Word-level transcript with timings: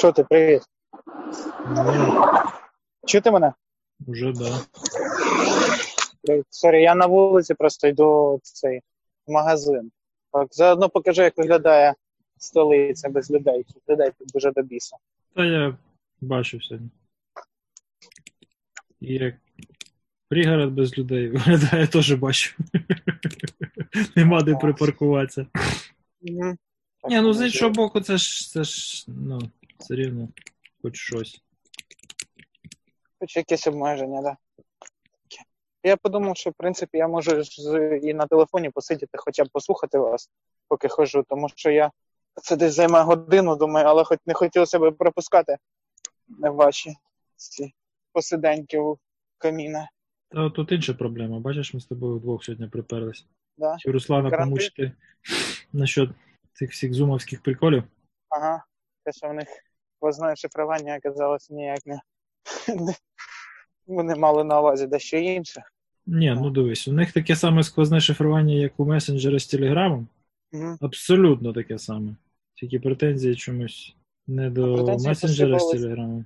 Що 0.00 0.12
ти, 0.12 0.24
привіт? 0.24 0.62
Чути 3.06 3.30
мене? 3.30 3.52
уже 4.06 4.32
да. 4.32 4.60
Sorry, 6.50 6.82
я 6.82 6.94
на 6.94 7.06
вулиці 7.06 7.54
просто 7.54 7.88
йду 7.88 8.40
в 8.42 8.48
цей 8.48 8.80
магазин. 9.28 9.90
Так, 10.32 10.48
заодно 10.50 10.88
покажу, 10.88 11.22
як 11.22 11.38
виглядає 11.38 11.94
столиця 12.38 13.08
без 13.08 13.30
людей. 13.30 13.66
Людей 13.88 14.10
тут 14.18 14.28
дуже 14.28 14.52
до 14.52 14.62
біса. 14.62 14.96
Та 15.34 15.44
я 15.44 15.76
бачив 16.20 16.64
сьогодні. 16.64 16.90
І 19.00 19.14
як 19.14 19.34
пригород 20.28 20.72
без 20.72 20.98
людей 20.98 21.28
виглядає, 21.28 21.86
теж 21.92 22.12
бачу. 22.12 22.56
Нема 24.16 24.42
де 24.42 24.54
припаркуватися. 24.54 25.46
Ні, 27.08 27.20
ну 27.20 27.32
з 27.32 27.44
іншого 27.44 27.70
боку, 27.70 28.00
це 28.00 28.16
ж 28.16 28.50
це 28.50 28.64
ж, 28.64 29.04
ну, 29.08 29.40
все 29.80 29.94
рівно, 29.94 30.28
хоч 30.82 30.96
щось. 30.96 31.42
Хоч 33.20 33.36
якесь 33.36 33.66
обмеження, 33.66 34.22
да. 34.22 34.36
Я 35.82 35.96
подумав, 35.96 36.36
що 36.36 36.50
в 36.50 36.54
принципі 36.54 36.98
я 36.98 37.08
можу 37.08 37.42
і 38.02 38.14
на 38.14 38.26
телефоні 38.26 38.70
посидіти, 38.70 39.18
хоча 39.18 39.44
б 39.44 39.48
послухати 39.52 39.98
вас, 39.98 40.30
поки 40.68 40.88
ходжу, 40.88 41.24
тому 41.28 41.48
що 41.48 41.70
я 41.70 41.90
це 42.42 42.56
десь 42.56 42.74
займе 42.74 43.02
годину, 43.02 43.56
думаю, 43.56 43.86
але 43.86 44.04
хоч 44.04 44.18
не 44.26 44.34
хотілося 44.34 44.78
б 44.78 44.92
пропускати 44.92 45.56
ваші 46.38 46.94
ці 47.36 47.74
посиденьки 48.12 48.78
у 48.78 48.98
каміна. 49.38 49.88
Та 50.28 50.50
тут 50.50 50.72
інша 50.72 50.94
проблема. 50.94 51.40
Бачиш, 51.40 51.74
ми 51.74 51.80
з 51.80 51.86
тобою 51.86 52.16
вдвох 52.16 52.44
сьогодні 52.44 52.68
приперлись. 52.68 53.26
Да? 53.58 53.76
Чи 53.78 53.90
Руслана 53.90 54.30
Карантин? 54.30 54.48
помучити 54.48 54.92
насчет 55.72 56.10
цих 56.52 56.70
всіх 56.70 56.94
зумовських 56.94 57.42
приколів? 57.42 57.84
Ага. 58.28 58.64
Те, 59.04 59.12
що 59.12 59.28
в 59.28 59.34
них 59.34 59.48
сквозне 60.00 60.36
шифрування 60.36 60.96
оказалось 60.96 61.50
ніяк 61.50 61.86
не. 61.86 62.00
Вони 63.86 64.14
мали 64.14 64.44
на 64.44 64.60
увазі 64.60 64.86
дещо 64.86 65.16
інше. 65.16 65.62
Ні, 66.06 66.36
ну 66.40 66.50
дивись, 66.50 66.88
у 66.88 66.92
них 66.92 67.12
таке 67.12 67.36
саме 67.36 67.62
сквозне 67.62 68.00
шифрування, 68.00 68.54
як 68.54 68.80
у 68.80 68.84
месенджера 68.84 69.38
з 69.38 69.46
Телеграмом. 69.46 70.08
Угу. 70.52 70.76
Абсолютно 70.80 71.52
таке 71.52 71.78
саме. 71.78 72.16
Тільки 72.54 72.80
претензії 72.80 73.36
чомусь 73.36 73.96
не 74.26 74.50
до 74.50 74.98
месенджера 74.98 75.58
з. 75.58 75.70
Телеграмом. 75.70 76.24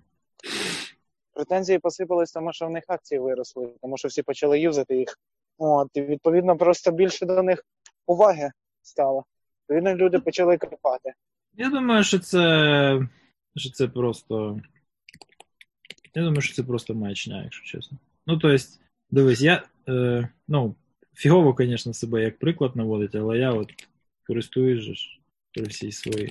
Претензії 1.32 1.78
посипались, 1.78 2.32
тому 2.32 2.52
що 2.52 2.66
в 2.66 2.70
них 2.70 2.84
акції 2.88 3.18
виросли, 3.18 3.68
тому 3.82 3.98
що 3.98 4.08
всі 4.08 4.22
почали 4.22 4.60
юзати 4.60 4.96
їх. 4.96 5.18
От, 5.58 5.88
і 5.94 6.02
відповідно 6.02 6.56
просто 6.56 6.90
більше 6.90 7.26
до 7.26 7.42
них 7.42 7.64
уваги 8.06 8.50
стало. 8.82 9.24
Відповідно, 9.60 9.94
люди 9.94 10.18
почали 10.18 10.58
копати. 10.58 11.12
Я 11.54 11.70
думаю, 11.70 12.04
що 12.04 12.18
це. 12.18 13.08
Що 13.56 13.70
це 13.70 13.88
просто. 13.88 14.60
Я 16.14 16.22
думаю, 16.22 16.40
що 16.40 16.54
це 16.54 16.62
просто 16.62 16.94
маячня, 16.94 17.42
якщо 17.42 17.64
чесно. 17.64 17.98
Ну, 18.26 18.38
то 18.38 18.48
есть, 18.48 18.80
дивись, 19.10 19.40
я. 19.40 19.62
Е, 19.88 20.28
ну, 20.48 20.74
фігово, 21.14 21.56
звісно, 21.58 21.92
себе 21.92 22.22
як 22.22 22.38
приклад 22.38 22.76
наводить, 22.76 23.14
але 23.14 23.38
я 23.38 23.52
от 23.52 23.72
користуюсь 24.26 25.18
при 25.52 25.64
всій 25.64 25.92
своїй 25.92 26.26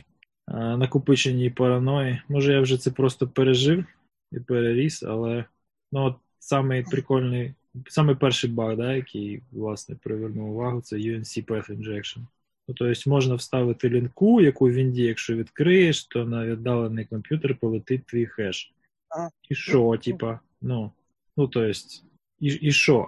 е, 0.48 0.78
накопиченій 0.78 1.50
параної. 1.50 2.22
Може, 2.28 2.54
я 2.54 2.62
вже 2.62 2.78
це 2.78 2.92
просто 2.92 3.28
пережив 3.28 3.86
і 4.32 4.40
переріс, 4.40 5.04
але 5.04 5.46
ну, 5.92 6.04
от 6.04 6.16
самий 6.40 6.84
прикольний, 6.84 7.54
самий 7.88 8.16
перший 8.16 8.50
баг, 8.50 8.78
да, 8.78 8.96
який, 8.96 9.42
власне, 9.52 9.96
привернув 9.96 10.50
увагу, 10.50 10.82
це 10.82 10.96
UNC 10.96 11.46
Path 11.46 11.78
Injection. 11.78 12.26
Ну, 12.68 12.76
тобто 12.78 13.10
можна 13.10 13.36
вставити 13.36 13.90
лінку, 13.90 14.42
яку 14.42 14.66
в 14.66 14.72
Вінді, 14.72 15.04
якщо 15.04 15.36
відкриєш, 15.36 16.06
то 16.06 16.26
на 16.26 16.46
віддалений 16.46 17.06
комп'ютер 17.06 17.56
полетить 17.56 18.06
твій 18.06 18.26
хеш. 18.26 18.74
Ага. 19.10 19.30
І 19.50 19.56
що, 19.56 19.98
типа, 20.04 20.40
ну, 20.62 20.92
ну, 21.38 21.48
то 21.48 21.64
есть, 21.64 22.06
і, 22.40 22.48
і 22.48 22.72
що? 22.72 23.08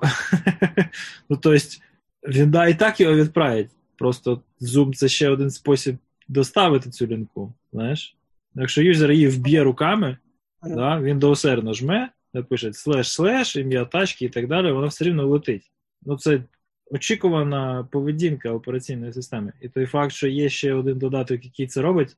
ну, 1.30 1.38
то 1.38 1.54
есть, 1.54 1.82
Вінда 2.28 2.68
і 2.68 2.74
так 2.74 3.00
його 3.00 3.16
відправить. 3.16 3.70
Просто 3.98 4.42
Zoom 4.62 4.94
це 4.94 5.08
ще 5.08 5.30
один 5.30 5.50
спосіб 5.50 5.98
доставити 6.28 6.90
цю 6.90 7.08
лінку, 7.08 7.54
знаєш? 7.74 8.18
Якщо 8.56 8.82
юзер 8.82 9.12
її 9.12 9.28
вб'є 9.28 9.64
руками, 9.64 10.18
Мгм. 10.62 10.76
да, 10.76 11.02
він 11.02 11.20
доусердно 11.20 11.74
жме, 11.74 12.10
напише 12.34 12.74
слеш 12.74 13.12
слеш, 13.12 13.56
ім'я 13.56 13.86
тачки 13.86 14.26
і 14.26 14.30
так 14.30 14.48
далі, 14.48 14.72
воно 14.72 14.88
все 14.88 15.06
рівно 15.06 15.28
летить. 15.28 15.72
Ну, 16.06 16.18
це 16.18 16.44
очікувана 16.92 17.88
поведінка 17.92 18.52
операційної 18.52 19.14
системи. 19.14 19.54
І 19.62 19.70
той 19.70 19.86
факт, 19.86 20.12
що 20.12 20.28
є 20.28 20.50
ще 20.50 20.74
один 20.74 20.98
додаток, 21.00 21.46
який 21.46 21.68
це 21.68 21.82
робить, 21.82 22.18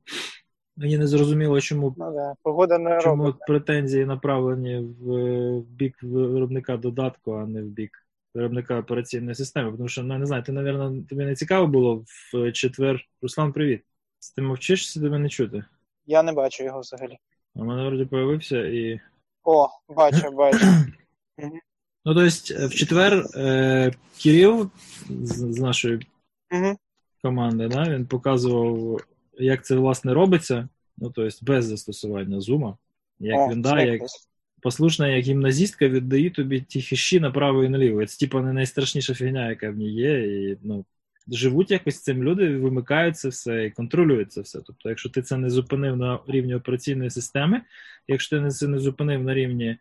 мені 0.77 0.97
не 0.97 1.07
зрозуміло, 1.07 1.61
чому, 1.61 1.95
Ну 1.97 2.13
да, 2.13 2.33
погода 2.43 2.77
не 2.77 3.01
чому 3.01 3.23
робить. 3.23 3.41
претензії 3.47 4.05
направлені 4.05 4.77
в, 4.77 5.05
в 5.59 5.61
бік 5.61 6.03
виробника 6.03 6.77
додатку, 6.77 7.31
а 7.33 7.45
не 7.45 7.61
в 7.61 7.65
бік 7.65 8.03
виробника 8.35 8.79
операційної 8.79 9.35
системи. 9.35 9.71
Тому 9.77 9.87
що, 9.89 10.03
ну, 10.03 10.17
не 10.17 10.25
знаю, 10.25 10.43
ти, 10.43 10.51
напевно, 10.51 11.03
тобі 11.09 11.25
не 11.25 11.35
цікаво 11.35 11.67
було 11.67 11.95
в 12.33 12.51
четвер. 12.51 13.01
Руслан, 13.21 13.53
привіт. 13.53 13.83
Ти 14.35 14.41
мовчиш, 14.41 14.93
чи 14.93 14.99
тебе 14.99 15.19
не 15.19 15.29
чути? 15.29 15.63
Я 16.05 16.23
не 16.23 16.33
бачу 16.33 16.63
його 16.63 16.79
взагалі. 16.79 17.17
У 17.55 17.65
мене 17.65 17.87
вроді 17.87 18.05
появився 18.05 18.67
і. 18.67 18.99
О, 19.43 19.67
бачу, 19.89 20.31
бачу. 20.31 20.65
Ну, 22.07 22.15
то 22.15 22.21
есть, 22.21 22.51
в 22.51 22.69
четвер 22.69 23.25
е, 23.35 23.91
Кирил 24.23 24.69
з, 25.09 25.53
з 25.53 25.59
нашої 25.59 25.99
Угу. 26.51 26.77
команди, 27.21 27.67
да, 27.67 27.83
він 27.83 28.05
показував, 28.05 28.99
як 29.39 29.65
це 29.65 29.75
власне 29.75 30.13
робиться. 30.13 30.69
Ну, 30.97 31.09
то 31.09 31.25
есть, 31.25 31.43
без 31.43 31.65
застосування 31.65 32.41
зума. 32.41 32.77
Як 33.19 33.39
О, 33.39 33.51
він 33.51 33.61
да, 33.61 33.81
як 33.81 34.01
послушна, 34.61 35.07
як 35.07 35.25
гімназістка 35.25 35.87
віддає 35.87 36.29
тобі 36.29 36.61
ті 36.61 36.81
хіші 36.81 37.19
направо 37.19 37.63
і 37.63 37.69
наліво. 37.69 38.05
Це 38.05 38.17
типа 38.17 38.41
не 38.41 38.53
найстрашніша 38.53 39.13
фігня, 39.13 39.49
яка 39.49 39.69
в 39.69 39.77
ній 39.77 39.93
є. 39.93 40.19
І, 40.19 40.57
ну, 40.63 40.85
живуть 41.27 41.71
якось 41.71 42.03
цим 42.03 42.23
люди, 42.23 42.57
вимикають 42.57 43.17
це 43.17 43.29
все 43.29 43.65
і 43.65 43.71
контролюють 43.71 44.31
це 44.31 44.41
все. 44.41 44.59
Тобто, 44.67 44.89
якщо 44.89 45.09
ти 45.09 45.21
це 45.21 45.37
не 45.37 45.49
зупинив 45.49 45.97
на 45.97 46.19
рівні 46.27 46.55
операційної 46.55 47.09
системи, 47.09 47.61
якщо 48.07 48.41
ти 48.41 48.49
це 48.49 48.67
не 48.67 48.79
зупинив 48.79 49.23
на 49.23 49.33
рівні 49.33 49.65
е, 49.65 49.79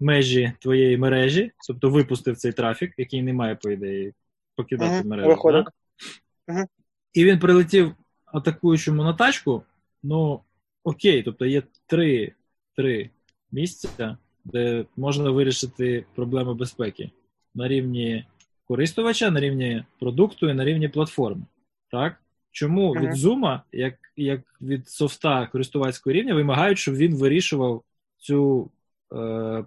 межі 0.00 0.52
твоєї 0.58 0.96
мережі, 0.96 1.52
тобто 1.66 1.90
випустив 1.90 2.36
цей 2.36 2.52
трафік, 2.52 2.94
який 2.96 3.22
не 3.22 3.32
має, 3.32 3.54
по 3.54 3.70
ідеї, 3.70 4.12
покидати 4.56 4.96
Мгм, 4.96 5.08
мережу. 5.08 5.28
виходить. 5.28 5.64
Да? 5.64 6.54
Мгм. 6.54 6.66
І 7.12 7.24
він 7.24 7.38
прилетів 7.38 7.94
атакуючому 8.24 9.02
на 9.04 9.14
тачку, 9.14 9.62
ну 10.02 10.40
окей, 10.84 11.22
тобто 11.22 11.46
є 11.46 11.62
три, 11.86 12.32
три 12.76 13.10
місця, 13.52 14.16
де 14.44 14.84
можна 14.96 15.30
вирішити 15.30 16.04
проблему 16.14 16.54
безпеки 16.54 17.10
на 17.54 17.68
рівні 17.68 18.24
користувача, 18.64 19.30
на 19.30 19.40
рівні 19.40 19.84
продукту 20.00 20.48
і 20.50 20.54
на 20.54 20.64
рівні 20.64 20.88
платформи. 20.88 21.42
Так? 21.90 22.22
Чому 22.50 22.94
Мгм. 22.94 23.04
від 23.04 23.10
Zoom, 23.10 23.60
як, 23.72 23.94
як 24.16 24.40
від 24.60 24.88
софта 24.88 25.46
користувацького 25.46 26.14
рівня, 26.14 26.34
вимагають, 26.34 26.78
щоб 26.78 26.94
він 26.94 27.14
вирішував 27.14 27.82
цю 28.18 28.62
е, 28.64 28.79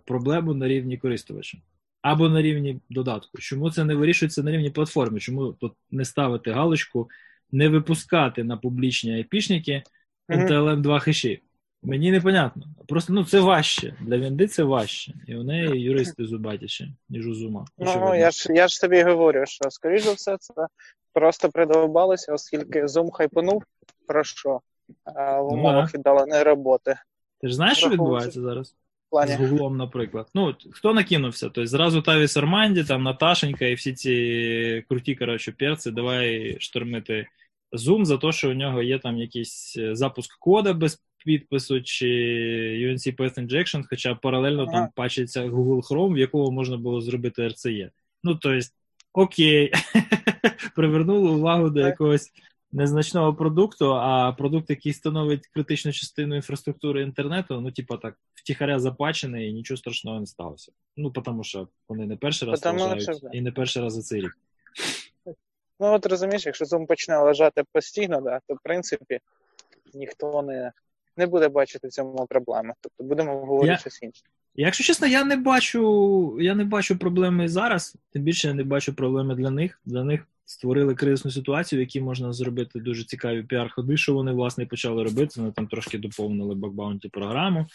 проблему 0.06 0.54
на 0.54 0.68
рівні 0.68 0.98
користувача 0.98 1.58
або 2.02 2.30
на 2.30 2.42
рівні 2.42 2.80
додатку? 2.90 3.38
Чому 3.38 3.72
це 3.72 3.84
не 3.84 3.96
вирішується 3.96 4.44
на 4.44 4.52
рівні 4.52 4.70
платформи? 4.70 5.20
Чому 5.20 5.54
тут 5.54 5.74
не 5.92 6.06
ставити 6.06 6.52
галочку, 6.52 7.09
не 7.52 7.70
випускати 7.70 8.44
на 8.44 8.58
публічні 8.58 9.14
айпішники. 9.14 9.84
NTLM 10.30 10.81
2 10.81 11.00
хеші? 11.00 11.42
Мені 11.84 12.12
непонятно. 12.12 12.64
Просто 12.88 13.14
ну 13.14 13.26
це 13.26 13.40
важче. 13.40 13.96
Для 14.02 14.18
Вінди 14.18 14.48
це 14.48 14.64
важче. 14.64 15.14
І 15.28 15.36
у 15.36 15.44
неї 15.44 15.81
юристи 15.81 16.25
зубатіші, 16.25 16.94
ніж 17.10 17.28
у 17.28 17.34
Зума. 17.34 17.66
Ну, 17.78 18.16
я 18.16 18.31
ж, 18.31 18.54
я 18.54 18.68
ж 18.68 18.81
тобі 18.81 19.04
говорю, 19.04 19.44
що, 19.46 19.70
скоріш 19.70 20.04
за 20.04 20.14
все, 20.14 20.38
це 20.40 20.68
просто 21.14 21.50
придовбалося, 21.50 22.34
оскільки 22.34 22.86
Zoom 22.86 23.12
хайпанув 23.12 23.64
про 24.08 24.24
що 24.24 24.62
а, 25.04 25.42
в 25.42 25.52
Ну, 25.52 25.58
умовах 25.58 25.94
віддаленої 25.94 26.44
роботи. 26.44 26.96
Ти 27.42 27.48
ж 27.48 27.56
знаєш, 27.56 27.78
що 27.78 27.89
відбувається 27.89 28.42
зараз? 28.42 28.75
Плані. 29.13 29.31
З 29.31 29.36
Гуглом, 29.36 29.77
наприклад. 29.77 30.27
Ну, 30.33 30.56
хто 30.71 30.94
накинувся? 30.94 31.45
Тобто 31.45 31.68
зразу 31.68 32.01
Тавіс 32.01 32.38
Арманді, 32.38 32.83
там 32.83 33.04
Наташенька 33.04 33.65
і 33.65 33.74
всі 33.74 33.94
ці 33.94 34.83
круті, 34.89 35.15
коротше, 35.15 35.51
перці, 35.51 35.92
давай 35.92 36.57
штормити 36.60 37.27
Zoom 37.74 38.06
за 38.06 38.18
те, 38.18 38.31
що 38.31 38.50
у 38.50 38.54
нього 38.54 38.81
є 38.81 39.00
там 39.00 39.18
якийсь 39.18 39.75
е, 39.77 39.95
запуск 39.95 40.39
кода 40.39 40.74
без 40.74 41.04
підпису 41.25 41.81
чи 41.81 42.06
UNC 42.80 43.15
Path 43.15 43.48
Injection, 43.48 43.83
хоча 43.89 44.15
паралельно 44.15 44.65
там 44.65 44.75
Ага. 44.75 44.89
пачиться 44.95 45.45
Google 45.45 45.81
Chrome, 45.92 46.13
в 46.13 46.18
якого 46.18 46.51
можна 46.51 46.77
було 46.77 47.01
зробити 47.01 47.42
RCE. 47.42 47.89
Ну, 48.24 48.36
тобто, 48.36 48.60
окей, 49.13 49.71
привернули 50.75 51.30
увагу 51.30 51.69
до 51.69 51.80
якогось 51.80 52.31
незначного 52.74 53.34
продукту, 53.34 53.94
а 53.94 54.31
продукт, 54.31 54.70
який 54.70 54.94
становить 54.94 55.48
критичну 55.48 55.92
частину 55.92 56.36
інфраструктури 56.36 57.02
інтернету, 57.02 57.62
ну, 57.62 57.72
типа 57.72 57.98
так, 57.98 58.18
втіхаря 58.36 58.80
запачений 58.80 59.50
і 59.50 59.54
нічого 59.54 59.78
страшного 59.78 60.20
не 60.20 60.25
сталося. 60.25 60.72
Ну, 60.98 61.10
тому 61.10 61.44
що 61.44 61.68
вони 61.90 62.06
не 62.06 62.18
перший 62.18 62.50
раз 62.50 62.62
да. 62.62 63.30
і 63.34 63.42
не 63.42 63.52
перший 63.52 63.81
раз 63.81 63.94
за 63.94 64.02
цей 64.02 64.22
рік. 64.22 64.38
Ну, 65.80 65.94
от 65.94 66.06
розумієш, 66.06 66.46
якщо 66.46 66.66
Zoom 66.66 66.86
почне 66.86 67.18
лежати 67.18 67.64
постійно, 67.72 68.22
да, 68.22 68.40
то 68.48 68.54
в 68.54 68.60
принципі 68.64 69.20
ніхто 69.94 70.42
не 70.42 70.72
не 71.18 71.27
буде 71.27 71.50
бачити 71.50 71.88
в 71.88 71.92
цьому 71.92 72.27
проблеми. 72.30 72.74
Тобто 72.81 73.04
будемо 73.04 73.45
говорити 73.45 73.71
Я- 73.71 73.77
щось 73.77 74.04
інше. 74.04 74.24
Якщо 74.56 74.83
чесно, 74.83 75.07
я 75.07 75.24
не 75.24 75.38
бачу, 75.38 76.38
я 76.42 76.56
не 76.56 76.63
бачу 76.63 76.98
проблеми 76.98 77.48
зараз, 77.48 77.98
тим 78.12 78.24
більше 78.24 78.48
я 78.48 78.54
не 78.54 78.63
бачу 78.63 78.94
проблеми 78.94 79.36
для 79.36 79.50
них. 79.50 79.81
Для 79.86 80.04
них 80.04 80.27
створили 80.45 80.95
кризисну 80.95 81.31
ситуацію, 81.31 81.80
в 81.80 81.81
якій 81.81 82.01
можна 82.01 82.33
зробити 82.33 82.80
дуже 82.80 83.04
цікаві 83.04 83.44
піар-ходи, 83.44 83.98
що 83.98 84.13
вони 84.13 84.31
власне 84.31 84.65
почали 84.65 85.04
робити. 85.04 85.33
Вони 85.38 85.51
там 85.51 85.68
трошки 85.68 85.98
доповнили 85.98 86.56
bug 86.56 86.74
bounty 86.74 87.10
програму, 87.10 87.65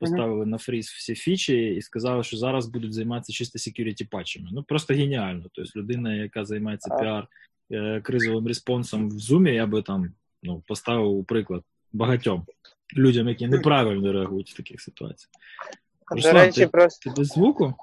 поставили 0.00 0.46
на 0.46 0.58
freeze 0.58 0.88
всі 0.88 1.14
фічі 1.14 1.74
і 1.74 1.82
сказали, 1.82 2.22
що 2.22 2.36
зараз 2.36 2.66
будуть 2.66 2.92
займатися 2.92 3.32
чисто 3.32 3.58
security 3.58 4.08
патчами. 4.10 4.48
Ну 4.52 4.62
просто 4.62 4.94
геніально. 4.94 5.44
Тобто 5.52 5.80
людина, 5.80 6.14
яка 6.14 6.44
займається 6.44 6.96
піар 7.00 7.28
е, 7.72 8.00
кризовим 8.00 8.46
респонсом 8.46 9.10
в 9.10 9.12
Zoom, 9.12 9.48
я 9.48 9.66
би 9.66 9.82
там 9.82 10.12
ну, 10.42 10.62
поставив 10.66 11.10
у 11.10 11.24
приклад 11.24 11.62
багатьом 11.94 12.46
людям, 12.96 13.28
які 13.28 13.46
неправильно 13.46 14.12
реагують 14.12 14.50
в 14.50 14.56
таких 14.56 14.80
ситуаціях. 14.80 15.30
До 16.10 16.16
Руслан, 16.16 16.34
речі, 16.36 16.60
ти- 16.60 16.66
просто 16.66 17.10
Ти 17.10 17.20
без 17.20 17.28
звуку? 17.28 17.74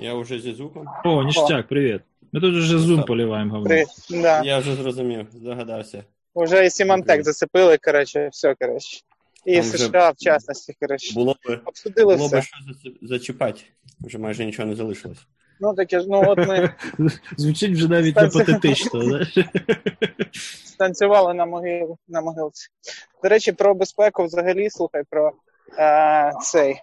Я 0.00 0.14
вже 0.14 0.40
зі 0.40 0.52
звуком. 0.54 0.86
О, 1.04 1.24
ніштяк, 1.24 1.68
привіт. 1.68 2.02
Ми 2.32 2.40
тут 2.40 2.54
вже 2.56 2.78
зум 2.78 2.96
Так. 2.96 3.06
поливаємо 3.06 3.50
говно. 3.52 3.68
при... 3.68 3.84
да. 4.10 4.42
Я 4.42 4.58
вже 4.58 4.74
зрозумів, 4.74 5.26
здогадався. 5.32 6.04
вже 6.34 6.66
і 6.66 6.70
Сімантек 6.70 7.22
зацепили, 7.24 7.78
коротше, 7.78 8.28
все, 8.32 8.54
коротше. 8.54 9.00
І 9.46 9.52
Там 9.56 9.62
вже 9.62 9.78
США, 9.78 10.10
в 10.10 10.16
частності, 10.16 10.74
коротше. 10.80 11.14
Було 11.14 11.32
б, 11.32 11.60
Обсудили 11.64 12.16
було 12.16 12.26
все. 12.28 12.40
б 12.40 12.42
що 12.42 12.56
заці- 12.72 12.96
зачіпати. 13.02 13.60
Вже 14.00 14.18
майже 14.18 14.44
нічого 14.46 14.68
не 14.68 14.74
залишилось. 14.74 15.26
Ну 15.60 15.74
таке 15.74 16.00
ж, 16.00 16.06
ну 16.08 16.22
от 16.26 16.38
ми 16.38 16.74
Звучить 17.36 17.72
вже 17.72 17.88
навіть 17.88 18.16
не 18.16 18.28
патетично, 18.28 19.02
знаєш? 19.02 19.38
станцювали 20.74 21.34
на 21.34 21.46
могил, 21.46 21.98
на 22.08 22.20
могилці. 22.20 22.68
До 23.22 23.28
речі, 23.28 23.52
про 23.52 23.74
безпеку 23.74 24.24
взагалі, 24.24 24.70
слухай, 24.70 25.02
про 25.10 25.32
е, 25.78 26.32
цей. 26.42 26.80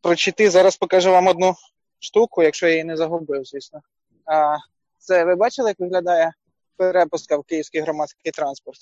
Про 0.00 0.16
чити. 0.16 0.50
Зараз 0.50 0.76
покажу 0.76 1.10
вам 1.10 1.26
одну 1.26 1.54
штуку, 1.98 2.42
якщо 2.42 2.66
я 2.66 2.72
її 2.72 2.84
не 2.84 2.96
загубив, 2.96 3.44
звісно. 3.44 3.80
А, 4.26 4.56
це 4.98 5.24
ви 5.24 5.34
бачили, 5.34 5.70
як 5.70 5.80
виглядає 5.80 6.32
перепустка 6.76 7.36
в 7.36 7.42
київський 7.42 7.80
громадський 7.80 8.32
транспорт? 8.32 8.78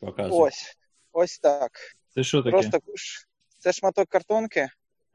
Показує. 0.00 0.42
Ось. 0.42 0.76
Ось 1.12 1.38
так. 1.38 1.70
Це 2.14 2.24
що 2.24 2.42
таке? 2.42 2.50
Просто 2.50 2.78
це 3.58 3.72
шматок 3.72 4.08
картонки, 4.08 4.68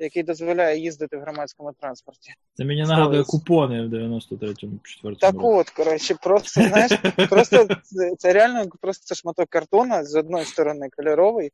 який 0.04 0.24
дозволяє 0.24 0.80
їздити 0.80 1.18
в 1.18 1.22
громадському 1.22 1.72
транспорті. 1.80 2.34
Це 2.54 2.66
мені 2.66 2.84
нагадує 2.84 3.24
купони 3.24 3.82
в 3.82 3.94
93-му, 3.94 4.80
4-му 5.04 5.16
Так 5.16 5.34
році. 5.34 5.46
от, 5.46 5.70
коротше, 5.70 6.16
просто 6.24 6.62
знаєш, 6.62 6.92
просто 7.30 7.68
це, 7.84 8.16
це 8.18 8.34
реально 8.34 8.66
просто 8.82 9.16
шматок 9.16 9.50
картона 9.50 10.04
з 10.04 10.16
одної 10.16 10.46
сторони 10.46 10.90
кольоровий, 10.98 11.52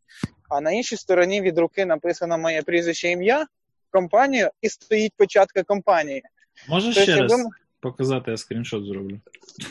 а 0.49 0.61
на 0.61 0.71
іншій 0.71 0.97
стороні 0.97 1.41
від 1.41 1.57
руки 1.57 1.85
написано 1.85 2.37
моє 2.37 2.61
прізвище 2.61 3.09
ім'я, 3.09 3.45
компанію, 3.91 4.49
і 4.61 4.69
стоїть 4.69 5.13
початка 5.17 5.63
компанії. 5.63 6.23
Може 6.69 6.93
Тобто, 6.93 7.01
ще 7.01 7.21
раз 7.21 7.31
показати, 7.79 8.31
я 8.31 8.37
скріншот 8.37 8.85
зроблю. 8.85 9.19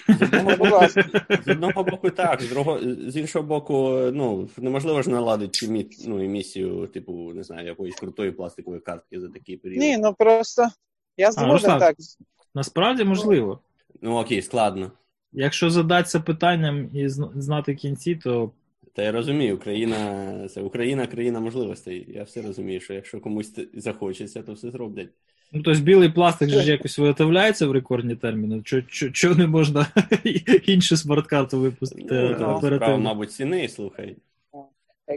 З 0.09 0.23
одного, 0.23 0.65
ласка. 0.65 1.05
з 1.45 1.49
одного 1.53 1.85
боку, 1.85 2.11
так, 2.11 2.43
з, 2.43 2.49
другого, 2.49 2.81
з 3.09 3.17
іншого 3.17 3.47
боку, 3.47 3.99
ну, 4.13 4.49
неможливо 4.57 5.03
ж 5.03 5.11
наладити 5.11 5.67
емі- 5.67 6.05
ну, 6.07 6.25
емісію, 6.25 6.87
типу, 6.87 7.13
не 7.13 7.43
знаю, 7.43 7.67
якоїсь 7.67 7.95
крутої 7.95 8.31
пластикової 8.31 8.81
картки 8.83 9.21
за 9.21 9.29
такий 9.29 9.57
період. 9.57 9.81
Ні, 9.81 9.99
ну 9.99 10.15
просто 10.19 10.69
я 11.17 11.33
згоден 11.33 11.53
Руслан. 11.53 11.81
так. 11.81 11.97
Насправді 12.55 13.05
можливо. 13.05 13.61
Ну 14.03 14.17
окей, 14.17 14.43
складно. 14.43 14.93
Якщо 15.33 15.71
задатися 15.71 16.21
питанням 16.21 16.91
і 16.95 17.09
знати 17.09 17.75
кінці, 17.75 18.17
то 18.17 18.51
Та 18.93 19.03
я 19.03 19.13
розумію, 19.13 19.57
Україна 19.57 20.49
це 20.49 20.61
Україна, 20.61 21.07
країна 21.07 21.41
можливостей. 21.41 22.07
Я 22.09 22.23
все 22.23 22.43
розумію, 22.43 22.81
що 22.81 22.95
якщо 22.95 23.21
комусь 23.21 23.53
захочеться, 23.75 24.43
то 24.43 24.53
все 24.53 24.71
зроблять. 24.71 25.09
Ну, 25.53 25.63
тобто 25.63 25.81
білий 25.81 26.09
пластик 26.09 26.49
же 26.49 26.71
якось 26.71 26.99
виготовляється 26.99 27.67
в 27.67 27.73
рекордні 27.73 28.17
терміни. 28.17 28.63
Чого 29.13 29.35
не 29.35 29.47
можна 29.47 29.87
іншу 30.67 30.97
смарт-карту 30.97 31.61
випустити 31.61 32.37
Ну, 32.41 32.61
справа, 32.63 32.97
мабуть, 32.97 33.33
ціни, 33.33 33.69
слухай. 33.69 34.17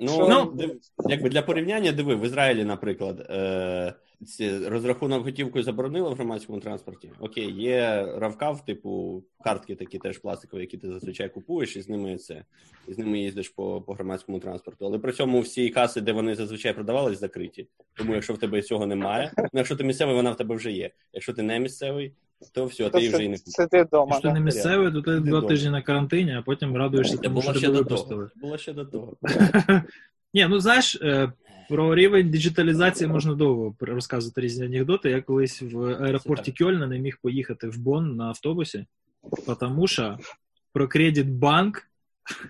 Ну, 0.01 0.51
див- 0.55 0.75
якби 1.09 1.29
для 1.29 1.41
порівняння 1.41 1.91
диви, 1.91 2.15
в 2.15 2.25
Ізраїлі, 2.25 2.63
наприклад, 2.63 3.27
е, 3.29 3.93
розрахунок 4.67 5.23
готівкою 5.23 5.63
заборонили 5.63 6.09
в 6.09 6.13
громадському 6.13 6.59
транспорті. 6.59 7.09
Окей, 7.19 7.51
є 7.51 8.05
равкав, 8.17 8.65
типу 8.65 9.23
картки 9.43 9.75
такі 9.75 9.97
теж 9.97 10.17
пластикові, 10.17 10.61
які 10.61 10.77
ти 10.77 10.87
зазвичай 10.87 11.29
купуєш, 11.29 11.75
і 11.75 11.81
з 11.81 11.89
ними 11.89 12.17
це 12.17 12.43
і 12.87 12.93
з 12.93 12.97
ними 12.97 13.19
їздиш 13.19 13.49
по, 13.49 13.81
по 13.81 13.93
громадському 13.93 14.39
транспорту. 14.39 14.85
Але 14.85 14.99
при 14.99 15.11
цьому 15.11 15.39
всі 15.39 15.69
каси, 15.69 16.01
де 16.01 16.11
вони 16.11 16.35
зазвичай 16.35 16.73
продавались, 16.73 17.19
закриті. 17.19 17.67
Тому 17.93 18.13
якщо 18.13 18.33
в 18.33 18.37
тебе 18.37 18.61
цього 18.61 18.85
немає, 18.87 19.31
ну 19.37 19.49
якщо 19.53 19.75
ти 19.75 19.83
місцевий, 19.83 20.15
вона 20.15 20.31
в 20.31 20.37
тебе 20.37 20.55
вже 20.55 20.71
є. 20.71 20.89
Якщо 21.13 21.33
ти 21.33 21.41
не 21.43 21.59
місцевий, 21.59 22.13
то 22.53 22.65
все, 22.65 22.89
то 22.89 22.99
ти 22.99 23.09
вже 23.09 23.23
і 23.23 23.29
не 23.29 23.37
купиш. 23.37 23.53
це 23.53 23.67
ти 23.67 23.83
вдома. 23.83 24.07
Якщо 24.11 24.27
ти 24.27 24.33
не 24.33 24.39
місцевий, 24.39 24.91
то 24.91 25.01
ти 25.01 25.11
два 25.11 25.19
Відомо. 25.19 25.47
тижні 25.47 25.69
на 25.69 25.81
карантині, 25.81 26.35
а 26.35 26.41
потім 26.41 26.77
радуєшся 26.77 27.17
тому, 27.17 27.35
було 27.35 27.43
що 27.43 27.53
ще 27.53 27.61
тебе 27.61 27.73
до 27.73 27.83
випустили. 27.83 28.29
Було 28.35 28.57
ще 28.57 28.73
до 28.73 28.85
того. 28.85 29.17
Ні, 30.33 30.47
ну 30.49 30.59
знаєш, 30.59 30.95
е, 31.01 31.31
про 31.71 31.95
рівень 31.95 32.29
диджиталізації 32.29 33.07
можна 33.07 33.33
довго 33.35 33.75
розказувати 33.79 34.41
різні 34.41 34.65
анекдоти. 34.65 35.09
Я 35.09 35.21
колись 35.21 35.61
в 35.61 35.83
аеропорті 35.83 36.51
Кьольна 36.51 36.87
не 36.87 36.99
міг 36.99 37.17
поїхати 37.21 37.67
в 37.67 37.77
Бонн 37.77 38.15
на 38.15 38.25
автобусі, 38.25 38.85
тому 39.59 39.87
що 39.87 40.17
про 40.73 40.87
кредит-банк 40.87 41.83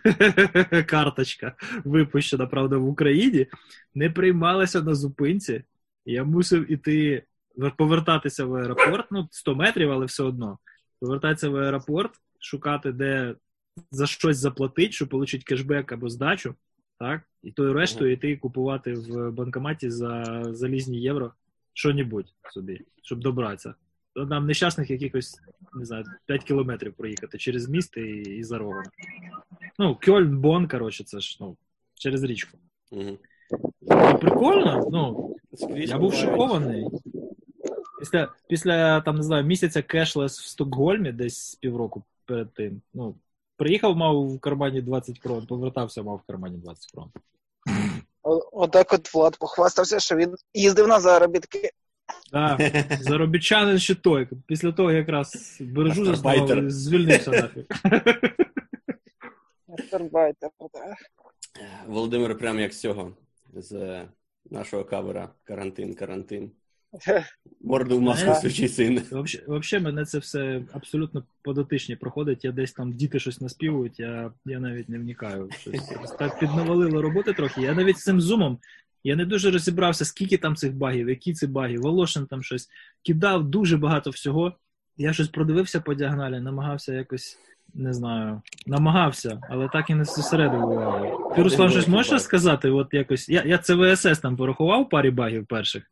карточка, 0.87 1.55
випущена, 1.83 2.47
правда, 2.47 2.77
в 2.77 2.87
Україні, 2.87 3.47
не 3.95 4.09
приймалася 4.09 4.81
на 4.81 4.95
зупинці. 4.95 5.63
Я 6.05 6.23
мусив 6.23 6.71
іти 6.71 7.23
повертатися 7.77 8.45
в 8.45 8.55
аеропорт, 8.55 9.05
ну, 9.11 9.27
100 9.31 9.55
метрів, 9.55 9.91
але 9.91 10.05
все 10.05 10.23
одно. 10.23 10.57
Повертатися 10.99 11.49
в 11.49 11.55
аеропорт, 11.55 12.11
шукати, 12.39 12.91
де 12.91 13.35
за 13.91 14.07
щось 14.07 14.37
заплатити, 14.37 14.91
щоб 14.91 15.13
отримати 15.13 15.45
кешбек 15.45 15.91
або 15.91 16.09
здачу. 16.09 16.55
Так, 17.01 17.21
і 17.43 17.51
тою 17.51 17.73
рештою 17.73 18.11
йти 18.11 18.37
купувати 18.37 18.93
в 18.93 19.31
банкоматі 19.31 19.89
за 19.89 20.43
залізні 20.53 21.01
євро 21.01 21.33
що-небудь 21.73 22.33
собі, 22.53 22.81
щоб 23.03 23.19
добратися. 23.19 23.73
Нам 24.15 24.45
нещасних 24.45 24.91
якихось, 24.91 25.41
не 25.73 25.85
знаю, 25.85 26.05
5 26.25 26.43
кілометрів 26.43 26.93
проїхати 26.93 27.37
через 27.37 27.69
міст 27.69 27.97
і, 27.97 28.01
і 28.11 28.43
за 28.43 28.57
рогом. 28.57 28.83
Ну, 29.79 29.97
Кьольн, 30.05 30.37
Бон, 30.39 30.67
коротше, 30.67 31.03
це 31.03 31.19
ж 31.19 31.37
ну, 31.41 31.57
через 31.95 32.23
річку. 32.23 32.57
І 32.91 34.17
прикольно, 34.21 34.89
ну, 34.91 35.35
Скрізь 35.53 35.89
я 35.89 35.97
був 35.97 36.13
шокований. 36.13 36.87
Після, 37.99 38.31
після 38.49 39.01
там, 39.01 39.15
не 39.15 39.23
знаю, 39.23 39.45
місяця 39.45 39.81
кешлес 39.81 40.39
в 40.39 40.45
Стокгольмі, 40.45 41.11
десь 41.11 41.55
півроку 41.55 42.03
перед 42.25 42.53
тим. 42.53 42.81
Ну, 42.93 43.15
приїхав, 43.61 43.97
мав 43.97 44.35
в 44.35 44.39
кармані 44.39 44.81
20 44.81 45.19
крон, 45.19 45.45
повертався, 45.47 46.03
мав 46.03 46.17
в 46.17 46.27
кармані 46.27 46.57
20 46.57 46.91
крон. 46.91 47.11
Отак 48.51 48.93
от 48.93 49.13
Влад 49.13 49.37
похвастався, 49.37 49.99
що 49.99 50.15
він 50.15 50.35
їздив 50.53 50.87
на 50.87 50.99
заробітки. 50.99 51.69
Так, 52.31 52.61
заробітчанин 53.01 53.79
ще 53.79 53.95
той. 53.95 54.27
Після 54.47 54.71
того 54.71 54.91
якраз 54.91 55.57
бережу 55.61 56.13
і 56.65 56.69
звільнився 56.69 57.31
нафіг. 57.31 57.65
Гастарбайтер, 59.67 60.49
так. 60.73 60.97
Володимир, 61.87 62.37
прям 62.37 62.59
як 62.59 62.73
з 62.73 62.79
цього, 62.79 63.11
з 63.53 64.01
нашого 64.49 64.85
кавера 64.85 65.29
Карантин, 65.43 65.95
карантин. 65.95 66.51
Морду 67.61 67.97
в 67.97 68.01
маску 68.01 68.25
Знаєш, 68.25 68.41
сучий 68.41 68.67
син. 68.67 69.01
Взагалі, 69.11 69.83
мене 69.83 70.05
це 70.05 70.19
все 70.19 70.61
абсолютно 70.73 71.23
подотичні 71.41 71.95
проходить. 71.95 72.45
Я 72.45 72.51
десь 72.51 72.71
там 72.71 72.93
діти 72.93 73.19
щось 73.19 73.41
наспівують, 73.41 73.99
я, 73.99 74.31
я 74.45 74.59
навіть 74.59 74.89
не 74.89 74.99
вникаю. 74.99 75.49
Щось. 75.59 75.89
Так 76.19 76.39
піднавалило 76.39 77.01
роботи 77.01 77.33
трохи. 77.33 77.61
Я 77.61 77.73
навіть 77.73 77.97
з 77.97 78.03
цим 78.03 78.21
зумом. 78.21 78.59
Я 79.03 79.15
не 79.15 79.25
дуже 79.25 79.51
розібрався, 79.51 80.05
скільки 80.05 80.37
там 80.37 80.55
цих 80.55 80.75
багів, 80.75 81.09
які 81.09 81.33
це 81.33 81.47
баги. 81.47 81.77
Волошин 81.77 82.25
там 82.25 82.43
щось 82.43 82.69
кидав 83.03 83.43
дуже 83.43 83.77
багато 83.77 84.09
всього. 84.09 84.53
Я 84.97 85.13
щось 85.13 85.27
продивився 85.27 85.81
по 85.81 85.93
діагоналі, 85.93 86.39
намагався 86.39 86.93
якось, 86.93 87.37
не 87.73 87.93
знаю, 87.93 88.41
намагався, 88.67 89.41
але 89.49 89.69
так 89.69 89.89
і 89.89 89.95
не 89.95 90.05
зосередив 90.05 90.69
увагу. 90.69 91.33
Ти, 91.35 91.43
Руслан, 91.43 91.69
щось 91.69 91.87
можеш 91.87 92.11
розказати? 92.11 92.69
От 92.69 92.93
якось. 92.93 93.29
Я, 93.29 93.43
я 93.43 93.57
ЦВСС 93.57 94.19
там 94.19 94.37
порахував 94.37 94.89
парі 94.89 95.11
багів 95.11 95.45
перших. 95.45 95.83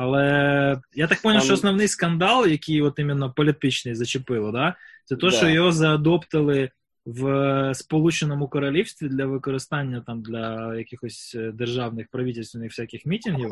Але 0.00 0.80
я 0.94 1.06
так 1.06 1.18
зрозумів, 1.18 1.42
що 1.42 1.54
основний 1.54 1.88
скандал, 1.88 2.46
який 2.46 2.82
от 2.82 2.98
іменно 2.98 3.32
політичний 3.32 3.94
зачепило, 3.94 4.52
да? 4.52 4.74
це 5.04 5.16
то, 5.16 5.30
Да. 5.30 5.36
що 5.36 5.48
його 5.48 5.72
заадоптили 5.72 6.70
в 7.06 7.72
Сполученому 7.74 8.48
Королівстві 8.48 9.08
для 9.08 9.26
використання 9.26 10.02
там 10.06 10.22
для 10.22 10.74
якихось 10.76 11.34
е, 11.38 11.52
державних 11.52 12.08
правительственних 12.10 12.70
всяких 12.70 13.06
мітингів, 13.06 13.50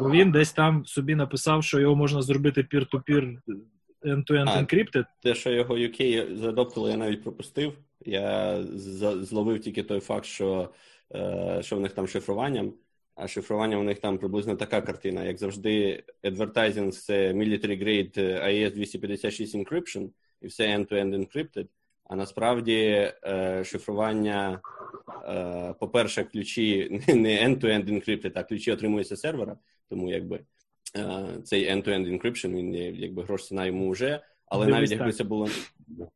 бо 0.00 0.10
він 0.10 0.32
десь 0.32 0.52
там 0.52 0.86
собі 0.86 1.14
написав, 1.14 1.64
що 1.64 1.80
його 1.80 1.96
можна 1.96 2.22
зробити 2.22 2.62
peer-to-peer 2.72 3.38
end-to-end 4.04 4.48
А. 4.48 4.62
encrypted. 4.62 5.04
Те, 5.22 5.34
що 5.34 5.50
його 5.50 5.74
UK 5.78 6.36
задоптили, 6.36 6.90
я 6.90 6.96
навіть 6.96 7.22
пропустив. 7.22 7.72
Я 8.06 8.58
зловив 9.22 9.60
тільки 9.60 9.82
той 9.82 10.00
факт, 10.00 10.24
що 10.26 10.70
е, 11.14 11.58
що 11.62 11.76
в 11.76 11.80
них 11.80 11.92
там 11.92 12.06
шифруванням. 12.06 12.72
А 13.14 13.28
шифрування 13.28 13.76
у 13.76 13.82
них 13.82 13.98
там 13.98 14.18
приблизно 14.18 14.56
така 14.56 14.80
картина. 14.80 15.24
Як 15.24 15.38
завжди, 15.38 16.04
advertising– 16.24 16.90
це 16.90 17.32
military 17.32 17.84
grade 17.84 18.18
AES 18.18 18.74
256 18.74 19.54
encryption, 19.54 20.10
і 20.42 20.46
все 20.46 20.76
end-to-end 20.76 21.14
encrypted. 21.14 21.66
А 22.04 22.16
насправді 22.16 23.12
е, 23.24 23.62
шифрування, 23.64 24.60
е, 25.28 25.74
по-перше, 25.80 26.24
ключі 26.24 26.88
не 27.08 27.48
end-to-end 27.48 27.90
encrypted, 27.90 28.32
а 28.34 28.42
ключі 28.42 28.72
отримуються 28.72 29.16
з 29.16 29.20
сервера. 29.20 29.56
Тому 29.88 30.10
якби 30.10 30.40
е, 30.96 31.26
цей 31.44 31.70
end-to-end 31.70 32.20
encryption, 32.20 32.48
він 32.48 32.74
якби 32.94 33.22
грош 33.22 33.46
ціна 33.46 33.66
йому 33.66 33.90
вже. 33.90 34.20
Але 34.46 34.66
Дивись 34.66 34.80
навіть 34.80 34.90
якби 34.90 35.12
це 35.12 35.24
було 35.24 35.48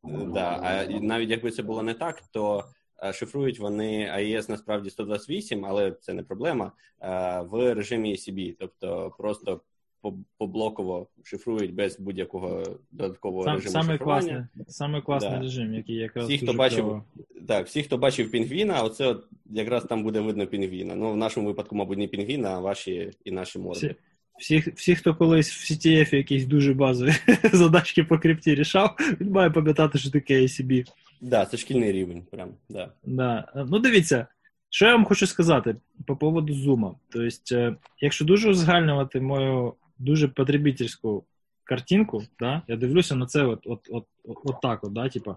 да, 0.02 0.60
а 0.62 0.84
навіть 0.86 1.30
якби 1.30 1.50
це 1.50 1.62
було 1.62 1.82
не 1.82 1.94
так, 1.94 2.22
то 2.30 2.58
е, 2.58 2.64
шифрують 3.12 3.58
вони 3.58 4.10
AES 4.18 4.50
насправді 4.50 4.90
128, 4.90 5.64
але 5.64 5.92
це 6.00 6.12
не 6.14 6.22
проблема. 6.22 6.72
е, 7.02 7.40
В 7.50 7.74
режимі 7.74 8.12
ECB, 8.12 8.54
тобто 8.58 9.12
просто 9.18 9.60
по- 10.00 10.14
поблоково 10.38 11.06
шифрують 11.24 11.74
без 11.74 12.00
будь-якого 12.00 12.62
додаткового 12.90 13.44
Сам, 13.44 13.54
режиму 13.54 13.72
саме 13.72 13.92
шифрування. 13.92 14.48
класний, 14.54 14.64
саме 14.68 15.00
класний 15.00 15.30
Да. 15.32 15.40
режим, 15.40 15.74
який 15.74 15.96
якраз 15.96 16.28
Всі, 16.28 16.38
хто 16.38 16.52
бачив, 16.52 16.78
кльово. 16.84 17.04
Так, 17.48 17.66
всі, 17.66 17.82
хто 17.82 17.98
бачив 17.98 18.30
пінгвіна, 18.30 18.82
оце 18.82 19.06
от 19.06 19.26
якраз 19.50 19.84
там 19.84 20.02
буде 20.02 20.20
видно 20.20 20.46
пінгвіна. 20.46 20.94
Ну, 20.94 21.12
в 21.12 21.16
нашому 21.16 21.46
випадку, 21.46 21.76
мабуть, 21.76 21.98
не 21.98 22.06
пінгвіна, 22.06 22.48
а 22.50 22.60
ваші 22.60 23.10
і 23.24 23.30
наші 23.30 23.58
морди. 23.58 23.94
Всі, 24.38 24.58
всі, 24.58 24.70
всі, 24.70 24.94
хто 24.94 25.14
колись 25.14 25.50
в 25.52 25.72
CTF 25.72 26.14
якісь 26.16 26.44
дуже 26.46 26.74
базові 26.74 27.12
задачки 27.52 28.04
по 28.04 28.18
крипті 28.18 28.54
рішав, 28.54 28.96
він 29.20 29.30
має 29.30 29.50
пам'ятати, 29.50 29.98
що 29.98 30.10
таке 30.10 30.40
ACB. 30.42 30.84
Да, 31.24 31.46
це 31.46 31.56
шкільний 31.56 31.92
рівень, 31.92 32.22
прям, 32.30 32.48
да. 32.68 32.92
Да. 33.04 33.64
Ну, 33.70 33.78
дивіться, 33.78 34.26
що 34.70 34.86
я 34.86 34.92
вам 34.92 35.04
хочу 35.04 35.26
сказати 35.26 35.76
по 36.06 36.16
поводу 36.16 36.52
Zoom. 36.52 36.94
Тобто, 37.08 37.56
е, 37.56 37.76
якщо 38.00 38.24
дуже 38.24 38.50
узагальнювати 38.50 39.20
мою 39.20 39.74
дуже 39.98 40.28
потребительську 40.28 41.24
картинку, 41.64 42.22
да, 42.40 42.62
я 42.68 42.76
дивлюся 42.76 43.14
на 43.14 43.26
це 43.26 43.42
от, 43.44 43.66
от, 43.66 43.88
от, 43.90 44.04
от 44.24 44.60
так, 44.62 44.84
от, 44.84 44.92
да, 44.92 45.08
типа, 45.08 45.36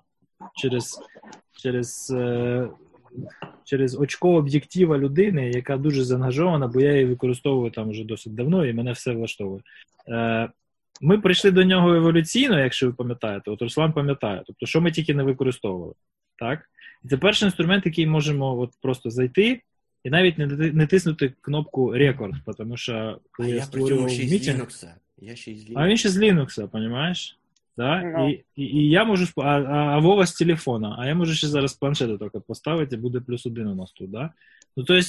через, 0.56 1.00
через, 1.52 2.12
е, 2.16 2.70
через 3.64 4.00
очко 4.00 4.36
об'єктива 4.36 4.98
людини, 4.98 5.50
яка 5.50 5.78
дуже 5.78 6.04
заангажована, 6.04 6.68
бо 6.68 6.82
я 6.82 6.92
її 6.92 7.06
використовую 7.06 7.72
там 7.72 7.90
вже 7.90 8.04
досить 8.04 8.36
давно, 8.36 8.66
і 8.66 8.74
мене 8.74 8.92
все 8.92 9.12
влаштовує. 9.12 9.62
Е, 10.08 10.50
ми 11.02 11.18
прийшли 11.18 11.52
до 11.52 11.64
нього 11.64 11.94
еволюційно, 11.94 12.60
якщо 12.60 12.88
ви 12.88 12.94
пам'ятаєте, 12.94 13.52
от 13.52 13.62
Руслан 13.62 13.94
пам'ятає, 13.94 14.44
тобто, 14.48 14.66
що 14.66 14.82
ми 14.82 14.92
тільки 14.92 15.14
не 15.14 15.24
використовували. 15.24 15.94
Так? 16.40 16.70
І 17.04 17.08
це 17.08 17.18
перший 17.18 17.46
інструмент, 17.46 17.86
який 17.86 18.08
можемо 18.08 18.60
от 18.60 18.72
просто 18.82 19.10
зайти 19.10 19.62
і 20.04 20.10
навіть 20.10 20.38
не, 20.38 20.48
не 20.48 20.88
тиснути 20.88 21.34
кнопку 21.42 21.92
рекорд, 21.92 22.36
тому 22.58 22.78
що 22.78 23.20
коли 23.32 23.50
я, 23.50 23.64
створював 23.64 24.10
Linux. 24.10 24.88
Я 25.18 25.36
ще 25.36 25.52
й 25.52 25.58
з 25.58 25.68
а 25.76 25.88
він 25.88 25.98
ще 25.98 26.10
з 26.10 26.18
Linux, 26.18 26.68
понимаєш? 26.68 27.38
Да? 27.78 28.02
Ну. 28.02 28.30
І, 28.30 28.44
і, 28.56 28.64
і 28.64 28.90
я 28.90 29.06
можу 29.06 29.28
а, 29.38 29.42
а, 29.42 29.74
а 29.74 30.00
Вова 30.00 30.26
з 30.26 30.34
телефона, 30.34 30.96
а 31.00 31.08
я 31.08 31.16
можу 31.16 31.34
ще 31.34 31.48
зараз 31.48 31.72
з 31.72 31.74
планшета 31.74 32.18
тільки 32.18 32.40
поставити, 32.40 32.96
і 32.96 33.00
буде 33.00 33.20
плюс 33.20 33.46
один 33.46 33.68
у 33.68 33.76
нас 33.76 33.92
тут. 33.92 34.12
Да? 34.12 34.32
Ну, 34.78 34.84
тобто, 34.84 35.02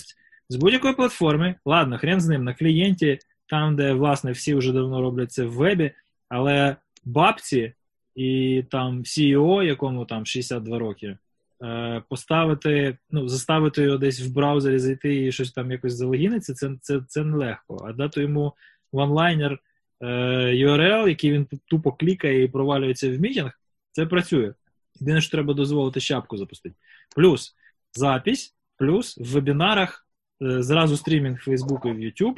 з 0.49 0.57
будь-якої 0.57 0.95
платформи, 0.95 1.55
ладно, 1.65 1.99
хрен 1.99 2.21
з 2.21 2.29
ним 2.29 2.45
на 2.45 2.55
клієнті, 2.55 3.19
там, 3.49 3.77
де 3.77 3.93
власне 3.93 4.33
всі 4.33 4.55
вже 4.55 4.73
давно 4.73 5.01
роблять 5.01 5.33
це 5.33 5.45
в 5.45 5.53
вебі, 5.53 5.91
але 6.29 6.77
бабці 7.05 7.73
і 8.15 8.65
там 8.71 9.03
CEO, 9.03 9.63
якому 9.63 10.05
там 10.05 10.27
62 10.27 10.79
роки, 10.79 11.19
е, 11.63 12.03
поставити, 12.09 12.99
ну, 13.11 13.29
заставити 13.29 13.83
його 13.83 13.99
десь 13.99 14.21
в 14.21 14.33
браузері 14.33 14.79
зайти 14.79 15.27
і 15.27 15.33
щось 15.33 15.53
там 15.53 15.71
якось 15.71 15.95
залогіниться, 15.95 16.55
це, 16.55 16.71
це, 16.81 17.01
це 17.09 17.25
нелегко. 17.25 17.85
А 17.89 17.93
дати 17.93 18.21
йому 18.21 18.53
онлайнер 18.93 19.59
URL, 20.01 21.09
який 21.09 21.33
він 21.33 21.47
тупо 21.67 21.93
клікає 21.93 22.43
і 22.43 22.49
провалюється 22.49 23.11
в 23.11 23.21
мітінг, 23.21 23.61
це 23.93 24.07
працює. 24.07 24.53
Єдине, 25.01 25.21
що 25.21 25.31
треба 25.31 25.55
дозволити 25.55 26.01
шапку 26.01 26.37
запустити. 26.37 26.75
Плюс 27.17 27.57
запись, 27.93 28.55
плюс 28.77 29.19
в 29.19 29.25
вебінарах 29.25 30.07
е, 30.43 30.63
зразу 30.63 30.97
стрімінг 30.97 31.43
в 31.47 31.51
Facebook 31.51 31.89
і 31.89 31.93
в 31.93 31.99
YouTube. 31.99 32.37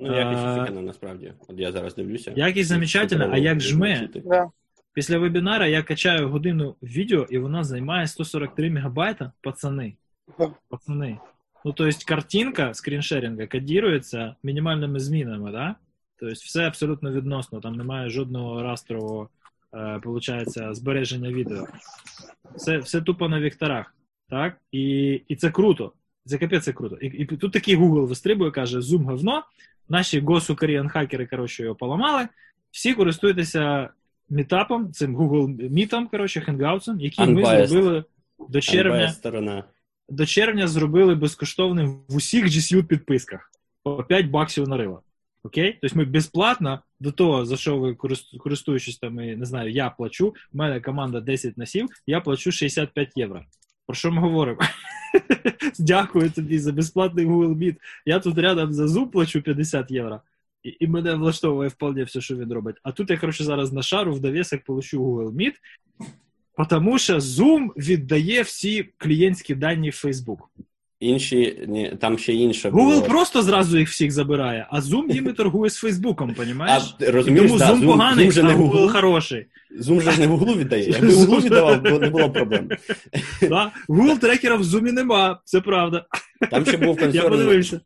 Ну, 0.00 0.18
якість 0.18 0.44
офігенна, 0.46 0.82
насправді. 0.82 1.32
От 1.48 1.58
я 1.58 1.72
зараз 1.72 1.94
дивлюся. 1.94 2.32
Якість 2.36 2.68
замечательна, 2.68 3.28
а 3.32 3.38
як 3.38 3.60
жме? 3.60 4.08
Да. 4.24 4.50
Після 4.92 5.18
вебінара 5.18 5.66
я 5.66 5.82
качаю 5.82 6.28
годину 6.28 6.76
відео, 6.82 7.26
і 7.30 7.38
вона 7.38 7.64
займає 7.64 8.06
143 8.06 8.70
мегабайта. 8.70 9.32
Пацани. 9.40 9.94
Пацани. 10.68 11.18
Ну, 11.64 11.72
то 11.72 11.86
есть 11.86 12.04
картинка 12.04 12.74
скріншерінга 12.74 13.46
кодірується 13.46 14.36
мінімальними 14.42 15.00
змінами, 15.00 15.52
да? 15.52 15.74
Тобто 16.16 16.34
все 16.34 16.66
абсолютно 16.66 17.12
відносно, 17.12 17.60
там 17.60 17.74
немає 17.74 18.10
жодного 18.10 18.62
растрового, 18.62 19.28
е, 19.74 20.00
получається, 20.02 20.74
збереження 20.74 21.32
відео. 21.32 21.66
Все, 22.54 22.78
все 22.78 23.00
тупо 23.00 23.28
на 23.28 23.40
векторах. 23.40 23.94
Так? 24.28 24.56
І, 24.72 25.12
і 25.28 25.36
це 25.36 25.50
круто. 25.50 25.92
Це 26.24 26.38
капець 26.38 26.64
це 26.64 26.72
круто. 26.72 26.96
І, 26.96 27.06
і 27.06 27.26
тут 27.26 27.52
такий 27.52 27.76
Google 27.76 28.06
вистрибує, 28.06 28.50
каже: 28.50 28.78
Zoom 28.78 29.04
говно. 29.04 29.42
Наші 29.92 30.20
госукаріан 30.20 30.88
хакери 30.88 31.26
коротше, 31.26 31.62
його 31.62 31.74
поламали. 31.74 32.28
Всі 32.70 32.94
користуйтеся 32.94 33.88
мітапом, 34.30 34.92
цим 34.92 35.16
Google 35.16 35.70
Meet'ом, 35.72 36.10
коротше, 36.10 36.40
Hangouts, 36.48 36.98
який 36.98 37.26
ми 37.26 37.42
зробили 37.66 38.04
до 38.48 38.60
червня 38.60 39.08
сторона. 39.08 39.64
до 40.08 40.26
червня 40.26 40.68
зробили 40.68 41.14
безкоштовним 41.14 42.00
в 42.08 42.16
усіх 42.16 42.44
GSU 42.44 42.82
підписках 42.82 43.50
по 43.82 44.04
5 44.04 44.26
баксів 44.26 44.68
на 44.68 44.76
рила. 44.76 45.00
Окей? 45.42 45.78
Тобто 45.82 45.98
ми 45.98 46.04
безплатно 46.04 46.82
до 47.00 47.12
того, 47.12 47.44
за 47.46 47.56
що 47.56 47.78
ви 47.78 47.92
корист- 47.92 48.38
користуючись 48.38 48.98
там, 48.98 49.14
не 49.14 49.44
знаю, 49.46 49.70
я 49.70 49.90
плачу, 49.90 50.34
в 50.52 50.56
мене 50.56 50.80
команда 50.80 51.20
10 51.20 51.56
носів, 51.58 51.88
я 52.06 52.20
плачу 52.20 52.52
65 52.52 53.12
євро. 53.16 53.44
Про 53.92 53.96
що 53.96 54.12
ми 54.12 54.20
говоримо? 54.20 54.58
Дякую 55.78 56.30
тобі 56.30 56.58
за 56.58 56.72
безплатний 56.72 57.26
Google 57.26 57.54
Meet. 57.56 57.76
Я 58.06 58.20
тут 58.20 58.38
рядом 58.38 58.72
за 58.72 58.84
Zoom 58.86 59.06
плачу 59.06 59.42
50 59.42 59.90
євро. 59.90 60.20
І, 60.62 60.76
і 60.80 60.86
мене 60.86 61.14
влаштовує 61.14 61.68
вполне 61.68 62.04
все, 62.04 62.20
що 62.20 62.36
він 62.36 62.52
робить. 62.52 62.76
А 62.82 62.92
тут 62.92 63.10
я, 63.10 63.18
коротше, 63.18 63.44
зараз 63.44 63.72
на 63.72 63.82
шару 63.82 64.14
в 64.14 64.20
довісок 64.20 64.64
получу 64.64 65.04
Google 65.04 65.32
Meet, 65.32 65.52
тому 66.68 66.98
що 66.98 67.18
Zoom 67.18 67.68
віддає 67.76 68.42
всі 68.42 68.88
клієнтські 68.96 69.54
дані 69.54 69.90
в 69.90 70.02
Facebook. 70.04 70.38
Інші, 71.02 71.64
ні, 71.68 71.96
там 72.00 72.18
ще 72.18 72.32
інше 72.34 72.68
Google 72.68 72.72
було. 72.72 73.02
просто 73.02 73.42
зразу 73.42 73.78
їх 73.78 73.88
всіх 73.88 74.12
забирає, 74.12 74.66
а 74.70 74.80
Zoom 74.80 75.12
їми 75.14 75.32
торгує 75.32 75.70
з 75.70 75.76
Фейсбуком, 75.76 76.30
А, 76.30 76.34
понімаєш? 76.34 76.82
ти 76.98 77.04
І 77.06 77.10
тому 77.12 77.58
да, 77.58 77.72
Zoom 77.72 77.86
поганий, 77.86 78.28
Zoom 78.28 78.32
же 78.32 78.40
а 78.40 78.44
не 78.44 78.54
Google 78.54 78.72
Google. 78.72 78.88
хороший. 78.92 79.46
Zoom 79.80 80.00
же 80.00 80.10
ж 80.10 80.20
не 80.20 80.26
Google 80.28 80.56
віддає. 80.58 80.90
Якби 80.90 81.08
Google 81.12 81.44
віддавав, 81.44 81.82
бо 81.82 81.98
не 81.98 82.10
було 82.10 82.30
проблем. 82.30 82.68
Да? 83.48 83.72
Google 83.88 84.18
трекера 84.18 84.56
в 84.56 84.62
Zoom 84.62 84.92
нема, 84.92 85.40
це 85.44 85.60
правда. 85.60 86.06
Там 86.50 86.66
ще 86.66 86.76
був 86.76 86.96
Я 86.96 87.02
концерн, 87.02 87.28
подивився. 87.30 87.80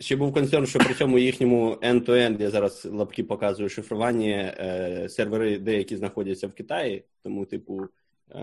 ще 0.00 0.16
був 0.16 0.32
концерн, 0.32 0.66
що 0.66 0.78
при 0.78 0.94
цьому 0.94 1.18
їхньому 1.18 1.76
end-to-end, 1.82 2.42
я 2.42 2.50
зараз 2.50 2.88
лапки 2.92 3.24
показую 3.24 3.68
шифрування, 3.68 4.54
е, 4.58 5.08
сервери 5.08 5.58
деякі 5.58 5.96
знаходяться 5.96 6.46
в 6.48 6.52
Китаї, 6.52 7.04
тому, 7.22 7.44
типу, 7.44 7.80
е, 8.34 8.38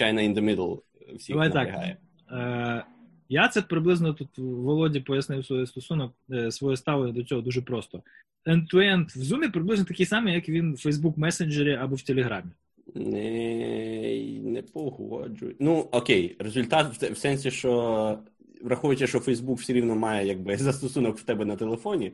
China 0.00 0.18
in 0.20 0.34
the 0.34 0.40
middle 0.56 0.78
всіх 1.16 1.34
Давай 1.36 1.52
так. 1.52 1.68
напрягає. 1.68 1.96
Е, 2.32 2.84
я 3.32 3.48
це 3.48 3.62
приблизно 3.62 4.14
тут 4.14 4.38
Володі 4.38 5.00
пояснив 5.00 5.46
свій 5.46 5.66
стосунок, 5.66 6.12
е, 6.30 6.50
своє 6.50 6.76
ставлення 6.76 7.12
до 7.12 7.22
цього 7.22 7.40
дуже 7.40 7.62
просто. 7.62 8.02
End-to-end 8.46 9.18
в 9.18 9.22
Zoom 9.22 9.52
приблизно 9.52 9.84
такий 9.84 10.06
самий, 10.06 10.34
як 10.34 10.48
він 10.48 10.72
в 10.72 10.76
Facebook 10.76 11.18
месенджері 11.18 11.74
або 11.74 11.96
в 11.96 12.02
Телеграмі. 12.02 12.50
Не, 12.94 14.40
не 14.42 14.62
погоджуюсь. 14.62 15.56
Ну, 15.60 15.88
окей, 15.92 16.36
результат 16.38 17.02
в, 17.02 17.12
в 17.12 17.18
сенсі, 17.18 17.50
що 17.50 18.18
враховуючи, 18.62 19.06
що 19.06 19.18
Facebook 19.18 19.54
все 19.54 19.72
рівно 19.72 19.94
має 19.94 20.26
якби 20.26 20.56
застосунок 20.68 21.18
в 21.18 21.22
тебе 21.22 21.44
на 21.44 21.56
телефоні, 21.56 22.12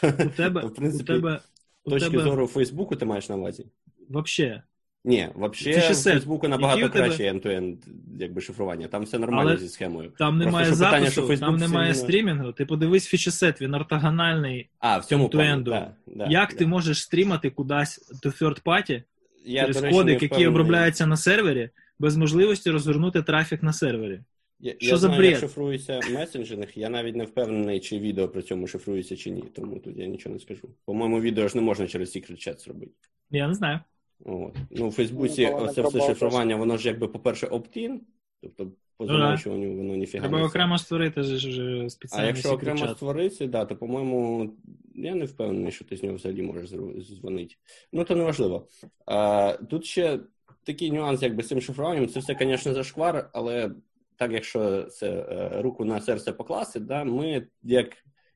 то, 0.00 0.08
У 0.08 0.28
тебе, 0.28 0.60
то 0.60 0.66
в 0.66 0.74
принципі, 0.74 1.12
у 1.12 1.16
тебе, 1.16 1.40
у 1.84 1.90
точки 1.90 2.10
тебе 2.10 2.22
зору 2.22 2.46
Фейсбуку 2.46 2.96
ти 2.96 3.04
маєш 3.04 3.28
на 3.28 3.36
увазі? 3.36 3.66
вообще. 4.08 4.62
Ні, 5.04 5.28
взагалі 5.34 5.54
Це 5.54 5.80
ще. 5.80 5.94
Фейсбуку 5.94 6.48
набагато 6.48 6.80
тебе- 6.80 6.92
краще 6.92 7.32
end-to-end 7.32 7.76
якби 8.18 8.40
шифрування. 8.40 8.88
Там 8.88 9.02
все 9.02 9.18
нормально 9.18 9.50
Але 9.50 9.58
зі 9.58 9.68
схемою. 9.68 10.10
Там 10.18 10.34
Просто 10.38 10.44
немає 10.44 10.70
питання, 10.70 10.90
запису, 10.90 11.12
що 11.12 11.22
Facebook 11.22 11.40
там 11.40 11.56
немає 11.56 11.94
стрімінгу. 11.94 12.52
Ти 12.52 12.66
подивись 12.66 13.06
фічесет, 13.06 13.60
він 13.60 13.74
ортогональний. 13.74 14.70
А, 14.78 14.98
в 14.98 15.04
цьому 15.04 15.28
плані, 15.28 15.50
end-to-end. 15.50 15.62
да, 15.64 15.94
да, 16.06 16.26
Як 16.30 16.50
да. 16.50 16.56
ти 16.56 16.66
можеш 16.66 17.02
стрімати 17.02 17.50
кудись 17.50 18.10
до 18.22 18.28
third 18.28 18.62
party 18.62 19.02
Я, 19.44 19.60
через 19.60 19.82
речі, 19.82 19.94
кодек, 19.96 20.22
не 20.22 20.28
який 20.28 20.46
обробляється 20.46 21.06
на 21.06 21.16
сервері, 21.16 21.70
без 21.98 22.16
можливості 22.16 22.70
розвернути 22.70 23.22
трафік 23.22 23.62
на 23.62 23.72
сервері? 23.72 24.20
Я, 24.62 24.72
Що 24.78 24.86
я 24.90 24.96
за 24.96 25.06
знаю, 25.06 25.18
бред? 25.18 25.30
як 25.30 25.40
шифрується 25.40 26.00
месенджинг, 26.14 26.66
я 26.74 26.88
навіть 26.88 27.16
не 27.16 27.24
впевнений, 27.24 27.80
чи 27.80 27.98
відео 27.98 28.28
при 28.28 28.42
цьому 28.42 28.66
шифрується 28.66 29.16
чи 29.16 29.30
ні, 29.30 29.44
тому 29.56 29.78
тут 29.78 29.96
я 29.96 30.06
нічого 30.06 30.32
не 30.32 30.40
скажу. 30.40 30.68
По-моєму, 30.84 31.20
відео 31.20 31.48
ж 31.48 31.56
не 31.56 31.62
можна 31.62 31.86
через 31.86 32.16
Secret 32.16 32.48
Chat 32.48 32.58
зробити. 32.58 32.92
Я 33.30 33.48
не 33.48 33.54
знаю. 33.54 33.80
От. 34.24 34.56
Ну, 34.70 34.88
у 34.88 34.90
Фейсбуці 34.90 35.44
Ніколи 35.44 35.60
не 35.64 35.68
оце 35.70 35.72
все 35.72 35.82
пробував 35.82 36.08
шифрування, 36.08 36.56
воно 36.56 36.76
ж 36.76 36.88
якби, 36.88 37.08
по-перше, 37.08 37.46
opt-in, 37.46 37.98
тобто 38.42 38.64
по 38.96 39.04
Ну, 39.06 39.12
да. 39.12 39.18
замовчуванню 39.18 39.76
воно 39.76 39.96
ніфіга 39.96 40.22
Треба 40.22 40.38
не 40.38 40.44
окремо 40.44 40.78
створити 40.78 41.22
ж, 41.22 41.38
ж, 41.38 41.50
ж 41.50 41.82
А 41.84 41.90
спеціальний 41.90 42.28
якщо 42.28 42.52
окремо 42.52 42.78
секрет-чат. 42.78 42.96
створити, 42.96 43.46
да, 43.46 43.64
то, 43.64 43.76
по-моєму, 43.76 44.50
я 44.94 45.14
не 45.14 45.24
впевнений, 45.24 45.72
що 45.72 45.84
ти 45.84 45.96
з 45.96 46.02
нього 46.02 46.16
взагалі 46.16 46.42
можеш 46.42 46.70
зру- 46.70 47.02
дзвонити. 47.02 47.54
Ну, 47.92 48.04
то 48.04 48.16
неважливо. 48.16 48.66
А, 49.06 49.52
тут 49.70 49.84
ще 49.84 50.20
такий 50.64 50.90
нюанс, 50.92 51.22
якби 51.22 51.42
з 51.42 51.48
цим 51.48 51.60
шифруванням, 51.60 52.08
це 52.08 52.20
все, 52.20 52.36
звісно, 52.40 52.74
зашквар, 52.74 53.30
але 53.32 53.70
так, 54.16 54.32
якщо 54.32 54.82
це 54.82 55.10
е, 55.10 55.62
руку 55.62 55.84
на 55.84 56.00
серце 56.00 56.32
покласти, 56.32 56.80
да, 56.80 57.04
ми 57.04 57.46
як. 57.62 57.88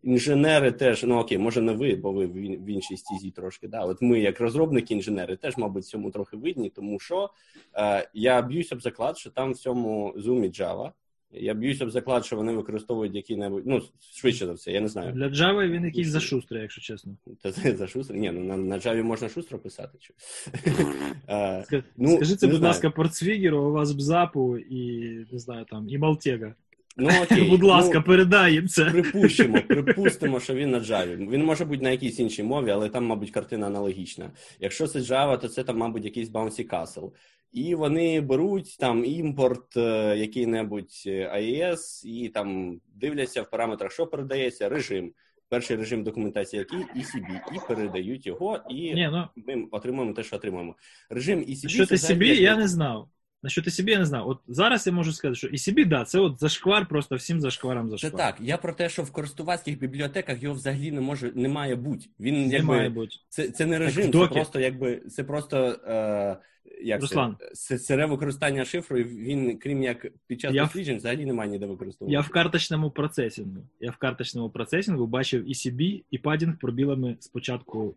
Інженери 0.04 0.72
теж, 0.72 1.02
ну 1.02 1.18
окей, 1.18 1.38
може 1.38 1.60
не 1.60 1.72
ви, 1.72 1.94
бо 1.96 2.12
ви 2.12 2.26
в 2.26 2.66
іншій 2.66 2.96
стізі 2.96 3.30
трошки. 3.30 3.68
Да? 3.68 3.80
От 3.84 4.02
ми, 4.02 4.20
як 4.20 4.40
розробники, 4.40 4.94
інженери, 4.94 5.36
теж, 5.36 5.56
мабуть, 5.56 5.86
цьому 5.86 6.10
трохи 6.10 6.36
видні, 6.36 6.70
тому 6.70 7.00
що 7.00 7.30
е, 7.76 8.08
я 8.14 8.42
б'юсь 8.42 8.72
об 8.72 8.82
заклад, 8.82 9.18
що 9.18 9.30
там 9.30 9.52
в 9.52 9.56
цьому 9.56 10.14
зумі 10.16 10.48
Java. 10.48 10.90
Я 11.36 11.54
б'юсь 11.54 11.80
об 11.80 11.90
заклад, 11.90 12.24
що 12.24 12.36
вони 12.36 12.52
використовують 12.52 13.14
які-небудь, 13.14 13.62
ну, 13.66 13.82
швидше 14.14 14.46
за 14.46 14.52
все, 14.52 14.72
я 14.72 14.80
не 14.80 14.88
знаю. 14.88 15.12
Для 15.12 15.28
Java 15.28 15.68
він 15.68 15.84
якийсь 15.84 16.08
зашустрий, 16.08 16.62
якщо 16.62 16.80
чесно. 16.80 17.16
Та 17.42 17.52
це 17.52 17.76
за 17.76 17.86
шустро. 17.86 18.16
Ні, 18.16 18.30
ну 18.30 18.40
на, 18.40 18.56
на 18.56 18.78
Java 18.78 19.02
можна 19.02 19.28
шустро 19.28 19.58
писати. 19.58 19.98
Чи? 20.00 20.14
Е, 21.28 21.64
Ну, 21.96 22.16
Скажи 22.16 22.36
це, 22.36 22.46
будь 22.46 22.56
знаю. 22.56 22.70
ласка, 22.70 22.90
портсфігеру, 22.90 23.62
у 23.62 23.72
вас 23.72 23.92
Бзапу 23.92 24.58
і 24.58 25.08
не 25.32 25.38
знаю 25.38 25.66
там, 25.70 25.88
і 25.88 25.98
Малтега. 25.98 26.54
Ну, 26.96 27.10
окей, 27.22 27.50
Будь 27.50 27.62
ласка, 27.62 27.98
ну, 27.98 28.02
передай 28.02 28.52
їм 28.52 28.68
це. 28.68 28.84
Припустимо, 28.84 29.58
припустимо, 29.68 30.40
що 30.40 30.54
він 30.54 30.70
на 30.70 30.80
Java. 30.80 31.30
Він 31.30 31.44
може 31.44 31.64
бути 31.64 31.82
на 31.82 31.90
якійсь 31.90 32.18
іншій 32.18 32.42
мові, 32.42 32.70
але 32.70 32.88
там, 32.88 33.06
мабуть, 33.06 33.30
картина 33.30 33.66
аналогічна. 33.66 34.30
Якщо 34.60 34.86
це 34.86 34.98
Java, 34.98 35.40
то 35.40 35.48
це 35.48 35.64
там, 35.64 35.76
мабуть, 35.76 36.04
якийсь 36.04 36.30
Bouncy 36.30 36.68
Castle. 36.68 37.10
І 37.52 37.74
вони 37.74 38.20
беруть 38.20 38.76
там 38.78 39.04
імпорт 39.04 39.76
е, 39.76 40.16
який-небудь 40.18 41.02
е, 41.06 41.32
AES 41.36 42.06
і 42.06 42.28
там 42.28 42.80
дивляться 42.94 43.42
в 43.42 43.50
параметрах, 43.50 43.92
що 43.92 44.06
передається, 44.06 44.68
режим. 44.68 45.12
Перший 45.48 45.76
режим 45.76 46.02
документації 46.02 46.58
який 46.58 47.02
ECB, 47.02 47.40
і 47.54 47.68
передають 47.68 48.26
його, 48.26 48.60
і 48.70 48.74
Ні, 48.74 49.08
ну 49.12 49.28
ми 49.36 49.66
отримуємо 49.70 50.12
те, 50.14 50.22
що 50.22 50.36
отримуємо. 50.36 50.76
Режим 51.10 51.40
ECB... 51.40 51.68
що 51.68 51.86
це 51.86 51.98
собі, 51.98 52.24
взагалі- 52.24 52.42
я 52.42 52.56
не 52.56 52.68
знав. 52.68 53.08
На 53.44 53.50
що 53.50 53.62
ти 53.62 53.70
собі, 53.70 53.92
я 53.92 53.98
не 53.98 54.04
знав. 54.04 54.28
От 54.28 54.38
зараз 54.48 54.86
я 54.86 54.92
можу 54.92 55.12
сказати, 55.12 55.38
що 55.38 55.46
і 55.46 55.58
собі, 55.58 55.84
да, 55.84 56.04
це 56.04 56.18
от 56.18 56.40
зашквар, 56.40 56.88
просто 56.88 57.16
всім 57.16 57.40
зашкваром 57.40 57.98
Це 57.98 58.10
так. 58.10 58.36
Я 58.40 58.56
про 58.56 58.72
те, 58.72 58.88
що 58.88 59.02
в 59.02 59.10
користувацьких 59.10 59.78
бібліотеках 59.78 60.42
його 60.42 60.54
взагалі 60.54 60.92
не 60.92 61.00
може 61.00 61.32
не 61.34 61.48
має 61.48 61.76
бути. 61.76 62.06
Він 62.20 62.48
Не 62.48 62.62
має 62.62 62.88
бути. 62.88 63.16
це, 63.28 63.48
це 63.48 63.66
не 63.66 63.78
режим, 63.78 64.12
це 64.12 64.26
просто 64.26 64.60
якби 64.60 64.96
це 64.96 65.24
просто 65.24 65.56
е, 65.86 66.36
як 66.82 67.00
Руслан. 67.00 67.36
це, 67.52 67.78
сире 67.78 68.06
використання 68.06 68.64
шифру. 68.64 68.98
і 68.98 69.04
Він, 69.04 69.58
крім 69.58 69.82
як 69.82 70.06
під 70.26 70.40
час 70.40 70.54
Я 70.54 70.64
досліджень, 70.64 70.96
взагалі 70.96 71.26
немає 71.26 71.50
ніде 71.50 71.66
використовувати. 71.66 72.12
Я 72.12 72.20
в 72.20 72.28
карточному 72.28 72.90
процесінгу. 72.90 73.62
Я 73.80 73.90
в 73.90 73.96
карточному 73.96 74.50
процесінгу 74.50 75.06
бачив 75.06 75.44
ECB 75.44 76.04
і 76.10 76.18
падінг 76.18 76.58
пробілами 76.58 77.16
спочатку. 77.20 77.94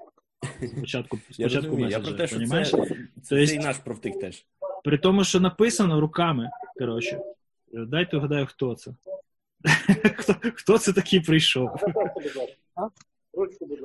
Спочатку, 0.78 1.20
Я 1.30 1.50
спочатку 1.50 1.70
розумію, 1.70 1.90
я 1.90 2.00
про 2.00 2.12
те, 2.12 2.28
що 2.28 2.36
понімаєш? 2.36 2.70
це, 2.72 2.78
це, 3.24 3.48
це 3.48 3.56
і 3.56 3.60
наш 3.60 3.78
провтик 3.78 4.20
теж. 4.20 4.46
При 4.84 4.98
тому, 4.98 5.24
що 5.24 5.40
написано 5.40 6.02
руками. 6.02 6.50
Коротше, 6.80 7.20
дайте 7.74 8.18
вгадаю, 8.18 8.46
хто 8.46 8.76
це. 8.76 8.92
хто, 10.18 10.36
хто 10.56 10.78
це 10.78 10.94
такий 10.94 11.20
прийшов? 11.20 11.70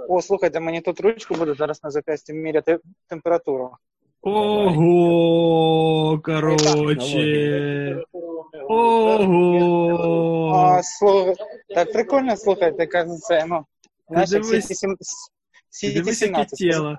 О, 0.09 0.23
слухайте, 0.23 0.61
мені 0.61 0.81
тут 0.81 1.01
ручку 1.01 1.35
буде 1.35 1.55
зараз 1.55 1.85
на 1.85 1.91
зап'ясті 1.91 2.33
міряти 2.33 2.79
температуру. 3.07 3.71
Ого, 4.23 6.21
короче. 6.25 8.03
Ого. 8.69 10.53
А, 10.55 10.83
слух... 10.83 11.37
Так 11.69 11.93
прикольно, 11.93 12.37
слухайте, 12.37 12.87
це, 13.07 13.47
ну, 13.47 13.65
знаєш, 14.09 14.31
як. 14.31 14.43
CT-17. 14.43 15.95
Дивись, 15.95 16.23
яке 16.23 16.45
тіло. 16.45 16.99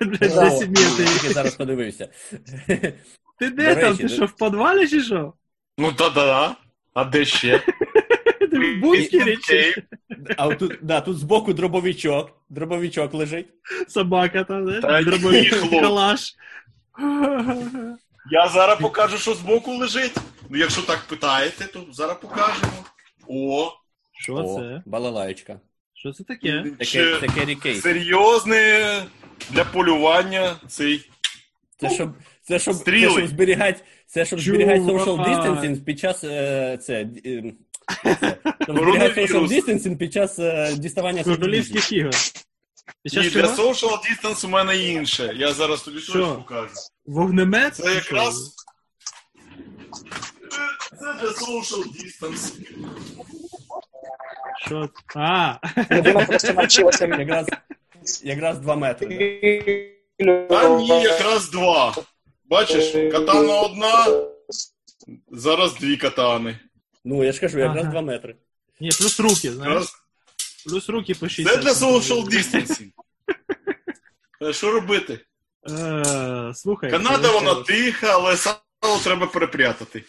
Блядь, 0.00 0.20
Да. 0.34 0.50
10 0.50 0.68
метрів. 0.68 0.96
Тільки 1.20 1.34
зараз 1.34 1.54
подивився. 1.54 2.08
Ти 3.38 3.50
де 3.50 3.74
там? 3.76 3.96
Ти 3.96 4.08
що, 4.08 4.26
в 4.26 4.32
підвалі 4.36 4.88
чи 4.88 5.02
що? 5.02 5.32
Ну 5.78 5.92
та-да. 5.92 6.56
А 6.94 7.04
де 7.04 7.24
ще? 7.24 7.58
Ти 8.50 8.58
в 8.74 8.80
бункері 8.80 9.36
чи 9.36 9.82
А 10.36 10.54
тут, 10.54 10.78
да, 10.82 11.00
тут 11.00 11.18
збоку 11.18 11.52
дробовичок. 11.52 12.30
Дробовичок 12.48 13.14
лежить. 13.14 13.46
собака 13.88 14.44
там, 14.44 14.64
не? 14.64 14.80
Та 14.80 15.00
ні, 15.02 15.50
калаш. 15.80 16.34
Я 18.30 18.48
зараз 18.48 18.78
покажу, 18.80 19.18
що 19.18 19.34
збоку 19.34 19.70
лежить. 19.74 20.16
Ну, 20.50 20.58
якщо 20.58 20.82
так 20.82 21.00
питаєте, 21.08 21.64
то 21.64 21.84
зараз 21.92 22.16
покажемо. 22.20 22.72
О, 23.28 23.72
Що 24.12 24.34
О, 24.34 24.58
це? 24.60 24.82
балалаєчка. 24.86 25.60
Що 25.94 26.12
це 26.12 26.24
таке? 26.24 26.64
Таке, 26.78 27.74
це 27.74 27.74
серйозне 27.74 29.02
для 29.50 29.64
полювання 29.64 30.56
цей. 30.68 31.10
Це 31.76 31.90
щоб, 31.90 32.10
це 32.42 32.58
щоб, 32.58 32.74
це 32.74 32.98
щоб 33.10 33.26
зберігати, 33.26 33.80
це 34.06 34.24
щоб 34.24 34.40
зберігати 34.40 34.80
social 34.80 35.16
distancing 35.16 35.84
під 35.84 35.98
час 35.98 36.24
е, 36.24 36.78
це, 36.82 37.06
е, 37.26 37.52
це, 38.20 38.36
щоб 38.62 38.76
зберігати 38.76 39.26
social 39.26 39.48
distancing 39.48 39.96
під 39.96 40.12
час 40.12 40.38
е, 40.38 40.74
діставання 40.76 41.22
Журналістських 41.22 41.92
ігор. 41.92 42.14
Ти 43.04 43.20
Ні, 43.20 43.30
для 43.30 43.42
чого? 43.42 43.72
social 43.72 43.98
distance 43.98 44.46
у 44.46 44.48
мене 44.48 44.76
інше. 44.76 45.34
Я 45.36 45.52
зараз 45.52 45.82
тобі 45.82 46.00
Що? 46.00 46.34
покажу. 46.34 46.68
Вогнемет? 47.06 47.74
Це 47.74 47.94
якраз. 47.94 48.56
Це 51.00 51.14
для 51.14 51.28
social 51.28 51.84
distance. 51.84 52.52
Що? 54.66 54.88
А, 55.16 55.54
Людина 55.90 56.24
просто 56.24 56.52
навчилася 56.52 57.06
Якраз, 57.06 57.46
якраз 58.22 58.58
2 58.58 58.76
метри. 58.76 59.90
Да. 60.18 60.46
Та 60.46 60.68
ні, 60.68 60.88
якраз 61.02 61.50
два. 61.50 61.94
Бачиш, 62.44 63.12
катана 63.12 63.60
одна, 63.60 64.06
зараз 65.30 65.74
дві 65.74 65.96
катани. 65.96 66.58
Ну, 67.04 67.24
я 67.24 67.32
ж 67.32 67.40
кажу, 67.40 67.58
якраз 67.58 67.82
Ага. 67.84 67.90
2 67.92 68.00
метри. 68.02 68.36
ні, 68.80 68.88
плюс 68.88 69.20
руки, 69.20 69.52
знаєш. 69.52 69.58
Якраз... 69.74 69.92
Плюс 70.66 70.88
руки 70.88 71.14
по 71.14 71.28
60. 71.28 71.54
Це 71.54 71.60
для 71.62 71.72
social 71.72 72.24
distancing. 72.24 72.90
Е, 74.42 74.52
Що 74.52 74.70
робити? 74.70 75.20
Е, 75.70 76.52
Слухай. 76.54 76.90
Канада 76.90 77.28
це- 77.28 77.34
вона 77.34 77.54
тиха, 77.54 78.06
але 78.12 78.36
сало 78.36 78.98
треба 79.04 79.26
перепрятати. 79.26 80.04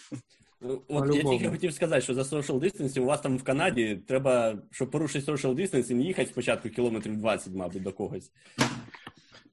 От 0.87 1.15
я 1.15 1.23
тільки 1.23 1.49
хотів 1.49 1.73
сказати, 1.73 2.01
що 2.01 2.13
за 2.13 2.21
social 2.21 2.59
distancing 2.59 2.99
у 2.99 3.05
вас 3.05 3.21
там 3.21 3.37
в 3.37 3.43
Канаді 3.43 3.99
треба, 4.07 4.57
щоб 4.71 4.91
порушити 4.91 5.31
social 5.31 5.55
distancing, 5.55 6.01
їхати 6.01 6.31
спочатку 6.31 6.69
кілометрів 6.69 7.17
20, 7.17 7.53
мабуть, 7.53 7.83
до 7.83 7.91
когось. 7.91 8.31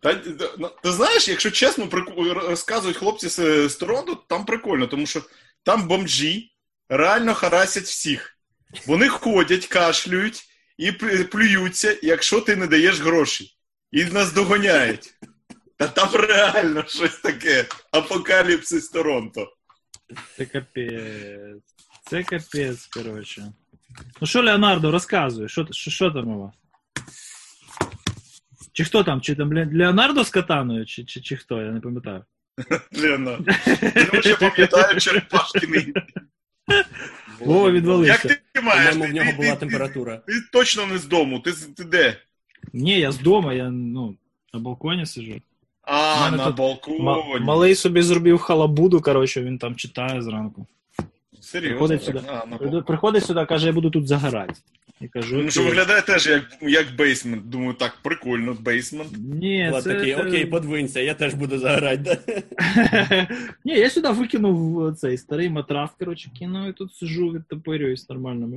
Та, 0.01 0.23
ну, 0.59 0.71
ти 0.83 0.93
знаєш, 0.93 1.29
якщо 1.29 1.51
чесно, 1.51 1.89
розказують 2.35 2.97
хлопці 2.97 3.29
з, 3.29 3.69
з 3.69 3.77
Торонто, 3.77 4.15
там 4.15 4.45
прикольно, 4.45 4.87
тому 4.87 5.07
що 5.07 5.23
там 5.63 5.89
бомжі 5.89 6.53
реально 6.89 7.35
харасять 7.35 7.85
всіх. 7.85 8.39
Вони 8.87 9.09
ходять, 9.09 9.67
кашлюють 9.67 10.43
і 10.79 10.93
плюються, 11.25 11.97
якщо 12.03 12.41
ти 12.41 12.57
не 12.57 12.67
даєш 12.67 13.01
грошей. 13.01 13.57
І 13.93 14.05
нас 14.05 14.33
доганяють. 14.33 15.15
Та 15.77 15.89
там 15.89 16.09
реально 16.13 16.85
щось 16.89 17.17
таке. 17.17 17.67
Апокаліпсис 17.91 18.89
Торонто. 18.89 19.49
Це 20.37 20.47
капець. 20.47 21.63
Це 22.11 22.23
капець, 22.23 22.87
коротше. 22.87 23.53
Ну 24.21 24.27
що, 24.27 24.43
Леонардо, 24.43 24.91
розказуй, 24.91 25.49
що, 25.49 25.67
що, 25.71 25.91
що 25.91 26.11
там 26.11 26.29
у 26.29 26.43
вас? 26.43 26.55
Чи 28.73 28.85
хто 28.85 29.05
там? 29.05 29.21
Чи 29.21 29.35
там 29.35 29.53
Леонардо 29.53 30.25
з 30.25 30.31
катаною, 30.31 30.87
чи, 30.87 31.05
чи, 31.05 31.21
чи 31.21 31.37
хто? 31.37 31.63
Я 31.63 31.71
не 31.71 31.81
пам'ятаю. 31.81 32.25
Лена. 33.03 33.39
Я 34.13 34.23
ще 34.23 34.37
пам'ятаю 34.37 35.01
Черепашкіний. 35.01 35.93
Вова 37.41 38.07
Як 38.07 38.21
ти 38.53 38.61
маєш? 38.63 38.91
По-моєму, 38.91 39.13
в 39.13 39.15
нього 39.17 39.31
ти- 39.31 39.37
була 39.37 39.53
ти- 39.53 39.61
температура. 39.61 40.17
Ти 40.17 40.33
точно 40.53 40.87
не 40.87 40.99
з 40.99 41.05
дому. 41.07 41.41
Ти, 41.41 41.53
ти 41.77 41.85
де? 41.85 42.17
Ні, 42.73 42.99
я 42.99 43.13
з 43.13 43.19
дому, 43.19 43.53
я 43.53 43.71
ну, 43.71 44.17
на 44.55 44.61
балконі 44.61 45.07
сиджу. 45.07 45.41
А, 45.83 46.25
мене 46.25 46.37
на 46.37 46.47
тут 46.47 46.57
балконі. 46.57 47.01
Ма- 47.01 47.39
малий 47.41 47.75
собі 47.75 48.03
зробив 48.03 48.39
халабуду, 48.39 49.01
коротше, 49.01 49.43
він 49.43 49.59
там 49.59 49.75
читає 49.77 50.23
зранку. 50.23 50.67
Серйозно? 51.41 51.71
Приходить 51.79 52.03
сюди. 52.03 52.21
А, 52.29 52.47
на 52.47 52.57
Приходить- 52.57 52.87
Приходить 52.87 53.25
сюди, 53.25 53.45
каже, 53.47 53.67
я 53.67 53.73
буду 53.73 53.91
тут 53.91 54.07
загорати. 54.09 54.55
Я 55.01 55.09
кажу, 55.09 55.37
Ну, 55.37 55.51
що 55.51 55.63
виглядає 55.65 56.03
теж 56.03 56.27
як, 56.27 56.43
як 56.63 56.87
basement. 56.99 57.49
Думаю, 57.49 57.73
так, 57.75 57.97
прикольно, 58.03 58.57
basement. 58.61 59.09
Ні, 59.19 59.69
Влад 59.71 59.83
це, 59.85 59.95
такий, 59.95 60.15
це- 60.15 60.23
окей, 60.29 60.47
подвинься, 60.47 61.01
я 61.01 61.15
теж 61.15 61.35
буду 61.35 61.59
загорати. 61.59 61.97
Да? 61.99 62.17
Ні, 63.65 63.75
я 63.75 63.91
сюди 63.91 64.09
викинув 64.09 64.95
цей 64.97 65.19
старий 65.19 65.51
матрас, 65.51 65.91
коротше, 65.99 66.31
кинув 66.39 66.69
і 66.69 66.73
тут 66.73 66.95
сижу, 66.95 67.29
відтопирююсь 67.31 68.09
нормально. 68.09 68.49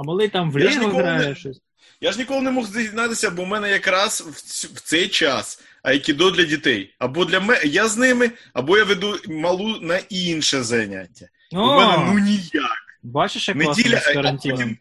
А 0.00 0.02
малий 0.02 0.28
там 0.28 0.50
в 0.50 0.56
ніколи 0.56 0.92
грає 1.02 1.28
не- 1.28 1.34
щось. 1.34 1.60
Я 2.00 2.12
ж 2.12 2.18
ніколи 2.18 2.40
не 2.40 2.50
мог 2.50 2.66
зізнатися, 2.66 3.30
бо 3.30 3.44
в 3.44 3.46
мене 3.46 3.70
якраз 3.70 4.20
в, 4.20 4.40
ц- 4.42 4.68
в 4.74 4.80
цей 4.80 5.08
час 5.08 5.62
айкідо 5.82 6.30
для 6.30 6.44
дітей. 6.44 6.94
Або 6.98 7.24
для 7.24 7.40
мене, 7.40 7.60
я 7.64 7.88
з 7.88 7.96
ними, 7.96 8.30
або 8.52 8.78
я 8.78 8.84
веду 8.84 9.16
малу 9.28 9.80
на 9.80 9.98
інше 10.08 10.62
заняття. 10.62 11.26
У 11.52 11.56
мене 11.56 11.98
ну 11.98 12.18
ніяк. 12.18 12.76
Бачиш, 13.02 13.48
як 13.48 13.62
класно 13.62 13.82
Неділя, 13.82 14.00
з 14.00 14.06
карантином? 14.06 14.76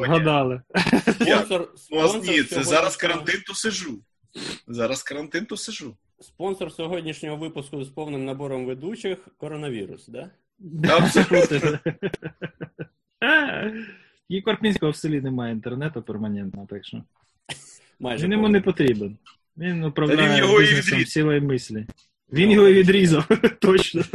Вгадали. 0.00 0.62
Спонсор, 1.14 1.68
Ну, 1.90 2.22
а 2.24 2.26
ні, 2.26 2.42
це 2.42 2.62
зараз 2.62 2.96
карантин, 2.96 3.42
то 3.46 3.54
сижу. 3.54 3.98
Зараз 4.68 5.02
карантин, 5.02 5.46
то 5.46 5.56
сижу. 5.56 5.96
Спонсор 6.20 6.72
сьогоднішнього 6.72 7.36
випуску 7.36 7.84
з 7.84 7.88
повним 7.88 8.24
набором 8.24 8.66
ведучих 8.66 9.18
коронавірус, 9.36 10.08
да? 10.08 10.30
Абсолютно. 10.90 11.78
І 14.28 14.42
Карпінського 14.42 14.92
в 14.92 14.96
селі 14.96 15.20
немає 15.20 15.52
інтернету 15.52 16.02
перманентно, 16.02 16.66
так 16.70 16.84
що 16.84 17.02
Майже 18.00 18.24
він 18.24 18.32
йому 18.32 18.48
не 18.48 18.60
потрібен. 18.60 19.16
Він 19.56 19.84
управляє 19.84 20.28
він 20.28 20.36
його 20.36 20.58
бізнесом 20.58 20.98
відрізав. 20.98 21.42
мислі. 21.42 21.86
Він 22.32 22.50
його 22.50 22.68
і 22.68 22.74
відрізав, 22.74 23.28
точно. 23.60 24.04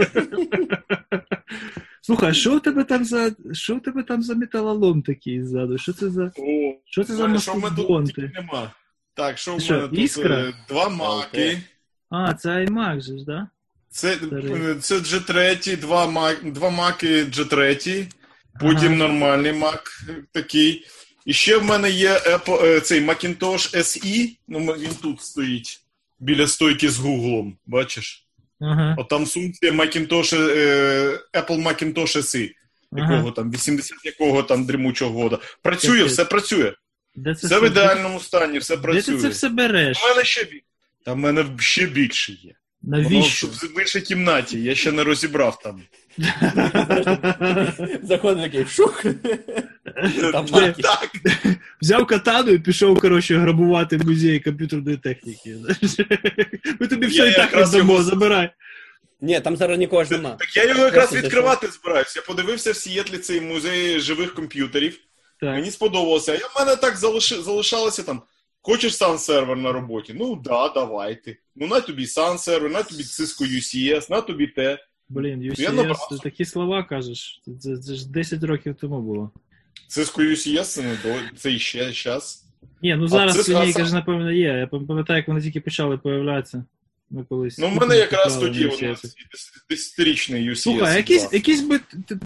Слухай, 2.02 2.30
а 2.30 2.34
що 2.34 2.58
у 2.58 2.60
тебе 2.60 2.84
там 2.84 3.06
за 3.06 3.32
що 3.52 3.76
у 3.76 3.80
тебе 3.80 4.04
там 4.04 4.22
за 4.24 4.36
металолом 4.36 5.02
такий 5.02 5.44
ззаду? 5.44 5.78
Що 5.78 5.94
це 5.94 6.10
за 6.10 6.32
О, 6.38 6.74
що 6.86 7.04
це 7.04 7.14
за 7.16 7.40
що 7.40 7.54
в 7.54 7.76
тут 7.76 8.06
тільки 8.06 8.32
нема. 8.36 8.72
Так, 9.14 9.38
що 9.38 9.56
в 9.56 9.70
мене 9.70 9.88
тут 9.88 10.00
іскра? 10.00 10.36
е, 10.36 10.54
два 10.68 10.90
маки. 10.90 11.62
А, 12.10 12.34
це 12.34 12.50
iMac 12.50 13.02
же 13.02 13.18
ж, 13.18 13.26
да? 13.26 13.48
Це, 13.90 14.14
е, 14.14 14.76
це 14.80 14.96
G3, 14.96 15.80
два, 15.80 16.08
мак, 16.08 16.52
два 16.52 16.70
маки 16.70 17.24
G3, 17.24 18.08
потім 18.60 18.88
Ага. 18.88 18.96
нормальний 18.96 19.52
е, 20.10 20.16
такий. 20.32 20.86
І 21.26 21.34
ще 21.34 21.58
в 21.58 21.64
мене 21.64 21.90
є 21.90 22.14
Apple, 22.14 22.66
е, 22.66 22.82
цей 22.82 23.02
Macintosh 23.06 23.76
SE, 23.76 24.30
ну 24.48 24.60
він 24.60 24.92
тут 25.02 25.22
стоїть 25.22 25.82
біля 26.20 26.48
стойки 26.48 26.90
з 26.90 26.98
Гуглом, 26.98 27.58
бачиш? 27.66 28.28
Ага. 28.62 28.96
От 28.98 29.10
там 29.10 29.26
функція 29.26 29.72
Macintosh, 29.72 30.36
е, 30.36 31.20
Apple 31.34 31.64
Macintosh 31.64 32.18
SE, 32.18 32.52
якого 32.92 33.14
ага. 33.14 33.32
там, 33.32 33.52
80 33.52 33.98
якого 34.06 34.44
там 34.44 34.66
дрімучого 34.66 35.22
года. 35.24 35.40
Працює, 35.62 36.04
все 36.04 36.26
працює. 36.26 36.74
Де 37.16 37.36
це 37.36 37.48
Все 37.48 37.60
в 37.60 37.66
ідеальному 37.66 38.20
стані, 38.20 38.60
все 38.60 38.76
Де 38.76 38.82
працює. 38.82 39.16
ти 39.16 39.22
це 39.22 39.30
все 39.30 39.50
береш? 39.50 40.04
У 40.04 40.08
мене 40.08 40.24
ще 40.26 40.44
більше. 40.44 40.66
Та 41.06 41.14
в 41.14 41.18
мене 41.18 41.46
ще 41.60 41.86
більше 41.86 42.32
є. 42.34 42.54
Навіщо? 42.82 43.48
в 43.48 43.52
в 43.52 43.80
іншій 43.80 44.02
кімнаті, 44.02 44.64
я 44.64 44.76
ще 44.76 44.92
не 44.92 45.04
розібрав 45.04 45.60
там. 45.60 45.84
Заходить 48.04 48.44
такий 48.44 48.66
шух. 48.66 49.06
Взяв 51.82 52.06
катану 52.08 52.52
і 52.52 52.60
пішов, 52.60 53.00
коротше, 53.00 53.38
грабувати 53.38 53.98
музей 53.98 54.40
комп'ютерної 54.40 54.98
техніки. 54.98 55.56
Ми 56.80 56.88
тобі 56.88 57.08
все 57.08 57.30
і 57.30 57.34
так 57.34 57.74
його- 57.74 58.04
забирай. 58.04 58.50
Ні, 59.22 59.40
там 59.40 59.58
зараз 59.58 59.80
нікого 59.80 60.04
ж 60.04 60.12
нема. 60.12 60.30
так 60.30 60.56
я 60.56 60.66
його 60.66 60.84
якраз 60.84 61.14
відкривати 61.14 61.68
збираюся. 61.68 62.20
Я 62.20 62.26
подивився 62.26 62.72
в 62.72 62.76
Сієтлі 62.76 63.18
цей 63.18 63.42
музей 63.42 64.00
живих 64.00 64.34
комп'ютерів. 64.34 64.98
Мені 65.42 65.72
сподобалося. 65.72 66.34
Я 66.34 66.48
в 66.48 66.56
мене 66.60 66.76
так 66.76 66.98
залишалося 67.44 68.04
там. 68.04 68.22
Хочеш 68.62 68.98
сан 68.98 69.20
сервер 69.20 69.58
на 69.58 69.72
роботі? 69.72 70.16
Ну 70.20 70.36
да, 70.36 70.70
давайте. 70.70 71.36
Ну 71.56 71.68
на 71.68 71.82
тобі 71.82 72.08
сан 72.08 72.38
сервер, 72.38 72.72
на 72.72 72.84
тобі 72.84 73.04
Cisco 73.04 73.58
UCS, 73.58 74.12
на 74.12 74.22
тобі 74.22 74.48
те. 74.48 74.78
Блін, 75.12 75.42
UCS, 75.42 76.10
ти 76.10 76.18
такі 76.18 76.46
слова 76.46 76.84
кажеш. 76.84 77.42
Це, 77.60 77.78
це, 77.78 77.96
ж 77.96 78.12
10 78.12 78.44
років 78.44 78.76
тому 78.82 79.02
було. 79.02 79.32
Cisco 79.90 80.22
UCS 80.32 80.64
це 80.64 80.82
не 80.82 80.98
до 81.04 81.38
це 81.38 81.52
іще 81.52 81.92
час. 81.92 82.46
Ні, 82.82 82.96
ну 82.96 83.08
зараз 83.08 83.46
це 83.46 83.62
лінійка 83.62 83.86
ж, 83.86 83.94
напевно, 83.94 84.32
є. 84.32 84.48
Я 84.48 84.68
пам'ятаю, 84.68 85.18
як 85.18 85.28
вони 85.28 85.42
тільки 85.42 85.62
почали 85.62 85.98
появлятися. 85.98 86.66
Ми 87.10 87.24
колись. 87.24 87.58
Ну, 87.58 87.70
в 87.70 87.76
мене 87.76 87.96
якраз 87.98 88.38
тоді 88.38 88.66
воно 88.66 88.78
UCS. 88.78 89.14
десятирічний 89.70 90.50
UCS. 90.50 90.56
Слухай, 90.56 90.94
а 90.94 90.98
якийсь, 90.98 91.22
2. 91.22 91.30
якийсь 91.34 91.62
би 91.62 91.80
т- 91.80 92.20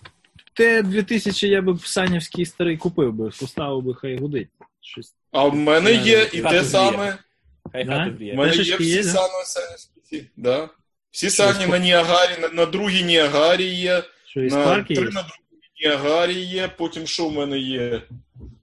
Т-2000 0.53 1.47
я 1.47 1.61
би 1.61 1.77
санівський 1.83 2.45
старий 2.45 2.77
купив 2.77 3.13
би, 3.13 3.31
поставив 3.39 3.83
би, 3.83 3.95
хай 3.95 4.17
гудить. 4.17 4.47
Щось. 4.81 5.13
А 5.31 5.45
в 5.45 5.55
мене 5.55 5.93
є 5.93 6.29
і 6.33 6.41
те 6.41 6.63
саме. 6.63 7.17
Хай 7.71 7.85
хату 7.85 8.11
У 8.33 8.35
мене 8.35 8.55
є 8.55 8.75
всі 8.75 8.89
є, 8.89 9.03
да? 9.03 9.09
сані, 9.09 9.45
сані, 9.45 10.23
да. 10.37 10.69
Всі 11.15 11.29
сані 11.29 11.65
на 11.67 11.77
Ніагарі, 11.79 12.41
на, 12.41 12.49
на 12.49 12.65
другій 12.65 13.03
Ніагарі 13.03 13.63
є, 13.65 14.03
Що 14.27 14.41
із 14.41 14.53
на, 14.53 14.83
три 14.83 14.95
є? 14.95 15.01
на 15.01 15.09
другій 15.11 15.71
Ніагарі 15.83 16.33
є, 16.33 16.67
потім 16.77 17.07
що 17.07 17.25
в 17.27 17.33
мене 17.33 17.59
є? 17.59 18.01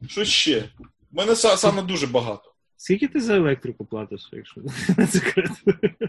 Що 0.08 0.24
ще? 0.24 0.64
У 1.12 1.16
мене 1.16 1.32
са- 1.32 1.56
саме 1.56 1.82
дуже 1.82 2.06
багато. 2.06 2.52
Скільки 2.76 3.08
ти 3.08 3.20
за 3.20 3.36
електрику 3.36 3.84
платиш, 3.84 4.28
якщо 4.32 4.60
не 4.96 5.06
секрет? 5.06 5.50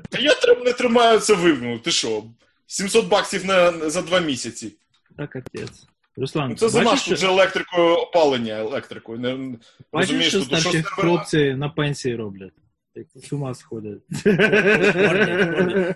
Та 0.10 0.20
я 0.20 0.34
трим- 0.36 0.64
не 0.66 0.74
тримаю 0.74 1.20
це 1.20 1.34
вивну, 1.34 1.80
ти 1.80 1.92
що? 1.92 2.24
700 2.68 3.08
баксів 3.08 3.46
на, 3.46 3.72
за 3.90 4.02
два 4.02 4.20
місяці. 4.20 4.74
Так, 5.18 5.30
капець. 5.30 5.88
Руслан, 6.18 6.50
Ну, 6.50 6.56
це 6.56 6.70
за 6.70 6.78
бачиш, 6.80 6.92
наш 6.92 7.02
що, 7.06 7.14
вже 7.16 7.28
електрикою 7.28 7.96
опалення 7.96 8.54
електрикою. 8.60 9.20
Не, 9.20 9.30
бачиш, 9.36 9.58
розумієш, 9.94 10.28
що 10.30 10.40
тут 10.40 10.48
що 10.48 10.58
старші 10.60 10.78
сервера- 10.78 11.02
хлопці 11.02 11.38
на 11.54 11.70
пенсії 11.70 12.16
роблять? 12.16 12.54
Як 12.96 13.08
з 13.16 13.34
ума 13.34 13.54
сходять. 13.54 14.02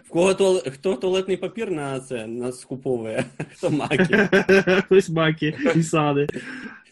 В 0.06 0.10
кого 0.10 0.34
туалет, 0.34 0.74
хто 0.74 0.96
туалетний 0.96 1.38
папір 1.38 1.72
на 1.72 2.00
це 2.00 2.28
на 2.28 2.52
скуповує, 2.52 3.26
хто 3.54 3.70
маки. 3.70 4.30
Хтось 4.86 5.10
маки 5.10 5.58
і 5.76 5.84
сади. 5.84 6.28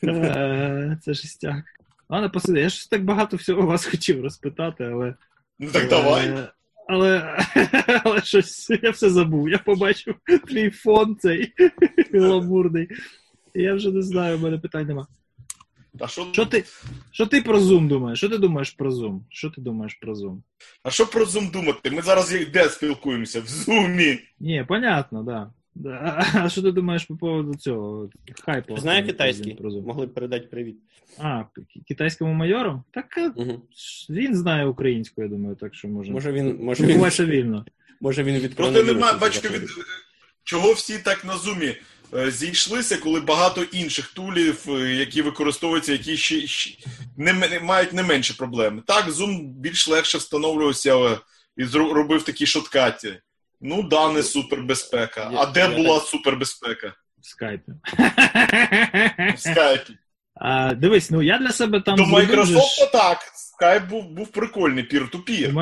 Е, 0.03 0.97
Це 1.01 1.13
жестяк. 1.13 1.63
Ладно, 2.09 2.29
посиди. 2.31 2.59
Я 2.59 2.69
ж 2.69 2.89
так 2.89 3.03
багато 3.03 3.37
всього 3.37 3.67
вас 3.67 3.85
хотів 3.85 4.23
розпитати, 4.23 4.83
але. 4.83 5.15
Ну 5.59 5.71
так 5.71 5.89
давай. 5.89 6.29
Але, 6.29 6.49
але, 6.87 7.37
але 8.03 8.21
щось 8.21 8.69
я 8.83 8.89
все 8.89 9.09
забув. 9.09 9.49
Я 9.49 9.57
побачив 9.57 10.15
твій 10.47 10.69
фон 10.69 11.17
цей 11.19 11.53
гламурний. 12.13 12.89
І 13.53 13.61
я 13.61 13.73
вже 13.73 13.91
не 13.91 14.01
знаю, 14.01 14.37
в 14.37 14.41
мене 14.41 14.57
питань 14.57 14.87
нема. 14.87 15.07
А 15.99 16.07
що, 16.07 16.27
Що 16.31 16.45
ти, 16.45 16.63
що 17.11 17.25
ти 17.25 17.41
про 17.41 17.59
Zoom 17.59 17.87
думаєш? 17.87 18.17
Що 18.19 18.29
ти 18.29 18.37
думаєш 18.37 18.71
про 18.71 18.91
Zoom? 18.91 19.19
Що 19.29 19.49
ти 19.49 19.61
думаєш 19.61 19.93
про 19.93 20.13
Zoom? 20.13 20.37
а 20.83 20.89
що 20.89 21.07
про 21.07 21.25
Zoom 21.25 21.51
думати? 21.51 21.91
Ми 21.91 22.01
зараз 22.01 22.35
де 22.53 22.69
спілкуємося? 22.69 23.41
В 23.41 23.47
Зумі. 23.47 24.19
Ні, 24.39 24.65
понятно, 24.67 25.23
да. 25.23 25.51
да. 25.75 26.25
А 26.33 26.49
що 26.49 26.61
ти 26.61 26.71
думаєш 26.71 27.05
по 27.05 27.15
поводу 27.15 27.55
цього? 27.55 28.09
Хайпу. 28.45 28.77
Знає 28.77 29.03
китайський? 29.03 29.53
про 29.53 29.69
Zoom? 29.69 29.85
Могли 29.85 30.05
б 30.05 30.13
передати 30.13 30.47
привіт. 30.47 30.77
А, 31.19 31.43
китайському 31.87 32.33
майору? 32.33 32.83
Так 32.91 33.05
Угу. 33.35 33.61
він 34.09 34.35
знає 34.35 34.65
українську, 34.65 35.21
я 35.21 35.27
думаю, 35.27 35.55
так 35.55 35.75
що 35.75 35.87
може. 35.87 36.11
Може 36.11 36.31
він, 36.31 36.57
може 36.61 36.83
він, 36.85 37.25
вільно. 37.25 37.65
може 38.01 38.23
він 38.23 38.35
від 38.35 38.55
Проте 38.55 38.83
немає, 38.83 39.17
бачите, 39.17 39.49
від 39.49 39.69
чого 40.43 40.73
всі 40.73 40.99
так 40.99 41.25
на 41.25 41.37
зумі 41.37 41.75
зійшлися, 42.27 42.97
коли 42.97 43.19
багато 43.19 43.63
інших 43.63 44.07
тулів, 44.07 44.65
е, 44.67 44.71
які 44.95 45.21
використовуються, 45.21 45.91
які 45.91 46.17
ще, 46.17 46.47
ще 46.47 46.77
не, 47.17 47.59
мають 47.59 47.93
не 47.93 48.03
менші 48.03 48.33
проблеми. 48.33 48.81
Так, 48.87 49.07
Zoom 49.09 49.43
більш 49.43 49.87
легше 49.87 50.17
встановлювався 50.17 50.97
е, 50.97 51.17
і 51.57 51.63
зро- 51.63 51.91
робив 51.93 52.23
такі 52.23 52.45
шоткаті. 52.45 53.19
Ну, 53.61 53.83
да, 53.83 54.11
не 54.11 54.23
супербезпека. 54.23 55.29
Я- 55.33 55.39
А 55.39 55.45
де 55.45 55.67
була 55.69 55.99
так- 55.99 56.07
супербезпека? 56.07 56.93
В 57.21 57.27
скайпі. 57.27 57.71
В 59.35 59.39
скайпі. 59.39 59.97
А, 60.35 60.73
дивись, 60.73 61.11
ну 61.11 61.21
я 61.21 61.37
для 61.37 61.51
себе 61.51 61.81
там 61.81 61.95
До 61.95 62.05
зробив 62.05 62.29
Microsoft 62.29 62.91
так. 62.91 63.17
Скайп 63.35 63.89
був, 63.89 64.09
був 64.09 64.27
прикольний, 64.27 64.83
У, 64.83 64.87
пір-ту-пір. 64.87 65.53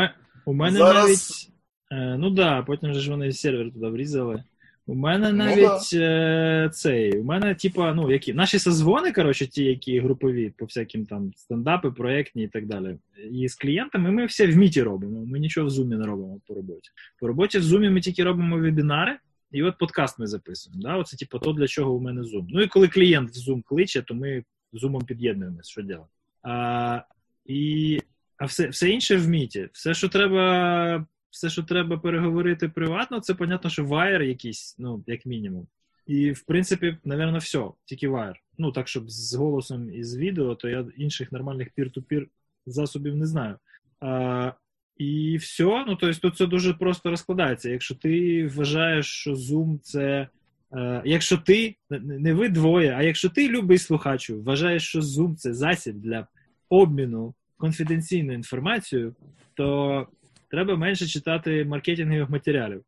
у 0.45 0.53
мене 0.53 0.77
Зараз- 0.77 1.05
навіть. 1.05 1.49
Е, 1.91 2.17
ну 2.19 2.29
да, 2.29 2.61
потім 2.67 2.93
же 2.93 2.99
ж 2.99 3.09
вони 3.11 3.31
сервер 3.31 3.71
туди 3.73 3.87
врізали. 3.87 4.43
У 4.85 4.95
мене 4.95 5.31
Ну 5.31 5.37
навіть 5.37 5.93
е, 5.93 6.69
цей. 6.73 7.19
У 7.19 7.23
мене, 7.23 7.55
типа, 7.55 7.93
ну, 7.93 8.11
які. 8.11 8.33
Наші 8.33 8.59
созвони, 8.59 9.11
коротше, 9.11 9.47
ті, 9.47 9.63
які 9.63 9.99
групові, 9.99 10.53
по 10.57 10.65
всяким 10.65 11.05
там 11.05 11.31
стендапи, 11.35 11.91
проєктні 11.91 12.43
і 12.43 12.47
так 12.47 12.65
далі. 12.65 12.97
І 13.31 13.47
з 13.47 13.55
клієнтами 13.55 14.11
ми 14.11 14.25
все 14.25 14.47
в 14.47 14.57
міті 14.57 14.83
робимо. 14.83 15.25
Ми 15.25 15.39
нічого 15.39 15.67
в 15.67 15.69
зумі 15.69 15.95
не 15.95 16.05
робимо 16.05 16.39
по 16.47 16.53
роботі. 16.53 16.89
По 17.19 17.27
роботі 17.27 17.57
в 17.57 17.63
зумі 17.63 17.89
ми 17.89 18.01
тільки 18.01 18.23
робимо 18.23 18.57
вебінари, 18.57 19.17
і 19.51 19.63
от 19.63 19.77
подкаст 19.77 20.19
ми 20.19 20.27
записуємо. 20.27 20.81
Да? 20.83 20.97
Оце, 20.97 21.17
типу, 21.17 21.39
то, 21.39 21.53
для 21.53 21.67
чого 21.67 21.93
у 21.93 21.99
мене 21.99 22.21
Zoom. 22.21 22.45
Ну 22.49 22.61
і 22.61 22.67
коли 22.67 22.87
клієнт 22.87 23.29
в 23.29 23.49
Zoom 23.49 23.61
кличе, 23.65 24.01
то 24.01 24.15
ми 24.15 24.43
зумом 24.73 25.01
під'єднуємося, 25.01 25.71
що 25.71 25.81
діло. 25.81 26.07
А, 26.41 27.01
і, 27.45 27.99
а 28.37 28.45
все, 28.45 28.67
все 28.67 28.89
інше 28.89 29.17
в 29.17 29.27
міті. 29.27 29.69
Все, 29.73 29.93
що 29.93 30.09
треба, 30.09 31.05
все, 31.33 31.49
що 31.49 31.63
треба 31.63 31.97
переговорити 31.97 32.69
приватно, 32.69 33.19
це 33.19 33.33
понятно, 33.33 33.69
що 33.69 33.85
вайер 33.85 34.23
якийсь, 34.23 34.75
ну, 34.79 35.03
як 35.07 35.25
мінімум. 35.25 35.67
І, 36.07 36.31
в 36.31 36.43
принципі, 36.43 36.97
напевно, 37.03 37.37
все, 37.37 37.63
тільки 37.85 38.07
вайер. 38.07 38.35
Ну, 38.57 38.71
так, 38.71 38.87
щоб 38.87 39.09
з 39.09 39.33
голосом 39.33 39.93
і 39.93 40.03
з 40.03 40.17
відео, 40.17 40.55
то 40.55 40.69
я 40.69 40.85
інших 40.97 41.31
нормальних 41.31 41.69
пір-ту-пір 41.75 42.27
засобів 42.65 43.15
не 43.15 43.25
знаю. 43.25 43.55
А, 43.99 44.51
і 44.97 45.37
все, 45.37 45.85
ну 45.87 45.95
тобто 45.95 46.19
тут 46.19 46.37
це 46.37 46.45
дуже 46.45 46.73
просто 46.73 47.09
розкладається. 47.09 47.69
Якщо 47.69 47.95
ти 47.95 48.47
вважаєш, 48.47 49.05
що 49.05 49.33
Zoom 49.33 49.79
це. 49.79 50.27
Е, 50.73 51.01
якщо 51.05 51.37
ти, 51.37 51.75
не- 51.89 52.33
ви 52.33 52.49
двоє, 52.49 52.93
а 52.97 53.03
якщо 53.03 53.29
ти, 53.29 53.49
любий 53.49 53.77
слухачу, 53.77 54.41
вважаєш, 54.41 54.87
що 54.87 54.99
Zoom 54.99 55.35
це 55.35 55.53
засіб 55.53 55.95
для 55.95 56.27
обміну 56.69 57.33
конфіденційною 57.57 58.37
інформацією, 58.37 59.15
то 59.53 60.07
треба 60.53 60.75
менше 60.75 61.07
читати 61.07 61.65
маркетингових 61.65 62.29
матеріалів. 62.29 62.83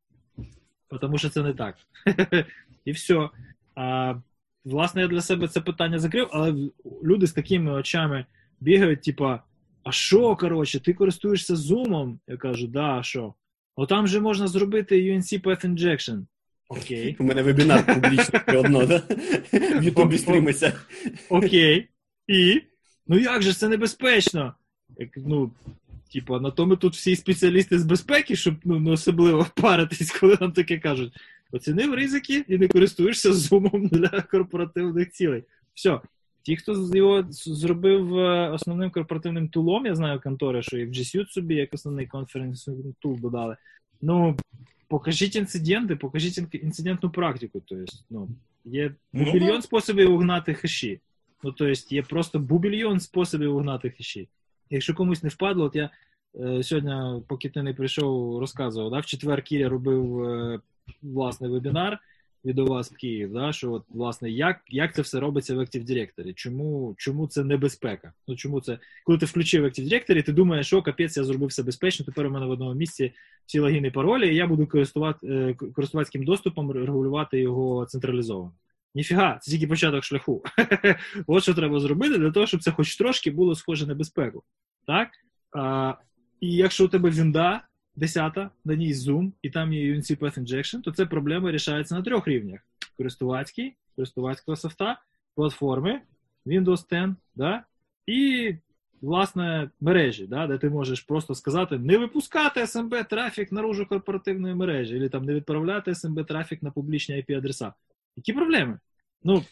Тому 1.01 1.17
що 1.17 1.29
це 1.29 1.43
не 1.43 1.53
так. 1.53 1.75
і 2.85 2.91
все. 2.91 3.29
А, 3.75 4.15
власне, 4.65 5.01
я 5.01 5.07
для 5.07 5.21
себе 5.21 5.47
це 5.47 5.61
питання 5.61 5.99
закрив, 5.99 6.27
але 6.31 6.55
люди 7.03 7.27
з 7.27 7.33
такими 7.33 7.71
очами 7.71 8.25
бігають, 8.59 9.01
типа, 9.01 9.43
а 9.83 9.91
що, 9.91 10.35
коротше, 10.35 10.79
ти 10.79 10.93
користуєшся 10.93 11.55
зумом? 11.55 12.19
Я 12.27 12.37
кажу, 12.37 12.67
да, 12.67 12.97
а 12.99 13.03
що? 13.03 13.33
О, 13.75 13.85
там 13.85 14.07
же 14.07 14.19
можна 14.19 14.47
зробити 14.47 15.13
UNC 15.13 15.41
Path 15.41 15.65
Injection. 15.65 16.25
Окей. 16.69 17.15
У 17.19 17.23
мене 17.23 17.43
вебінар 17.43 17.85
публічний 17.85 18.57
одно, 18.57 18.85
да? 18.85 19.01
В 19.51 19.83
Ютубі 19.83 20.17
стрімиться. 20.17 20.73
Окей. 21.29 21.87
І? 22.27 22.61
Ну 23.07 23.19
як 23.19 23.41
же 23.41 23.53
це 23.53 23.69
небезпечно? 23.69 24.53
Ну, 25.17 25.51
типа, 26.15 26.39
на 26.39 26.51
то 26.51 26.65
ми 26.65 26.75
тут 26.75 26.93
всі 26.93 27.15
спеціалісти 27.15 27.79
з 27.79 27.85
безпеки, 27.85 28.35
щоб 28.35 28.55
ну, 28.63 28.79
не 28.79 28.91
особливо 28.91 29.47
паритись, 29.55 30.11
коли 30.19 30.37
нам 30.41 30.51
таке 30.51 30.79
кажуть. 30.79 31.13
Оцінив 31.51 31.93
ризики 31.93 32.45
і 32.47 32.57
не 32.57 32.67
користуєшся 32.67 33.33
зумом 33.33 33.87
для 33.87 34.21
корпоративних 34.21 35.11
цілей. 35.11 35.43
Все. 35.73 35.99
Ті, 36.41 36.55
хто 36.55 36.91
його 36.93 37.25
зробив 37.29 38.17
е, 38.17 38.49
основним 38.49 38.91
корпоративним 38.91 39.49
тулом, 39.49 39.85
я 39.85 39.95
знаю 39.95 40.21
контори, 40.21 40.61
що 40.61 40.77
і 40.77 40.85
в 40.85 40.89
G 40.89 40.99
Suite 40.99 41.29
собі 41.29 41.55
як 41.55 41.73
основний 41.73 42.07
конференційний 42.07 42.95
тул 42.99 43.19
додали. 43.19 43.57
Ну, 44.01 44.37
покажіть 44.87 45.35
інциденти, 45.35 45.95
покажіть 45.95 46.53
інцидентну 46.53 47.09
практику. 47.09 47.61
Тобто, 47.65 47.93
ну, 48.09 48.29
є 48.65 48.91
Ну, 49.13 49.25
бубільйон 49.25 49.61
способів 49.61 50.13
угнати 50.13 50.53
хеші. 50.53 50.99
Ну, 51.43 51.51
тобто, 51.51 51.95
є 51.95 52.01
просто 52.01 52.39
бубільйон 52.39 52.99
способів 52.99 53.55
угнати 53.55 53.89
хеші. 53.89 54.27
Якщо 54.69 54.93
комусь 54.93 55.23
не 55.23 55.29
впадло, 55.29 55.65
от 55.65 55.75
я 55.75 55.89
е, 56.39 56.63
сьогодні, 56.63 57.23
поки 57.27 57.49
ти 57.49 57.63
не 57.63 57.73
прийшов, 57.73 58.39
розказував, 58.39 58.91
да, 58.91 58.99
в 58.99 59.05
четвер 59.05 59.41
Кіря 59.41 59.69
робив 59.69 60.23
е, 60.23 60.59
власне 61.01 61.47
вебінар 61.47 61.99
від 62.45 62.59
у 62.59 62.65
вас 62.65 62.91
в 62.91 62.95
Київ, 62.95 63.33
да, 63.33 63.53
що 63.53 63.71
от, 63.71 63.83
власне, 63.89 64.29
як, 64.29 64.61
як 64.69 64.95
це 64.95 65.01
все 65.01 65.19
робиться 65.19 65.55
в 65.55 65.59
Active 65.59 65.85
Directory? 65.85 66.33
Чому, 66.33 66.95
чому 66.97 67.27
це 67.27 67.43
небезпека? 67.43 68.13
Ну, 68.27 68.35
чому 68.35 68.61
це, 68.61 68.79
коли 69.03 69.17
ти 69.17 69.25
включив 69.25 69.65
Active 69.65 69.91
Directory, 69.91 70.23
ти 70.23 70.31
думаєш, 70.33 70.67
що 70.67 70.81
капець, 70.81 71.17
я 71.17 71.23
зробив 71.23 71.47
все 71.47 71.63
безпечно, 71.63 72.05
тепер 72.05 72.25
у 72.25 72.29
мене 72.29 72.45
в 72.45 72.49
одному 72.49 72.73
місці 72.73 73.13
всі 73.45 73.59
логіни 73.59 73.91
паролі, 73.91 74.33
і 74.33 74.35
я 74.35 74.47
буду 74.47 74.67
користувати, 74.67 75.27
е, 75.27 75.53
користувацьким 75.53 76.23
доступом 76.23 76.71
регулювати 76.71 77.39
його 77.39 77.85
централізовано. 77.85 78.51
Ніфіга, 78.95 79.39
це 79.41 79.51
тільки 79.51 79.67
початок 79.67 80.03
шляху. 80.03 80.43
От 81.27 81.43
що 81.43 81.53
треба 81.53 81.79
зробити 81.79 82.17
для 82.17 82.31
того, 82.31 82.45
щоб 82.45 82.61
це 82.63 82.71
хоч 82.71 82.95
трошки 82.95 83.31
було 83.31 83.55
схоже 83.55 83.87
на 83.87 83.95
безпеку. 83.95 84.43
Так? 84.87 85.09
А, 85.51 85.93
і 86.39 86.55
якщо 86.55 86.85
у 86.85 86.87
тебе 86.87 87.09
вінда 87.09 87.67
10, 87.95 88.37
на 88.65 88.75
ній 88.75 88.93
Zoom, 88.93 89.31
і 89.41 89.49
там 89.49 89.73
є 89.73 89.93
UNC 89.93 90.19
Path 90.19 90.39
Injection, 90.39 90.81
то 90.81 90.91
це 90.91 91.05
проблема 91.05 91.51
рішається 91.51 91.95
на 91.95 92.01
трьох 92.01 92.27
рівнях: 92.27 92.59
користувацький, 92.97 93.75
користувацького 93.95 94.55
софта, 94.55 95.01
платформи, 95.35 96.01
Windows 96.45 96.89
10, 96.89 97.09
да? 97.35 97.63
і, 98.07 98.55
власне, 99.01 99.69
мережі, 99.81 100.27
да? 100.27 100.47
де 100.47 100.57
ти 100.57 100.69
можеш 100.69 101.01
просто 101.01 101.35
сказати 101.35 101.77
не 101.77 101.97
випускати 101.97 102.61
SMB 102.61 103.09
трафік 103.09 103.51
наружу 103.51 103.85
корпоративної 103.85 104.55
мережі, 104.55 104.97
або 104.97 105.09
там 105.09 105.25
не 105.25 105.33
відправляти 105.33 105.91
SMB 105.91 106.25
трафік 106.25 106.63
на 106.63 106.71
публічні 106.71 107.15
IP-адреса. 107.15 107.73
Які 108.15 108.33
проблеми? 108.33 108.79
Ну, 109.23 109.45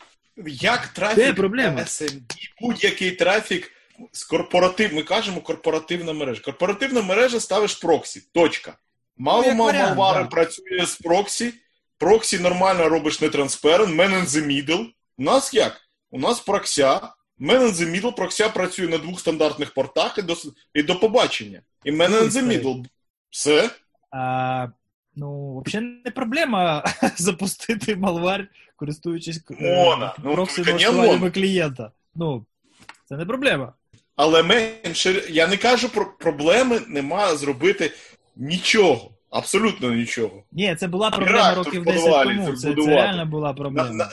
Як 0.47 0.88
трафік 0.88 1.36
проблема? 1.36 1.80
SMB, 1.82 2.21
будь-який 2.62 3.12
трафік 3.12 3.71
з 4.12 4.23
корпоратив, 4.23 4.93
ми 4.93 5.04
кажемо 5.04 5.41
корпоративна 5.41 6.13
мережа. 6.13 6.41
Корпоративна 6.41 7.02
мережа 7.02 7.39
ставиш 7.39 7.76
проксі. 7.76 8.21
Точка. 8.34 8.78
Мало 9.17 9.43
Ну, 9.47 9.54
малвари 9.56 10.23
да. 10.23 10.30
працює 10.30 10.86
з 10.86 10.95
проксі. 10.95 11.54
Проксі 11.97 12.39
нормально 12.39 12.89
робиш 12.89 13.21
не 13.21 13.30
транспарент, 13.30 13.89
man 13.99 14.10
in 14.13 14.26
the 14.26 14.47
middle. 14.47 14.86
У 15.17 15.23
нас 15.23 15.54
як? 15.54 15.82
У 16.12 16.19
нас 16.19 16.39
прокся. 16.39 17.02
Man 17.39 17.60
in 17.62 17.71
the 17.71 18.02
middle, 18.02 18.15
прокся 18.15 18.49
працює 18.49 18.88
на 18.88 18.97
двох 18.97 19.19
стандартних 19.19 19.73
портах 19.73 20.17
і 20.17 20.21
до, 20.21 20.36
і 20.73 20.84
до 20.84 20.99
побачення. 20.99 21.62
І 21.84 21.91
man 21.91 22.10
in 22.10 22.30
the 22.30 22.43
middle. 22.47 22.86
Все. 23.30 23.69
А, 24.12 24.67
ну, 25.15 25.62
взагалі 25.65 25.88
не 26.06 26.12
проблема 26.12 26.84
запустити 27.17 27.95
малвар, 27.95 28.47
користуючись 28.76 29.38
е, 29.38 29.56
Ну, 29.60 29.76
мона. 29.76 31.32
клієнта. 31.32 31.91
Ну, 32.15 32.45
це 33.10 33.17
не 33.17 33.26
проблема. 33.26 33.73
Але 34.15 34.43
менше, 34.43 35.23
я 35.30 35.47
не 35.47 35.58
кажу 35.58 35.89
про 35.89 36.17
проблеми, 36.17 36.82
нема 36.88 37.36
зробити 37.36 37.91
нічого. 38.36 39.10
Абсолютно 39.30 39.93
нічого. 39.93 40.43
Ні, 40.52 40.76
це 40.76 40.88
була 40.88 41.10
проблема 41.12 41.38
реактор 41.38 41.65
років 41.65 41.84
10 41.84 42.23
тому. 42.23 42.56
Це, 42.56 42.76
це 42.76 42.86
реально 42.86 43.26
була 43.26 43.54
проблема. 43.54 43.89
На- 43.89 43.95
на- 43.95 44.12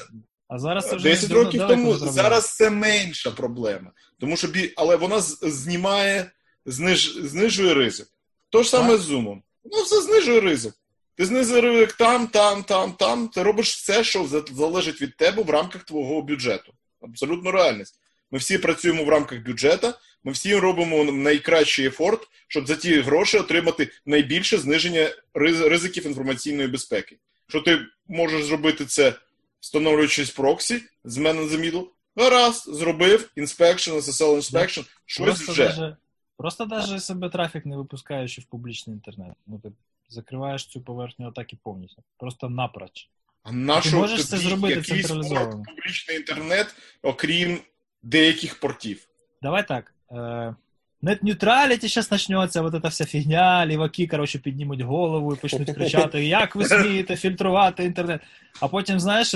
А 0.48 0.58
зараз 0.58 0.88
це 0.90 0.96
вже 0.96 1.08
10 1.08 1.30
років 1.30 1.66
тому 1.68 1.94
зараз 1.94 2.56
це 2.56 2.70
менша 2.70 3.30
проблема. 3.30 3.90
Тому 4.20 4.36
що 4.36 4.48
бі... 4.48 4.74
але 4.76 4.96
вона 4.96 5.20
знімає, 5.20 6.30
зниж... 6.66 7.18
знижує 7.18 7.74
ризик. 7.74 8.06
То 8.50 8.62
ж 8.62 8.70
саме 8.70 8.88
Так. 8.90 8.98
з 9.00 9.02
зумом. 9.02 9.42
Ну, 9.64 9.82
все 9.82 10.02
знижує 10.02 10.40
ризик. 10.40 10.74
Ти 11.20 11.26
знизив 11.26 11.60
ризик 11.64 11.92
там, 11.92 12.26
там, 12.26 12.64
там, 12.64 12.92
там. 12.92 13.28
Ти 13.28 13.42
робиш 13.42 13.74
все, 13.74 14.04
що 14.04 14.26
залежить 14.50 15.02
від 15.02 15.16
тебе 15.16 15.42
в 15.42 15.50
рамках 15.50 15.84
твого 15.84 16.22
бюджету. 16.22 16.72
Абсолютно 17.00 17.50
реальність. 17.50 18.00
Ми 18.30 18.38
всі 18.38 18.58
працюємо 18.58 19.04
в 19.04 19.08
рамках 19.08 19.42
бюджету, 19.42 19.92
ми 20.24 20.32
всі 20.32 20.56
робимо 20.56 21.04
найкращий 21.04 21.86
ефорт, 21.86 22.28
щоб 22.48 22.66
за 22.66 22.76
ті 22.76 23.00
гроші 23.00 23.38
отримати 23.38 23.90
найбільше 24.06 24.58
зниження 24.58 25.10
ризиків 25.34 26.06
інформаційної 26.06 26.68
безпеки. 26.68 27.18
Що 27.48 27.60
ти 27.60 27.78
можеш 28.08 28.44
зробити 28.44 28.84
це, 28.84 29.14
встановлюючись 29.60 30.30
проксі 30.30 30.82
з 31.04 31.18
in 31.18 31.48
the 31.48 31.86
гаразд, 32.16 32.74
зробив, 32.74 33.30
inspection, 33.36 33.96
SSL 33.96 34.36
inspection, 34.36 34.84
щось 35.06 35.26
Просто 35.26 35.52
вже. 35.52 35.64
даже, 35.64 35.96
просто 36.36 36.64
даже 36.64 37.00
себе 37.00 37.28
трафік 37.28 37.66
не 37.66 37.76
випускаючи 37.76 38.40
в 38.40 38.44
публічний 38.44 38.94
інтернет. 38.96 39.34
Ну, 39.46 39.60
закриваєш 40.10 40.66
цю 40.66 40.80
поверхню 40.80 41.28
атаки 41.28 41.58
повністю. 41.62 42.02
Просто 42.18 42.48
напроч. 42.48 43.08
А 43.42 43.52
на 43.52 43.80
Ти 43.80 43.88
що 43.88 43.96
можеш 43.96 44.26
це 44.28 44.36
зробити 44.36 44.74
якийсь 44.74 45.06
централізовано? 45.06 45.62
публічний 45.62 46.16
інтернет, 46.16 46.74
окрім 47.02 47.58
деяких 48.02 48.60
портів? 48.60 49.08
Давай 49.42 49.68
так. 49.68 49.94
Е, 50.10 50.54
Net 51.02 51.22
neutrality 51.22 51.88
зараз 51.88 52.08
почнеться, 52.08 52.62
вот 52.62 52.74
эта 52.74 52.88
вся 52.88 53.04
фігня, 53.04 53.66
ліваки, 53.66 54.06
коротше, 54.06 54.38
піднімуть 54.38 54.80
голову 54.80 55.34
і 55.34 55.36
почнуть 55.36 55.70
кричати, 55.74 56.24
як 56.26 56.56
ви 56.56 56.64
смієте 56.64 57.16
фільтрувати 57.16 57.84
інтернет. 57.84 58.20
А 58.60 58.68
потім, 58.68 59.00
знаєш, 59.00 59.34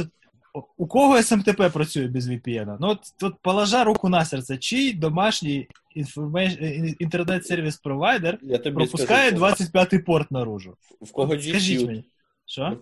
у 0.77 0.87
кого 0.87 1.23
СМТП 1.23 1.73
працює 1.73 2.09
без 2.09 2.29
VPN? 2.29 2.77
Ну, 2.81 2.89
от, 2.89 3.01
от 3.23 3.35
положа 3.43 3.85
руку 3.85 4.09
на 4.09 4.25
серце, 4.25 4.59
чий 4.59 4.93
домашній 4.93 5.69
інформе- 5.97 6.95
інтернет-сервіс 6.99 7.77
провайдер 7.77 8.39
пропускає 8.75 9.31
скажу, 9.31 9.45
25-й 9.45 9.99
порт 9.99 10.31
наружу. 10.31 10.77
в 11.01 11.13
кого 11.13 11.35
G 11.35 11.49
Скажіть 11.49 11.81
Suite, 11.81 11.87
мені. 11.87 12.05
Що? 12.47 12.79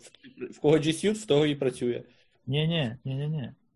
в 0.50 0.58
кого 0.58 0.76
G 0.76 0.86
Suite, 0.86 1.12
в 1.12 1.26
того 1.26 1.46
і 1.46 1.54
працює. 1.54 2.02
Ні, 2.46 2.66
ні, 2.66 2.96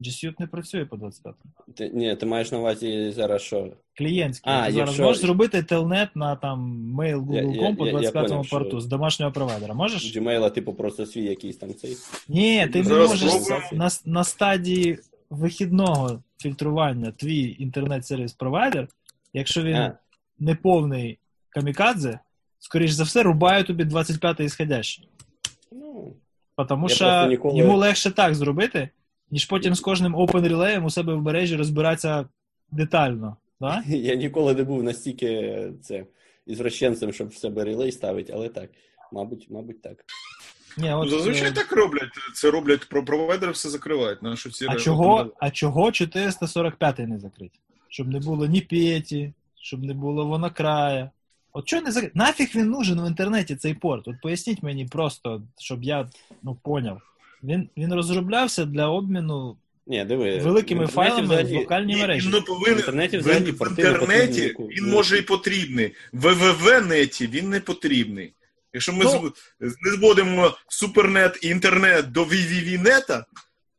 ні, 0.00 0.08
ні, 0.10 0.10
ні. 0.10 0.26
G 0.26 0.30
Suite 0.30 0.34
не 0.40 0.46
працює 0.46 0.84
по 0.84 0.96
25 0.96 1.34
Ти, 1.74 1.88
ні, 1.94 2.16
ти 2.16 2.26
маєш 2.26 2.52
на 2.52 2.58
увазі 2.58 3.12
зараз 3.16 3.42
що? 3.42 3.68
Клієнтський. 3.98 4.52
А, 4.52 4.66
Ти 4.66 4.72
зараз 4.72 4.88
якщо- 4.88 5.02
можеш 5.02 5.22
зробити 5.22 5.62
телнет 5.62 6.16
на 6.16 6.36
там 6.36 6.76
mail 7.00 7.16
Google.com 7.20 7.76
по 7.76 7.86
я- 7.86 7.92
я 7.92 7.98
25 7.98 8.28
поняв, 8.28 8.46
що- 8.46 8.56
порту 8.58 8.80
з 8.80 8.86
домашнього 8.86 9.32
провайдера. 9.32 9.74
Можеш? 9.74 10.16
Gmail, 10.16 10.50
типу, 10.50 10.72
просто 10.74 11.06
свій 11.06 11.24
якийсь 11.24 11.56
там 11.56 11.74
цей. 11.74 11.96
Ні, 12.28 12.66
ти 12.72 12.82
не 12.82 12.94
можеш 12.94 13.30
спробуємо. 13.30 13.66
на, 13.72 13.90
на 14.04 14.24
стадії 14.24 14.98
вихідного 15.30 16.22
фільтрування 16.38 17.10
твій 17.16 17.56
інтернет-сервіс 17.58 18.32
провайдер, 18.32 18.88
якщо 19.32 19.62
він 19.62 19.76
А. 19.76 19.98
неповний 20.38 21.18
камікадзе, 21.48 22.18
скоріш 22.58 22.90
за 22.90 23.04
все, 23.04 23.22
рубає 23.22 23.64
тобі 23.64 23.84
25-й 23.84 24.44
ісходящий. 24.44 25.08
Ну, 25.72 26.12
Тому 26.68 26.88
що 26.88 27.26
ніколи- 27.26 27.58
йому 27.58 27.76
легше 27.76 28.10
так 28.10 28.34
зробити, 28.34 28.88
ніж 29.30 29.44
потім 29.44 29.74
з 29.74 29.80
кожним 29.80 30.16
open 30.16 30.48
релеєм 30.48 30.84
у 30.84 30.90
себе 30.90 31.14
в 31.14 31.22
мережі 31.22 31.56
розбиратися 31.56 32.28
детально. 32.70 33.36
Да? 33.60 33.82
я 33.88 34.14
ніколи 34.14 34.54
не 34.54 34.64
був 34.64 34.82
настільки 34.82 35.72
це 35.82 36.04
ізвращенцем, 36.46 37.12
щоб 37.12 37.28
в 37.28 37.36
себе 37.36 37.64
релей 37.64 37.92
ставити, 37.92 38.32
але 38.32 38.48
так. 38.48 38.70
Мабуть, 39.12 39.46
мабуть, 39.50 39.82
так. 39.82 40.04
Ні, 40.78 40.88
Ну, 40.90 41.00
от, 41.00 41.10
зазвичай 41.10 41.48
е, 41.48 41.52
так 41.52 41.72
роблять. 41.72 42.10
Це 42.34 42.50
роблять 42.50 42.88
про 42.88 43.04
провайдери, 43.04 43.52
все 43.52 43.68
закривають. 43.68 44.22
На 44.22 44.36
що 44.36 44.50
ці 44.50 44.66
А 44.68 44.76
чого, 44.76 45.32
а 45.38 45.50
чого 45.50 45.92
445 45.92 46.98
не 46.98 47.18
закрити? 47.18 47.58
Щоб 47.88 48.08
не 48.08 48.18
було 48.18 48.46
ні 48.46 48.60
Петі, 48.60 49.32
щоб 49.60 49.84
не 49.84 49.94
було 49.94 50.26
вонокрая. 50.26 51.10
От 51.52 51.64
чого 51.64 51.82
не 51.82 51.92
закрити? 51.92 52.12
Нафіг 52.18 52.50
він 52.54 52.70
нужен 52.70 53.00
в 53.00 53.06
інтернеті 53.06 53.56
цей 53.56 53.74
порт? 53.74 54.08
От 54.08 54.20
поясніть 54.22 54.62
мені 54.62 54.84
просто, 54.84 55.42
щоб 55.58 55.84
я 55.84 56.08
ну, 56.42 56.54
поняв. 56.54 57.02
Він, 57.46 57.68
він 57.76 57.94
розроблявся 57.94 58.64
для 58.64 58.88
обміну 58.88 59.56
Ні, 59.86 60.04
диви. 60.04 60.38
великими 60.38 60.84
в 60.84 60.88
файлами 60.88 61.20
в 61.22 61.24
взагалі- 61.24 61.56
локальній 61.56 61.96
мережі. 61.96 62.26
Він 62.28 62.34
не 62.34 62.40
повинен 62.40 62.74
В 62.74 62.78
інтернеті 62.78 63.18
взагалі 63.18 63.50
в 63.50 63.58
порти 63.58 63.82
інтернеті 63.82 64.54
він 64.58 64.90
може 64.90 65.18
і 65.18 65.22
потрібний. 65.22 65.92
В 66.12 66.32
ВВВ 66.32 66.86
неті 66.86 67.26
він 67.26 67.50
не 67.50 67.60
потрібний. 67.60 68.32
Якщо 68.72 68.92
ми 68.92 69.04
Ну. 69.04 69.32
не 69.60 69.90
зводимо 69.92 70.56
супернет 70.68 71.38
і 71.42 71.48
інтернет 71.48 72.12
до 72.12 72.24
VVV-нета, 72.24 73.24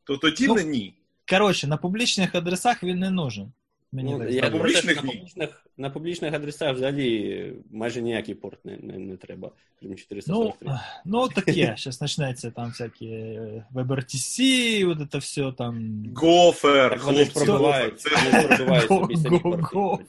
то 0.04 0.16
тоді 0.16 0.46
Ну, 0.48 0.54
не 0.54 0.64
ні. 0.64 0.94
Коротше, 1.30 1.66
на 1.66 1.76
публічних 1.76 2.34
адресах 2.34 2.82
він 2.82 2.98
не 2.98 3.10
нужен. 3.10 3.52
Мені 3.92 4.12
Ну, 4.12 4.28
я 4.28 4.42
На 4.42 4.50
здається. 4.50 4.50
що 4.50 4.58
публічних 4.58 4.96
на 4.96 5.02
публічних, 5.02 5.66
на 5.76 5.90
публічних 5.90 6.34
адресах 6.34 6.74
взагалі 6.76 7.52
майже 7.70 8.02
ніякий 8.02 8.34
порт 8.34 8.64
не, 8.64 8.76
не, 8.76 8.98
не 8.98 9.16
треба, 9.16 9.50
крім 9.80 9.90
Ну, 9.90 9.96
443. 9.96 10.80
ну 11.04 11.28
таке, 11.28 11.74
зараз 11.78 11.96
почнеться 11.96 12.50
там 12.50 12.68
всякі 12.68 13.06
е, 13.06 13.64
WebRTC, 13.74 14.84
вот 14.86 14.98
это 14.98 15.18
все 15.18 15.52
там. 15.52 16.04
Гофер, 16.14 16.98
хлопці, 16.98 17.32
пробивають. 17.34 18.00
Це 18.00 18.10
пробивають 18.48 18.88
собі 18.88 19.16
самі 19.16 19.38
порти. 19.38 20.04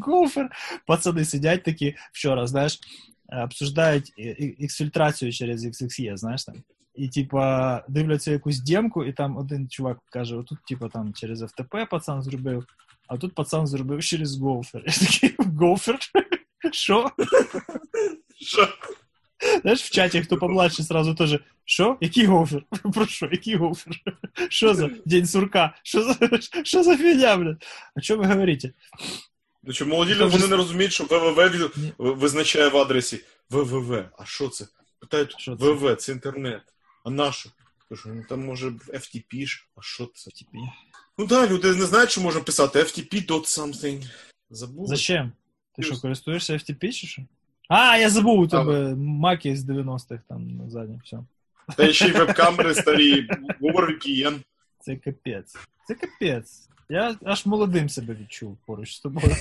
Гофер. 0.00 0.50
Пацани 0.86 1.24
сидять 1.24 1.62
такі 1.62 1.94
вчора, 2.12 2.46
знаєш, 2.46 2.80
е, 3.28 3.44
обсуждають 3.44 4.12
е, 4.18 4.56
е, 4.60 5.32
через 5.32 5.64
XXE, 5.64 6.16
знаєш 6.16 6.44
там. 6.44 6.54
І, 6.94 7.08
типа, 7.08 7.84
дивляться 7.88 8.32
якусь 8.32 8.60
демку, 8.60 9.04
і 9.04 9.12
там 9.12 9.36
один 9.36 9.68
чувак 9.68 9.98
каже: 10.10 10.36
отут, 10.36 10.58
типа, 10.68 10.88
там 10.88 11.12
через 11.12 11.42
FTP 11.42 11.90
пацан 11.90 12.22
зробив, 12.22 12.66
а 13.12 13.18
тут 13.18 13.34
пацан 13.34 13.66
зробив 13.66 14.04
через 14.04 14.36
гофер. 14.38 14.82
Я 14.86 14.92
такий, 14.92 15.34
гофер? 15.58 15.98
Що? 16.72 17.10
Що? 18.40 18.68
Знаєш, 19.62 19.82
в 19.82 19.90
чаті, 19.90 20.22
хто 20.22 20.36
помладше, 20.36 20.82
сразу 20.82 21.14
теж, 21.14 21.38
що? 21.64 21.98
Який 22.00 22.26
гофер? 22.26 22.62
Про 22.94 23.06
що? 23.06 23.28
Який 23.32 23.56
гофер? 23.56 24.00
Що 24.48 24.74
за 24.74 24.90
день 25.04 25.26
сурка? 25.26 25.74
Що 25.82 26.02
за, 26.02 26.16
що 26.64 26.82
за 26.82 26.96
фігня, 26.96 27.36
блядь? 27.36 27.64
О 27.96 28.00
чому 28.00 28.22
ви 28.22 28.28
говорите? 28.28 28.72
Ну, 29.62 29.72
що, 29.72 29.86
молоді 29.86 30.14
люди 30.14 30.24
вже 30.24 30.36
вони 30.36 30.48
не 30.48 30.56
розуміють, 30.56 30.92
що 30.92 31.04
ВВВ 31.04 31.70
визначає 31.98 32.68
в 32.68 32.76
адресі 32.76 33.24
ВВВ. 33.50 34.04
А 34.18 34.24
що 34.24 34.48
це? 34.48 34.66
Питають, 35.00 35.34
Що? 35.38 35.54
ВВ, 35.54 35.96
це 35.96 36.12
інтернет. 36.12 36.62
А 37.04 37.10
на 37.10 37.32
що? 37.32 37.50
Кажу, 37.92 38.14
ну 38.14 38.24
там 38.28 38.44
може 38.44 38.70
FTP 38.70 39.46
а 39.76 39.82
що 39.82 40.06
це? 40.14 40.30
Типі. 40.30 40.58
Ну 41.18 41.26
так, 41.26 41.50
люди 41.50 41.74
не 41.74 41.84
знають, 41.84 42.10
що 42.10 42.20
можна 42.20 42.40
писати 42.40 42.78
FTP 42.78 43.26
dot 43.28 43.44
something. 43.44 44.10
Забули? 44.50 44.88
Зачем? 44.88 45.32
Ти 45.76 45.82
що, 45.82 46.00
користуєшся 46.00 46.52
FTP 46.52 46.92
чи 46.92 47.06
що? 47.06 47.22
А, 47.68 47.96
я 47.96 48.10
забув, 48.10 48.40
у 48.40 48.46
тебе 48.48 48.94
маки 48.94 49.56
з 49.56 49.68
90-х 49.68 50.22
там 50.28 50.70
ззаді, 50.70 51.00
все. 51.04 51.18
Та 51.76 51.92
ще 51.92 52.08
й 52.08 52.12
веб-камери 52.12 52.74
старі, 52.74 53.28
Google 53.60 53.86
VPN. 53.86 54.40
Це 54.80 54.96
капець. 54.96 55.56
Це 55.86 55.94
капець. 55.94 56.68
Я 56.88 57.16
аж 57.24 57.46
молодим 57.46 57.88
себе 57.88 58.14
відчув 58.14 58.58
поруч 58.66 58.96
з 58.96 59.00
тобою. 59.00 59.36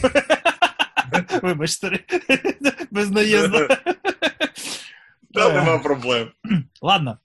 Вибач, 1.42 1.72
старий. 1.72 2.00
Без 2.92 3.12
наїзду. 3.12 3.68
Та 5.34 5.54
нема 5.54 5.80
проблем. 5.80 6.32
Ладно. 6.82 7.18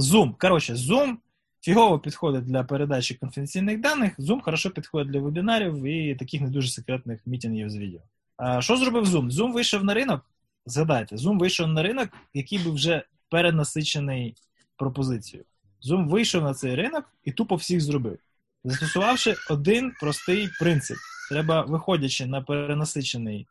Zoom. 0.00 0.34
Коротше, 0.38 0.74
Zoom 0.74 1.16
фігово 1.60 1.98
підходить 1.98 2.44
для 2.44 2.64
передачі 2.64 3.14
конфіденційних 3.14 3.80
даних. 3.80 4.18
Zoom 4.18 4.40
хорошо 4.40 4.70
підходить 4.70 5.12
для 5.12 5.20
вебінарів 5.20 5.84
і 5.84 6.14
таких 6.14 6.40
не 6.40 6.48
дуже 6.48 6.68
секретних 6.68 7.26
мітингів 7.26 7.70
з 7.70 7.76
відео. 7.76 8.00
А, 8.36 8.62
що 8.62 8.76
зробив 8.76 9.04
Zoom? 9.04 9.30
Zoom 9.30 9.52
вийшов 9.52 9.84
на 9.84 9.94
ринок. 9.94 10.26
Згадайте, 10.66 11.16
Zoom 11.16 11.38
вийшов 11.38 11.68
на 11.68 11.82
ринок, 11.82 12.08
який 12.34 12.58
був 12.58 12.74
вже 12.74 13.04
перенасичений 13.30 14.34
пропозицією. 14.76 15.46
Zoom 15.88 16.08
вийшов 16.08 16.44
на 16.44 16.54
цей 16.54 16.74
ринок 16.74 17.04
і 17.24 17.32
тупо 17.32 17.54
всіх 17.54 17.80
зробив. 17.80 18.18
Застосувавши 18.64 19.34
один 19.50 19.92
простий 20.00 20.48
принцип. 20.60 20.96
Треба, 21.30 21.62
виходячи 21.62 22.26
на 22.26 22.42
перенасичений 22.42 23.46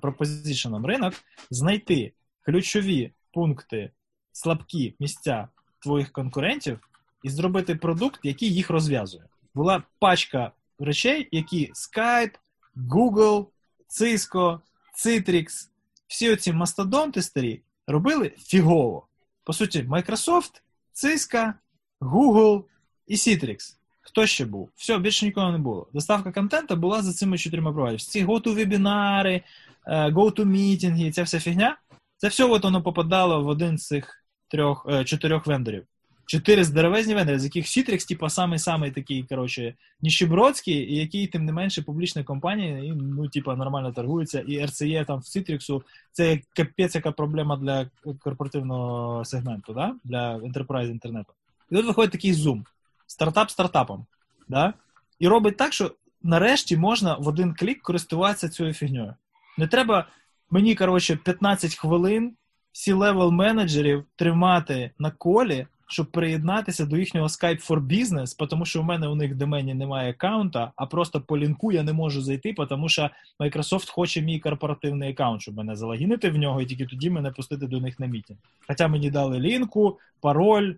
пропозиціоном 0.00 0.86
ринок, 0.86 1.14
знайти 1.50 2.12
ключові 2.42 3.12
пункти, 3.32 3.90
слабкі 4.32 4.94
місця 5.00 5.48
твоїх 5.82 6.12
конкурентів 6.12 6.78
і 7.22 7.30
зробити 7.30 7.74
продукт, 7.74 8.20
який 8.22 8.54
їх 8.54 8.70
розв'язує. 8.70 9.24
Була 9.54 9.82
пачка 9.98 10.52
речей, 10.78 11.28
які 11.32 11.72
Skype, 11.72 12.34
Google, 12.76 13.46
Cisco, 13.88 14.60
Citrix, 14.96 15.68
всі 16.06 16.32
оці 16.32 16.52
мастодонти 16.52 17.22
старі 17.22 17.60
робили 17.86 18.32
фігово. 18.38 19.06
По 19.44 19.52
суті, 19.52 19.82
Microsoft, 19.82 20.62
Cisco, 20.94 21.52
Google 22.00 22.64
і 23.06 23.14
Citrix. 23.14 23.76
Хто 24.00 24.26
ще 24.26 24.44
був? 24.44 24.70
Все, 24.76 24.98
більше 24.98 25.26
нікого 25.26 25.52
не 25.52 25.58
було. 25.58 25.88
Доставка 25.92 26.32
контенту 26.32 26.76
була 26.76 27.02
за 27.02 27.12
цими 27.12 27.38
чотирма 27.38 27.72
провайдерами. 27.72 27.98
Ці 27.98 28.26
go-to-вебінари, 28.26 29.42
е, 29.86 30.10
go-to-мітинги, 30.10 31.10
ця 31.10 31.22
вся 31.22 31.40
фігня. 31.40 31.78
Це 32.16 32.28
все 32.28 32.44
от 32.44 32.64
воно 32.64 32.82
попадало 32.82 33.42
в 33.42 33.48
один 33.48 33.78
з 33.78 33.86
цих 33.86 34.19
трьох, 34.50 34.86
е, 34.90 35.04
чотирьох 35.04 35.46
вендорів. 35.46 35.84
Чотири 36.26 36.64
здоровезні 36.64 37.14
вендори, 37.14 37.38
з 37.38 37.44
яких 37.44 37.66
Citrix, 37.66 38.08
типа, 38.08 38.28
самий-самий 38.28 38.90
такий, 38.90 39.22
коротше, 39.22 39.74
ніщебродський, 40.00 40.96
який, 40.96 41.26
тим 41.26 41.44
не 41.44 41.52
менше, 41.52 41.82
публічна 41.82 42.24
компанія, 42.24 42.78
і, 42.78 42.92
ну, 42.92 43.28
типа, 43.28 43.56
нормально 43.56 43.92
торгується, 43.92 44.40
і 44.40 44.58
RCE 44.58 45.06
там 45.06 45.18
в 45.18 45.22
Citrix, 45.22 45.82
це 46.12 46.40
капець 46.56 46.94
яка 46.94 47.12
проблема 47.12 47.56
для 47.56 47.90
корпоративного 48.18 49.24
сегменту, 49.24 49.72
да? 49.72 49.94
для 50.04 50.36
enterprise 50.36 50.90
інтернету. 50.90 51.32
І 51.70 51.74
тут 51.74 51.86
виходить 51.86 52.12
такий 52.12 52.32
Zoom, 52.32 52.62
стартап 53.06 53.50
стартапом, 53.50 54.06
да? 54.48 54.74
і 55.18 55.28
робить 55.28 55.56
так, 55.56 55.72
що 55.72 55.94
нарешті 56.22 56.76
можна 56.76 57.14
в 57.14 57.28
один 57.28 57.54
клік 57.54 57.82
користуватися 57.82 58.48
цією 58.48 58.74
фігньою. 58.74 59.14
Не 59.58 59.66
треба 59.66 60.08
мені, 60.50 60.74
коротше, 60.74 61.16
15 61.16 61.74
хвилин 61.74 62.32
C-level 62.72 63.30
менеджерів 63.30 64.04
тримати 64.16 64.90
на 64.98 65.10
колі, 65.10 65.66
щоб 65.90 66.10
приєднатися 66.10 66.86
до 66.86 66.96
їхнього 66.96 67.26
Skype 67.26 67.68
for 67.68 67.86
Business, 67.86 68.46
тому 68.48 68.64
що 68.64 68.82
в 68.82 68.84
мене 68.84 69.08
у 69.08 69.14
них 69.14 69.32
в 69.32 69.34
домені 69.34 69.74
немає 69.74 70.10
аккаунта, 70.10 70.72
а 70.76 70.86
просто 70.86 71.20
по 71.20 71.38
лінку 71.38 71.72
я 71.72 71.82
не 71.82 71.92
можу 71.92 72.22
зайти, 72.22 72.54
тому 72.68 72.88
що 72.88 73.10
Microsoft 73.40 73.90
хоче 73.90 74.22
мій 74.22 74.40
корпоративний 74.40 75.10
аккаунт, 75.10 75.42
щоб 75.42 75.56
мене 75.56 75.76
залогінити 75.76 76.30
в 76.30 76.36
нього, 76.36 76.60
і 76.60 76.66
тільки 76.66 76.86
тоді 76.86 77.10
мене 77.10 77.30
пустити 77.30 77.66
до 77.66 77.80
них 77.80 78.00
на 78.00 78.06
мітінг. 78.06 78.38
Хоча 78.68 78.88
мені 78.88 79.10
дали 79.10 79.40
лінку, 79.40 79.98
пароль, 80.20 80.74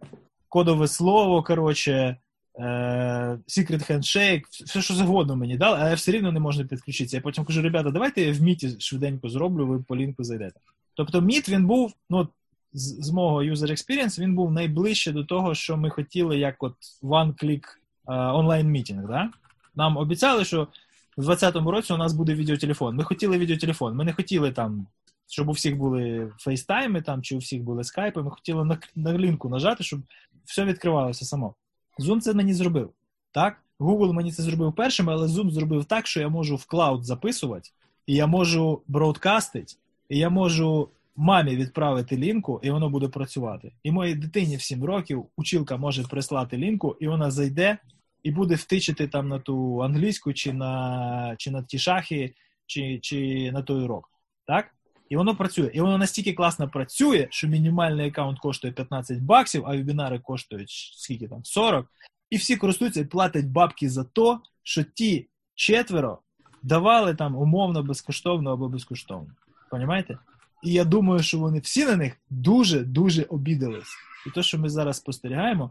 кодове 0.49 0.89
слово, 0.89 1.43
коротше, 1.43 2.17
е, 2.59 2.65
secret 3.49 3.91
handshake, 3.91 4.43
все, 4.51 4.83
що 4.83 4.95
завгодно 4.95 5.37
мені 5.37 5.57
дали, 5.57 5.79
але 5.81 5.95
все 5.95 6.13
рівно 6.13 6.33
не 6.33 6.41
можна 6.41 6.65
підключитися. 6.65 7.17
Я 7.17 7.21
потім 7.21 7.45
кажу, 7.45 7.63
ребята, 7.63 7.91
давайте 7.91 8.23
я 8.23 8.33
в 8.33 8.43
міті 8.43 8.81
швиденько 8.81 9.29
зроблю, 9.29 9.67
ви 9.67 9.79
по 9.79 9.97
лінку 9.97 10.25
зайдете. 10.25 10.61
Тобто 10.95 11.21
міт 11.21 11.49
він 11.49 11.67
був, 11.67 11.93
ну, 12.11 12.29
з, 12.73 13.11
мого 13.11 13.43
user 13.43 13.71
experience, 13.71 14.21
він 14.21 14.35
був 14.35 14.53
найближче 14.53 15.13
до 15.13 15.25
того, 15.25 15.55
що 15.55 15.77
ми 15.77 15.91
хотіли, 15.91 16.39
як 16.39 16.63
от 16.63 16.75
one-click 17.03 17.63
онлайн 18.07 18.67
meeting. 18.67 19.07
Да? 19.07 19.31
Нам 19.75 19.97
обіцяли, 19.97 20.45
що 20.45 20.63
в 21.17 21.25
2020 21.25 21.57
році 21.57 21.93
у 21.93 21.97
нас 21.97 22.13
буде 22.13 22.35
відеотелефон. 22.35 22.97
Ми 22.97 23.05
хотіли 23.05 23.39
відеотелефон. 23.39 23.97
Ми 23.97 24.05
не 24.05 24.13
хотіли 24.13 24.53
там, 24.53 24.87
щоб 25.27 25.49
у 25.49 25.53
всіх 25.53 25.77
були 25.77 26.33
фейстайми 26.39 27.03
там, 27.03 27.23
чи 27.23 27.35
у 27.35 27.39
всіх 27.39 27.63
були 27.63 27.85
скайпи. 27.85 28.23
Ми 28.23 28.31
хотіли 28.31 28.65
на, 28.65 28.79
на 28.97 29.19
лінку 29.19 29.49
нажати, 29.49 29.85
щоб 29.85 30.01
все 30.45 30.65
відкривалося 30.65 31.25
само. 31.25 31.55
Zoom 31.99 32.21
це 32.21 32.35
мені 32.35 32.55
зробив. 32.55 32.91
Так? 33.33 33.57
Google 33.81 34.13
мені 34.13 34.33
це 34.33 34.43
зробив 34.43 34.73
першим, 34.73 35.11
але 35.11 35.27
Zoom 35.27 35.51
зробив 35.51 35.85
так, 35.85 36.07
що 36.07 36.21
я 36.21 36.29
можу 36.29 36.57
в 36.57 36.67
cloud 36.67 37.05
записувати, 37.05 37.71
і 38.07 38.15
я 38.15 38.27
можу 38.27 38.83
бродкастити, 38.87 39.75
і 40.13 40.19
я 40.19 40.31
можу 40.31 40.89
мамі 41.17 41.57
відправити 41.57 42.17
лінку, 42.17 42.61
і 42.63 42.71
воно 42.71 42.91
буде 42.91 43.09
працювати. 43.09 43.73
І 43.83 43.91
моїй 43.91 44.15
дитині 44.15 44.57
в 44.57 44.63
7 44.63 44.85
років 44.85 45.27
училка 45.37 45.77
може 45.77 46.03
прислати 46.03 46.57
лінку, 46.57 46.97
і 47.01 47.09
вона 47.09 47.31
зайде 47.31 47.79
і 48.23 48.31
буде 48.31 48.55
втичити 48.55 49.09
там 49.09 49.29
на 49.29 49.39
ту 49.39 49.83
англійську, 49.83 50.33
чи 50.33 50.53
на 50.53 51.35
чи 51.39 51.51
на 51.51 51.63
ті 51.63 51.79
шахи, 51.79 52.35
чи, 52.67 52.99
чи 53.03 53.51
на 53.53 53.63
той 53.63 53.83
урок. 53.83 54.11
Так? 54.47 54.75
І 55.09 55.17
воно 55.17 55.37
працює. 55.37 55.71
І 55.75 55.81
воно 55.81 55.99
настільки 55.99 56.33
класно 56.33 56.69
працює, 56.69 57.27
що 57.31 57.49
мінімальний 57.49 58.09
аккаунт 58.09 58.39
коштує 58.39 58.73
15 58.73 59.19
баксів, 59.19 59.67
а 59.67 59.71
вебінари 59.71 60.19
коштують 60.19 60.71
скільки 60.97 61.29
там 61.29 61.45
40. 61.45 61.87
І 62.31 62.37
всі 62.37 62.57
користуються 62.57 63.01
і 63.01 63.05
платять 63.05 63.47
бабки 63.47 63.91
за 63.91 64.05
то, 64.05 64.41
що 64.63 64.85
ті 64.85 65.29
четверо 65.55 66.19
давали 66.63 67.15
там 67.15 67.37
умовно 67.37 67.83
безкоштовно 67.83 68.53
або 68.53 68.69
безкоштовно. 68.69 69.31
Понімаєте? 69.73 70.19
І 70.63 70.73
я 70.73 70.85
думаю, 70.85 71.23
що 71.23 71.39
вони 71.39 71.59
всі 71.59 71.85
на 71.85 71.97
них 71.97 72.17
дуже-дуже 72.31 73.23
обідались. 73.23 73.97
І 74.27 74.31
те, 74.31 74.43
що 74.43 74.59
ми 74.59 74.69
зараз 74.69 74.97
спостерігаємо, 74.97 75.71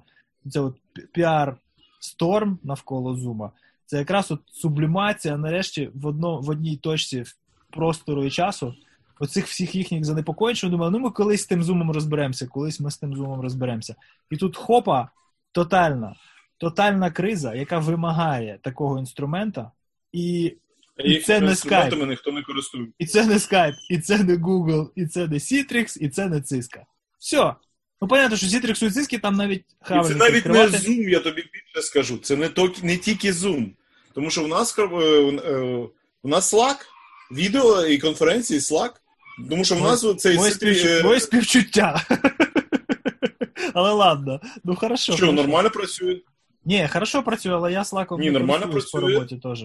це 0.50 0.60
от 0.60 0.78
піар 1.12 1.58
сторм 2.00 2.60
навколо 2.64 3.16
Зума, 3.16 3.52
це 3.86 3.98
якраз 3.98 4.32
от 4.32 4.40
сублімація 4.52 5.38
нарешті 5.38 5.90
в 5.94 6.06
одно, 6.06 6.40
в 6.40 6.50
одній 6.50 6.78
точці 6.78 7.24
простору 7.70 8.26
і 8.26 8.32
часу. 8.32 8.74
Оцих 9.20 9.48
всіх 9.48 9.76
їхніх 9.76 10.06
занепокоєнь, 10.06 10.56
що 10.56 10.70
думали, 10.70 10.92
ну 10.92 11.00
ми 11.00 11.10
колись 11.10 11.42
з 11.42 11.48
тим 11.48 11.64
зумом 11.64 11.92
розберемося, 11.92 12.48
колись 12.48 12.80
ми 12.80 12.92
з 12.92 12.98
тим 12.98 13.16
зумом 13.16 13.42
розберемося. 13.42 13.96
І 14.32 14.38
тут 14.38 14.58
хопа, 14.58 15.10
тотальна, 15.52 16.16
тотальна 16.58 17.12
криза, 17.12 17.56
яка 17.56 17.80
вимагає 17.80 18.60
такого 18.62 19.00
інструмента, 19.00 19.72
і 20.12 20.58
Їх 20.98 21.26
це 21.26 21.40
не 21.40 21.50
інструментами 21.50 22.06
ніхто 22.06 22.32
не 22.32 22.42
користує. 22.42 22.88
І 23.00 23.06
це 23.06 23.26
не 23.26 23.34
Skype, 23.34 23.76
і 23.90 24.00
це 24.00 24.24
не 24.24 24.36
Google, 24.36 24.90
і 24.96 25.06
це 25.06 25.28
не 25.28 25.36
Citrix, 25.38 25.98
і 26.00 26.10
це 26.10 26.28
не 26.28 26.38
Cisco. 26.38 26.82
Все. 27.20 27.56
Ну, 28.02 28.08
понятно, 28.08 28.38
що 28.38 28.48
Citrix 28.48 28.86
і 28.86 28.88
Cisco 28.88 29.20
там 29.20 29.36
навіть 29.36 29.66
І 29.82 29.86
хавали. 29.86 30.10
це 30.10 30.16
навіть 30.16 30.46
не 30.46 30.68
Zoom, 30.68 31.10
я 31.10 31.20
тобі 31.20 31.42
більше 31.42 31.88
скажу. 31.88 32.18
Це 32.18 32.36
не, 32.36 32.50
то, 32.50 32.74
не 32.84 32.98
тільки 32.98 33.32
Zoom. 33.32 33.70
Тому 34.14 34.30
що 34.30 34.44
в 34.44 34.48
нас, 34.48 34.80
е, 34.80 34.84
е, 34.84 35.88
у 36.24 36.28
нас 36.30 36.54
Slack, 36.54 36.78
відео 37.32 37.86
і 37.86 37.98
конференції 37.98 38.60
Slack. 38.60 38.92
Тому 39.50 39.66
що 39.66 39.76
в 39.76 39.82
нас 39.82 40.06
цей 40.18 40.38
Моє, 40.38 40.52
Citrix, 40.52 40.88
е, 40.88 41.04
Моє 41.04 41.20
співчуття. 41.20 42.06
Але 43.74 43.92
ладно, 43.92 44.42
ну 44.64 44.76
хорошо. 44.76 45.14
що, 45.14 45.26
хорошо. 45.26 45.34
нормально 45.34 45.70
працює. 45.70 46.20
Ні, 46.66 46.90
хорошо 46.94 47.24
працює, 47.24 47.54
але 47.54 47.72
я 47.72 47.82
Slack 47.82 48.20
Ні, 48.20 48.32
нормально 48.32 48.66
по 48.66 48.72
працює. 48.72 49.02
роботі 49.02 49.40
теж. 49.44 49.64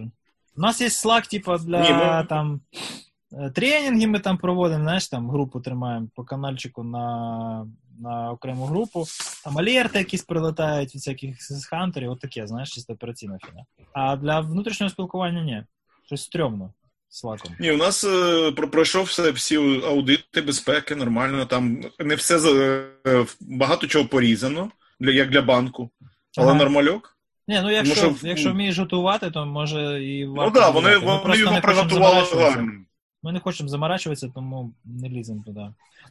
У 0.57 0.61
нас 0.61 0.80
є 0.80 0.88
Slack, 0.88 1.30
типа, 1.30 1.59
для 1.59 1.80
Ні, 1.82 1.92
ми- 1.92 2.26
там 2.28 2.61
е, 3.32 3.50
тренінги 3.50 4.07
ми 4.07 4.18
там 4.18 4.38
проводимо, 4.38 4.82
знаєш, 4.82 5.09
там 5.09 5.30
групу 5.30 5.61
тримаємо 5.61 6.09
по 6.14 6.24
канальчику 6.24 6.84
на, 6.84 7.66
на 8.00 8.30
окрему 8.30 8.66
групу. 8.66 9.04
Там 9.44 9.59
алерти 9.59 9.98
якісь 9.98 10.22
прилетають 10.22 10.94
від 10.94 11.00
всяких 11.00 11.36
хантерів, 11.70 12.11
от 12.11 12.20
таке, 12.20 12.46
знаєш, 12.46 12.70
чисто 12.74 12.92
операційна 12.92 13.38
фіна. 13.46 13.64
А 13.92 14.16
для 14.16 14.40
внутрішнього 14.40 14.90
спілкування 14.90 15.42
ні. 15.42 15.64
Щось 16.07 16.22
стрьомно 16.22 16.72
Slack. 17.11 17.50
Ні, 17.61 17.72
у 17.72 17.76
нас 17.76 18.04
е, 18.04 18.52
пройшов 18.52 19.04
все, 19.04 19.30
всі 19.30 19.57
аудити 19.84 20.42
безпеки, 20.42 20.94
нормально. 20.94 21.46
Там 21.46 21.84
не 21.98 22.14
все 22.14 22.38
е, 23.07 23.26
багато 23.40 23.86
чого 23.86 24.04
порізано, 24.09 24.70
для, 25.00 25.11
як 25.11 25.30
для 25.30 25.42
банку. 25.42 25.90
Але 26.38 26.50
Ага. 26.50 26.59
нормальок. 26.59 27.15
Ні, 27.49 27.61
ну 27.62 27.70
якщо, 27.70 28.03
Тому 28.03 28.16
що- 28.16 28.26
якщо 28.28 28.53
вмієш 28.53 28.78
готувати, 28.78 29.30
то 29.30 29.47
може 29.47 30.05
і 30.05 30.24
Ну 30.24 30.34
варто. 30.34 30.61
так, 30.61 30.62
да, 30.62 30.70
вони, 30.70 30.88
додати. 30.88 31.07
Ми 31.07 31.12
вони 31.12 31.22
просто 31.24 31.40
його 31.40 31.53
не 31.55 31.61
хочемо 31.61 31.74
приготували 31.74 32.14
заморачуватися. 32.14 32.57
гарно. 32.57 32.72
Ми 33.22 33.32
не 33.32 33.40
хочемо 33.40 33.68
заморачуватися, 33.68 34.30
тому 34.34 34.72
не 34.84 35.09
ліземо 35.09 35.42
туди. 35.47 35.66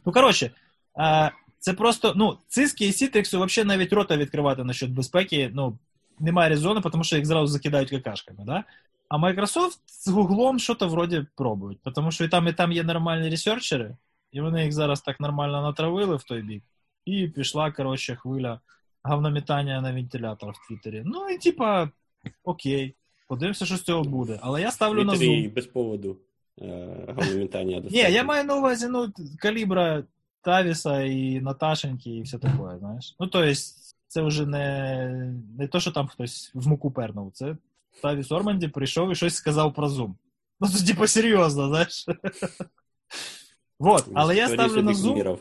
Ну, 0.06 0.12
коротше, 0.12 0.50
е, 0.98 1.30
це 1.58 1.72
просто, 1.72 2.12
ну, 2.16 2.38
циски 2.48 2.86
і 2.88 2.92
Сітриксу 2.92 3.42
взагалі 3.42 3.68
навіть 3.68 3.92
рота 3.92 4.16
відкривати 4.16 4.64
насчет 4.64 4.90
безпеки, 4.90 5.50
ну, 5.54 5.78
немає 6.20 6.48
резону, 6.48 6.80
тому 6.80 7.04
що 7.04 7.16
їх 7.16 7.26
зразу 7.26 7.46
закидають 7.46 7.90
какашками, 7.90 8.44
да? 8.46 8.64
А 9.08 9.18
Microsoft 9.18 9.78
з 9.86 10.08
Гуглом 10.08 10.58
щось 10.58 10.80
вроді 10.80 11.26
пробують, 11.36 11.78
тому 11.94 12.10
що 12.10 12.24
і 12.24 12.28
там, 12.28 12.48
і 12.48 12.52
там 12.52 12.72
є 12.72 12.82
нормальні 12.82 13.30
ресерчери, 13.30 13.96
і 14.32 14.40
вони 14.40 14.62
їх 14.64 14.72
зараз 14.72 15.00
так 15.00 15.20
нормально 15.20 15.62
натравили 15.62 16.16
в 16.16 16.22
той 16.22 16.42
бік, 16.42 16.62
і 17.04 17.28
пішла, 17.28 17.70
коротше, 17.70 18.16
хвиля 18.16 18.60
говномітання 19.06 19.80
на 19.80 19.92
вентилятор 19.92 20.50
в 20.50 20.68
Твіттері. 20.68 21.02
Ну, 21.04 21.28
і 21.28 21.38
типа, 21.38 21.90
окей, 22.44 22.94
подивимося, 23.28 23.66
що 23.66 23.76
з 23.76 23.82
цього 23.82 24.04
буде. 24.04 24.38
Але 24.42 24.60
я 24.60 24.70
ставлю 24.70 25.04
на 25.04 25.12
Твіттері 25.12 25.48
Zoom. 25.48 25.54
без 25.54 25.66
поводу 25.66 26.16
е, 26.62 27.14
говномітання 27.16 27.82
Ні, 27.90 27.98
я 27.98 28.24
маю 28.24 28.44
на 28.44 28.56
увазі, 28.56 28.86
ну, 28.90 29.12
калібра 29.38 30.04
Тавіса 30.40 31.00
і 31.00 31.40
Наташеньки 31.40 32.10
і 32.10 32.22
все 32.22 32.38
таке, 32.38 32.78
знаєш. 32.78 33.16
Ну, 33.20 33.26
то 33.26 33.42
есть, 33.42 33.96
це 34.08 34.22
вже 34.22 34.46
не, 34.46 35.34
не 35.58 35.68
то, 35.68 35.80
що 35.80 35.92
там 35.92 36.06
хтось 36.06 36.50
в 36.54 36.68
муку 36.68 36.90
пернув. 36.90 37.32
Це 37.32 37.56
Тавіс 38.02 38.32
Орманді 38.32 38.68
прийшов 38.68 39.12
і 39.12 39.14
щось 39.14 39.34
сказав 39.34 39.74
про 39.74 39.88
Zoom. 39.88 40.14
Ну, 40.60 40.68
це 40.68 40.86
типа 40.86 41.06
серйозно, 41.06 41.68
знаєш. 41.68 42.06
Вот, 43.78 44.08
але 44.14 44.36
я 44.36 44.48
ставлю 44.48 44.82
на 44.82 44.92
Zoom, 44.92 45.38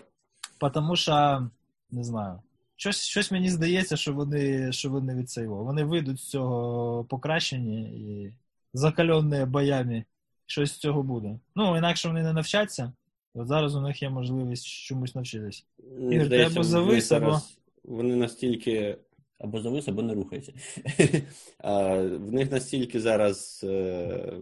тому 0.73 0.95
що, 0.95 1.47
не 1.91 2.03
знаю, 2.03 2.39
щось, 2.75 3.03
щось 3.03 3.31
мені 3.31 3.49
здається, 3.49 3.97
що 3.97 4.13
вони, 4.13 4.71
що 4.71 4.89
вони 4.89 5.15
від 5.15 5.29
цього. 5.29 5.63
Вони 5.63 5.83
вийдуть 5.83 6.19
з 6.19 6.29
цього 6.29 7.03
покращені 7.03 7.81
і 7.83 8.33
закальонні 8.73 9.45
боями. 9.45 10.03
Щось 10.45 10.71
з 10.71 10.77
цього 10.77 11.03
буде. 11.03 11.39
Ну, 11.55 11.77
інакше 11.77 12.07
вони 12.07 12.23
не 12.23 12.33
навчаться. 12.33 12.93
От 13.33 13.47
зараз 13.47 13.75
у 13.75 13.81
них 13.81 14.01
є 14.01 14.09
можливість 14.09 14.67
чомусь 14.67 15.15
навчитись. 15.15 15.65
Ігор, 16.11 16.29
ти 16.29 16.41
або 16.41 16.63
завис, 16.63 17.11
або- 17.11 17.41
Вони 17.83 18.15
настільки. 18.15 18.97
Або 19.39 19.61
завис, 19.61 19.87
або 19.87 20.01
не 20.01 20.13
рухайся. 20.13 20.53
А, 21.57 21.95
В 21.97 22.33
них 22.33 22.51
настільки 22.51 22.99
зараз 22.99 23.61
е, 23.63 24.33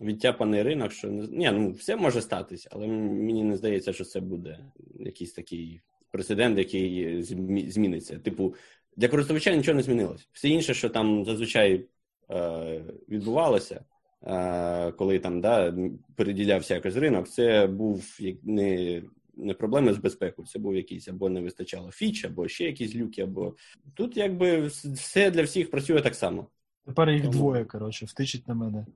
відтяпаний 0.00 0.62
ринок, 0.62 0.92
що 0.92 1.08
не 1.08 1.26
ні, 1.26 1.50
ну 1.50 1.72
все 1.72 1.96
може 1.96 2.20
статись, 2.22 2.68
але 2.70 2.86
мені 2.86 3.44
не 3.44 3.56
здається, 3.56 3.92
що 3.92 4.04
це 4.04 4.20
буде 4.20 4.58
якийсь 5.00 5.32
такий 5.32 5.80
прецедент, 6.10 6.58
який 6.58 7.22
зміниться. 7.70 8.18
Типу, 8.18 8.54
для 8.96 9.08
користувача 9.08 9.54
нічого 9.54 9.76
не 9.76 9.82
змінилось. 9.82 10.28
Все 10.32 10.48
інше, 10.48 10.74
що 10.74 10.88
там 10.88 11.24
зазвичай 11.24 11.86
е, 12.30 12.80
відбувалося, 13.08 13.84
е, 14.26 14.92
коли 14.92 15.18
там 15.18 15.40
да, 15.40 15.74
переділявся 16.16 16.74
якось 16.74 16.96
ринок, 16.96 17.28
це 17.28 17.66
був 17.66 18.18
не, 18.42 19.02
не 19.36 19.54
проблеми 19.54 19.92
з 19.94 19.98
безпекою, 19.98 20.48
це 20.48 20.58
був 20.58 20.76
якийсь 20.76 21.08
або 21.08 21.28
не 21.28 21.40
вистачало 21.40 21.90
фіч, 21.90 22.24
або 22.24 22.48
ще 22.48 22.64
якісь 22.64 22.94
люки, 22.94 23.22
або 23.22 23.54
тут 23.94 24.16
якби 24.16 24.66
все 24.66 25.30
для 25.30 25.42
всіх 25.42 25.70
працює 25.70 26.00
так 26.00 26.14
само. 26.14 26.46
Тепер 26.86 27.10
їх 27.10 27.22
Тому- 27.22 27.32
двоє, 27.32 27.64
коротше, 27.64 28.06
втичить 28.06 28.48
на 28.48 28.54
мене. 28.54 28.86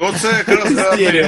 Оце 0.00 0.28
якраз 0.28 0.72
гарний, 0.72 1.22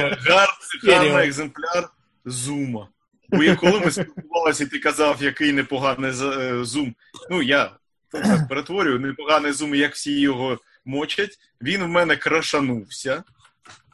гарний 0.83 1.27
екземпляр 1.27 1.89
зума. 2.25 2.89
Бо 3.33 3.43
я 3.43 3.55
коли 3.55 3.79
ми 3.79 3.91
спілкувалися, 3.91 4.63
і 4.63 4.67
ти 4.67 4.79
казав, 4.79 5.23
який 5.23 5.53
непоганий 5.53 6.11
за- 6.11 6.39
е, 6.39 6.63
зум. 6.65 6.95
Ну, 7.29 7.41
я 7.41 7.71
так 8.11 8.47
перетворюю, 8.47 8.99
непоганий 8.99 9.51
зум, 9.51 9.75
як 9.75 9.93
всі 9.93 10.19
його 10.19 10.59
мочать. 10.85 11.39
Він 11.61 11.83
в 11.83 11.87
мене 11.87 12.15
крашанувся. 12.15 13.23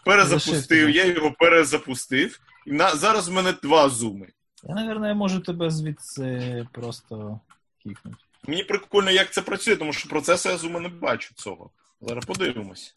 Перезапустив, 0.05 0.89
я 0.89 1.05
його 1.05 1.31
перезапустив. 1.31 2.39
І 2.65 2.71
на, 2.71 2.95
зараз 2.95 3.29
в 3.29 3.31
мене 3.31 3.53
два 3.63 3.89
зуми. 3.89 4.27
Я, 4.63 4.75
мабуть, 4.75 5.15
можу 5.17 5.39
тебе 5.39 5.69
звідси 5.69 6.67
просто 6.71 7.39
кікнути. 7.83 8.17
Мені 8.47 8.63
прикольно, 8.63 9.11
як 9.11 9.33
це 9.33 9.41
працює, 9.41 9.75
тому 9.75 9.93
що 9.93 10.09
процесу 10.09 10.49
я 10.49 10.57
зума 10.57 10.79
не 10.79 10.89
бачу 10.89 11.33
цього. 11.35 11.69
Зараз 12.01 12.25
подивимось. 12.25 12.93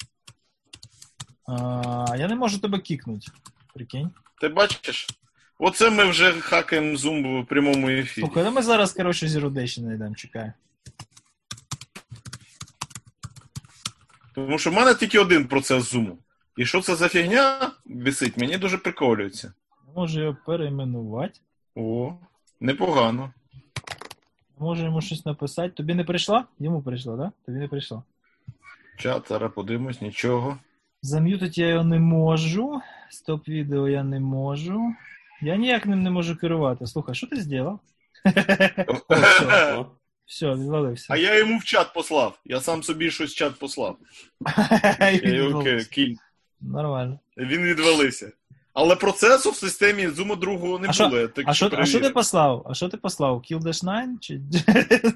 А, 1.48 2.14
я 2.18 2.28
не 2.28 2.34
можу 2.34 2.58
тебе 2.58 2.78
кікнути. 2.78 3.26
Прикинь. 3.74 4.10
Ти 4.40 4.48
бачиш? 4.48 5.08
Оце 5.64 5.90
ми 5.90 6.04
вже 6.04 6.32
хакаємо 6.32 6.96
зум 6.96 7.42
в 7.42 7.46
прямому 7.46 7.88
ефірі. 7.88 8.24
Слухай, 8.24 8.44
ну 8.44 8.52
ми 8.52 8.62
зараз, 8.62 8.92
коротше, 8.92 9.26
Zero 9.26 9.50
Day 9.50 9.66
ще 9.66 9.80
йдемо, 9.80 10.14
чекай. 10.14 10.52
Тому 14.34 14.58
що 14.58 14.70
в 14.70 14.74
мене 14.74 14.94
тільки 14.94 15.18
один 15.18 15.48
процес 15.48 15.90
зуму. 15.90 16.18
І 16.56 16.64
що 16.64 16.80
це 16.80 16.94
за 16.94 17.08
фігня 17.08 17.72
висить, 17.84 18.36
мені 18.36 18.58
дуже 18.58 18.78
приколюється. 18.78 19.52
Я 19.86 19.92
можу 20.00 20.20
його 20.20 20.36
перейменувати. 20.46 21.40
О, 21.74 22.14
непогано. 22.60 23.32
Можу 24.58 24.84
йому 24.84 25.00
щось 25.00 25.26
написати. 25.26 25.68
Тобі 25.68 25.94
не 25.94 26.04
прийшла? 26.04 26.44
Йому 26.58 26.82
прийшла, 26.82 27.16
так? 27.16 27.26
Да? 27.26 27.32
Тобі 27.46 27.58
не 27.58 27.68
прийшла. 27.68 28.02
Чат, 28.96 29.28
зараз 29.28 29.52
подивимось, 29.54 30.00
нічого. 30.00 30.58
Зам'ютити 31.02 31.60
я 31.60 31.68
його 31.68 31.84
не 31.84 31.98
можу. 31.98 32.80
Стоп 33.10 33.48
відео 33.48 33.88
я 33.88 34.04
не 34.04 34.20
можу. 34.20 34.94
Я 35.42 35.56
ніяк 35.56 35.86
ним 35.86 36.02
не 36.02 36.10
можу 36.10 36.36
керувати. 36.36 36.86
Слухай, 36.86 37.14
що 37.14 37.26
ти 37.26 37.42
зробив? 37.42 37.78
Все, 40.26 40.46
відвалився. 40.54 41.06
А 41.10 41.16
я 41.16 41.38
йому 41.38 41.58
в 41.58 41.64
чат 41.64 41.94
послав. 41.94 42.38
Я 42.44 42.60
сам 42.60 42.82
собі 42.82 43.10
щось 43.10 43.32
в 43.32 43.34
чат 43.36 43.58
послав. 43.58 43.96
Я 45.00 45.10
Я 45.10 45.34
його 45.34 45.64
кинь. 45.90 46.16
Нормально. 46.60 47.18
Він 47.36 47.62
відвалився. 47.62 48.32
Але 48.74 48.96
процесу 48.96 49.50
в 49.50 49.56
системі 49.56 50.08
зуму 50.08 50.36
другого 50.36 50.78
не 50.78 50.88
А 50.88 51.08
було. 51.08 51.28
Так 51.28 51.44
А 51.48 51.54
що, 51.54 51.70
а 51.72 51.86
що 51.86 52.00
ти 52.00 52.10
послав? 52.10 52.66
А 52.70 52.74
що 52.74 52.88
ти 52.88 52.96
послав? 52.96 53.36
Kill 53.36 53.60
Dash 53.60 53.84
9? 53.84 54.20
Чи 54.20 54.40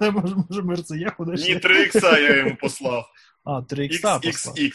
може, 0.10 0.36
може 0.50 0.62
мерце 0.62 1.14
куди 1.16 1.32
Ні, 1.32 1.56
3 1.56 1.82
ікса 1.82 2.18
я 2.18 2.36
йому 2.36 2.56
послав. 2.60 3.06
А, 3.44 3.62
3 3.62 3.84
ікса 3.86 4.18
послав. 4.18 4.54
XXX. 4.54 4.72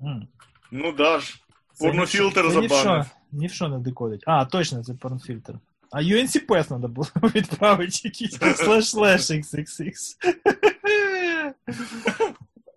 М. 0.00 0.28
Ну 0.70 0.92
да 0.92 1.18
ж. 1.20 1.34
Порнофільтр 1.80 2.46
в 2.46 2.50
забанив. 2.50 3.06
Ні 3.34 3.46
в 3.46 3.52
що 3.52 3.68
не 3.68 3.78
декодить. 3.78 4.22
А, 4.26 4.44
точно, 4.44 4.84
це 4.84 4.94
порнофільтр. 4.94 5.54
А 5.90 6.00
UNC 6.02 6.46
Pass 6.46 6.66
треба 6.68 6.88
було 6.88 7.08
відправити 7.34 8.00
якийсь 8.04 8.38
слеш 8.56 8.90
слеш 8.90 9.20
XXX. 9.20 9.94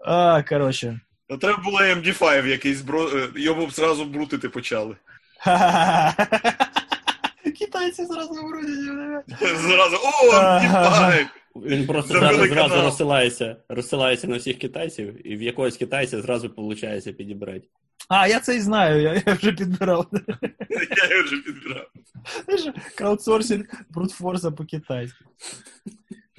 А, 0.05 0.43
коротше. 0.43 0.99
Треба 1.41 1.63
було 1.63 1.79
MD5 1.79 2.45
якийсь, 2.47 2.81
бро... 2.81 3.09
е, 3.09 3.29
його 3.35 3.65
б 3.65 3.71
зразу 3.71 4.05
брутити 4.05 4.49
почали. 4.49 4.95
Китайці 7.59 8.05
зразу 8.05 8.33
вроді. 8.33 8.71
Зразу, 9.55 9.97
о, 10.03 10.33
MD5! 10.33 11.25
Він 11.55 11.87
просто 11.87 12.13
Забили 12.13 12.47
зараз 12.47 12.47
зразу 12.49 12.85
розсилається, 12.85 13.55
розсилається 13.69 14.27
на 14.27 14.37
всіх 14.37 14.57
китайців, 14.57 15.27
і 15.27 15.35
в 15.35 15.41
якогось 15.41 15.77
китайця 15.77 16.21
зразу 16.21 16.53
виходить 16.57 17.17
підібрати. 17.17 17.67
А, 18.07 18.27
я 18.27 18.39
це 18.39 18.55
і 18.55 18.59
знаю, 18.59 19.01
я, 19.01 19.23
я 19.25 19.33
вже 19.33 19.51
підбирав. 19.51 20.07
Я 20.69 21.09
його 21.15 21.23
вже 21.23 21.37
підбирав. 21.37 21.87
Краудсорсинг 22.97 23.65
брутфорса 23.89 24.51
по-китайськи. 24.51 25.25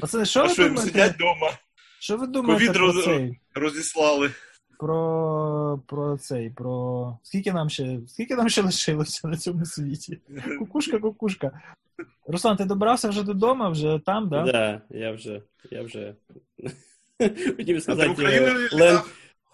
Пацани, 0.01 0.25
що 0.25 0.41
А 0.41 0.47
ви 0.47 0.53
що, 0.53 0.63
думаєте? 0.63 0.87
сидять 0.87 1.15
вдома, 1.15 1.53
Що 2.01 2.17
ви 2.17 2.27
думаєте 2.27 2.67
Ковід 2.67 2.77
про 2.79 2.93
роз- 2.93 3.05
цей? 3.05 3.39
розіслали. 3.55 4.31
про, 4.79 5.81
про 5.87 6.17
цей, 6.19 6.51
про. 6.51 7.19
Скільки 7.23 7.53
нам 7.53 7.71
ще 7.71 7.99
скільки 8.09 8.35
нам 8.37 8.49
ще 8.49 8.63
лишилося 8.63 9.29
на 9.29 9.37
цьому 9.37 9.65
світі? 9.67 10.19
Кукушка, 10.59 10.99
кукушка. 10.99 11.61
Руслан, 12.27 12.57
ти 12.57 12.65
добрався 12.65 13.09
вже 13.09 13.23
додому, 13.23 13.71
вже 13.71 14.01
там, 14.07 14.29
да? 14.29 14.43
Да, 14.43 14.81
я 14.91 15.13
вже, 15.13 15.43
я 15.71 15.83
вже. 15.83 16.15
Хотів 17.57 17.83
сказати, 17.83 18.09
в 18.09 18.71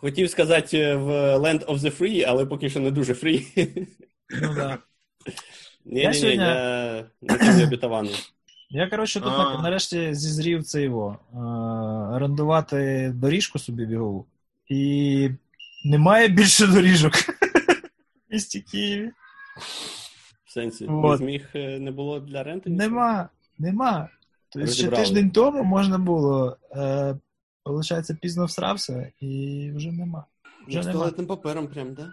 Не? 0.03 0.11
Хотів 0.11 0.31
сказати 0.31 0.79
е, 0.79 0.97
в 0.97 1.09
Land 1.37 1.65
of 1.65 1.79
the 1.79 1.99
Free, 2.01 2.25
але 2.29 2.47
поки 2.47 2.71
що 2.71 2.81
не 2.81 2.91
дуже 2.91 3.13
free. 3.13 3.67
Ну, 4.43 4.55
да. 4.55 4.79
Ні, 5.85 6.01
Я 6.01 6.11
ні, 6.11 6.15
ні, 6.17 6.21
сьогодні- 6.21 6.45
я 7.61 7.65
обітований. 7.67 8.15
Я, 8.71 8.87
коротше, 8.91 9.21
тут 9.21 9.33
А. 9.37 9.63
нарешті 9.63 10.15
зізрів 10.15 10.65
це 10.65 10.83
його. 10.83 11.19
Е, 11.33 11.37
орендувати 12.17 13.13
доріжку 13.15 13.59
собі 13.59 13.87
бігову. 13.87 14.27
І 14.69 15.31
немає 15.85 16.29
більше 16.29 16.67
доріжок 16.67 17.13
в 18.29 18.33
місті 18.33 18.61
Києві. 18.61 19.11
В 20.45 20.53
сенсі, 20.53 20.87
Вот. 20.87 21.11
не 21.21 21.27
зміг 21.27 21.49
е, 21.55 21.79
не 21.79 21.91
було 21.91 22.21
для 22.21 22.43
ренти? 22.43 22.71
Нема, 22.71 23.29
нема. 23.59 24.09
Тобто 24.49 24.69
ще 24.69 24.83
Розібрали. 24.83 25.05
тиждень 25.05 25.31
тому 25.31 25.63
можна 25.65 25.99
було. 25.99 26.57
Е, 26.77 27.17
Получається, 27.65 28.19
пізно 28.23 28.45
всрався, 28.45 29.13
і 29.21 29.73
вже 29.75 29.93
нема. 29.93 30.25
Вже 30.69 30.83
з 30.83 30.87
туалетним 30.87 31.27
папером 31.27 31.67
прям, 31.67 31.95
да? 31.95 32.13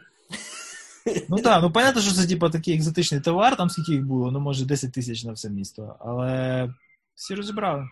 Ну 1.29 1.37
так, 1.37 1.63
ну 1.63 1.71
понятно, 1.71 2.01
що 2.01 2.11
це 2.11 2.27
типу, 2.27 2.49
такий 2.49 2.75
екзотичний 2.75 3.21
товар, 3.21 3.55
там 3.55 3.69
скільки 3.69 3.91
їх 3.91 4.05
було, 4.05 4.31
ну 4.31 4.39
може 4.39 4.65
10 4.65 4.91
тисяч 4.91 5.23
на 5.23 5.31
все 5.31 5.49
місто. 5.49 5.95
Але 5.99 6.69
всі 7.15 7.35
розібрали. 7.35 7.89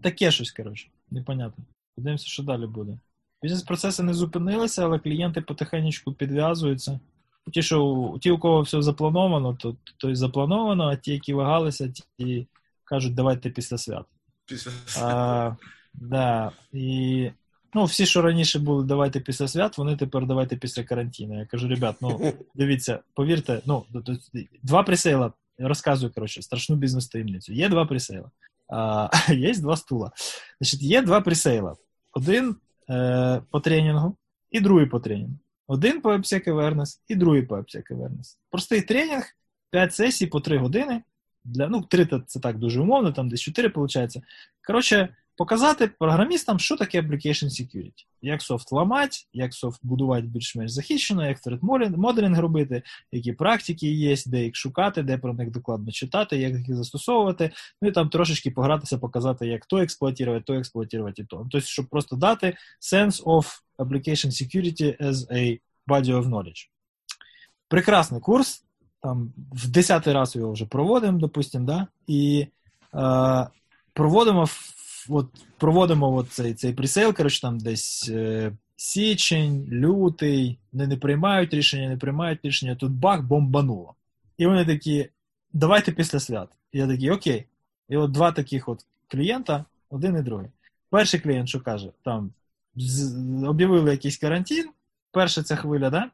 Таке 0.00 0.30
щось, 0.30 0.52
коротше, 0.52 0.88
непонятно. 1.10 1.64
Подивимося, 1.96 2.26
що 2.26 2.42
далі 2.42 2.66
буде. 2.66 2.98
Бізнес-процеси 3.42 4.02
не 4.02 4.14
зупинилися, 4.14 4.84
але 4.84 4.98
клієнти 4.98 5.40
потихеньку 5.40 6.12
підв'язуються. 6.12 7.00
Ті, 7.52 7.62
що 7.62 8.14
ті, 8.20 8.30
у 8.30 8.38
кого 8.38 8.62
все 8.62 8.82
заплановано, 8.82 9.54
то, 9.54 9.76
то 9.96 10.10
й 10.10 10.14
заплановано, 10.14 10.84
а 10.84 10.96
ті, 10.96 11.12
які 11.12 11.34
вагалися, 11.34 11.92
ті 12.18 12.46
кажуть, 12.84 13.14
давайте 13.14 13.50
після 13.50 13.78
свят. 13.78 14.04
Після... 14.46 14.72
А, 15.00 15.56
да, 15.94 16.52
і 16.72 17.30
ну, 17.74 17.84
всі, 17.84 18.06
що 18.06 18.22
раніше 18.22 18.58
були 18.58 18.84
давайте 18.84 19.20
після 19.20 19.48
свят, 19.48 19.78
вони 19.78 19.96
тепер 19.96 20.26
давайте 20.26 20.56
після 20.56 20.82
карантину. 20.84 21.38
Я 21.38 21.46
кажу, 21.46 21.68
ребят, 21.68 21.96
ну 22.00 22.32
дивіться, 22.54 22.98
повірте, 23.14 23.62
ну 23.66 23.84
два 24.62 24.82
пресейла. 24.82 25.32
Я 25.58 25.68
розказую, 25.68 26.12
коротше, 26.14 26.42
страшну 26.42 26.76
бізнес-таємницю. 26.76 27.52
Є 27.52 27.68
два 27.68 27.84
пресейла. 27.84 28.30
А, 28.68 29.08
є 29.32 29.54
два 29.54 29.76
стула. 29.76 30.12
Значить, 30.60 30.82
є 30.82 31.02
два 31.02 31.20
пресейла. 31.20 31.76
Один 32.12 32.56
е, 32.90 33.42
по 33.50 33.60
тренінгу 33.60 34.16
і 34.50 34.60
другий 34.60 34.86
по 34.86 35.00
тренінгу. 35.00 35.38
Один 35.66 36.00
по 36.00 36.12
AppSec 36.12 36.48
Awareness 36.48 36.98
і 37.08 37.14
другий 37.14 37.42
по 37.42 37.56
AppSec 37.56 37.82
Awareness. 37.90 38.36
Простий 38.50 38.82
тренінг, 38.82 39.24
5 39.70 39.94
сесій 39.94 40.26
по 40.26 40.40
3 40.40 40.58
години. 40.58 41.02
Для, 41.44 41.68
ну, 41.68 41.82
3 41.82 42.06
то 42.06 42.20
це 42.26 42.40
так 42.40 42.58
дуже 42.58 42.80
умовно, 42.80 43.12
там 43.12 43.28
десь 43.28 43.40
4 43.40 43.68
виходить. 43.68 44.16
Коротше, 44.66 45.16
показати 45.36 45.86
програмістам, 45.86 46.58
що 46.58 46.76
таке 46.76 47.02
application 47.02 47.44
security. 47.44 48.06
Як 48.22 48.42
софт 48.42 48.72
ламати, 48.72 49.16
як 49.32 49.54
софт 49.54 49.80
будувати 49.82 50.26
більш-менш 50.26 50.70
захищено, 50.70 51.26
як 51.26 51.38
modeling 51.96 52.38
робити, 52.38 52.82
які 53.12 53.32
практики 53.32 53.92
є, 53.92 54.16
де 54.26 54.44
їх 54.44 54.56
шукати, 54.56 55.02
де 55.02 55.18
про 55.18 55.34
них 55.34 55.50
докладно 55.50 55.92
читати, 55.92 56.36
як 56.38 56.54
їх 56.54 56.76
застосовувати. 56.76 57.50
Ну 57.82 57.88
і 57.88 57.92
там 57.92 58.08
трошечки 58.08 58.50
погратися, 58.50 58.98
показати, 58.98 59.46
як 59.46 59.66
то 59.66 59.78
експлуатувати, 59.78 60.44
то 60.46 60.54
експлуатувати 60.54 61.22
і 61.22 61.24
то. 61.24 61.36
Тобто, 61.36 61.60
щоб 61.60 61.86
просто 61.86 62.16
дати 62.16 62.56
sense 62.80 63.22
of 63.24 63.46
application 63.78 64.30
security 64.30 65.02
as 65.02 65.32
a 65.32 65.60
body 65.88 66.06
of 66.06 66.24
knowledge. 66.28 66.68
Прекрасний 67.68 68.20
курс. 68.20 68.64
Там 69.02 69.32
в 69.52 69.68
десятий 69.68 70.12
раз 70.12 70.36
його 70.36 70.52
вже 70.52 70.66
проводимо, 70.66 71.18
допустимо, 71.18 71.66
да? 71.66 71.86
і 72.06 72.46
е, 72.94 73.46
проводимо 73.92 74.44
в- 74.44 74.74
от, 75.08 75.26
проводимо 75.58 76.14
от 76.14 76.32
цей, 76.32 76.54
цей 76.54 76.72
пресейл, 76.72 77.14
коротше, 77.14 77.40
там 77.40 77.58
десь 77.58 78.08
е, 78.08 78.52
січень, 78.76 79.68
лютий, 79.70 80.58
вони 80.72 80.86
не 80.86 80.96
приймають 80.96 81.54
рішення, 81.54 81.88
не 81.88 81.96
приймають 81.96 82.40
рішення, 82.42 82.76
тут 82.76 82.92
бах, 82.92 83.22
бомбануло. 83.22 83.94
І 84.38 84.46
вони 84.46 84.64
такі, 84.64 85.08
давайте 85.52 85.92
після 85.92 86.20
свят. 86.20 86.48
І 86.72 86.78
я 86.78 86.86
такий, 86.86 87.10
окей. 87.10 87.44
І 87.88 87.96
от 87.96 88.10
два 88.10 88.32
таких 88.32 88.68
от 88.68 88.86
клієнта, 89.08 89.64
один 89.90 90.16
і 90.16 90.22
другий. 90.22 90.48
Перший 90.90 91.20
клієнт, 91.20 91.48
що 91.48 91.60
каже, 91.60 91.90
там 92.04 92.32
об'явили 93.46 93.90
якийсь 93.90 94.18
карантин, 94.18 94.70
перша 95.10 95.42
ця 95.42 95.56
хвиля, 95.56 95.90
да? 95.90 96.10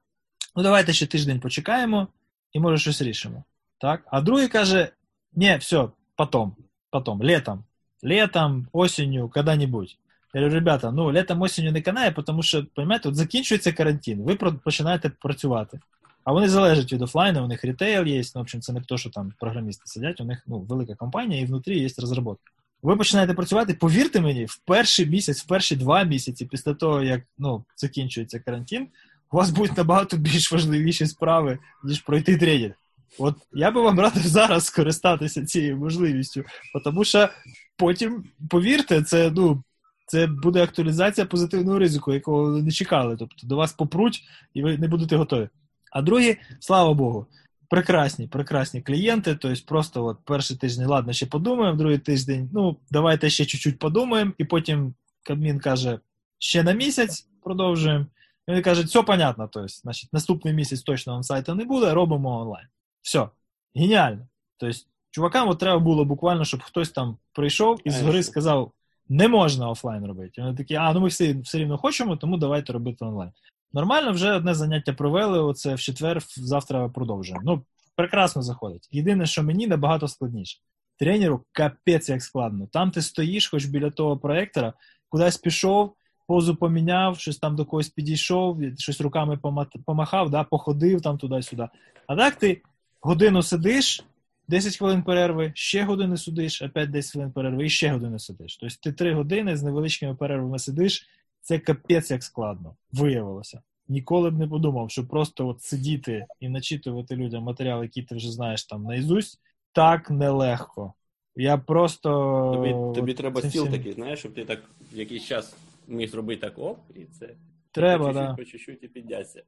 Ну 0.56 0.62
давайте 0.62 0.92
ще 0.92 1.06
тиждень 1.06 1.40
почекаємо 1.40 2.08
і 2.52 2.60
може 2.60 2.78
щось 2.78 3.02
рішимо. 3.02 3.44
Так? 3.78 4.06
А 4.10 4.20
другий 4.20 4.48
каже: 4.48 4.92
ні, 5.32 5.56
все, 5.56 5.88
потом, 6.16 6.56
потом, 6.90 7.22
летом, 7.22 7.64
летом, 8.02 8.68
осенью, 8.72 9.28
когда-нибудь. 9.28 9.96
Я 10.34 10.40
говорю, 10.40 10.54
ребята, 10.54 10.90
ну 10.90 11.10
летом 11.10 11.42
осенью 11.42 11.72
не 11.72 11.82
канає, 11.82 12.12
тому 12.26 12.42
що, 12.42 12.66
розумієте, 12.76 13.08
от 13.08 13.14
закінчується 13.14 13.72
карантин, 13.72 14.22
ви 14.22 14.34
починаєте 14.36 15.08
працювати. 15.08 15.80
А 16.24 16.32
вони 16.32 16.48
залежать 16.48 16.92
від 16.92 17.02
офлайну, 17.02 17.44
у 17.44 17.48
них 17.48 17.64
рітейл 17.64 18.06
є, 18.06 18.22
ну, 18.34 18.40
в 18.40 18.42
общем, 18.42 18.60
це 18.60 18.72
не 18.72 18.80
то, 18.80 18.98
що 18.98 19.10
там 19.10 19.32
програмісти 19.40 19.82
сидять, 19.86 20.20
у 20.20 20.24
них 20.24 20.42
ну, 20.46 20.58
велика 20.58 20.94
компанія 20.94 21.40
і 21.40 21.44
внутрі 21.44 21.78
є 21.78 21.88
розробка. 21.98 22.50
Ви 22.82 22.96
починаєте 22.96 23.34
працювати, 23.34 23.74
повірте 23.74 24.20
мені, 24.20 24.44
в 24.44 24.56
перший 24.56 25.06
місяць, 25.06 25.42
в 25.42 25.46
перші 25.46 25.76
два 25.76 26.02
місяці 26.02 26.46
після 26.46 26.74
того, 26.74 27.02
як 27.02 27.22
ну, 27.38 27.64
закінчується 27.76 28.38
карантин, 28.38 28.88
у 29.32 29.36
вас 29.36 29.50
будуть 29.50 29.76
набагато 29.76 30.16
більш 30.16 30.52
важливіші 30.52 31.06
справи, 31.06 31.58
ніж 31.84 32.00
пройти 32.00 32.36
тренінг. 32.36 32.74
От 33.18 33.36
я 33.52 33.70
би 33.70 33.80
вам 33.80 34.00
радив 34.00 34.26
зараз 34.26 34.64
скористатися 34.64 35.44
цією 35.44 35.76
можливістю, 35.76 36.44
тому 36.84 37.04
що 37.04 37.28
потім, 37.76 38.24
повірте, 38.50 39.02
це 39.02 39.32
ну. 39.36 39.62
Це 40.06 40.26
буде 40.26 40.62
актуалізація 40.62 41.26
позитивного 41.26 41.78
ризику, 41.78 42.12
якого 42.12 42.42
ви 42.42 42.62
не 42.62 42.70
чекали. 42.70 43.16
Тобто 43.18 43.46
до 43.46 43.56
вас 43.56 43.72
попруть, 43.72 44.22
і 44.54 44.62
ви 44.62 44.78
не 44.78 44.88
будете 44.88 45.16
готові. 45.16 45.48
А 45.92 46.02
другі, 46.02 46.36
слава 46.60 46.94
Богу, 46.94 47.26
прекрасні, 47.68 48.26
прекрасні 48.28 48.82
клієнти. 48.82 49.34
Тобто, 49.34 49.62
просто 49.66 50.04
от 50.04 50.18
перший 50.24 50.56
тиждень, 50.56 50.86
ладно, 50.86 51.12
ще 51.12 51.26
подумаємо, 51.26 51.78
другий 51.78 51.98
тиждень, 51.98 52.50
ну, 52.52 52.76
давайте 52.90 53.30
ще 53.30 53.44
чуть-чуть 53.44 53.78
подумаємо, 53.78 54.32
і 54.38 54.44
потім 54.44 54.94
Кабмін 55.22 55.58
каже, 55.58 55.98
ще 56.38 56.62
на 56.62 56.72
місяць 56.72 57.28
продовжуємо. 57.42 58.06
І 58.48 58.50
Вони 58.50 58.62
кажуть, 58.62 58.86
все 58.86 59.02
понятно, 59.02 59.48
тобто, 59.52 59.68
значить, 59.68 60.12
наступний 60.12 60.54
місяць 60.54 60.82
точно 60.82 61.14
онсайту 61.14 61.54
не 61.54 61.64
буде, 61.64 61.94
робимо 61.94 62.40
онлайн. 62.40 62.66
Все. 63.02 63.28
Геніально. 63.74 64.26
Тобто, 64.56 64.78
чувакам 65.10 65.48
от 65.48 65.58
треба 65.58 65.78
було 65.78 66.04
буквально, 66.04 66.44
щоб 66.44 66.62
хтось 66.62 66.90
там 66.90 67.16
прийшов 67.32 67.80
і 67.84 67.90
згори 67.90 68.22
сказав, 68.22 68.72
не 69.08 69.28
можна 69.28 69.70
офлайн 69.70 70.06
робити. 70.06 70.32
І 70.38 70.40
Вони 70.40 70.56
такі, 70.56 70.74
а 70.74 70.92
ну 70.92 71.00
ми 71.00 71.08
всі 71.08 71.40
все 71.40 71.58
рівно 71.58 71.78
хочемо, 71.78 72.16
тому 72.16 72.36
давайте 72.36 72.72
робити 72.72 73.04
онлайн. 73.04 73.30
Нормально, 73.72 74.12
вже 74.12 74.32
одне 74.32 74.54
заняття 74.54 74.92
провели, 74.92 75.38
оце 75.38 75.74
в 75.74 75.80
четвер, 75.80 76.22
завтра 76.36 76.88
продовжуємо. 76.88 77.42
Ну, 77.44 77.62
прекрасно 77.96 78.42
заходить. 78.42 78.88
Єдине, 78.92 79.26
що 79.26 79.42
мені 79.42 79.66
набагато 79.66 80.08
складніше. 80.08 80.58
Тренеру 80.98 81.44
капець 81.52 82.08
як 82.08 82.22
складно. 82.22 82.66
Там 82.72 82.90
ти 82.90 83.02
стоїш, 83.02 83.48
хоч 83.48 83.64
біля 83.64 83.90
того 83.90 84.18
проектора, 84.18 84.72
кудись 85.08 85.36
пішов, 85.36 85.94
позу 86.26 86.56
поміняв, 86.56 87.18
щось 87.18 87.38
там 87.38 87.56
до 87.56 87.64
когось 87.64 87.88
підійшов, 87.88 88.60
щось 88.78 89.00
руками 89.00 89.38
помахав, 89.86 90.30
да, 90.30 90.44
походив 90.44 91.02
там 91.02 91.18
туди-сюди. 91.18 91.68
А 92.06 92.16
так 92.16 92.34
ти 92.34 92.62
годину 93.00 93.42
сидиш, 93.42 94.04
10 94.48 94.76
хвилин 94.76 95.02
перерви, 95.02 95.52
ще 95.54 95.84
годину 95.84 96.16
сидиш, 96.16 96.62
опять 96.62 96.90
10 96.90 97.12
хвилин 97.12 97.32
перерви 97.32 97.66
і 97.66 97.70
ще 97.70 97.92
годину 97.92 98.18
сидиш. 98.18 98.56
Тобто 98.56 98.76
ти 98.82 98.92
3 98.92 99.14
години 99.14 99.56
з 99.56 99.62
невеличкими 99.62 100.14
перервами 100.14 100.58
сидиш, 100.58 101.08
це 101.40 101.58
капець 101.58 102.10
як 102.10 102.22
складно, 102.22 102.76
виявилося. 102.92 103.62
Ніколи 103.88 104.30
б 104.30 104.38
не 104.38 104.48
подумав, 104.48 104.90
що 104.90 105.06
просто 105.06 105.48
от 105.48 105.62
сидіти 105.62 106.26
і 106.40 106.48
начитувати 106.48 107.16
людям 107.16 107.42
матеріал, 107.42 107.82
який 107.82 108.02
ти 108.02 108.14
вже 108.14 108.32
знаєш 108.32 108.64
там 108.64 108.82
наізусть, 108.82 109.40
так 109.72 110.10
нелегко. 110.10 110.92
Я 111.36 111.56
просто. 111.58 112.52
Тобі, 112.54 112.94
тобі 113.00 113.14
треба 113.14 113.40
стіл 113.40 113.62
всім- 113.62 113.72
такий, 113.72 113.92
знаєш, 113.92 114.18
щоб 114.18 114.34
ти 114.34 114.44
так 114.44 114.60
в 114.92 114.98
якийсь 114.98 115.24
час 115.24 115.56
міг 115.88 116.10
зробити 116.10 116.40
так 116.40 116.58
оп, 116.58 116.78
і 116.96 117.04
це 117.04 117.28
Треба, 117.72 118.06
по 118.06 118.12
да. 118.12 118.34
по 118.34 118.44
чуть-чуть 118.44 118.82
і 118.82 118.88
підняться. 118.88 119.42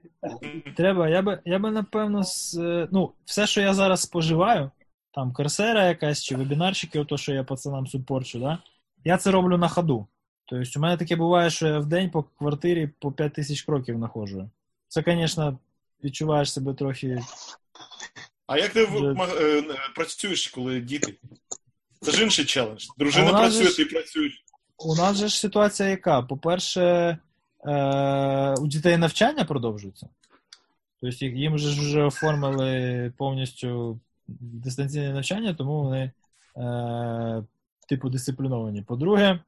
Треба. 0.76 1.08
Я 1.08 1.22
би, 1.22 1.42
я 1.44 1.58
би 1.58 1.70
напевно, 1.70 2.22
з, 2.24 2.54
ну, 2.92 3.12
все, 3.24 3.46
що 3.46 3.60
я 3.60 3.74
зараз 3.74 4.00
споживаю, 4.00 4.70
там 5.14 5.32
корсера 5.32 5.88
якась 5.88 6.24
чи 6.24 6.36
вебінарчики, 6.36 6.98
ото, 6.98 7.16
що 7.16 7.32
я 7.32 7.44
пацанам 7.44 7.86
супорчу, 7.86 8.38
да? 8.38 8.58
я 9.04 9.16
це 9.16 9.30
роблю 9.30 9.58
на 9.58 9.68
ходу. 9.68 10.06
Тобто, 10.44 10.70
у 10.76 10.82
мене 10.82 10.96
таке 10.96 11.16
буває, 11.16 11.50
що 11.50 11.66
я 11.66 11.78
в 11.78 11.86
день 11.86 12.10
по 12.10 12.22
квартирі 12.22 12.90
по 12.98 13.12
5 13.12 13.32
тисяч 13.32 13.62
кроків 13.62 13.98
находжу. 13.98 14.50
Це, 14.88 15.04
звісно, 15.06 15.58
відчуваєш 16.04 16.52
себе 16.52 16.74
трохи. 16.74 17.22
А 18.46 18.58
як 18.58 18.72
ти 18.72 18.84
Вже- 18.84 19.14
е, 19.40 19.64
працюєш, 19.94 20.48
коли 20.48 20.80
діти? 20.80 21.14
Це 22.00 22.12
ж 22.12 22.22
інший 22.24 22.44
челендж. 22.44 22.86
Дружина 22.98 23.30
працює, 23.30 23.68
ж- 23.68 23.76
ти 23.76 23.84
працюєш. 23.84 24.44
у 24.78 24.94
нас 24.94 25.16
же 25.16 25.28
ж 25.28 25.38
ситуація 25.40 25.88
яка? 25.88 26.22
По-перше, 26.22 27.18
е, 27.64 28.54
у 28.54 28.66
дітей 28.66 28.96
навчання 28.96 29.44
продовжується. 29.44 30.08
Тобто 31.00 31.24
їм 31.24 31.58
же 31.58 31.70
ж 31.70 31.80
вже 31.80 32.02
оформили 32.02 33.12
повністю 33.16 34.00
дистанційне 34.28 35.12
навчання, 35.12 35.54
тому 35.54 35.82
вони, 35.82 36.12
е, 36.56 37.44
типу, 37.88 38.08
дисципліновані. 38.08 38.82
По-друге, 38.82 39.28
е, 39.30 39.40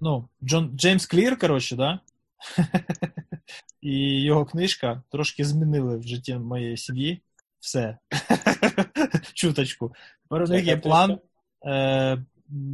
ну, 0.00 0.28
Джон, 0.44 0.72
Джеймс 0.76 1.06
Клір, 1.06 1.38
коротше, 1.38 1.76
да? 1.76 2.00
і 3.80 4.22
його 4.22 4.44
книжка 4.44 5.02
трошки 5.10 5.44
змінили 5.44 5.96
в 5.98 6.02
житті 6.02 6.34
моєї 6.36 6.76
сім'ї. 6.76 7.22
Все. 7.60 7.98
Чуточку. 9.34 9.94
Тепер 10.22 10.42
у 10.42 10.46
них 10.46 10.66
є 10.66 10.76
план 10.76 11.18
е, 11.66 11.70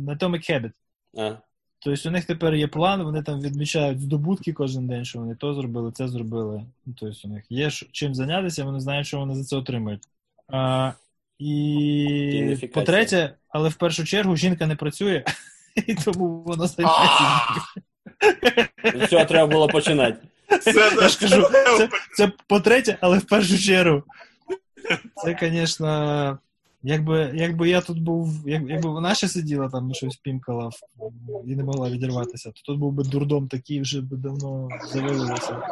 Atomic 0.07 0.51
Habit. 0.51 0.73
А, 1.19 1.37
Тобто 1.85 2.09
у 2.09 2.13
них 2.13 2.25
тепер 2.25 2.55
є 2.55 2.69
план, 2.69 3.03
вони 3.03 3.23
там 3.23 3.41
відмічають 3.41 4.01
здобутки 4.01 4.53
кожен 4.53 4.87
день, 4.87 5.05
що 5.05 5.19
вони 5.19 5.35
то 5.35 5.55
зробили, 5.55 5.93
це 5.93 6.09
зробили. 6.09 6.65
Ну, 6.87 6.95
тобто 7.01 7.29
у 7.29 7.31
них 7.31 7.45
є 7.51 7.71
чим 7.71 8.15
зайнятися, 8.15 8.65
вони 8.65 8.81
знають, 8.81 9.07
що 9.07 9.19
вони 9.19 9.35
за 9.35 9.45
це 9.45 9.57
отримують. 9.57 10.03
А, 10.49 10.93
і 11.39 12.71
по-третє, 12.75 13.35
але 13.49 13.69
в 13.69 13.75
першу 13.75 14.05
чергу 14.05 14.37
жінка 14.37 14.67
не 14.67 14.77
працює, 14.77 15.25
і 15.87 15.95
тому 15.95 16.43
вона 16.47 16.67
займається. 16.67 17.15
з 18.95 19.09
цього 19.09 19.25
треба 19.25 19.47
було 19.47 19.69
починати. 19.69 20.19
Я 21.01 21.09
ж 21.09 21.21
кажу, 21.21 21.49
це, 21.79 21.89
це 22.17 22.33
по-третє, 22.47 22.99
але 23.01 23.19
в 23.19 23.25
першу 23.25 23.59
чергу. 23.59 24.03
Це, 25.25 25.39
звісно, 25.41 26.39
якби, 26.83 27.33
якби 27.35 27.69
я 27.69 27.81
тут 27.81 28.03
був, 28.03 28.49
як, 28.49 28.63
якби 28.69 28.89
вона 28.89 29.15
ще 29.15 29.29
сиділа 29.29 29.69
там 29.69 29.91
і 29.91 29.95
щось 29.95 30.17
пімкала 30.17 30.71
і 31.47 31.57
не 31.57 31.65
могла 31.65 31.91
відірватися, 31.91 32.51
то 32.51 32.61
тут 32.67 32.79
був 32.79 32.93
би 32.93 33.05
дурдом 33.05 33.49
такий, 33.49 33.81
вже 33.81 34.01
би 34.01 34.17
давно 34.17 34.69
завалилося. 34.93 35.63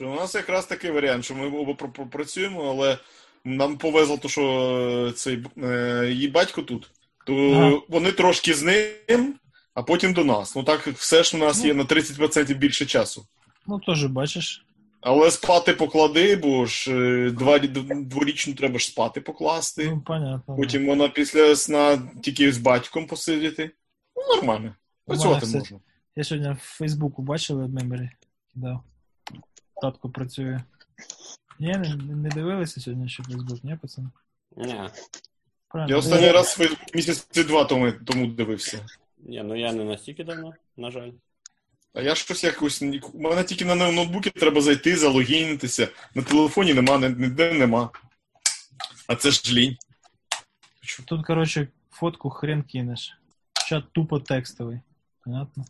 У 0.00 0.04
нас 0.04 0.34
якраз 0.34 0.66
такий 0.66 0.90
варіант, 0.90 1.24
що 1.24 1.34
ми 1.34 1.46
оба 1.46 1.72
пр- 1.72 1.92
пр- 1.92 2.08
працюємо, 2.10 2.64
але 2.70 2.98
нам 3.44 3.76
повезло, 3.78 4.16
то, 4.18 4.28
що 4.28 5.12
цей 5.16 5.44
е, 5.62 6.06
її 6.10 6.28
батько 6.28 6.62
тут, 6.62 6.90
то 7.26 7.34
Ага. 7.52 7.80
вони 7.88 8.12
трошки 8.12 8.54
з 8.54 8.62
ним, 8.62 9.34
а 9.74 9.82
потім 9.82 10.12
до 10.12 10.24
нас. 10.24 10.56
Ну 10.56 10.62
так 10.62 10.86
все 10.86 11.22
ж 11.22 11.36
у 11.36 11.40
нас 11.40 11.60
Ну. 11.60 11.66
є 11.66 11.74
на 11.74 11.84
30% 11.84 12.54
більше 12.54 12.86
часу. 12.86 13.24
Ну, 13.66 13.78
теж 13.86 14.04
бачиш. 14.04 14.64
Але 15.00 15.30
спати 15.30 15.72
поклади, 15.72 16.36
бо 16.36 16.66
ж 16.66 16.92
е, 16.94 17.30
два, 17.30 17.58
дворічну 17.94 18.54
треба 18.54 18.78
ж 18.78 18.86
спати 18.86 19.20
покласти. 19.20 19.90
Ну, 19.90 20.00
понятно. 20.00 20.56
Потім 20.56 20.86
вона 20.86 21.08
після 21.08 21.56
сна 21.56 22.02
тільки 22.22 22.52
з 22.52 22.58
батьком 22.58 23.06
посидіти. 23.06 23.70
Ну, 24.16 24.36
нормально. 24.36 24.74
Працювати 25.06 25.46
все- 25.46 25.58
можна. 25.58 25.80
Я 26.16 26.24
сьогодні 26.24 26.50
в 26.50 26.56
Фейсбуку 26.60 27.22
бачив 27.22 27.68
меморі. 27.68 28.10
Кидав. 28.54 28.80
Татко 29.82 30.10
працює. 30.10 30.60
Ні, 31.58 31.72
не, 31.72 31.96
не 32.14 32.28
дивилися 32.28 32.80
сьогодні 32.80 33.08
ще 33.08 33.22
Фейсбук, 33.22 33.64
ні, 33.64 33.76
пацани? 33.82 34.08
Ні, 34.56 34.74
Правильно. 35.68 35.94
Я 35.94 35.96
останній 35.96 36.30
раз 36.30 36.52
Фейсбук 36.52 36.94
місяці 36.94 37.44
два 37.44 37.64
тому, 37.64 37.92
тому 37.92 38.26
дивився. 38.26 38.86
ні, 39.18 39.42
ну 39.42 39.56
я 39.56 39.72
не 39.72 39.84
настільки 39.84 40.24
давно, 40.24 40.54
на 40.76 40.90
жаль. 40.90 41.10
А 41.94 42.02
я 42.02 42.14
щось 42.14 42.44
якось. 42.44 42.82
У 42.82 43.20
мене 43.20 43.44
тільки 43.44 43.64
на 43.64 43.74
ноутбуці 43.74 44.30
треба 44.30 44.60
зайти, 44.60 44.96
залогінитися. 44.96 45.88
На 46.14 46.22
телефоні 46.22 46.74
нема, 46.74 46.98
ні- 46.98 47.08
ніде 47.18 47.52
нема. 47.52 47.90
А 49.06 49.14
це 49.16 49.30
ж 49.30 49.54
лінь. 49.54 49.76
Тут, 51.06 51.26
коротше, 51.26 51.68
фотку 51.90 52.30
хрен 52.30 52.62
кинеш. 52.62 53.12
Чат 53.68 53.84
тупо 53.92 54.20
текстовий. 54.20 54.80
Понятно? 55.24 55.64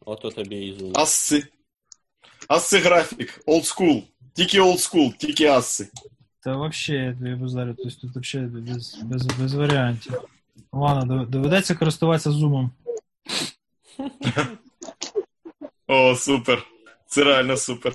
Ото 0.00 0.30
тобі 0.30 0.56
і. 0.56 0.92
Асси. 0.94 1.46
Асси 2.48 2.78
графік. 2.78 3.40
Old 3.46 3.64
school. 3.76 4.02
Тільки 4.34 4.60
old 4.60 4.76
school, 4.78 5.16
тільки 5.16 5.46
асси. 5.46 5.88
Та 6.40 6.56
вообще, 6.56 6.94
я 6.94 7.12
тобі 7.12 7.34
базарю, 7.34 7.74
тобто 7.78 8.00
тут 8.00 8.14
вообще 8.14 8.38
без, 8.40 8.94
без, 9.02 9.26
без 9.26 9.54
варіантів. 9.54 10.12
Ладно, 10.72 11.14
дов- 11.14 11.26
доведеться 11.28 11.74
користуватися 11.74 12.30
зумом. 12.30 12.70
О, 15.92 16.14
супер. 16.16 16.62
Це 17.06 17.24
реально 17.24 17.56
супер. 17.56 17.92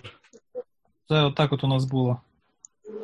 Це 1.10 1.22
отак 1.22 1.54
от 1.54 1.64
у 1.64 1.68
нас 1.68 1.86
було. 1.86 2.22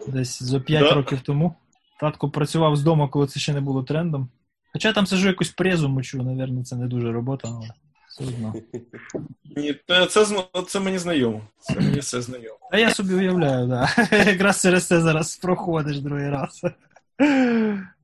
Десь 0.08 0.44
за 0.44 0.60
5 0.60 0.84
Да? 0.84 0.94
років 0.94 1.22
тому. 1.22 1.56
Татко 2.00 2.30
працював 2.30 2.76
з 2.76 2.82
дому, 2.82 3.10
коли 3.10 3.28
це 3.28 3.40
ще 3.40 3.54
не 3.54 3.62
було 3.62 3.84
трендом. 3.84 4.30
Хоча 4.74 4.94
там 4.94 5.08
сижу 5.08 5.28
якусь 5.28 5.50
презу 5.50 5.90
мочу, 5.90 6.24
напевно, 6.24 6.64
це 6.64 6.76
не 6.76 6.88
дуже 6.88 7.12
робота, 7.12 7.48
але 7.52 7.70
все 8.10 8.24
одно. 8.24 8.54
Ні, 9.58 9.76
це, 9.88 10.06
це, 10.68 10.80
мені 10.80 10.98
знайомо. 10.98 11.42
Це 11.60 11.76
мені 11.76 12.00
все 12.00 12.22
знайомо. 12.22 12.60
А 12.72 12.78
я 12.78 12.94
собі 12.94 13.14
уявляю, 13.14 13.68
да. 13.68 13.90
Якраз 14.12 14.62
через 14.62 14.88
це 14.88 15.02
зараз 15.02 15.38
проходиш 15.38 16.00
другий 16.00 16.30
раз. 16.30 16.62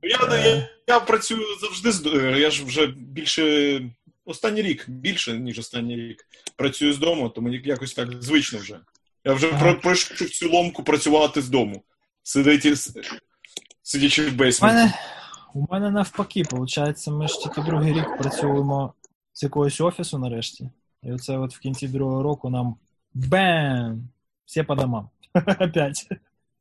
Я, 0.02 0.38
я, 0.46 0.70
я 0.88 1.00
працюю 1.00 1.44
завжди 1.62 1.92
з 1.92 2.06
я 2.40 2.52
ж 2.52 2.66
вже 2.66 2.88
більше 2.88 3.82
останній 4.28 4.62
рік, 4.62 4.86
більше, 4.90 5.40
ніж 5.40 5.60
останній 5.60 5.96
рік. 5.96 6.28
Працюю 6.56 6.94
з 6.94 6.98
дому, 6.98 7.30
то 7.30 7.42
мені 7.42 7.62
якось 7.66 7.94
так 7.94 8.24
звично 8.24 8.60
вже. 8.60 8.80
Я 9.24 9.34
вже 9.34 9.50
Ага. 9.52 9.74
пройшов 9.74 10.30
цю 10.30 10.52
ломку 10.52 10.84
працювати 10.84 11.42
з 11.42 11.50
дому. 11.50 11.84
Сидити, 12.24 12.72
с- 12.76 12.94
сидячи 13.84 14.30
в 14.30 14.42
У 14.42 14.66
мене, 14.66 14.94
у 15.54 15.66
мене 15.74 15.92
навпаки, 15.92 16.44
виходить, 16.52 17.08
ми 17.08 17.28
ж 17.28 17.40
тільки 17.40 17.62
другий 17.62 17.94
рік 17.94 18.18
працюємо 18.18 18.94
з 19.34 19.44
якогось 19.44 19.82
офісу 19.82 20.20
нарешті. 20.20 20.70
І 21.04 21.12
оце 21.14 21.38
от 21.38 21.56
в 21.56 21.60
кінці 21.60 21.88
другого 21.88 22.24
року 22.24 22.50
нам 22.50 22.76
бем! 23.14 24.10
Всі 24.46 24.64
по 24.64 24.76
домам. 24.76 25.10
Опять. 25.60 26.08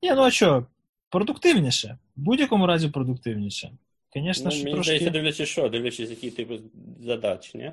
Ні, 0.02 0.12
ну 0.12 0.22
а 0.22 0.30
що, 0.30 0.66
продуктивніше. 1.10 1.98
В 2.16 2.20
будь-якому 2.20 2.66
разі 2.66 2.88
продуктивніше. 2.88 3.70
Звісно, 4.16 4.44
Ну, 4.44 4.50
що 4.50 4.64
мені 4.64 4.74
трошки. 4.74 4.82
здається, 4.82 5.10
дивлячись 5.10 5.48
що, 5.48 5.68
дивлячись, 5.68 6.10
які 6.10 6.30
типи 6.30 6.60
задач, 7.00 7.54
ні? 7.54 7.72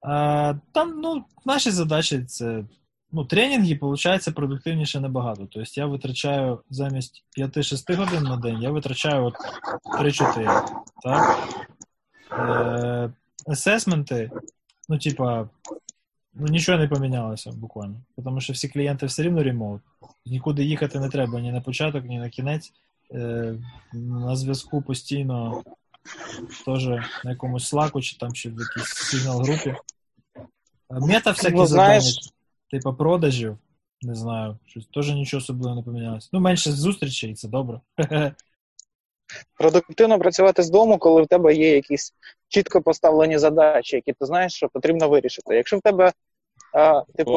А, 0.00 0.54
там, 0.72 1.00
ну, 1.00 1.24
наші 1.44 1.70
задачі 1.70 2.24
це. 2.24 2.64
Ну, 3.12 3.24
тренінги, 3.24 3.78
виходить, 3.80 4.34
продуктивніше 4.34 5.00
набагато. 5.00 5.46
Тобто 5.50 5.70
я 5.74 5.86
витрачаю 5.86 6.60
замість 6.70 7.24
5-6 7.38 7.94
годин 7.96 8.22
на 8.22 8.36
день, 8.36 8.62
я 8.62 8.70
витрачаю 8.70 9.24
от 9.24 9.34
3-4. 10.00 10.62
Так? 11.02 11.48
Е, 12.32 13.10
асесменти, 13.46 14.30
ну, 14.88 14.98
типа, 14.98 15.48
ну, 16.34 16.46
нічого 16.46 16.78
не 16.78 16.88
помінялося 16.88 17.50
буквально. 17.52 18.00
Тому 18.24 18.40
що 18.40 18.52
всі 18.52 18.68
клієнти 18.68 19.06
все 19.06 19.22
рівно 19.22 19.42
ремоут. 19.42 19.82
Нікуди 20.26 20.64
їхати 20.64 21.00
не 21.00 21.08
треба 21.08 21.40
ні 21.40 21.52
на 21.52 21.60
початок, 21.60 22.04
ні 22.04 22.18
на 22.18 22.28
кінець. 22.28 22.72
Е, 23.14 23.54
на 23.92 24.36
зв'язку 24.36 24.82
постійно 24.82 25.62
теж 26.66 26.86
на 27.24 27.30
якомусь 27.30 27.68
слаку 27.68 28.00
чи 28.00 28.16
там 28.18 28.34
ще 28.34 28.48
в 28.48 28.52
якійсь 28.52 28.94
сигнал 28.94 29.42
групі. 29.42 29.74
Мета 30.90 31.30
всякі 31.30 31.54
Ну, 31.56 31.66
знаєш- 31.66 32.02
завдання, 32.04 32.32
типу 32.70 32.94
продажів, 32.94 33.58
не 34.02 34.14
знаю, 34.14 34.58
щось 34.66 34.86
теж 34.86 35.10
нічого 35.10 35.38
особливо 35.38 35.74
не 35.76 35.82
помінялося. 35.82 36.28
Ну, 36.32 36.40
менше 36.40 36.72
зустрічей, 36.72 37.34
це 37.34 37.48
добре. 37.48 37.80
Продуктивно 39.58 40.18
працювати 40.18 40.62
з 40.62 40.70
дому, 40.70 40.98
коли 40.98 41.22
в 41.22 41.26
тебе 41.26 41.54
є 41.54 41.74
якісь 41.74 42.14
чітко 42.48 42.82
поставлені 42.82 43.38
задачі, 43.38 43.96
які 43.96 44.12
ти 44.12 44.26
знаєш, 44.26 44.52
що 44.52 44.68
потрібно 44.68 45.08
вирішити. 45.08 45.54
Якщо 45.54 45.78
в 45.78 45.80
тебе, 45.80 46.12
а, 46.74 47.02
типу, 47.16 47.30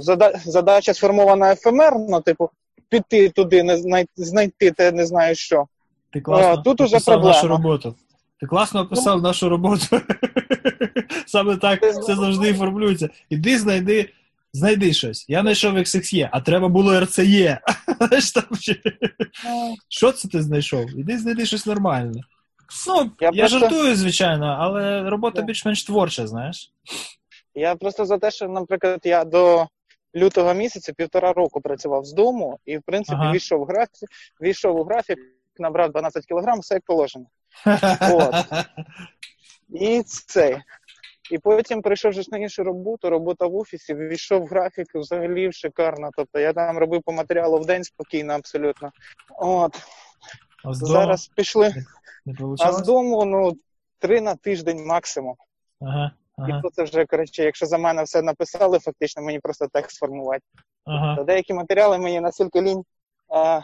зада- 0.00 0.38
задача 0.44 0.94
сформована 0.94 1.52
ефемерно, 1.52 2.20
типу, 2.20 2.50
піти 2.88 3.28
туди, 3.28 3.62
не 3.62 3.76
знай- 3.76 4.08
знайти 4.16 4.70
те 4.70 4.92
не 4.92 5.06
знаю 5.06 5.34
що. 5.34 5.66
Ти 6.12 6.20
класно 6.20 6.48
А, 6.52 6.56
тут 6.56 6.80
уже 6.80 6.96
описав 6.96 7.24
нашу 7.24 7.48
роботу. 7.48 7.94
Ти 8.40 8.46
класно 8.46 8.80
описав 8.80 9.22
нашу 9.22 9.48
роботу. 9.48 10.00
Саме 11.26 11.56
так 11.56 11.80
це 11.80 12.14
завжди 12.14 12.48
і 12.50 12.54
формулюється. 12.54 13.08
Іди 13.30 13.58
знайди, 13.58 14.10
знайди 14.52 14.92
щось. 14.92 15.24
Я 15.28 15.40
знайшов 15.40 15.76
XXE, 15.76 16.28
а 16.32 16.40
треба 16.40 16.68
було 16.68 16.94
там 18.32 18.44
ще- 18.60 18.82
Що 19.88 20.12
це 20.12 20.28
ти 20.28 20.42
знайшов? 20.42 20.98
Іди 20.98 21.18
знайди 21.18 21.46
щось 21.46 21.66
нормальне. 21.66 22.20
Ну, 22.88 23.10
я, 23.20 23.30
Я 23.34 23.42
просто- 23.42 23.58
жартую, 23.58 23.96
звичайно, 23.96 24.56
але 24.60 25.10
робота 25.10 25.42
більш-менш 25.42 25.84
творча, 25.84 26.26
знаєш. 26.26 26.72
Я 27.54 27.76
просто 27.76 28.04
за 28.06 28.18
те, 28.18 28.30
що, 28.30 28.48
наприклад, 28.48 29.00
я 29.04 29.24
до 29.24 29.66
лютого 30.16 30.54
місяця 30.54 30.92
півтора 30.92 31.32
року 31.32 31.60
працював 31.60 32.04
з 32.04 32.12
дому, 32.12 32.58
і 32.64 32.78
в 32.78 32.82
принципі 32.82 33.18
Ага. 33.20 33.32
війшов 33.32 33.60
в 33.60 33.64
графік, 33.64 34.08
війшов 34.40 34.76
у 34.76 34.84
графік, 34.84 35.18
набрав 35.58 35.92
12 35.92 36.26
кілограм, 36.26 36.60
все 36.60 36.74
як 36.74 36.84
положено. 36.84 37.26
От. 38.12 38.34
І 39.68 40.02
цей. 40.02 40.56
І 41.30 41.38
потім 41.38 41.82
прийшов 41.82 42.10
вже 42.10 42.22
ж 42.22 42.28
на 42.32 42.38
іншу 42.38 42.64
роботу, 42.64 43.10
робота 43.10 43.46
в 43.46 43.56
офісі, 43.56 43.94
війшов 43.94 44.42
в 44.42 44.46
графік 44.46 44.86
взагалі 44.94 45.52
шикарно. 45.52 46.10
Тобто 46.16 46.38
я 46.38 46.52
там 46.52 46.78
робив 46.78 47.02
по 47.02 47.12
матеріалу 47.12 47.58
в 47.58 47.66
день 47.66 47.84
спокійно, 47.84 48.32
абсолютно. 48.32 48.92
От. 49.38 49.76
А 50.64 50.72
з 50.74 50.78
дому 50.80 50.92
Зараз 50.92 51.26
пішли. 51.26 51.74
не 52.26 52.34
А 52.60 52.72
з 52.72 52.82
дому, 52.82 53.24
ну, 53.24 53.52
три 53.98 54.20
на 54.20 54.34
тиждень 54.34 54.86
максимум. 54.86 55.36
Ага, 55.80 56.10
ага, 56.36 56.58
І 56.58 56.62
то 56.62 56.70
це 56.70 56.82
вже, 56.82 57.04
коротше, 57.04 57.42
якщо 57.42 57.66
за 57.66 57.78
мене 57.78 58.02
все 58.02 58.22
написали, 58.22 58.78
фактично 58.78 59.22
мені 59.22 59.38
просто 59.38 59.66
текст 59.72 59.96
сформувати. 59.96 60.42
ага. 60.84 61.16
То 61.16 61.24
деякі 61.24 61.54
матеріали 61.54 61.98
мені 61.98 62.20
настільки 62.20 62.62
лінь 62.62 62.84
а, 63.28 63.60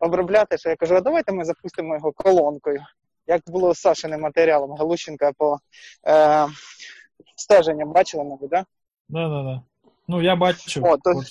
обробляти, 0.00 0.58
що 0.58 0.68
я 0.68 0.76
кажу, 0.76 0.94
а 0.94 1.00
давайте 1.00 1.32
ми 1.32 1.44
запустимо 1.44 1.94
його 1.94 2.12
колонкою. 2.12 2.80
Як 3.26 3.42
було 3.46 3.74
з 3.74 3.78
Сашиним 3.78 4.20
матеріалом 4.20 4.72
Галущенка 4.72 5.32
по 5.38 5.58
е, 6.08 6.46
стеженню, 7.36 7.86
бачили, 7.86 8.24
мабуть, 8.24 8.50
да? 8.50 8.64
Да, 9.08 9.28
да, 9.28 9.42
да. 9.42 9.62
Ну, 10.08 10.22
я 10.22 10.36
бачу, 10.36 10.80
О, 10.84 10.96
то-. 10.96 11.22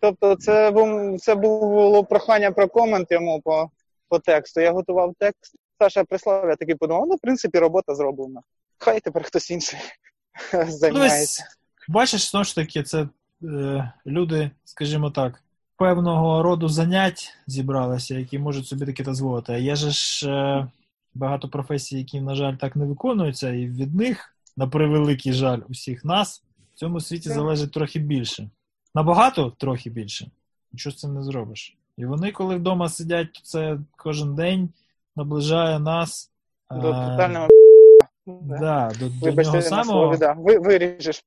Тобто, 0.00 0.36
це 0.36 0.70
був 0.70 1.20
це 1.20 1.34
було 1.34 2.04
прохання 2.04 2.50
про 2.50 2.68
комент 2.68 3.10
йому 3.10 3.40
по, 3.40 3.70
по 4.08 4.18
тексту. 4.18 4.60
Я 4.60 4.72
готував 4.72 5.14
текст. 5.18 5.54
Саша 5.78 6.04
прислав, 6.04 6.48
я 6.48 6.56
такий 6.56 6.74
подумав, 6.74 7.06
ну, 7.08 7.14
в 7.14 7.20
принципі, 7.20 7.58
робота 7.58 7.94
зроблена. 7.94 8.40
Хай 8.78 9.00
тепер 9.00 9.22
хтось 9.22 9.50
інший 9.50 9.78
Ну, 10.52 10.64
займається. 10.70 11.44
ось, 11.44 11.56
бачиш, 11.88 12.30
знову 12.30 12.44
ж 12.44 12.54
таки, 12.54 12.82
це 12.82 13.08
е, 13.42 13.92
люди, 14.06 14.50
скажімо 14.64 15.10
так, 15.10 15.42
певного 15.76 16.42
роду 16.42 16.68
занять 16.68 17.34
зібралися, 17.46 18.14
які 18.18 18.38
можуть 18.38 18.66
собі 18.66 18.86
таке 18.86 19.04
дозволити. 19.04 19.52
А 19.52 19.56
є 19.56 19.76
же 19.76 19.90
ж 19.90 20.30
е, 20.30 20.68
багато 21.14 21.48
професій, 21.48 21.98
які, 21.98 22.20
на 22.20 22.34
жаль, 22.34 22.54
так 22.54 22.76
не 22.76 22.84
виконуються, 22.84 23.50
і 23.50 23.66
від 23.66 23.94
них, 23.94 24.36
на 24.56 24.66
превеликий 24.66 25.32
жаль, 25.32 25.60
усіх 25.68 26.04
нас 26.04 26.42
в 26.74 26.78
цьому 26.78 27.00
світі 27.00 27.28
залежить 27.28 27.72
трохи 27.72 27.98
більше. 27.98 28.50
Набагато 28.94 29.50
трохи 29.50 29.90
більше. 29.90 30.30
Нічого 30.72 30.96
з 30.96 30.98
цим 30.98 31.14
не 31.14 31.22
зробиш. 31.22 31.76
І 31.96 32.04
вони, 32.06 32.32
коли 32.32 32.56
вдома 32.56 32.88
сидять, 32.88 33.32
то 33.32 33.40
це 33.42 33.78
кожен 33.96 34.34
день 34.34 34.68
наближає 35.16 35.78
нас. 35.78 36.30
До 36.70 36.90
е, 36.90 37.10
тотального 37.10 37.48
Да. 38.26 38.58
Да, 38.58 38.92
до, 38.98 39.30
до 39.32 39.42
нього 39.42 39.62
самого. 39.62 39.84
слові, 39.84 40.18
да. 40.18 40.32
Ви, 40.32 40.58
виріжеш. 40.58 41.24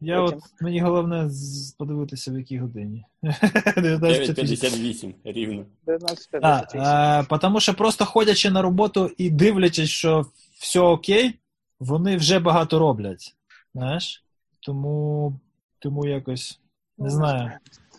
Я 0.00 0.20
Потім. 0.20 0.38
от 0.38 0.62
мені 0.62 0.80
головне 0.80 1.30
подивитися, 1.78 2.32
в 2.32 2.38
якій 2.38 2.58
годині. 2.58 3.04
19.58. 3.22 3.94
9.58 4.00 5.14
рівно. 5.24 5.64
19.58. 5.86 6.80
А, 6.82 7.24
а, 7.30 7.38
тому 7.38 7.60
що 7.60 7.74
просто 7.74 8.04
ходячи 8.04 8.50
на 8.50 8.62
роботу 8.62 9.10
і 9.18 9.30
дивлячись, 9.30 9.90
що 9.90 10.26
все 10.60 10.80
окей, 10.80 11.38
вони 11.80 12.16
вже 12.16 12.38
багато 12.38 12.78
роблять. 12.78 13.36
Знаєш? 13.74 14.24
Тому, 14.60 15.34
тому 15.78 16.06
якось 16.06 16.60
не 16.98 17.10
знаю. 17.10 17.50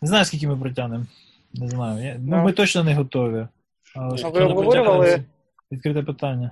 Не 0.02 0.08
знаю, 0.08 0.26
скільки 0.26 0.48
ми 0.48 0.58
протягнемо. 0.58 1.06
Не 1.54 1.70
знаю. 1.70 2.06
Я, 2.06 2.16
ну, 2.20 2.38
Ну. 2.38 2.44
ми 2.44 2.52
точно 2.52 2.84
не 2.84 2.96
готові. 2.96 3.48
Але 3.96 4.18
Ну, 4.24 4.32
ви 4.32 4.40
обговорювали- 4.44 5.24
Відкрите 5.72 6.04
питання. 6.04 6.52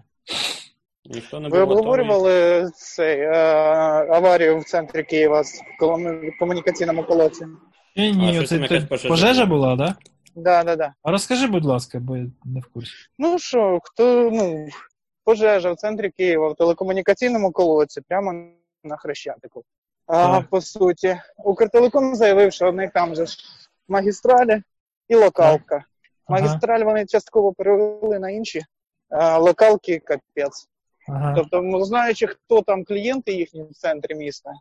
Ніхто 1.10 1.39
не 1.39 1.49
Ви 1.49 1.60
обговорювали 1.60 2.70
цей, 2.76 3.20
е, 3.20 3.34
аварію 4.10 4.60
в 4.60 4.64
центрі 4.64 5.03
Києва 5.03 5.43
з 5.43 5.62
колом- 5.82 6.32
комунікаційному 6.39 7.03
колодці? 7.03 7.45
Ні, 7.95 8.12
ні, 8.12 8.45
там 8.68 8.88
пожежа 8.88 9.10
пожежа 9.10 9.45
була. 9.45 9.78
так? 9.78 9.78
Да? 9.78 9.95
Да, 10.36 10.64
да, 10.64 10.76
да. 10.76 10.93
А 11.03 11.12
розкажи, 11.12 11.47
будь 11.47 11.66
ласка, 11.66 11.99
бо 11.99 12.18
я 12.18 12.26
не 12.45 12.60
в 12.60 12.66
курсі. 12.74 12.91
Ну 13.18 13.39
що, 13.39 13.80
хто, 13.84 14.30
ну, 14.34 14.68
пожежа 15.24 15.72
в 15.72 15.76
центрі 15.76 16.10
Києва 16.10 16.49
в 16.49 16.55
телекомунікаційному 16.55 17.51
колодці, 17.51 18.01
прямо 18.01 18.34
на 18.84 18.97
Хрещатику. 18.97 19.64
А, 20.07 20.41
по 20.49 20.62
суті, 20.62 21.18
Укртелеком 21.38 22.16
заявив, 22.16 22.53
що 22.53 22.72
в 22.72 22.76
них 22.76 22.91
там 22.93 23.16
же 23.16 23.26
ж 23.26 23.38
магістралі 23.88 24.62
і 25.07 25.16
локалка. 25.16 25.84
Магістраль 26.28 26.84
вони 26.84 27.05
частково 27.05 27.53
перевели 27.53 28.20
на 28.20 28.30
інші, 28.30 28.62
а 29.10 29.38
локалки 29.38 29.99
капець. 29.99 30.68
Ага. 31.10 31.34
Тобто, 31.38 31.62
ну, 31.62 31.84
знаючи, 31.84 32.28
хто 32.28 32.62
там 32.62 32.84
клієнти 32.84 33.34
їхні 33.34 33.64
в 33.64 33.72
центрі 33.74 34.16
міста, 34.16 34.51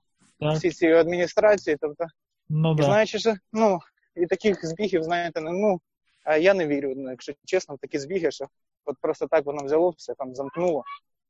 Так. 0.41 0.55
всі 0.57 0.71
ці 0.71 0.87
адміністрації, 0.87 1.77
тобто, 1.81 2.05
Ну 2.49 2.75
да. 2.75 2.83
знаючи, 2.83 3.19
що 3.19 3.35
ну, 3.53 3.79
і 4.17 4.27
таких 4.27 4.67
збігів, 4.67 5.03
знаєте, 5.03 5.41
ну, 5.41 5.51
ну 5.53 5.81
а 6.25 6.37
я 6.37 6.55
не 6.55 6.67
вірю, 6.67 6.93
ну, 6.97 7.11
якщо 7.11 7.33
чесно, 7.45 7.75
в 7.75 7.79
такі 7.79 7.99
збіги, 7.99 8.31
що 8.31 8.45
от 8.85 8.97
просто 9.01 9.27
так 9.27 9.47
воно 9.47 9.65
взяло, 9.65 9.91
все 9.97 10.15
там 10.15 10.35
замкнуло. 10.35 10.85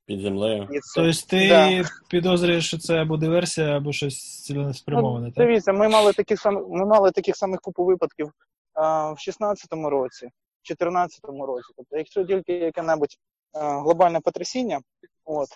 Під 0.06 0.20
землею. 0.20 0.68
І 0.72 0.78
це. 0.80 1.02
Тобто 1.02 1.20
ти 1.28 1.48
Да. 1.48 1.84
підозрюєш, 2.10 2.66
що 2.66 2.78
це 2.78 2.94
або 3.02 3.16
диверсія, 3.16 3.76
або 3.76 3.92
щось 3.92 4.44
ціленеспрямоване, 4.44 5.26
Ну, 5.26 5.32
так? 5.32 5.46
дивіться, 5.46 5.72
ми 5.72 5.88
мали 5.88 6.12
таких 6.12 6.40
сам, 6.40 6.66
ми 6.70 6.86
мали 6.86 7.10
таких 7.10 7.36
самих 7.36 7.60
купу 7.60 7.84
випадків 7.84 8.32
а, 8.74 9.12
в 9.12 9.16
16-му 9.18 9.90
році, 9.90 10.28
в 10.62 10.72
14-му 10.72 11.46
році. 11.46 11.72
Тобто, 11.76 11.96
якщо 11.96 12.24
тільки 12.24 12.52
яке-небудь 12.52 13.16
глобальне 13.52 14.20
потрясіння, 14.20 14.80
от, 15.28 15.48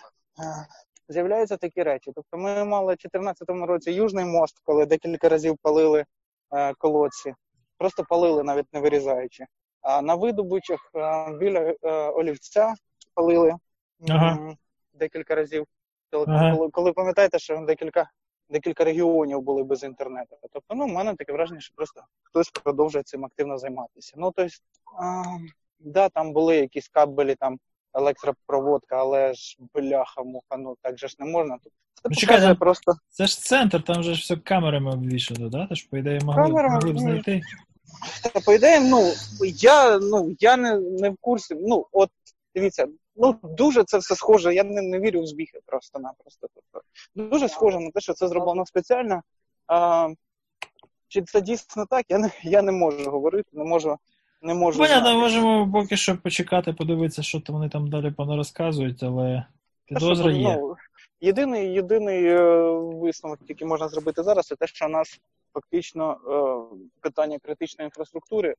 з'являються 1.09 1.57
такі 1.57 1.83
речі. 1.83 2.11
Тобто 2.15 2.37
ми 2.37 2.63
мали 2.65 2.93
в 2.93 2.97
14-му 2.97 3.65
році 3.65 3.91
Южний 3.91 4.25
мост, 4.25 4.61
коли 4.63 4.85
декілька 4.85 5.29
разів 5.29 5.57
палили 5.61 6.05
а, 6.49 6.73
колодці, 6.73 7.33
просто 7.77 8.03
палили, 8.03 8.43
навіть 8.43 8.73
не 8.73 8.79
вирізаючи. 8.79 9.45
А 9.81 10.01
на 10.01 10.15
видобучах 10.15 10.91
а, 10.93 11.31
біля 11.39 11.75
а, 11.81 12.09
олівця 12.09 12.73
палили 13.13 13.55
Ага. 14.09 14.55
декілька 14.93 15.35
разів. 15.35 15.65
Коли, 16.11 16.25
Ага. 16.29 16.51
коли, 16.55 16.69
коли 16.69 16.93
пам'ятаєте, 16.93 17.39
що 17.39 17.57
декілька 17.57 18.09
декілька 18.49 18.83
регіонів 18.83 19.41
були 19.41 19.63
без 19.63 19.83
інтернету. 19.83 20.37
Тобто, 20.41 20.75
ну, 20.75 20.85
в 20.85 20.89
мене 20.89 21.15
таке 21.15 21.33
враження, 21.33 21.59
що 21.59 21.73
просто 21.75 22.01
хтось 22.23 22.49
продовжує 22.49 23.03
цим 23.03 23.25
активно 23.25 23.57
займатися. 23.57 24.13
Ну, 24.17 24.31
тобто, 24.35 24.55
да, 25.79 26.09
там 26.09 26.33
були 26.33 26.55
якісь 26.55 26.87
кабелі, 26.87 27.35
там 27.35 27.59
електропроводка, 27.93 28.95
але 28.97 29.33
ж 29.33 29.57
бляха, 29.73 30.23
муха, 30.23 30.57
ну 30.57 30.75
так 30.81 30.97
же 30.97 31.07
ж 31.07 31.15
не 31.19 31.25
можна. 31.25 31.57
Тут 31.63 31.73
це 32.03 32.09
Ну, 32.09 32.15
чекай, 32.15 32.41
там- 32.41 32.57
просто. 32.57 32.95
Це 33.09 33.27
ж 33.27 33.39
центр, 33.39 33.83
там 33.83 34.03
же 34.03 34.13
ж 34.13 34.21
все 34.21 34.37
камерами 34.37 34.91
обвішано, 34.91 35.49
да? 35.49 35.67
Тож, 35.69 35.83
по 35.83 35.97
ідеї, 35.97 36.19
могли, 36.23 36.43
Камерами, 36.43 36.75
могли 36.75 36.93
б 36.93 36.99
знайти. 36.99 37.41
Та, 38.23 38.39
по 38.39 38.53
ідеї, 38.53 38.79
ну 38.79 39.11
я 39.55 39.99
ну 39.99 40.35
я 40.39 40.57
не, 40.57 40.79
не 40.79 41.09
в 41.09 41.17
курсі. 41.21 41.55
Ну, 41.59 41.85
от 41.91 42.09
дивіться, 42.55 42.87
ну 43.15 43.35
дуже 43.43 43.83
це 43.83 43.97
все 43.97 44.15
схоже. 44.15 44.53
Я 44.53 44.63
не, 44.63 44.81
не 44.81 44.99
вірю 44.99 45.21
в 45.21 45.27
збіги 45.27 45.59
просто-напросто. 45.65 46.47
Тобто, 46.55 46.87
дуже 47.15 47.49
схоже 47.49 47.79
на 47.79 47.91
те, 47.91 48.01
що 48.01 48.13
це 48.13 48.27
зроблено 48.27 48.65
спеціально. 48.65 49.21
А, 49.67 50.09
чи 51.07 51.21
це 51.21 51.41
дійсно 51.41 51.85
так? 51.89 52.05
Я 52.09 52.17
не 52.17 52.31
я 52.43 52.61
не 52.61 52.71
можу 52.71 53.11
говорити, 53.11 53.49
не 53.53 53.63
можу. 53.63 53.97
Не 54.43 54.53
можу 54.53 54.79
Понятно, 54.79 55.19
можемо 55.19 55.69
поки 55.73 55.97
що 55.97 56.17
почекати, 56.17 56.73
подивитися, 56.73 57.23
що 57.23 57.41
там 57.41 57.55
вони 57.55 57.69
там 57.69 57.89
далі 57.89 58.11
понарозказують, 58.11 59.03
але 59.03 59.45
підозра 59.85 60.31
є. 60.31 60.57
ну, 60.61 60.75
єдиний, 61.21 61.73
єдиний 61.73 62.25
е, 62.25 62.61
висновок, 62.73 63.39
який 63.47 63.67
можна 63.67 63.87
зробити 63.87 64.23
зараз, 64.23 64.47
це 64.47 64.55
те, 64.55 64.67
що 64.67 64.85
у 64.85 64.89
нас 64.89 65.19
фактично 65.53 66.11
е, 66.11 66.77
питання 67.01 67.39
критичної 67.39 67.87
інфраструктури 67.87 68.55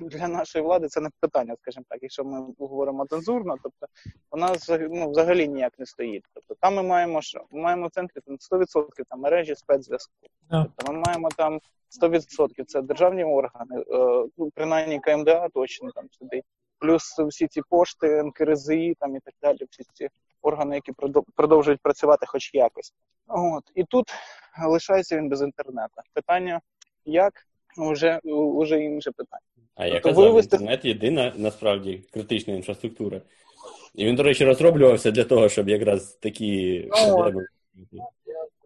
для 0.00 0.28
нашої 0.28 0.64
влади 0.64 0.88
це 0.88 1.00
не 1.00 1.10
питання, 1.20 1.56
скажімо 1.62 1.84
так, 1.88 1.98
якщо 2.02 2.24
ми 2.24 2.46
говоримо 2.58 3.06
цензурно, 3.06 3.56
тобто 3.62 3.86
у 4.30 4.36
нас 4.36 4.70
ну, 4.90 5.10
взагалі 5.10 5.48
ніяк 5.48 5.78
не 5.78 5.86
стоїть. 5.86 6.24
Тобто 6.34 6.54
там 6.60 6.74
ми 6.74 6.82
маємо 6.82 7.22
що? 7.22 7.44
Ми 7.50 7.60
маємо 7.60 7.86
в 7.86 7.90
центрі 7.90 8.20
там 8.26 8.36
100% 8.36 8.88
там 9.08 9.20
мережі 9.20 9.54
спецзв'язку. 9.54 10.12
Тобто 10.50 10.92
ми 10.92 10.98
маємо 11.06 11.28
там 11.36 11.60
100% 12.02 12.64
це 12.64 12.82
державні 12.82 13.24
органи, 13.24 13.80
е, 13.80 13.84
ну, 14.38 14.50
принаймні 14.54 15.00
КМДА 15.00 15.48
точно 15.48 15.90
там 15.90 16.04
сидить. 16.10 16.44
Плюс 16.78 17.18
всі 17.18 17.46
ці 17.46 17.62
пошти, 17.68 18.22
НКРЗІ 18.22 18.94
там 19.00 19.16
і 19.16 19.20
так 19.20 19.34
далі, 19.42 19.58
всі 19.70 19.82
ці 19.92 20.08
органи, 20.42 20.74
які 20.74 20.92
продовжують 21.36 21.80
працювати 21.80 22.26
хоч 22.26 22.54
якось. 22.54 22.92
От. 23.28 23.64
І 23.74 23.84
тут 23.84 24.12
лишається 24.66 25.16
він 25.16 25.28
без 25.28 25.42
інтернету. 25.42 25.94
Питання 26.14 26.60
як? 27.04 27.47
Вже, 27.78 28.20
вже 28.24 28.80
інше 28.80 29.10
питання. 29.10 29.40
А 29.74 29.86
я 29.86 29.92
Тобто 29.92 30.08
казав, 30.08 30.24
вивести- 30.24 30.54
інтернет 30.56 30.84
єдина 30.84 31.32
насправді 31.36 32.02
критична 32.12 32.54
інфраструктура. 32.54 33.20
І 33.94 34.06
він, 34.06 34.16
до 34.16 34.22
речі, 34.22 34.44
розроблювався 34.44 35.10
для 35.10 35.24
того, 35.24 35.48
щоб 35.48 35.68
якраз 35.68 36.12
такі 36.14 36.84
Ну, 37.06 37.14
проблеми. 37.16 37.46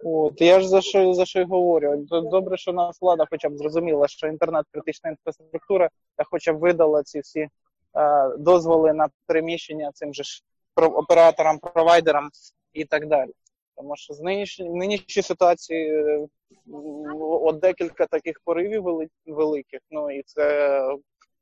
От 0.04 0.40
я 0.40 0.60
ж 0.60 0.68
за 0.68 0.80
що 0.80 1.14
за 1.14 1.24
що 1.24 1.40
й 1.40 1.44
говорю. 1.44 2.06
Добре, 2.10 2.56
що 2.56 2.72
нас 2.72 3.00
влада 3.00 3.24
хоча 3.30 3.48
б 3.48 3.56
зрозуміла, 3.56 4.08
що 4.08 4.26
інтернет 4.26 4.64
критична 4.72 5.10
інфраструктура, 5.10 5.88
та 6.16 6.24
хоча 6.24 6.52
б 6.52 6.58
видала 6.58 7.02
ці 7.02 7.20
всі 7.20 7.40
е, 7.40 7.48
дозволи 8.38 8.92
на 8.92 9.08
переміщення 9.26 9.90
цим 9.94 10.14
же 10.14 10.22
ж 10.22 10.42
про- 10.74 10.88
операторам, 10.88 11.58
провайдерам 11.58 12.30
і 12.72 12.84
так 12.84 13.06
далі. 13.06 13.30
Тому 13.76 13.96
що 13.96 14.14
з 14.14 14.20
нинішньої 14.20 14.70
нинішній 14.72 15.22
ситуації 15.22 15.90
е, 15.90 16.26
от 17.20 17.58
декілька 17.58 18.06
таких 18.06 18.40
поривів 18.44 18.84
великих. 19.26 19.80
Ну 19.90 20.10
і 20.10 20.22
це, 20.22 20.80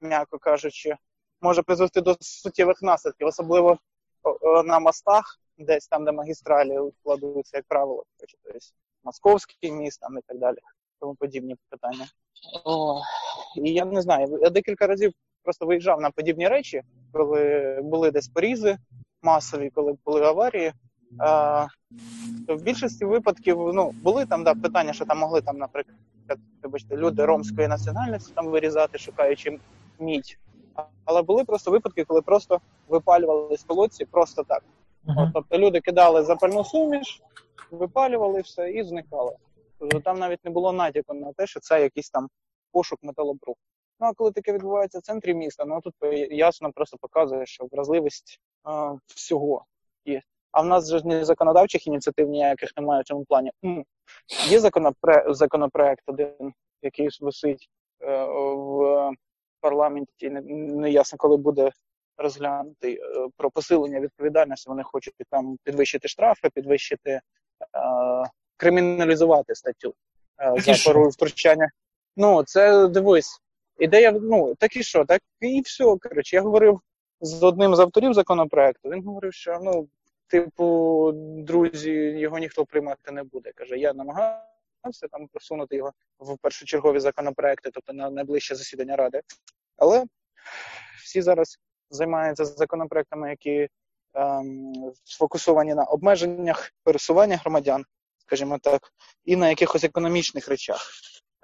м'яко 0.00 0.38
кажучи, 0.38 0.96
може 1.40 1.62
призвести 1.62 2.00
до 2.00 2.16
суттєвих 2.20 2.82
наслідків, 2.82 3.26
особливо 3.26 3.78
на 4.64 4.78
мостах, 4.78 5.40
десь 5.58 5.88
там, 5.88 6.04
де 6.04 6.12
магістралі 6.12 6.78
кладуться, 7.04 7.56
як 7.56 7.64
правило, 7.68 8.04
тобто 8.18 8.58
московський 9.04 9.72
міст 9.72 10.00
там 10.00 10.18
і 10.18 10.20
так 10.26 10.38
далі, 10.38 10.58
тому 11.00 11.14
подібні 11.14 11.56
питання. 11.70 12.06
О, 12.64 13.00
і 13.56 13.72
я 13.72 13.84
не 13.84 14.02
знаю, 14.02 14.38
я 14.42 14.50
декілька 14.50 14.86
разів 14.86 15.12
просто 15.42 15.66
виїжджав 15.66 16.00
на 16.00 16.10
подібні 16.10 16.48
речі, 16.48 16.82
коли 17.12 17.78
були 17.82 18.10
десь 18.10 18.28
порізи 18.28 18.78
масові, 19.22 19.70
коли 19.70 19.96
були 20.04 20.22
аварії, 20.22 20.72
то 22.46 22.56
в 22.56 22.62
більшості 22.62 23.04
випадків 23.04 23.58
ну, 23.74 23.90
були 23.90 24.26
там 24.26 24.44
да, 24.44 24.54
питання, 24.54 24.92
що 24.92 25.04
там 25.04 25.18
могли 25.18 25.40
там, 25.40 25.58
наприклад, 25.58 25.96
вибачте, 26.62 26.96
люди 26.96 27.24
ромської 27.24 27.68
національності 27.68 28.32
там 28.34 28.48
вирізати, 28.48 28.98
шукаючи 28.98 29.58
мідь. 29.98 30.38
Але 31.04 31.22
були 31.22 31.44
просто 31.44 31.70
випадки, 31.70 32.04
коли 32.04 32.22
просто 32.22 32.60
випалювали 32.88 33.56
з 33.56 33.62
колодці 33.62 34.04
просто 34.04 34.42
так. 34.42 34.62
От, 35.06 35.28
тобто 35.34 35.58
люди 35.58 35.80
кидали 35.80 36.22
запальну 36.22 36.64
суміш, 36.64 37.22
випалювали 37.70 38.40
все 38.40 38.70
і 38.70 38.82
зникали. 38.82 39.36
Тобто 39.78 40.00
там 40.00 40.18
навіть 40.18 40.44
не 40.44 40.50
було 40.50 40.72
натяку 40.72 41.14
на 41.14 41.32
те, 41.32 41.46
що 41.46 41.60
це 41.60 41.82
якийсь 41.82 42.10
там 42.10 42.28
пошук 42.72 42.98
металобрухту. 43.02 43.62
Ну 44.00 44.06
а 44.06 44.12
коли 44.12 44.32
таке 44.32 44.52
відбувається 44.52 44.98
в 44.98 45.02
центрі 45.02 45.34
міста, 45.34 45.64
ну 45.64 45.80
тут 45.80 45.94
ясно 46.30 46.72
просто 46.72 46.96
показує, 47.00 47.46
що 47.46 47.68
вразливість 47.72 48.40
а, 48.64 48.94
всього 49.06 49.64
є. 50.04 50.22
А 50.52 50.60
в 50.62 50.66
нас 50.66 50.90
же 50.90 51.00
ні 51.04 51.24
законодавчих 51.24 51.86
ініціатив 51.86 52.28
ніяких 52.28 52.70
немає 52.76 53.02
в 53.02 53.04
цьому 53.04 53.24
плані. 53.24 53.50
Є 54.48 54.60
законопре... 54.60 55.24
законопроект 55.28 56.02
один, 56.06 56.52
який 56.82 57.08
висить 57.20 57.68
е, 58.02 58.24
в 58.54 59.10
парламенті, 59.60 60.30
не, 60.30 60.90
ясно, 60.90 61.18
коли 61.18 61.36
буде 61.36 61.70
розглянутий 62.16 62.94
е, 62.94 63.28
про 63.36 63.50
посилення 63.50 64.00
відповідальності. 64.00 64.70
Вони 64.70 64.82
хочуть 64.82 65.14
там 65.30 65.56
підвищити 65.64 66.08
штрафи, 66.08 66.50
підвищити 66.54 67.10
е, 67.10 67.20
криміналізувати 68.56 69.54
статтю 69.54 69.94
за 70.56 70.74
що? 70.74 70.92
пору 70.92 71.08
втручання. 71.08 71.70
Ну, 72.16 72.42
це 72.42 72.88
дивись. 72.88 73.40
Ідея, 73.78 74.12
ну, 74.12 74.54
так 74.54 74.76
і 74.76 74.82
що, 74.82 75.04
так 75.04 75.22
і 75.40 75.60
все. 75.60 75.84
Коротше, 75.84 76.36
я 76.36 76.42
говорив 76.42 76.80
з 77.20 77.42
одним 77.42 77.74
з 77.74 77.78
авторів 77.78 78.14
законопроекту. 78.14 78.88
Він 78.88 79.04
говорив, 79.04 79.34
що 79.34 79.58
ну, 79.62 79.88
типу, 80.30 81.12
друзі, 81.14 81.90
його 81.92 82.38
ніхто 82.38 82.66
приймати 82.66 83.12
не 83.12 83.22
буде. 83.22 83.52
Каже, 83.54 83.78
я 83.78 83.92
намагався 83.92 85.08
там 85.10 85.28
просунути 85.28 85.76
його 85.76 85.92
в 86.18 86.38
першочергові 86.38 87.00
законопроекти, 87.00 87.70
тобто 87.72 87.92
на 87.92 88.10
найближче 88.10 88.54
засідання 88.54 88.96
ради. 88.96 89.20
Але 89.76 90.04
всі 91.04 91.22
зараз 91.22 91.58
займаються 91.90 92.44
законопроектами, 92.44 93.30
які 93.30 93.68
ем, 94.14 94.72
сфокусовані 95.04 95.74
на 95.74 95.84
обмеженнях 95.84 96.72
пересування 96.84 97.36
громадян, 97.36 97.84
скажімо 98.18 98.58
так, 98.58 98.92
і 99.24 99.36
на 99.36 99.48
якихось 99.48 99.84
економічних 99.84 100.48
речах. 100.48 100.90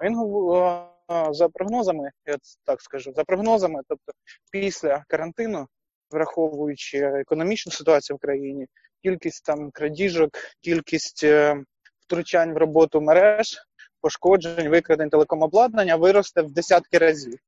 Він 0.01 0.19
е, 0.19 1.33
за 1.33 1.49
прогнозами, 1.49 2.11
я 2.25 2.37
так 2.63 2.81
скажу, 2.81 3.13
за 3.15 3.23
прогнозами, 3.23 3.81
тобто 3.87 4.13
після 4.51 5.05
карантину, 5.07 5.67
враховуючи 6.11 6.97
економічну 6.97 7.71
ситуацію 7.71 8.17
в 8.17 8.19
країні, 8.19 8.67
кількість 9.03 9.45
там 9.45 9.71
крадіжок, 9.71 10.29
кількість 10.61 11.23
е, 11.23 11.63
втручань 11.99 12.53
в 12.53 12.57
роботу 12.57 13.01
мереж, 13.01 13.57
пошкоджень, 14.01 14.69
викрадень 14.69 15.09
телекомобладнання 15.09 15.95
виросте 15.95 16.41
в 16.41 16.51
десятки 16.51 16.97
разів. 16.97 17.39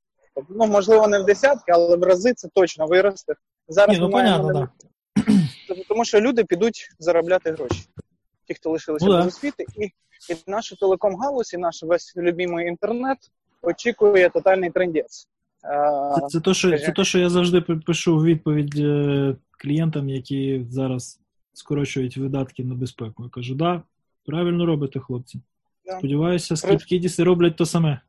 Ну, 0.50 0.66
можливо, 0.68 1.08
не 1.08 1.20
в 1.20 1.26
десятки, 1.26 1.72
але 1.72 1.98
в 1.98 2.04
рази 2.04 2.34
це 2.34 2.48
точно 2.54 2.88
виросте. 2.88 3.34
Зараз 3.68 3.98
Ні, 3.98 4.04
ну 4.04 4.10
маємо 4.10 4.48
понятно, 4.48 4.70
Тобто, 5.68 5.84
Тому 5.88 6.06
що 6.06 6.22
люди 6.22 6.44
підуть 6.44 6.90
заробляти 7.00 7.52
гроші. 7.52 7.86
Ті, 8.48 8.54
хто 8.54 8.70
лишилися 8.70 9.06
Ну, 9.06 9.18
без 9.18 9.28
освіти, 9.28 9.66
і, 9.76 9.86
і 9.86 10.38
нашу 10.48 10.76
телеком-галузь, 10.76 11.54
і 11.54 11.58
наш 11.58 11.84
весь 11.84 12.14
любимий 12.18 12.68
інтернет 12.68 13.18
очікує 13.62 14.30
тотальний 14.30 14.70
трендець. 14.70 15.28
Е, 15.64 16.22
Це, 16.22 16.28
це, 16.28 16.40
то, 16.40 16.54
що, 16.54 16.80
це 16.80 16.92
то, 16.92 17.04
що 17.04 17.20
я 17.20 17.30
завжди 17.30 17.62
пишу 17.62 18.18
в 18.18 18.24
відповідь 18.24 18.76
е, 18.80 19.36
клієнтам, 19.58 20.10
які 20.10 20.66
зараз 20.70 21.20
скорочують 21.54 22.18
видатки 22.18 22.64
на 22.64 22.76
безпеку. 22.76 23.24
Я 23.24 23.30
кажу, 23.30 23.56
да, 23.56 23.82
правильно 24.26 24.66
робите, 24.66 25.00
хлопці. 25.00 25.42
Да. 25.86 25.98
Сподіваюся, 25.98 26.56
скіткідіси 26.56 27.24
роблять 27.24 27.56
то 27.56 27.66
саме. 27.66 28.02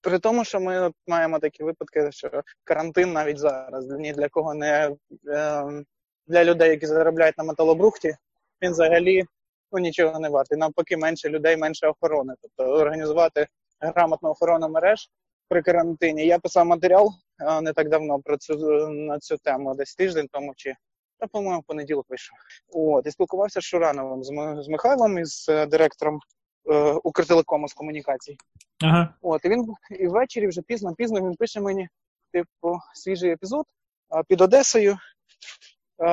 При 0.00 0.18
тому, 0.18 0.44
що 0.44 0.60
ми 0.60 0.90
маємо 1.06 1.38
такі 1.38 1.64
випадки, 1.64 2.08
що 2.12 2.42
карантин 2.64 3.12
навіть 3.12 3.38
зараз 3.38 3.90
ні 3.90 4.12
для 4.12 4.28
кого 4.28 4.54
не 4.54 4.96
е, 5.28 5.64
для 6.26 6.44
людей, 6.44 6.70
які 6.70 6.86
заробляють 6.86 7.38
на 7.38 7.44
металобрухті, 7.44 8.16
він 8.62 8.70
взагалі 8.70 9.24
ну, 9.72 9.78
нічого 9.78 10.20
не 10.20 10.28
вартий. 10.28 10.58
Навпаки, 10.58 10.96
менше 10.96 11.28
людей, 11.28 11.56
менше 11.56 11.86
охорони. 11.86 12.34
Тобто 12.42 12.72
організувати 12.72 13.46
грамотну 13.80 14.28
охорону 14.28 14.68
мереж 14.68 15.10
при 15.48 15.62
карантині. 15.62 16.26
Я 16.26 16.38
писав 16.38 16.66
матеріал 16.66 17.12
е, 17.40 17.60
не 17.60 17.72
так 17.72 17.88
давно 17.88 18.20
про 18.20 18.36
цю 18.36 18.56
на 18.88 19.18
цю 19.18 19.36
тему, 19.36 19.74
десь 19.74 19.94
тиждень 19.94 20.28
тому 20.32 20.52
чи. 20.56 20.74
Та, 21.18 21.26
по-моєму, 21.26 21.60
в 21.60 21.64
понеділок 21.64 22.06
вийшов. 22.08 22.36
От, 22.72 23.06
і 23.06 23.10
спілкувався 23.10 23.60
з 23.60 23.64
Шурановим, 23.64 24.24
з, 24.24 24.28
з 24.64 24.68
Михайлом, 24.68 25.18
із 25.18 25.46
е, 25.48 25.66
директором 25.66 26.20
е, 26.70 26.92
Укртелекому 26.92 27.68
з 27.68 27.74
комунікацій. 27.74 28.36
Ага. 28.82 29.14
От, 29.22 29.44
і 29.44 29.48
він 29.48 29.74
і 29.90 30.06
ввечері 30.06 30.46
вже 30.46 30.62
пізно, 30.62 30.94
пізно 30.94 31.20
він 31.20 31.34
пише 31.34 31.60
мені, 31.60 31.88
типу, 32.32 32.78
свіжий 32.94 33.30
епізод 33.30 33.64
під 34.28 34.40
Одесою. 34.40 34.98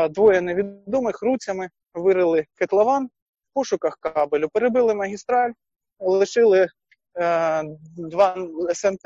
Двоє 0.10 0.42
невідомих 0.42 1.22
руцями 1.22 1.70
вирили 1.94 2.46
котлован 2.60 3.06
в 3.06 3.10
пошуках 3.54 3.98
кабелю, 4.00 4.50
перебили 4.54 4.94
магістраль, 4.94 5.52
лишили 6.00 6.68
два 7.98 8.36
СМТ 8.74 9.02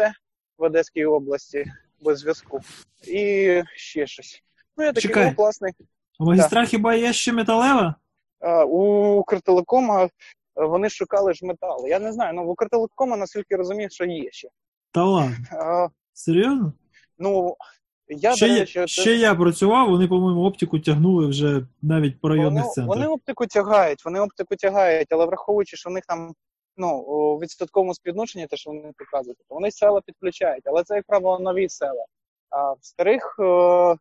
в 0.57 0.63
Одеській 0.63 1.05
області 1.05 1.65
без 2.01 2.19
зв'язку. 2.19 2.59
І 3.07 3.61
ще 3.75 4.07
щось. 4.07 4.43
Ну, 4.77 4.83
я 4.83 4.93
такий, 4.93 5.09
Чекай. 5.09 5.35
класний. 5.35 5.73
А 6.19 6.23
магістраль 6.23 6.65
хіба 6.65 6.95
є 6.95 7.13
ще 7.13 7.33
металева? 7.33 7.95
А, 8.39 8.65
у 8.65 9.13
Укртелекома 9.19 10.03
е, 10.03 10.09
вони 10.55 10.89
шукали 10.89 11.33
ж 11.33 11.45
метал. 11.45 11.87
Я 11.87 11.99
не 11.99 12.11
знаю, 12.11 12.33
ну 12.33 12.43
в 12.45 12.49
Укртелекома, 12.49 13.17
наскільки 13.17 13.55
розумію, 13.55 13.89
що 13.91 14.05
є 14.05 14.31
ще. 14.31 14.49
Та 14.91 15.03
ладно. 15.03 15.35
А, 15.51 15.87
Серйозно? 16.13 16.73
Ну, 17.17 17.55
я, 18.07 18.35
ще, 18.35 18.47
до 18.47 18.53
я, 18.53 18.59
речі, 18.59 18.83
ще 18.87 19.15
я 19.15 19.35
працював, 19.35 19.89
вони, 19.89 20.07
по-моєму, 20.07 20.43
оптику 20.45 20.79
тягнули 20.79 21.27
вже 21.27 21.65
навіть 21.81 22.21
по 22.21 22.29
районних 22.29 22.63
вони, 22.63 22.73
центрах. 22.73 22.97
вони 22.97 23.07
оптику 23.07 23.45
тягають, 23.45 24.05
вони 24.05 24.19
оптику 24.19 24.55
тягають, 24.55 25.07
але 25.11 25.25
враховуючи, 25.25 25.77
що 25.77 25.89
в 25.89 25.93
них 25.93 26.03
там 26.07 26.33
ну, 26.79 26.97
у 26.97 27.39
відсотковому 27.39 27.93
співвідношенні, 27.93 28.47
те, 28.47 28.57
що 28.57 28.69
вони 28.71 28.91
показують, 28.97 29.37
то 29.49 29.55
вони 29.55 29.71
села 29.71 30.01
підключають, 30.05 30.63
але 30.65 30.83
це, 30.83 30.95
як 30.95 31.05
правило, 31.07 31.39
нові 31.39 31.69
села. 31.69 32.05
А 32.49 32.71
в 32.71 32.77
старих, 32.81 33.35
е, 33.39 33.43
в 33.43 33.97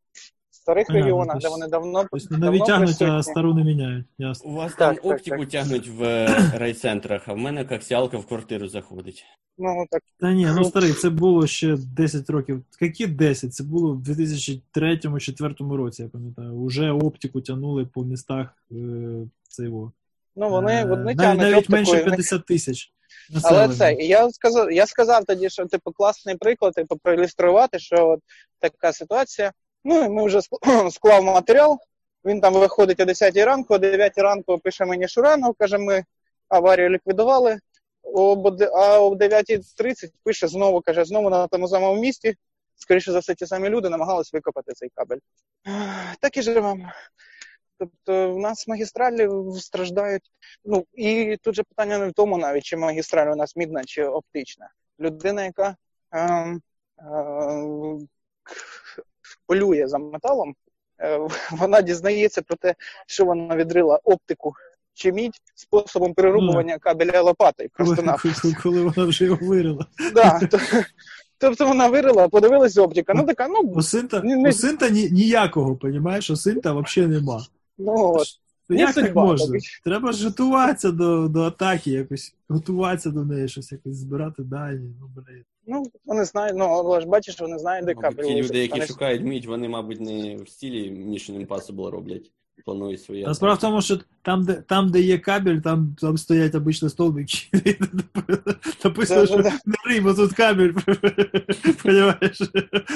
старих 0.51 0.87
Понятно, 0.87 1.07
регіонах, 1.07 1.35
тобто- 1.35 1.49
де 1.49 1.55
вони 1.55 1.69
давно, 1.69 2.05
Тобто 2.11 2.29
давно 2.31 2.47
нові 2.47 2.59
тягнуть, 2.59 3.03
а 3.03 3.23
стару 3.23 3.55
не 3.55 3.65
міняють. 3.65 4.07
Ясно. 4.19 4.51
У 4.51 4.55
вас 4.55 4.71
Так, 4.75 4.79
там 4.79 4.95
так, 4.95 5.05
оптику 5.05 5.39
так. 5.39 5.49
тягнуть 5.49 5.89
в 5.89 6.03
е, 6.03 6.27
райцентрах, 6.59 7.29
а 7.29 7.33
в 7.33 7.39
мене 7.39 7.65
коксіалка 7.65 8.19
в 8.19 8.27
квартиру 8.27 8.69
заходить. 8.69 9.25
ну, 9.59 9.87
так, 9.91 10.03
Та 10.21 10.33
ні, 10.33 10.47
ну 10.57 10.65
старий, 10.65 10.93
це 10.93 11.11
було 11.11 11.47
ще 11.47 11.77
10 11.97 12.31
років. 12.31 12.65
Які 12.81 13.07
10? 13.07 13.55
Це 13.55 13.65
було 13.65 13.93
в 13.95 14.03
2003-2004 14.03 15.77
році, 15.77 16.03
я 16.03 16.09
пам'ятаю. 16.09 16.53
Уже 16.53 16.91
оптику 16.91 17.41
тягнули 17.41 17.87
по 17.87 18.05
містах 18.05 18.49
е, 18.73 18.75
цього. 19.49 19.93
Ну 20.39 20.51
вони, 20.51 20.73
Е, 20.73 20.85
вони 20.85 21.05
навіть, 21.05 21.19
тягнуть 21.19 21.51
навіть 21.51 21.69
менше 21.69 21.93
них 21.93 22.05
50 22.05 22.47
тисяч. 22.47 22.93
Але 23.43 23.69
це 23.69 23.93
і 23.93 24.07
я 24.07 24.31
сказав, 24.31 24.73
я 24.73 24.87
сказав 24.87 25.25
тоді, 25.25 25.51
що 25.51 25.67
типу 25.67 25.93
класний 25.93 26.37
приклад, 26.37 26.75
типу, 26.75 26.97
проілюструвати, 26.97 27.79
що 27.79 28.09
от 28.09 28.21
така 28.59 28.93
ситуація. 28.93 29.53
Ну 29.85 30.05
і 30.05 30.09
ми 30.09 30.27
вже 30.27 30.41
склав 30.91 31.25
матеріал. 31.25 31.79
Він 32.25 32.41
там 32.41 32.55
виходить 32.55 33.01
о 33.01 33.05
10 33.05 33.37
ранку, 33.37 33.75
о 33.75 33.79
9 33.79 34.19
ранку 34.19 34.59
пише 34.59 34.85
мені 34.85 35.09
Шуранов, 35.09 35.55
каже, 35.59 35.79
ми 35.79 36.05
аварію 36.49 36.91
ліквідували. 36.91 37.59
Об 38.03 38.63
А 38.63 39.01
о 39.01 39.15
9.30 39.15 40.11
пише 40.25 40.49
знову, 40.49 40.81
каже, 40.81 41.05
знову 41.05 41.31
на 41.31 41.47
тому 41.47 41.69
самому 41.69 42.01
місці. 42.01 42.35
Скоріше 42.77 43.13
за 43.13 43.19
все, 43.19 43.35
ті 43.35 43.47
самі 43.47 43.69
люди 43.69 43.89
намагались 43.89 44.33
викопати 44.33 44.73
цей 44.73 44.89
кабель. 44.95 45.19
Так 46.21 46.37
і 46.37 46.43
живемо. 46.43 46.93
Тобто 47.79 48.33
в 48.35 48.39
нас 48.39 48.69
магістралі 48.69 49.29
страждають. 49.61 50.23
Ну 50.65 50.85
і 50.95 51.37
тут 51.43 51.55
же 51.55 51.63
питання 51.63 51.99
не 51.99 52.09
в 52.09 52.13
тому, 52.13 52.39
навіть 52.39 52.65
чи 52.65 52.77
магістраль 52.77 53.33
у 53.33 53.37
нас 53.37 53.57
мідна 53.57 53.85
чи 53.85 54.05
оптична. 54.05 54.69
Людина, 55.01 55.45
яка 55.45 55.77
ем, 56.13 56.61
ем, 56.99 58.09
полює 59.47 59.87
за 59.89 59.99
металом, 59.99 60.55
е, 61.01 61.21
вона 61.51 61.83
дізнається 61.83 62.43
про 62.43 62.57
те, 62.57 62.75
що 63.07 63.25
вона 63.25 63.57
відрила 63.57 64.01
оптику 64.05 64.55
чи 64.95 65.13
мідь 65.13 65.37
способом 65.55 66.15
перерубування 66.15 66.79
кабеля 66.79 67.21
лопатою. 67.21 67.69
Просто 67.73 68.03
на 68.03 68.19
коли, 68.19 68.55
коли 68.63 68.83
вона 68.83 69.09
вже 69.09 69.25
його 69.25 69.47
вирила. 69.47 69.87
да, 70.15 70.39
то- 70.41 70.59
тобто 71.39 71.67
вона 71.69 71.89
вирила, 71.89 72.29
подивилась 72.29 72.79
оптика. 72.79 73.13
Ну 73.15 73.27
така, 73.27 73.49
ну, 73.49 73.61
У 73.61 73.83
синта, 73.83 74.21
не- 74.21 74.49
у 74.49 74.53
синта 74.53 74.89
ні, 74.89 75.11
ніякого, 75.11 75.77
понімаєш? 75.77 76.31
У 76.31 76.37
синта 76.37 76.73
взагалі 76.73 77.11
нема. 77.13 77.47
Ну 77.79 78.15
от. 78.15 78.27
То 78.69 78.75
Ні, 78.75 78.81
як 78.81 78.95
так 78.95 79.15
можна? 79.15 79.47
так. 79.47 79.63
Треба 79.85 80.13
ж 80.13 80.25
готуватися 80.25 80.91
до, 80.91 81.29
до 81.29 81.43
атаки, 81.43 81.91
якось 81.91 82.35
готуватися 82.49 83.11
до 83.11 83.25
неї, 83.25 83.49
щось 83.49 83.73
якось 83.73 83.97
збирати 83.97 84.43
дані. 84.43 84.95
Ну, 85.01 85.11
блін. 85.17 85.45
Ну, 85.67 85.83
вони 86.05 86.25
знають, 86.25 86.57
ну, 86.57 86.65
але 86.65 87.01
ж 87.01 87.07
бачиш, 87.07 87.41
вони 87.41 87.59
знають, 87.59 87.87
де 87.87 87.95
Мабуть, 87.95 88.17
кабель. 88.17 88.29
ті 88.29 88.43
люди, 88.43 88.59
які 88.59 88.73
Вони 88.73 88.87
шукають 88.87 89.23
мідь, 89.23 89.47
вони, 89.47 89.69
мабуть, 89.69 90.01
не 90.01 90.37
в 90.37 90.49
стилі 90.49 90.91
Mission 90.91 91.47
Impossible 91.47 91.91
роблять. 91.91 92.33
Планують 92.65 93.03
свої. 93.03 93.25
А 93.25 93.35
справа 93.35 93.55
в 93.55 93.59
тому, 93.59 93.83
що 93.83 93.99
там, 94.23 94.45
де, 94.45 94.55
там, 94.55 94.91
де 94.91 95.01
є 95.01 95.19
кабель, 95.19 95.59
там, 95.59 95.97
там 96.01 96.19
стоять 96.19 96.55
обично 96.55 96.89
столбики. 96.89 97.39
Написано, 98.85 99.27
що 99.27 99.39
не 99.39 99.77
рий, 99.87 100.01
бо 100.01 100.15
тут 100.15 100.33
кабель. 100.33 100.73
Понимаєш? 101.83 102.41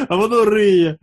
А 0.08 0.16
воно 0.16 0.44
риє. 0.44 0.98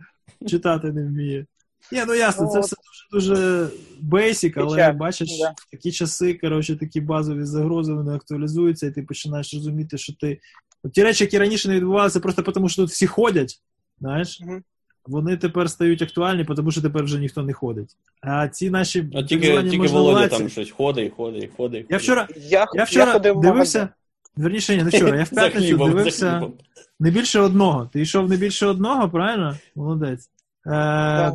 Читати 0.46 0.92
не 0.92 1.02
вміє. 1.02 1.46
Ні, 1.92 2.02
ну 2.06 2.14
ясно, 2.14 2.44
Ну, 2.44 2.50
це 2.52 2.60
все 2.60 2.76
дуже 3.12 3.34
дуже 3.34 3.68
basic, 4.10 4.52
але 4.56 4.76
Печаль, 4.76 4.94
бачиш, 4.94 5.38
да. 5.38 5.54
такі 5.70 5.92
часи, 5.92 6.34
коротше, 6.34 6.76
такі 6.76 7.00
базові 7.00 7.44
загрози, 7.44 7.92
вони 7.92 8.14
актуалізуються, 8.14 8.86
і 8.86 8.90
ти 8.90 9.02
починаєш 9.02 9.54
розуміти, 9.54 9.98
що 9.98 10.12
ти. 10.20 10.40
От 10.84 10.92
ті 10.92 11.02
речі, 11.02 11.24
які 11.24 11.38
раніше 11.38 11.68
не 11.68 11.74
відбувалися, 11.74 12.20
просто 12.20 12.42
тому, 12.42 12.68
що 12.68 12.82
тут 12.82 12.90
всі 12.90 13.06
ходять, 13.06 13.60
знаєш, 14.00 14.40
Мгм. 14.40 14.62
вони 15.06 15.36
тепер 15.36 15.70
стають 15.70 16.02
актуальні, 16.02 16.44
тому 16.44 16.70
що 16.70 16.82
тепер 16.82 17.04
вже 17.04 17.18
ніхто 17.18 17.42
не 17.42 17.52
ходить. 17.52 17.96
А 18.20 18.48
ці 18.48 18.70
наші 18.70 19.02
так 19.02 19.26
тільки, 19.26 19.62
тільки 19.62 19.86
Володя 19.86 20.28
там 20.28 20.48
щось 20.48 20.70
ходить, 20.70 21.12
ходить, 21.16 21.50
ходить. 21.56 21.86
Я 21.90 21.96
вчора, 21.96 22.28
Я, 22.36 22.66
я 22.74 22.84
вчора 22.84 23.16
в 23.16 23.20
дивився. 23.22 23.88
Верніше, 24.36 24.76
ні, 24.76 24.82
не 24.82 24.90
вчора. 24.90 25.16
Я 25.16 25.24
в 25.24 25.30
п'ятницю 25.34 25.66
хлібом, 25.66 25.90
дивився 25.90 26.42
не 27.00 27.10
більше 27.10 27.40
одного. 27.40 27.90
Ти 27.92 28.00
йшов 28.00 28.28
не 28.28 28.36
більше 28.36 28.66
одного, 28.66 29.08
правильно? 29.10 29.56
Молодець. 29.76 30.30
Е, 30.66 30.70
Так. 30.70 31.34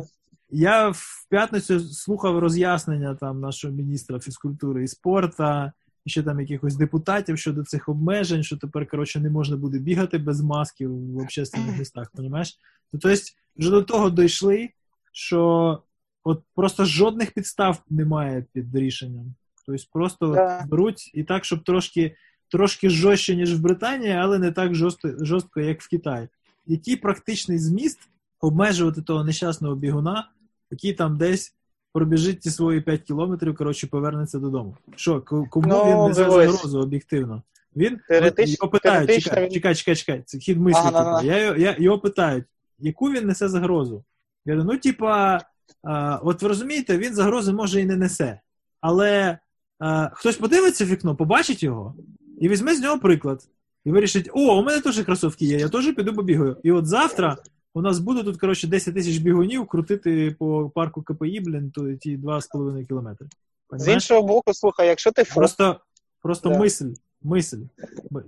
Я 0.50 0.88
в 0.88 1.26
п'ятницю 1.30 1.80
слухав 1.80 2.38
роз'яснення 2.38 3.14
там 3.14 3.40
нашого 3.40 3.74
міністра 3.74 4.20
фізкультури 4.20 4.84
і 4.84 4.88
спорта, 4.88 5.72
і 6.04 6.10
ще 6.10 6.22
там 6.22 6.40
якихось 6.40 6.76
депутатів 6.76 7.38
щодо 7.38 7.64
цих 7.64 7.88
обмежень, 7.88 8.42
що 8.42 8.56
тепер, 8.56 8.88
коротше, 8.88 9.20
не 9.20 9.30
можна 9.30 9.56
буде 9.56 9.78
бігати 9.78 10.18
без 10.18 10.40
маски 10.40 10.88
в 10.88 11.18
общественних 11.18 11.78
містах, 11.78 12.10
понімаєш? 12.10 12.58
Ну, 12.92 13.00
тобто, 13.02 13.18
вже 13.56 13.70
до 13.70 13.82
того 13.82 14.10
дійшли, 14.10 14.70
що 15.12 15.82
от 16.24 16.42
просто 16.54 16.84
жодних 16.84 17.30
підстав 17.30 17.82
немає 17.90 18.44
під 18.52 18.76
рішенням. 18.76 19.34
Тобто 19.66 19.84
просто 19.92 20.34
Да. 20.34 20.64
беруть 20.68 21.10
і 21.14 21.24
так, 21.24 21.44
щоб 21.44 21.64
трошки, 21.64 22.16
трошки 22.48 22.90
жорстче, 22.90 23.36
ніж 23.36 23.54
в 23.54 23.60
Британії, 23.62 24.12
але 24.12 24.38
не 24.38 24.52
так 24.52 24.74
жорстко, 24.74 25.12
жорстко 25.20 25.60
як 25.60 25.82
в 25.82 25.88
Китаї. 25.88 26.28
Який 26.66 26.96
практичний 26.96 27.58
зміст 27.58 27.98
обмежувати 28.40 29.02
того 29.02 29.24
нещасного 29.24 29.74
бігуна, 29.74 30.28
який 30.70 30.92
там 30.92 31.18
десь 31.18 31.54
пробіжить 31.92 32.40
ті 32.40 32.50
свої 32.50 32.80
5 32.80 33.02
кілометрів, 33.02 33.56
коротше, 33.56 33.86
повернеться 33.86 34.38
додому. 34.38 34.76
Що, 34.96 35.20
кому 35.22 35.68
Ну, 35.68 35.84
він 35.84 36.08
несе 36.08 36.30
загрозу 36.30 36.80
об'єктивно? 36.80 37.42
Він 37.76 37.98
Теоретич- 38.10 38.46
його 38.60 38.70
питають, 38.70 39.06
теоретично 39.06 39.30
чекай, 39.30 39.50
чекай, 39.50 39.74
чекай, 39.74 39.96
чекай, 39.96 40.22
це 40.26 40.38
хід 40.38 40.60
мислі. 40.60 40.78
Ага, 40.84 41.20
типа. 41.20 41.34
Я, 41.34 41.44
його- 41.44 41.56
я, 41.56 41.76
його 41.78 41.98
питають, 41.98 42.44
яку 42.78 43.10
він 43.10 43.26
несе 43.26 43.48
загрозу? 43.48 44.04
Я 44.44 44.54
говорю, 44.54 44.72
ну, 44.72 44.78
типа, 44.78 45.40
а, 45.82 46.16
от 46.22 46.42
ви 46.42 46.48
розумієте, 46.48 46.98
він 46.98 47.14
загрози 47.14 47.52
може 47.52 47.80
і 47.80 47.84
не 47.84 47.96
несе. 47.96 48.40
Але 48.80 49.38
а, 49.78 50.10
хтось 50.12 50.36
подивиться 50.36 50.84
в 50.84 50.88
вікно, 50.88 51.16
побачить 51.16 51.62
його 51.62 51.94
і 52.40 52.48
візьме 52.48 52.74
з 52.74 52.80
нього 52.80 52.98
приклад. 52.98 53.48
І 53.84 53.90
вирішить: 53.90 54.30
о, 54.32 54.58
у 54.58 54.62
мене 54.64 54.80
теж 54.80 55.00
кросовки 55.00 55.44
є, 55.44 55.58
я 55.58 55.68
теж 55.68 55.94
піду 55.94 56.14
побігаю. 56.14 56.56
І 56.62 56.72
от 56.72 56.86
завтра 56.86 57.36
у 57.76 57.82
нас 57.82 57.98
буде 57.98 58.22
тут, 58.22 58.36
коротше, 58.40 58.66
10 58.66 58.94
тисяч 58.94 59.16
бігунів 59.16 59.66
крутити 59.66 60.36
по 60.38 60.70
парку 60.74 61.02
КПІ, 61.02 61.40
блін, 61.40 61.70
то 61.70 61.92
ті 61.94 62.16
2,5 62.16 62.86
кілометри. 62.86 63.26
З 63.72 63.88
іншого 63.92 64.22
боку, 64.22 64.54
слухай, 64.54 64.88
якщо 64.88 65.12
ти 65.12 65.24
Просто, 65.24 65.80
просто 66.22 66.48
Да. 66.48 66.58
мисль, 66.58 66.90
мисль. 67.22 67.56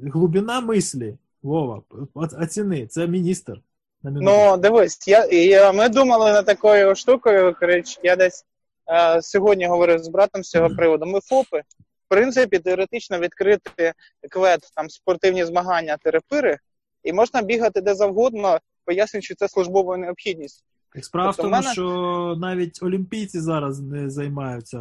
Глибина 0.03 0.61
мислі, 0.61 1.14
Вова, 1.42 1.82
оц- 2.14 2.42
оціни, 2.42 2.86
це 2.86 3.07
міністр. 3.07 3.61
Ну, 4.03 4.57
дивись, 4.57 5.09
я, 5.09 5.26
я, 5.26 5.72
ми 5.72 5.88
думали 5.88 6.32
над 6.32 6.46
такою 6.46 6.94
штукою. 6.94 7.57
Коротше, 7.61 8.01
я 8.03 8.16
десь 8.16 8.44
е, 8.90 9.22
сьогодні 9.22 9.66
говорив 9.66 9.99
з 10.05 10.09
братом 10.09 10.44
з 10.44 10.51
цього 10.51 10.70
приводу. 10.70 11.07
Ми 11.07 11.20
ФОПи, 11.20 11.59
в 12.07 12.09
принципі, 12.09 12.59
теоретично 12.59 13.18
відкрити 13.18 13.92
квет, 14.30 14.61
там 14.76 14.90
спортивні 14.90 15.44
змагання, 15.44 15.96
терапири, 16.03 16.59
і 17.03 17.12
можна 17.12 17.42
бігати 17.42 17.80
де 17.80 17.94
завгодно, 17.94 18.59
пояснюючи, 18.89 19.26
що 19.26 19.34
це 19.34 19.49
службова 19.49 19.97
необхідність. 19.97 20.64
Так 20.95 21.05
справа 21.05 21.32
тобто 21.32 21.43
в 21.43 21.45
тому, 21.45 21.61
мене- 21.61 21.72
що 21.72 22.36
навіть 22.41 22.82
олімпійці 22.82 23.41
зараз 23.41 23.80
не 23.80 24.11
займаються 24.11 24.78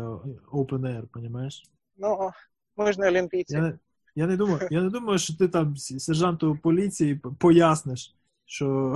open 0.51 0.79
air, 0.79 1.03
понімаєш? 1.07 1.63
Ну, 1.97 2.31
ми 2.77 2.93
ж 2.93 2.99
не 2.99 3.07
олімпійці. 3.07 3.53
Я 3.55 3.61
не, 3.61 3.73
я, 4.15 4.27
не 4.27 4.37
думаю, 4.37 4.67
я 4.71 4.81
не 4.81 4.89
думаю, 4.89 5.19
що 5.19 5.37
ти 5.37 5.47
там 5.47 5.77
сержанту 5.77 6.59
поліції 6.63 7.21
поясниш, 7.39 8.15
що 8.45 8.95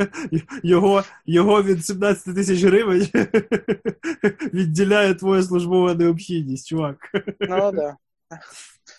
його, 0.62 1.02
його 1.26 1.62
від 1.62 1.86
17 1.86 2.34
тисяч 2.34 2.62
гривень 2.62 3.08
відділяє 4.54 5.14
твоя 5.14 5.42
службова 5.42 5.94
необхідність, 5.94 6.68
чувак. 6.68 6.96
Ну 7.40 7.72
да. 7.72 7.96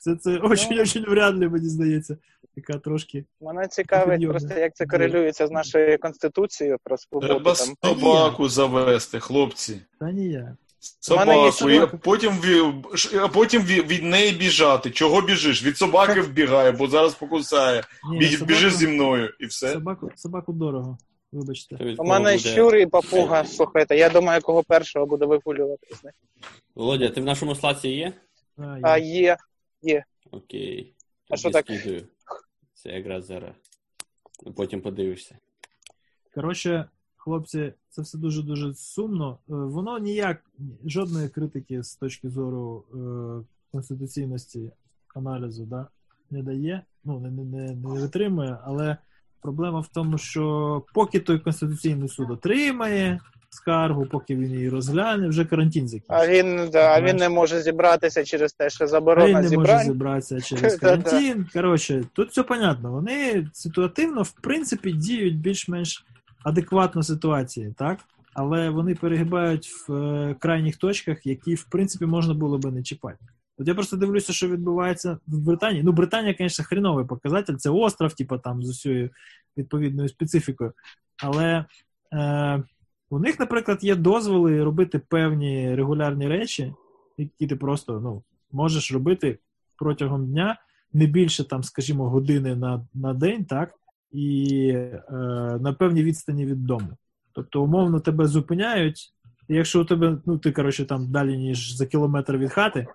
Це, 0.02 0.16
це 0.16 0.38
очень-очень 0.38 1.06
вряд 1.10 1.38
ли, 1.38 1.50
мені 1.50 1.70
здається. 1.70 2.18
Така 2.56 2.80
трошки. 2.80 3.26
Мене 3.42 3.68
цікавить 3.68 4.28
просто, 4.30 4.54
як 4.60 4.76
це 4.76 4.86
корелюється 4.86 5.48
з 5.48 5.52
нашою 5.52 5.98
конституцією 6.00 6.78
про 6.84 6.98
свободу. 6.98 7.28
Треба 7.34 7.54
Там. 7.54 7.68
собаку 7.84 8.50
завести, 8.50 9.20
хлопці. 9.20 9.82
Та 10.00 10.12
ні 10.12 10.30
я. 10.30 10.58
Собаку, 11.00 11.70
і 11.70 11.82
потім, 12.02 12.34
а 13.22 13.28
потім 13.28 13.62
від 13.62 14.04
неї 14.04 14.32
біжати. 14.32 14.92
Чого 14.92 15.22
біжиш? 15.22 15.64
Від 15.64 15.78
собаки 15.78 16.22
вбігає, 16.22 16.72
бо 16.72 16.88
зараз 16.88 17.14
покусає. 17.14 17.84
Ні, 18.12 18.26
собаку- 18.26 18.46
Біжи 18.46 18.70
зі 18.70 18.88
мною 18.88 19.34
і 19.40 19.46
все. 19.46 19.72
Собаку, 19.74 20.12
собаку 20.16 20.54
дорого. 20.54 20.98
Вибачте. 21.32 21.96
У 21.98 22.04
мене 22.04 22.26
буде? 22.38 22.38
щур 22.38 22.76
і 22.76 22.86
папуга, 22.86 23.46
слухайте, 23.46 23.98
я 23.98 24.10
думаю, 24.10 24.42
кого 24.42 24.64
першого 24.64 25.06
буде 25.06 25.26
вигулювати 25.26 25.88
з 25.96 26.04
них. 26.04 26.14
Володя, 26.76 27.10
ти 27.10 27.22
в 27.22 27.26
нашому 27.26 27.56
слаці 27.56 27.90
є? 27.90 28.14
А, 28.58 28.78
А 28.84 28.98
є. 28.98 29.38
є. 29.82 30.04
Окей. 30.32 30.94
А 31.30 31.38
що 31.38 31.52
так? 31.52 31.66
скидаю. 31.66 32.02
Це 32.84 32.90
якраз 32.90 33.26
зараз. 33.26 33.56
Ну, 34.46 34.54
Потім 34.54 34.82
подивишся. 34.82 35.38
Коротше, 36.36 36.86
хлопці, 37.16 37.74
це 37.90 38.02
все 38.02 38.18
дуже-дуже 38.18 38.74
сумно. 38.74 39.32
Е, 39.34 39.54
Воно 39.54 40.00
ніяк, 40.00 40.52
жодної 40.86 41.30
критики 41.30 41.84
з 41.84 41.96
точки 41.96 42.30
зору 42.30 42.84
е, 42.94 43.46
конституційності 43.72 44.72
аналізу 45.16 45.66
да, 45.66 45.88
не 46.32 46.44
дає, 46.44 46.82
ну, 47.04 47.20
не, 47.20 47.32
не, 47.32 47.44
не, 47.44 47.76
не 47.76 48.02
витримує, 48.02 48.58
але 48.64 48.98
проблема 49.42 49.80
в 49.80 49.88
тому, 49.88 50.18
що 50.18 50.84
поки 50.94 51.20
той 51.20 51.40
Конституційний 51.40 52.10
суд 52.10 52.32
отримає 52.32 53.20
скаргу, 53.54 54.06
поки 54.06 54.36
він 54.36 54.52
її 54.52 54.70
розгляне, 54.70 55.28
вже 55.28 55.46
карантин 55.46 55.90
А 56.08 56.28
він, 56.28 56.70
да, 56.72 56.98
а 56.98 57.02
він 57.02 57.16
не 57.16 57.30
може 57.30 57.62
зібратися 57.62 58.24
через 58.24 58.54
те, 58.54 58.70
що 58.70 58.84
А 58.84 58.86
він 58.86 58.92
заборона 58.92 59.42
не 59.42 59.58
може 59.58 59.80
зібратися 59.84 60.42
через 60.42 60.76
карантин. 60.76 61.46
Коротше, 61.54 62.04
тут 62.14 62.30
все 62.30 62.44
понятно. 62.44 62.92
Вони 62.92 63.48
ситуативно, 63.54 64.22
в 64.22 64.32
принципі, 64.32 64.92
діють 64.92 65.40
більш-менш 65.40 66.06
адекватно 66.44 67.04
ситуації, 67.04 67.74
так? 67.78 68.00
Але 68.34 68.70
вони 68.70 68.96
перегибають 68.96 69.68
в 69.88 69.94
е, 69.94 70.36
крайніх 70.40 70.78
точках, 70.78 71.26
які, 71.26 71.56
в 71.56 71.64
принципі, 71.64 72.06
можна 72.06 72.34
було 72.34 72.58
би 72.58 72.72
не 72.72 72.84
чіпати. 72.84 73.26
От 73.58 73.68
я 73.68 73.74
просто 73.74 73.98
дивлюся, 73.98 74.34
що 74.34 74.48
відбувається 74.48 75.18
в 75.28 75.38
Британії. 75.38 75.84
Ну, 75.84 75.92
Британія, 75.92 76.36
звісно, 76.40 76.66
хреновий 76.66 77.06
показатель, 77.06 77.56
це 77.56 77.70
остров, 77.70 78.14
типу, 78.14 78.38
там 78.38 78.64
з 78.64 78.70
усією 78.70 79.10
відповідною 79.58 80.10
специфікою. 80.10 80.74
Але 81.24 81.66
е, 82.14 82.64
у 83.14 83.20
них, 83.20 83.40
наприклад, 83.40 83.84
є 83.84 83.96
дозволи 83.96 84.64
робити 84.64 85.00
певні 85.00 85.76
регулярні 85.76 86.28
речі, 86.28 86.74
які 87.18 87.48
ти 87.48 87.56
просто 87.56 88.00
ну, 88.00 88.24
можеш 88.52 88.92
робити 88.92 89.40
протягом 89.78 90.28
дня 90.28 90.58
не 90.94 91.06
більше, 91.06 91.44
там, 91.44 91.64
скажімо, 91.64 92.10
години 92.10 92.56
на, 92.56 92.86
на 92.94 93.14
день, 93.14 93.46
так, 93.46 93.74
і 94.12 94.68
е, 94.70 95.04
на 95.62 95.76
певній 95.80 96.04
відстані 96.04 96.46
від 96.46 96.66
дому. 96.66 96.88
Тобто, 97.32 97.64
умовно, 97.64 98.00
тебе 98.00 98.28
зупиняють, 98.28 99.14
якщо 99.48 99.82
у 99.82 99.86
тебе, 99.86 100.18
ну, 100.26 100.38
ти, 100.38 100.52
коротше, 100.52 100.86
там 100.86 101.12
далі, 101.12 101.38
ніж 101.38 101.76
за 101.76 101.86
кілометр 101.86 102.38
від 102.38 102.52
хати, 102.52 102.88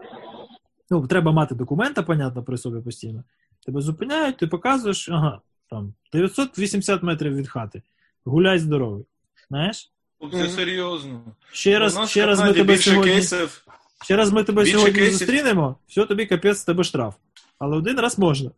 ну, 0.91 1.07
треба 1.07 1.33
мати 1.33 1.55
документа, 1.55 2.03
понятно, 2.03 2.43
при 2.43 2.59
собі 2.59 2.81
постійно. 2.81 3.25
Тебе 3.66 3.81
зупиняють, 3.81 4.37
ти 4.37 4.47
показуєш, 4.47 5.09
ага, 5.09 5.41
там 5.71 5.95
980 6.12 7.03
метрів 7.03 7.35
від 7.35 7.49
хати. 7.49 7.83
Гуляй 8.25 8.59
здоровий. 8.59 9.05
Знаєш? 9.49 9.93
Ну, 10.21 10.31
Це 10.31 10.49
серйозно. 10.49 11.21
Ще 11.53 11.79
раз, 11.79 12.11
ще 12.11 12.27
раз 12.27 12.41
ми 12.41 12.53
тебе 12.53 12.75
більше 12.75 12.91
сьогодні. 12.91 13.12
кейсів. 13.12 13.64
Ще 14.05 14.16
раз 14.16 14.31
ми 14.33 14.45
тебе 14.45 14.66
сьогодні 14.66 14.93
кейсів. 14.99 15.19
зустрінемо, 15.19 15.77
все, 15.89 16.05
тобі 16.05 16.27
капець, 16.27 16.64
тебе 16.64 16.85
штраф. 16.85 17.14
Але 17.59 17.77
один 17.77 18.01
раз 18.01 18.19
можна. 18.19 18.51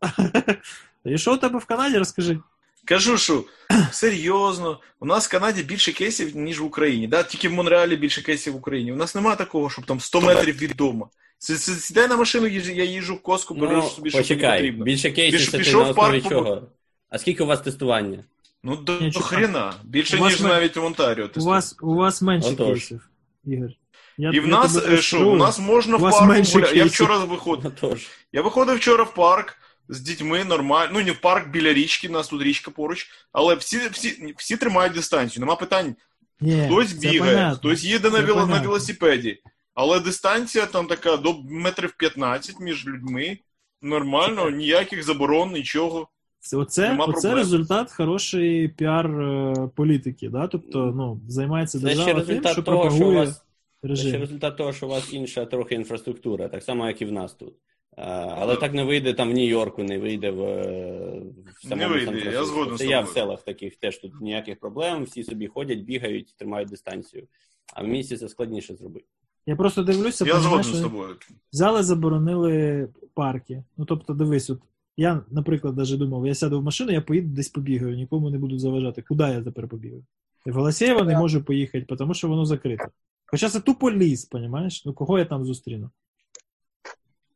І 1.04 1.18
що 1.18 1.34
у 1.34 1.36
тебе 1.36 1.58
в 1.58 1.64
Канаді, 1.64 1.98
розкажи? 1.98 2.38
Кажу, 2.84 3.18
що 3.18 3.44
серйозно, 3.92 4.80
у 5.00 5.06
нас 5.06 5.26
в 5.26 5.30
Канаді 5.30 5.62
більше 5.62 5.92
кейсів, 5.92 6.36
ніж 6.36 6.60
в 6.60 6.64
Україні. 6.64 7.06
Да? 7.08 7.22
Тільки 7.22 7.48
в 7.48 7.52
Монреалі 7.52 7.96
більше 7.96 8.22
кейсів 8.22 8.52
в 8.52 8.56
Україні. 8.56 8.92
У 8.92 8.96
нас 8.96 9.14
немає 9.14 9.36
такого, 9.36 9.70
щоб 9.70 9.86
там 9.86 10.00
100 10.00 10.20
метрів 10.20 10.58
від 10.58 10.70
дому. 10.76 11.08
Сідай 11.38 12.08
на 12.08 12.16
машину, 12.16 12.46
я 12.46 12.84
їжджу 12.84 13.14
в 13.14 13.22
коску, 13.22 13.54
беру 13.54 13.76
Ну, 13.76 13.82
собі, 13.82 14.10
що 14.10 14.18
потрібно. 14.18 14.84
більше 14.84 15.10
кейсів 15.10 15.40
Піш- 15.40 15.44
це 15.44 15.50
ти 15.50 15.58
пішов 15.58 15.86
на 15.86 15.90
в 15.92 15.94
парк, 15.94 16.28
чого? 16.28 16.62
А 17.10 17.18
скільки 17.18 17.42
у 17.42 17.46
вас 17.46 17.60
тестування? 17.60 18.24
Ну, 18.64 18.76
до, 18.76 18.98
до 19.00 19.20
хрена. 19.20 19.74
Більше, 19.84 20.20
ніж 20.20 20.40
ми- 20.40 20.48
навіть 20.48 20.76
в 20.76 20.84
Онтаріо. 20.84 21.30
У 21.36 21.40
вас, 21.40 21.76
у 21.82 21.94
вас 21.94 22.22
менше 22.22 22.48
Отож. 22.48 22.66
кейсів, 22.66 23.08
Ігор. 23.44 23.70
Я, 24.18 24.30
І 24.30 24.40
в 24.40 24.48
нас, 24.48 24.76
е, 24.76 24.96
що, 25.02 25.30
у 25.30 25.36
нас 25.36 25.58
можна 25.58 25.96
У 25.96 25.98
в 25.98 26.02
парку 26.02 26.42
гуляти. 26.52 26.76
Я 26.76 26.84
вчора 26.84 27.18
виходив. 27.18 27.72
Отож. 27.76 28.06
Я 28.32 28.42
виходив 28.42 28.76
вчора 28.76 29.04
в 29.04 29.14
парк 29.14 29.56
з 29.88 30.00
дітьми 30.00 30.44
нормально. 30.44 30.90
Ну, 30.94 31.00
не 31.02 31.12
в 31.12 31.20
парк 31.20 31.48
біля 31.48 31.72
річки, 31.72 32.08
у 32.08 32.12
нас 32.12 32.28
тут 32.28 32.42
річка 32.42 32.70
поруч. 32.70 33.08
Але 33.32 33.54
всі, 33.54 33.88
всі, 33.92 34.34
всі 34.38 34.56
тримають 34.56 34.92
дистанцію. 34.92 35.40
Нема 35.40 35.56
питань. 35.56 35.96
Ні, 36.40 36.66
Хтось 36.66 36.92
бігає, 36.92 37.20
понятно. 37.34 37.58
хтось 37.58 37.84
їде 37.84 38.10
на, 38.10 38.26
Це 38.26 38.34
на 38.34 38.60
велосипеді. 38.60 39.42
Але 39.74 40.00
дистанція 40.00 40.66
там 40.66 40.86
така 40.86 41.16
до 41.16 41.42
метрів 41.42 41.92
15 41.92 42.60
між 42.60 42.86
людьми. 42.86 43.38
Нормально, 43.82 44.50
ніяких 44.50 45.02
заборон, 45.02 45.52
нічого. 45.52 46.08
Це, 46.40 46.56
оце, 46.56 46.96
оце 46.98 47.34
результат 47.34 47.92
хорошої 47.92 48.68
піар-політики, 48.68 50.28
да? 50.28 50.46
тобто 50.46 50.92
ну, 50.96 51.20
займається 51.28 51.80
Це 51.80 51.90
ще 51.90 51.96
держава 51.96 52.20
тим, 52.20 52.44
що 52.44 52.62
того, 52.62 52.90
що 52.90 52.96
у 52.96 52.98
пропагує 52.98 53.18
вас 53.18 53.44
Це 53.82 54.18
результат 54.18 54.56
того, 54.56 54.72
що 54.72 54.86
у 54.86 54.90
вас 54.90 55.12
інша 55.12 55.46
трохи 55.46 55.74
інфраструктура, 55.74 56.48
так 56.48 56.62
само, 56.62 56.86
як 56.86 57.02
і 57.02 57.04
в 57.04 57.12
нас 57.12 57.34
тут. 57.34 57.54
А, 57.96 58.34
але 58.38 58.56
так 58.56 58.74
не 58.74 58.84
вийде 58.84 59.14
там 59.14 59.30
в 59.30 59.34
Нью-Йорку, 59.34 59.82
не 59.82 59.98
вийде 59.98 60.30
в, 60.30 60.42
е, 60.42 61.22
в 61.56 61.68
самому 61.68 61.94
Не 61.94 62.04
вийде, 62.06 62.30
я 62.32 62.44
згоден 62.44 62.76
Це 62.76 62.84
з 62.84 62.88
я 62.88 63.00
в 63.00 63.08
селах 63.08 63.42
таких 63.42 63.76
теж 63.76 63.98
тут 63.98 64.20
ніяких 64.20 64.60
проблем, 64.60 65.04
всі 65.04 65.24
собі 65.24 65.46
ходять, 65.46 65.78
бігають, 65.78 66.34
тримають 66.36 66.68
дистанцію. 66.68 67.26
А 67.74 67.82
в 67.82 67.88
місті 67.88 68.16
це 68.16 68.28
складніше 68.28 68.74
зробити. 68.74 69.06
Я 69.46 69.56
просто 69.56 69.82
дивлюся, 69.82 70.24
Я 70.24 70.40
згоден 70.40 70.64
з 70.64 70.80
тобою. 70.80 71.16
взяли, 71.52 71.82
заборонили 71.82 72.88
парки. 73.14 73.64
Ну, 73.76 73.84
тобто, 73.84 74.14
дивись, 74.14 74.50
от 74.50 74.60
я, 75.00 75.20
наприклад, 75.30 75.76
навіть 75.76 75.98
думав, 75.98 76.26
я 76.26 76.34
сяду 76.34 76.60
в 76.60 76.64
машину, 76.64 76.92
я 76.92 77.00
поїду 77.00 77.28
десь 77.28 77.48
побігаю, 77.48 77.96
нікому 77.96 78.30
не 78.30 78.38
буду 78.38 78.58
заважати. 78.58 79.02
Куди 79.02 79.24
я 79.24 79.42
тепер 79.42 79.68
побігаю? 79.68 80.04
В 80.46 80.52
Голосєєво 80.52 81.04
не 81.04 81.18
можу 81.18 81.44
поїхати, 81.44 81.96
тому 81.96 82.14
що 82.14 82.28
воно 82.28 82.44
закрите. 82.44 82.88
Хоча 83.26 83.48
це 83.48 83.60
тупо 83.60 83.90
ліс, 83.90 84.24
понімаєш? 84.24 84.84
Ну 84.84 84.92
кого 84.92 85.18
я 85.18 85.24
там 85.24 85.44
зустріну? 85.44 85.90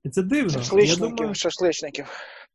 І 0.05 0.11
це 0.11 0.23
дивно. 0.23 0.53
Я 0.53 0.59
Шашличників, 0.59 1.17
думаю, 1.17 1.35
шашличників. 1.35 2.07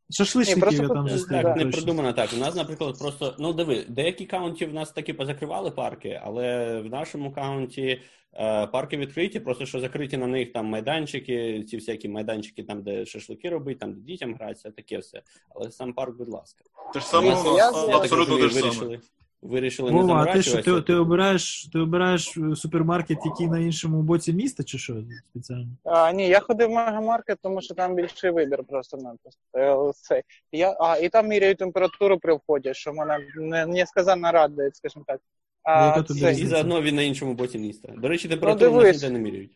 Шашличників 0.09 0.61
просто 0.61 0.83
я 0.83 0.87
там 0.87 1.07
тут, 1.07 1.17
зустріну. 1.17 1.55
Не 1.55 1.65
придумано 1.65 2.13
так. 2.13 2.29
У 2.33 2.37
нас, 2.37 2.55
наприклад, 2.55 2.99
просто 2.99 3.35
ну 3.39 3.53
диви, 3.53 3.85
деякі 3.87 4.25
county 4.25 4.65
в 4.65 4.73
нас 4.73 4.91
таки 4.91 5.13
позакривали 5.13 5.71
парки, 5.71 6.21
але 6.23 6.77
в 6.79 6.89
нашому 6.89 7.31
county 7.31 8.01
е, 8.33 8.67
парки 8.67 8.97
відкриті, 8.97 9.39
просто 9.39 9.65
що 9.65 9.79
закриті 9.79 10.17
на 10.17 10.27
них 10.27 10.53
там 10.53 10.65
майданчики, 10.65 11.63
ці 11.63 11.77
всякі 11.77 12.09
майданчики, 12.09 12.63
там 12.63 12.83
де 12.83 13.05
шашлики 13.05 13.49
робить, 13.49 13.79
там 13.79 13.93
де 13.93 14.01
дітям 14.01 14.35
гратися, 14.35 14.71
таке 14.71 14.97
все. 14.97 15.21
Але 15.55 15.71
сам 15.71 15.93
парк, 15.93 16.17
будь 16.17 16.29
ласка. 16.29 16.63
Те 16.93 16.99
ж 16.99 17.05
саме 17.05 17.35
у 17.35 17.57
нас 17.57 17.75
абсолютно 17.75 18.37
те 18.37 18.49
ж 18.49 18.71
саме. 18.71 18.99
Вирішили, 19.41 19.91
вирішили 19.91 19.91
не 19.91 20.13
Вова, 20.13 20.25
а 20.29 20.33
ти 20.33 20.41
що, 20.41 20.61
ти, 20.61 20.81
ти, 20.81 20.93
обираєш, 20.93 21.69
ти 21.73 21.79
обираєш 21.79 22.37
е, 22.37 22.55
супермаркет, 22.55 23.17
який 23.25 23.47
на 23.47 23.59
іншому 23.59 24.01
боці 24.01 24.33
міста, 24.33 24.63
чи 24.63 24.77
що 24.77 24.95
спеціально? 25.29 25.67
А, 25.83 26.11
ні, 26.11 26.27
я 26.27 26.39
ходив 26.39 26.69
в 26.69 26.71
мегамаркет, 26.71 27.37
тому 27.41 27.61
що 27.61 27.73
там 27.73 27.95
більший 27.95 28.31
вибір 28.31 28.63
просто-напросто. 28.63 29.41
Е, 29.55 30.23
Я, 30.51 30.77
а, 30.79 30.97
і 30.97 31.09
там 31.09 31.27
міряють 31.27 31.57
температуру 31.57 32.19
при 32.19 32.33
вході, 32.33 32.73
що 32.73 32.93
мене 32.93 33.19
не, 33.35 33.65
несказанно 33.65 34.31
радує, 34.31 34.71
скажімо 34.73 35.05
так. 35.07 35.19
А, 35.63 35.85
Яка 35.85 36.03
це- 36.03 36.31
І 36.31 36.45
заодно 36.45 36.81
він 36.81 36.95
на 36.95 37.01
іншому 37.01 37.33
боці 37.33 37.59
міста. 37.59 37.93
До 37.97 38.07
речі, 38.07 38.27
температуру 38.27 38.71
Ну, 38.71 38.91
ніде 38.91 39.09
не 39.09 39.19
міряють. 39.19 39.51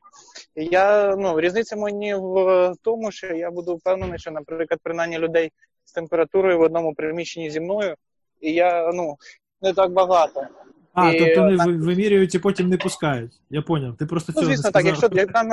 Я 0.55 1.15
ну 1.15 1.39
різниця 1.39 1.75
мені 1.75 2.15
в 2.15 2.73
тому, 2.81 3.11
що 3.11 3.27
я 3.27 3.51
буду 3.51 3.75
впевнений, 3.75 4.19
що, 4.19 4.31
наприклад, 4.31 4.79
принаймні 4.83 5.17
людей 5.17 5.51
з 5.85 5.91
температурою 5.91 6.59
в 6.59 6.61
одному 6.61 6.93
приміщенні 6.93 7.49
зі 7.49 7.59
мною, 7.59 7.95
і 8.41 8.53
я 8.53 8.91
ну 8.93 9.17
не 9.63 9.73
так 9.73 9.91
багато. 9.91 10.47
А, 10.93 11.11
І, 11.11 11.19
тобто 11.19 11.41
вони 11.41 11.57
так. 11.57 11.67
вимірюють 11.67 12.35
і 12.35 12.39
потім 12.39 12.69
не 12.69 12.77
пускають. 12.77 13.31
Я 13.49 13.61
поняв. 13.61 13.97
Ти 13.97 14.05
просто 14.05 14.33
Ну, 14.35 14.41
цього 14.41 14.53
звісно, 14.53 14.67
не 14.67 14.71
так. 14.71 14.85
Якщо 14.85 15.09
як 15.11 15.31
там 15.31 15.49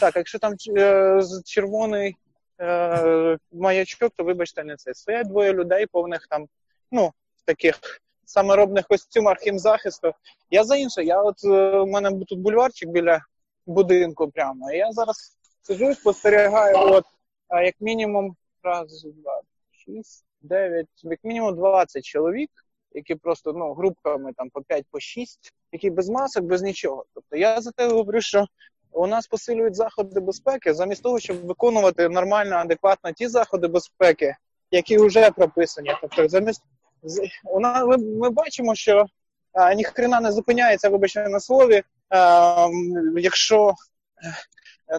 так, 0.00 0.16
якщо 0.16 0.38
там 0.38 0.54
е, 0.76 1.22
червоний 1.44 2.16
е, 2.60 3.38
маячок, 3.52 4.12
то 4.16 4.24
вибачте, 4.24 4.64
не 4.64 4.76
це. 4.76 4.94
Стоять 4.94 5.28
двоє 5.28 5.52
людей, 5.52 5.86
повних 5.86 6.26
там, 6.26 6.46
ну, 6.92 7.12
в 7.36 7.44
таких 7.44 7.80
саморобних 8.24 8.86
костюмах 8.86 9.38
хімзахисту. 9.38 10.12
Я 10.50 10.64
за 10.64 10.76
інше. 10.76 11.04
Я 11.04 11.22
от 11.22 11.44
е, 11.44 11.78
у 11.78 11.86
мене 11.86 12.24
тут 12.28 12.38
бульварчик 12.38 12.88
біля 12.88 13.20
будинку 13.66 14.30
прямо. 14.30 14.72
І 14.72 14.76
я 14.76 14.92
зараз 14.92 15.36
сиджу 15.62 15.90
і 15.90 15.94
спостерігаю, 15.94 16.76
от, 16.78 17.04
а, 17.48 17.62
як 17.62 17.74
мінімум, 17.80 18.36
раз, 18.62 19.02
два, 19.02 19.40
шість, 19.70 20.24
дев'ять, 20.40 20.86
як 21.02 21.24
мінімум 21.24 21.54
20 21.56 22.04
чоловік, 22.04 22.50
які 22.92 23.14
просто 23.14 23.52
ну, 23.52 23.74
групками 23.74 24.32
там 24.36 24.50
по 24.50 24.62
5 24.62 24.84
по 24.90 25.00
6, 25.00 25.52
які 25.72 25.90
без 25.90 26.08
масок, 26.08 26.44
без 26.44 26.62
нічого. 26.62 27.04
Тобто 27.14 27.36
я 27.36 27.60
за 27.60 27.70
те 27.70 27.88
говорю, 27.88 28.20
що 28.20 28.46
у 28.92 29.06
нас 29.06 29.26
посилюють 29.26 29.74
заходи 29.74 30.20
безпеки, 30.20 30.74
замість 30.74 31.02
того, 31.02 31.18
щоб 31.18 31.46
виконувати 31.46 32.08
нормально, 32.08 32.56
адекватно 32.56 33.12
ті 33.12 33.28
заходи 33.28 33.68
безпеки, 33.68 34.36
які 34.70 34.98
вже 34.98 35.30
прописані. 35.30 35.90
Тобто, 36.00 36.28
замість 36.28 36.62
у 37.44 37.60
нас 37.60 37.86
ми, 37.86 37.96
ми 37.96 38.30
бачимо, 38.30 38.74
що 38.74 39.06
а, 39.52 39.74
ніхрена 39.74 40.20
не 40.20 40.32
зупиняється, 40.32 40.88
вибачте 40.88 41.28
на 41.28 41.40
слові, 41.40 41.82
а, 42.08 42.68
якщо 43.16 43.68
е, 43.68 43.74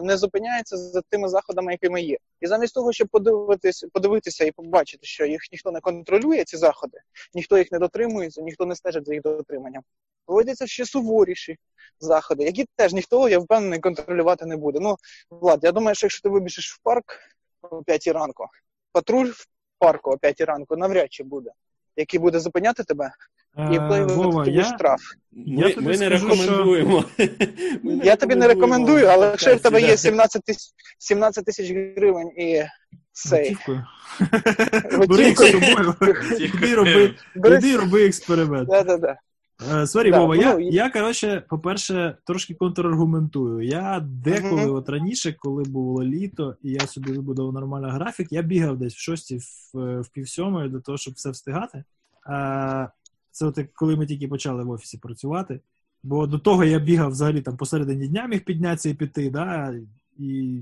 не 0.02 0.16
зупиняється 0.16 0.76
за 0.76 1.00
тими 1.00 1.28
заходами, 1.28 1.72
якими 1.72 2.02
є. 2.02 2.16
І 2.40 2.46
замість 2.46 2.74
того, 2.74 2.92
щоб 2.92 3.08
подивитись, 3.08 3.86
подивитися 3.92 4.44
і 4.44 4.52
побачити, 4.52 5.06
що 5.06 5.26
їх 5.26 5.40
ніхто 5.52 5.70
не 5.70 5.80
контролює, 5.80 6.44
ці 6.44 6.56
заходи, 6.56 6.98
ніхто 7.34 7.58
їх 7.58 7.72
не 7.72 7.78
дотримується, 7.78 8.42
ніхто 8.42 8.66
не 8.66 8.76
стежить 8.76 9.06
за 9.06 9.14
їх 9.14 9.22
дотриманням. 9.22 9.82
Вводяться 10.26 10.66
ще 10.66 10.86
суворіші 10.86 11.56
заходи, 12.00 12.44
які 12.44 12.66
теж 12.76 12.92
ніхто, 12.92 13.28
я 13.28 13.38
впевнений, 13.38 13.80
контролювати 13.80 14.46
не 14.46 14.56
буде. 14.56 14.78
Ну, 14.82 14.96
Влад, 15.30 15.60
я 15.62 15.72
думаю, 15.72 15.94
що 15.94 16.06
якщо 16.06 16.22
ти 16.22 16.28
вибіжиш 16.28 16.74
в 16.74 16.82
парк 16.82 17.18
о 17.62 17.82
5 17.82 18.06
ранку, 18.06 18.46
патруль 18.92 19.30
в 19.30 19.46
парку 19.78 20.10
о 20.10 20.18
5 20.18 20.40
ранку 20.40 20.76
навряд 20.76 21.12
чи 21.12 21.24
буде, 21.24 21.50
який 21.96 22.20
буде 22.20 22.40
зупиняти 22.40 22.84
тебе 22.84 23.12
і 23.58 23.76
Е, 23.76 24.04
Вова, 24.04 24.46
я, 24.46 24.64
штраф. 24.64 25.00
Ми, 25.32 25.72
тобі 25.72 25.86
ми 25.86 25.92
не 25.92 25.96
скажу, 25.96 26.34
що- 26.34 26.36
рекомендуємо. 26.36 27.04
Ми 27.82 28.00
Я 28.04 28.16
тобі 28.16 28.34
не 28.34 28.48
рекомендую, 28.48 29.06
але 29.06 29.26
якщо 29.26 29.56
в 29.56 29.60
тебе 29.60 29.80
є 29.80 29.96
17 29.96 30.42
тисяч 30.42 30.72
17 30.98 31.44
тисяч 31.44 31.70
гривень 31.96 32.28
і 32.28 32.62
цей. 33.12 33.56
Бери 35.08 35.34
з 35.34 35.36
собою. 35.36 35.94
Іди 36.38 36.74
роби, 36.74 37.14
бери- 37.36 37.56
іди 37.58 37.76
роби 37.76 38.06
експеримент. 38.06 38.68
Е, 39.74 39.86
Sorry, 39.86 40.10
Да, 40.10 40.18
Вова, 40.20 40.36
ну, 40.36 40.42
я, 40.42 40.58
я, 40.84 40.90
коротше, 40.90 41.42
по-перше, 41.48 42.16
трошки 42.24 42.54
контраргументую. 42.54 43.62
Я 43.66 44.00
деколи, 44.24 44.66
от 44.70 44.88
раніше, 44.88 45.34
коли 45.38 45.62
було 45.62 46.04
літо, 46.04 46.56
і 46.62 46.70
я 46.70 46.80
собі 46.80 47.12
вибудував 47.12 47.52
нормальний 47.52 47.90
графік, 47.90 48.28
я 48.30 48.42
бігав 48.42 48.76
десь 48.78 48.94
в 48.94 48.98
шостій, 49.00 49.38
в, 49.74 50.00
в 50.00 50.08
півсьомої 50.08 50.68
для 50.68 50.80
того, 50.80 50.98
щоб 50.98 51.14
все 51.14 51.30
встигати. 51.30 51.84
Це 53.38 53.46
от 53.46 53.58
коли 53.74 53.96
ми 53.96 54.06
тільки 54.06 54.28
почали 54.28 54.64
в 54.64 54.70
офісі 54.70 54.98
працювати. 54.98 55.60
Бо 56.02 56.26
до 56.26 56.38
того 56.38 56.64
я 56.64 56.78
бігав 56.78 57.10
взагалі 57.10 57.40
там 57.40 57.56
посередині 57.56 58.08
дня 58.08 58.26
міг 58.26 58.44
піднятися 58.44 58.88
і 58.88 58.94
піти, 58.94 59.30
да? 59.30 59.74
і 60.18 60.60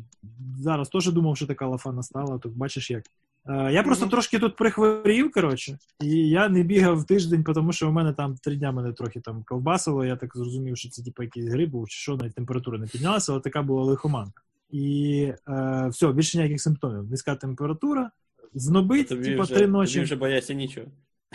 зараз 0.58 0.88
теж 0.88 1.12
думав, 1.12 1.36
що 1.36 1.46
така 1.46 1.66
лафа 1.66 1.92
настала, 1.92 2.38
то 2.38 2.48
бачиш 2.48 2.90
як. 2.90 3.04
Е, 3.48 3.72
Я 3.72 3.82
просто 3.82 4.06
трошки 4.06 4.38
тут 4.38 4.56
прихворів, 4.56 5.32
коротше, 5.32 5.78
і 6.00 6.28
я 6.28 6.48
не 6.48 6.62
бігав 6.62 7.04
тиждень, 7.04 7.44
тому 7.44 7.72
що 7.72 7.88
у 7.88 7.92
мене 7.92 8.12
там 8.12 8.36
три 8.36 8.56
дня 8.56 8.72
мене 8.72 8.92
трохи 8.92 9.20
там 9.20 9.42
ковбасило. 9.46 10.04
Я 10.04 10.16
так 10.16 10.36
зрозумів, 10.36 10.76
що 10.76 10.88
це 10.88 11.02
типу 11.02 11.22
якийсь 11.22 11.46
гриб 11.46 11.70
був, 11.70 11.88
чи 11.88 11.98
що 11.98 12.16
навіть 12.16 12.34
температура 12.34 12.78
не 12.78 12.86
піднялася, 12.86 13.32
але 13.32 13.40
така 13.40 13.62
була 13.62 13.84
лихоманка. 13.84 14.42
І 14.70 15.32
е, 15.48 15.88
все, 15.88 16.12
більше 16.12 16.38
ніяких 16.38 16.60
симптомів. 16.60 17.10
Низька 17.10 17.34
температура, 17.34 18.10
знобить, 18.54 19.12
вже, 19.12 19.54
три 19.54 19.66
тобі 19.66 20.04
вже 20.04 20.16
бояться 20.16 20.54
нічого. 20.54 20.86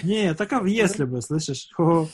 Не, 0.04 0.34
така 0.34 0.66
если 0.68 1.06
бы, 1.06 1.22
слышиш? 1.22 1.70
Хо-хо. 1.74 2.08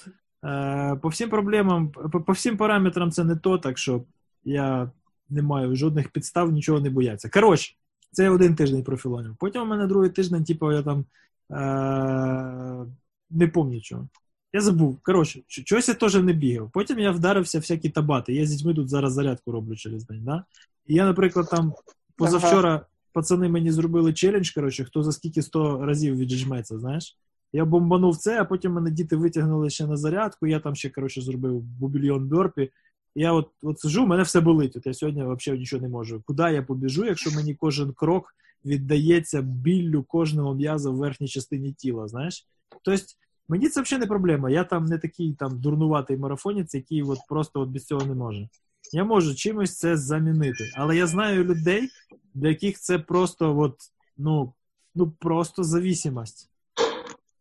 Е, 0.44 0.96
По 1.02 1.10
всім 1.10 1.30
проблемам, 1.30 1.90
по, 1.92 2.22
по 2.22 2.34
всім 2.34 2.58
параметрам 2.58 3.12
це 3.12 3.24
не 3.24 3.36
то, 3.36 3.58
так 3.58 3.78
що 3.78 4.04
я 4.44 4.92
не 5.30 5.42
маю 5.42 5.76
жодних 5.76 6.10
підстав 6.10 6.52
нічого 6.52 6.80
не 6.80 6.90
боятися. 6.90 7.30
Коротше, 7.30 7.76
це 8.12 8.30
один 8.30 8.56
тиждень 8.56 8.84
профілонів. 8.84 9.36
Потім 9.40 9.62
у 9.62 9.66
мене 9.66 9.88
другий 9.88 10.10
тиждень, 10.10 10.44
типу, 10.44 10.72
я 10.72 10.82
там 10.84 11.06
е- 11.52 12.86
не 13.30 13.48
пам'ятаю 13.48 13.82
чого. 13.82 14.08
Я 14.54 14.62
забув. 14.62 15.00
Коротше, 15.04 15.42
чогось 15.48 15.88
я 15.88 15.94
теж 15.94 16.16
не 16.16 16.34
бігав. 16.34 16.72
Потім 16.72 17.00
я 17.00 17.12
вдарився 17.12 17.60
всякі 17.60 17.90
табати. 17.90 18.34
Я 18.34 18.46
з 18.46 18.50
дітьми 18.52 18.74
тут 18.74 18.90
зараз 18.90 19.14
зарядку 19.14 19.52
роблю 19.52 19.76
через 19.76 20.06
день. 20.06 20.24
Да? 20.24 20.44
І 20.86 20.94
я, 20.96 21.06
наприклад, 21.06 21.50
там 21.52 21.74
позавчора 22.16 22.86
пацани 23.14 23.50
мені 23.50 23.72
зробили 23.72 24.14
челендж, 24.14 24.50
коротше, 24.50 24.86
хто 24.86 25.04
за 25.04 25.12
скільки 25.12 25.42
100 25.42 25.86
разів 25.86 26.18
віджметься, 26.18 26.80
знаєш? 26.80 27.18
Я 27.54 27.66
бомбанув 27.66 28.18
це, 28.18 28.42
а 28.42 28.46
потім 28.46 28.74
мене 28.74 28.92
діти 28.92 29.16
витягнули 29.16 29.70
ще 29.70 29.88
на 29.88 29.98
зарядку. 29.98 30.48
Я 30.48 30.60
там 30.60 30.76
ще, 30.76 30.90
коротше, 30.90 31.22
зробив 31.22 31.62
бубільйон 31.62 32.28
бьорпі. 32.28 32.72
Я 33.16 33.34
от, 33.34 33.50
от 33.62 33.80
сижу, 33.80 34.08
мене 34.08 34.24
все 34.24 34.42
болить. 34.42 34.76
От 34.76 34.86
я 34.86 34.94
сьогодні 34.94 35.24
взагалі 35.24 35.60
нічого 35.60 35.82
не 35.82 35.90
можу. 35.90 36.22
Куди 36.26 36.44
я 36.44 36.64
побіжу, 36.64 37.06
якщо 37.06 37.32
мені 37.32 37.56
кожен 37.56 37.94
крок 37.94 38.36
віддається 38.66 39.42
біллю 39.42 40.04
кожного 40.04 40.56
м'яза 40.56 40.90
в 40.90 40.96
верхній 40.96 41.28
частині 41.28 41.74
тіла, 41.74 42.08
знаєш? 42.08 42.48
Тобто, 42.84 43.04
мені 43.50 43.70
це 43.70 43.82
взагалі 43.82 44.02
не 44.02 44.08
проблема. 44.08 44.50
Я 44.50 44.64
там 44.64 44.86
не 44.86 44.98
такий 44.98 45.34
там 45.34 45.60
дурнуватий 45.60 46.18
марафонець, 46.18 46.76
який 46.76 47.04
от 47.04 47.20
просто 47.30 47.62
от 47.62 47.70
без 47.70 47.86
цього 47.86 48.06
не 48.06 48.16
може. 48.16 48.50
Я 48.94 49.04
можу 49.04 49.36
чимось 49.36 49.78
це 49.78 49.98
замінити. 49.98 50.72
Але 50.76 50.98
я 50.98 51.08
знаю 51.08 51.44
людей, 51.44 51.90
для 52.34 52.48
яких 52.48 52.80
це 52.80 53.00
просто 53.00 53.60
от, 53.60 53.76
ну, 54.18 54.54
ну 54.96 55.12
просто 55.20 55.64
зависимость. 55.64 56.50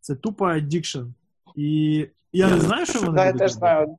Це 0.07 0.15
тупо 0.15 0.45
аддікшн. 0.45 1.03
І 1.55 2.07
я 2.33 2.49
не 2.49 2.59
знаю, 2.59 2.85
що 2.85 2.99
вони 3.01 3.11
будуть 3.11 3.41
робити. 3.41 3.47
знаю. 3.47 3.97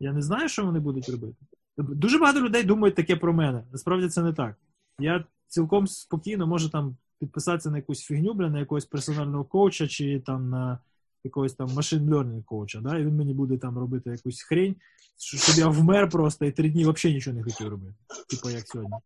Я 0.00 0.12
не 0.12 0.22
знаю, 0.22 0.48
що 0.48 0.64
вони 0.64 0.80
будуть 0.80 1.08
робити. 1.08 1.36
Дуже 1.76 2.18
багато 2.18 2.40
людей 2.40 2.62
думають 2.62 2.96
таке 2.96 3.16
про 3.16 3.32
мене. 3.32 3.64
Насправді 3.72 4.08
це 4.08 4.22
не 4.22 4.32
так. 4.32 4.56
Я 4.98 5.24
цілком 5.48 5.86
спокійно 5.86 6.46
можу 6.46 6.70
там 6.70 6.96
підписатися 7.18 7.70
на 7.70 7.76
якусь 7.76 8.00
фігню, 8.00 8.34
бля, 8.34 8.50
на 8.50 8.58
якогось 8.58 8.84
персонального 8.84 9.44
коуча 9.44 9.88
чи 9.88 10.20
там 10.20 10.50
на 10.50 10.78
якогось 11.24 11.54
там 11.54 11.72
машин 11.72 12.10
learning 12.10 12.44
коуча, 12.44 12.80
да? 12.80 12.98
і 12.98 13.04
він 13.04 13.16
мені 13.16 13.34
буде 13.34 13.58
там 13.58 13.78
робити 13.78 14.10
якусь 14.10 14.42
хрень, 14.42 14.76
щоб 15.16 15.58
я 15.58 15.68
вмер 15.68 16.10
просто 16.10 16.44
і 16.44 16.52
три 16.52 16.70
дні 16.70 16.82
взагалі 16.82 17.14
нічого 17.14 17.36
не 17.36 17.42
хотів 17.42 17.68
робити. 17.68 17.94
Типу 18.30 18.50
як 18.50 18.68
сьогодні. 18.68 18.96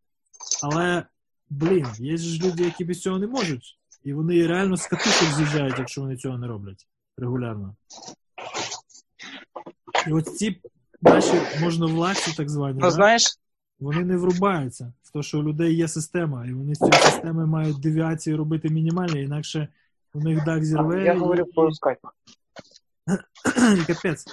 Але, 0.63 1.07
блін, 1.51 1.87
є 1.99 2.17
ж 2.17 2.47
люди, 2.47 2.65
які 2.65 2.85
без 2.85 3.01
цього 3.01 3.19
не 3.19 3.27
можуть. 3.27 3.79
І 4.05 4.13
вони 4.13 4.47
реально 4.47 4.77
з 4.77 4.87
катушок 4.87 5.29
з'їжджають, 5.29 5.79
якщо 5.79 6.01
вони 6.01 6.17
цього 6.17 6.39
не 6.39 6.47
роблять 6.47 6.87
регулярно. 7.17 7.77
І 10.07 10.13
от 10.13 10.37
ці 10.37 10.61
наші 11.03 11.41
можновладці, 11.61 12.37
так 12.37 12.51
звані, 12.51 12.79
Ну, 12.83 12.91
знаєш, 12.91 13.39
вони 13.81 14.05
не 14.05 14.17
врубаються 14.17 14.93
в 15.03 15.13
те, 15.13 15.23
що 15.23 15.41
у 15.41 15.43
людей 15.43 15.77
є 15.77 15.89
система, 15.89 16.47
і 16.47 16.53
вони 16.53 16.75
з 16.75 16.79
цієї 16.79 17.03
системи 17.03 17.47
мають 17.47 17.81
девіації 17.81 18.37
робити 18.37 18.69
мінімальні, 18.69 19.23
інакше 19.23 19.69
у 20.15 20.21
них 20.21 20.45
дах 20.45 20.65
зірве 20.65 21.05
я 21.05 21.13
і, 21.13 21.19
говорю 21.19 21.47
по 21.55 21.73
скайпу. 21.73 22.09
капець. 23.87 24.25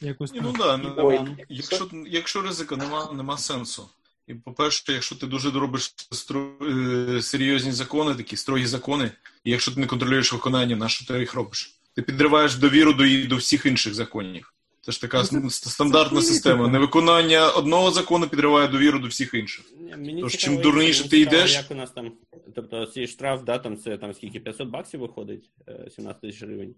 Якось 0.00 0.32
Ні, 0.32 0.40
так. 0.40 0.48
ну 0.48 0.58
да, 0.58 0.76
ну, 0.76 1.36
якщо, 1.48 1.90
якщо 2.06 2.42
ризика 2.42 2.76
нема, 2.76 3.12
нема 3.12 3.38
сенсу. 3.38 3.88
І 4.26 4.34
по-перше, 4.34 4.92
якщо 4.92 5.16
ти 5.16 5.26
дуже 5.26 5.50
робиш 5.50 5.94
стру- 6.12 7.16
е, 7.16 7.22
серйозні 7.22 7.72
закони, 7.72 8.14
такі 8.14 8.36
строгі 8.36 8.66
закони, 8.66 9.10
і 9.44 9.50
якщо 9.50 9.74
ти 9.74 9.80
не 9.80 9.86
контролюєш 9.86 10.32
виконання, 10.32 10.76
на 10.76 10.88
що 10.88 11.06
ти 11.06 11.18
їх 11.20 11.34
робиш? 11.34 11.74
Ти 11.94 12.02
підриваєш 12.02 12.54
довіру 12.56 12.92
до, 12.92 13.04
до 13.28 13.36
всіх 13.36 13.66
інших 13.66 13.94
законів. 13.94 14.50
Це 14.80 14.92
ж 14.92 15.00
така 15.00 15.24
Ну, 15.32 15.50
це- 15.50 15.70
стандартна 15.70 16.10
політика. 16.10 16.32
система. 16.34 16.68
Невиконання 16.68 17.50
одного 17.50 17.90
закону 17.90 18.28
підриває 18.28 18.68
довіру 18.68 18.98
до 18.98 19.08
всіх 19.08 19.34
інших. 19.34 19.64
Мені 19.96 20.22
Тож, 20.22 20.32
цікаво, 20.36 20.54
чим 20.56 20.62
дурніше 20.62 20.98
мені 21.00 21.10
ти 21.10 21.18
цікаво, 21.18 21.36
йдеш- 21.36 21.54
Як 21.54 21.70
у 21.70 21.74
нас 21.74 21.90
там, 21.90 22.12
тобто 22.54 22.86
цей 22.86 23.06
штраф, 23.08 23.42
да, 23.44 23.58
там 23.58 23.76
це 23.76 23.98
там 23.98 24.14
скільки 24.14 24.40
500 24.40 24.68
баксів 24.68 25.00
виходить, 25.00 25.50
е, 25.68 25.90
17 25.96 26.20
тисяч 26.20 26.42
гривень. 26.42 26.74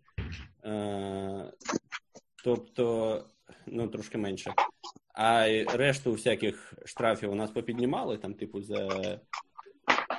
Е, 0.65 1.53
тобто, 2.45 3.25
ну 3.67 3.89
трошки 3.89 4.19
менше. 4.19 4.53
А 5.19 5.47
решту 5.77 6.13
всяких 6.13 6.75
штрафів 6.85 7.33
у 7.33 7.35
нас 7.35 7.51
попіднімали, 7.51 8.17
там, 8.19 8.35
типу, 8.35 8.63
за. 8.63 8.89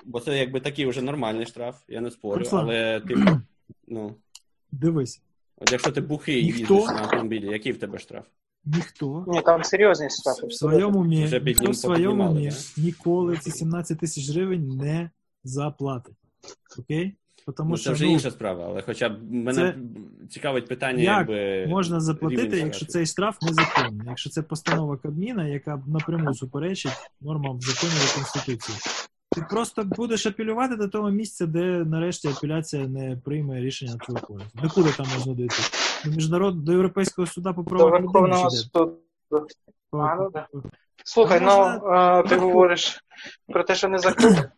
Бо 0.05 0.19
це 0.19 0.37
якби 0.37 0.59
такий 0.59 0.85
вже 0.85 1.01
нормальний 1.01 1.45
штраф, 1.45 1.81
я 1.87 2.01
не 2.01 2.11
спорю, 2.11 2.39
Руслан. 2.39 2.63
але 2.65 2.99
типу, 3.01 3.21
ну, 3.87 4.15
Дивись, 4.71 5.21
от 5.57 5.71
якщо 5.71 5.91
ти 5.91 6.01
бухий 6.01 6.43
Ніхто? 6.43 6.73
їздиш 6.75 6.95
на 6.95 7.01
автомобілі, 7.01 7.47
який 7.47 7.71
в 7.71 7.79
тебе 7.79 7.99
штраф? 7.99 8.25
ніхто 8.65 9.25
Ні, 9.27 9.41
там 9.41 9.63
серйозні 9.63 10.09
штрафи. 10.09 10.47
в 10.47 10.53
своєму 10.53 10.99
умі, 10.99 11.25
Вже 11.25 11.39
ніхто 11.39 11.45
піднім- 11.45 11.71
в 11.71 11.75
своєму 11.75 12.23
попіднімали, 12.23 12.49
да? 12.75 12.81
ніколи 12.81 13.37
ці 13.37 13.51
17 13.51 13.99
тисяч 13.99 14.29
гривень 14.29 14.67
не 14.67 15.09
заплатить. 15.43 16.15
Окей? 16.79 17.15
Тому 17.51 17.69
ну, 17.69 17.77
що 17.77 17.85
це 17.85 17.91
вже 17.93 18.05
ну, 18.05 18.11
інша 18.11 18.31
справа, 18.31 18.65
але 18.67 18.81
хоча 18.81 19.09
б 19.09 19.31
мене 19.31 19.53
це- 19.53 19.75
цікавить 20.29 20.67
питання, 20.67 21.03
Як 21.03 21.17
якби. 21.17 21.67
можна 21.67 21.99
заплатити, 21.99 22.57
якщо 22.57 22.85
цей 22.85 23.05
штраф 23.05 23.37
незаконний, 23.41 24.07
якщо 24.07 24.29
це 24.29 24.41
постанова 24.41 24.97
Кабміна, 24.97 25.47
яка 25.47 25.83
напряму 25.87 26.33
суперечить 26.33 27.11
нормам 27.21 27.61
законів 27.61 28.11
і 28.11 28.15
конституції. 28.15 28.77
Ти 29.31 29.45
просто 29.49 29.83
будеш 29.83 30.25
апелювати 30.25 30.75
до 30.75 30.87
того 30.87 31.09
місця, 31.09 31.45
де 31.45 31.61
нарешті 31.85 32.27
апеляція 32.27 32.87
не 32.87 33.17
прийме 33.25 33.61
рішення 33.61 33.91
на 33.91 33.97
твою 33.97 34.21
користь. 34.21 34.61
До 34.63 34.69
куди 34.69 34.91
там 34.91 35.05
можна 35.17 35.33
дійти? 35.33 35.55
До 36.05 36.11
міжнарод 36.11 36.63
до 36.63 36.71
Європейського 36.71 37.27
суда 37.27 37.53
по 37.53 37.63
правах 37.63 37.93
людини 37.93 38.07
Верховного 38.07 38.49
суду. 38.49 38.97
Ну 39.93 40.29
Слухай, 41.05 41.39
ну 41.41 41.45
Можна- 41.45 42.23
ти 42.23 42.35
говориш 42.35 43.03
про 43.47 43.63
те, 43.63 43.75
що 43.75 43.87
не 43.87 43.91
незаконне. 43.91 44.51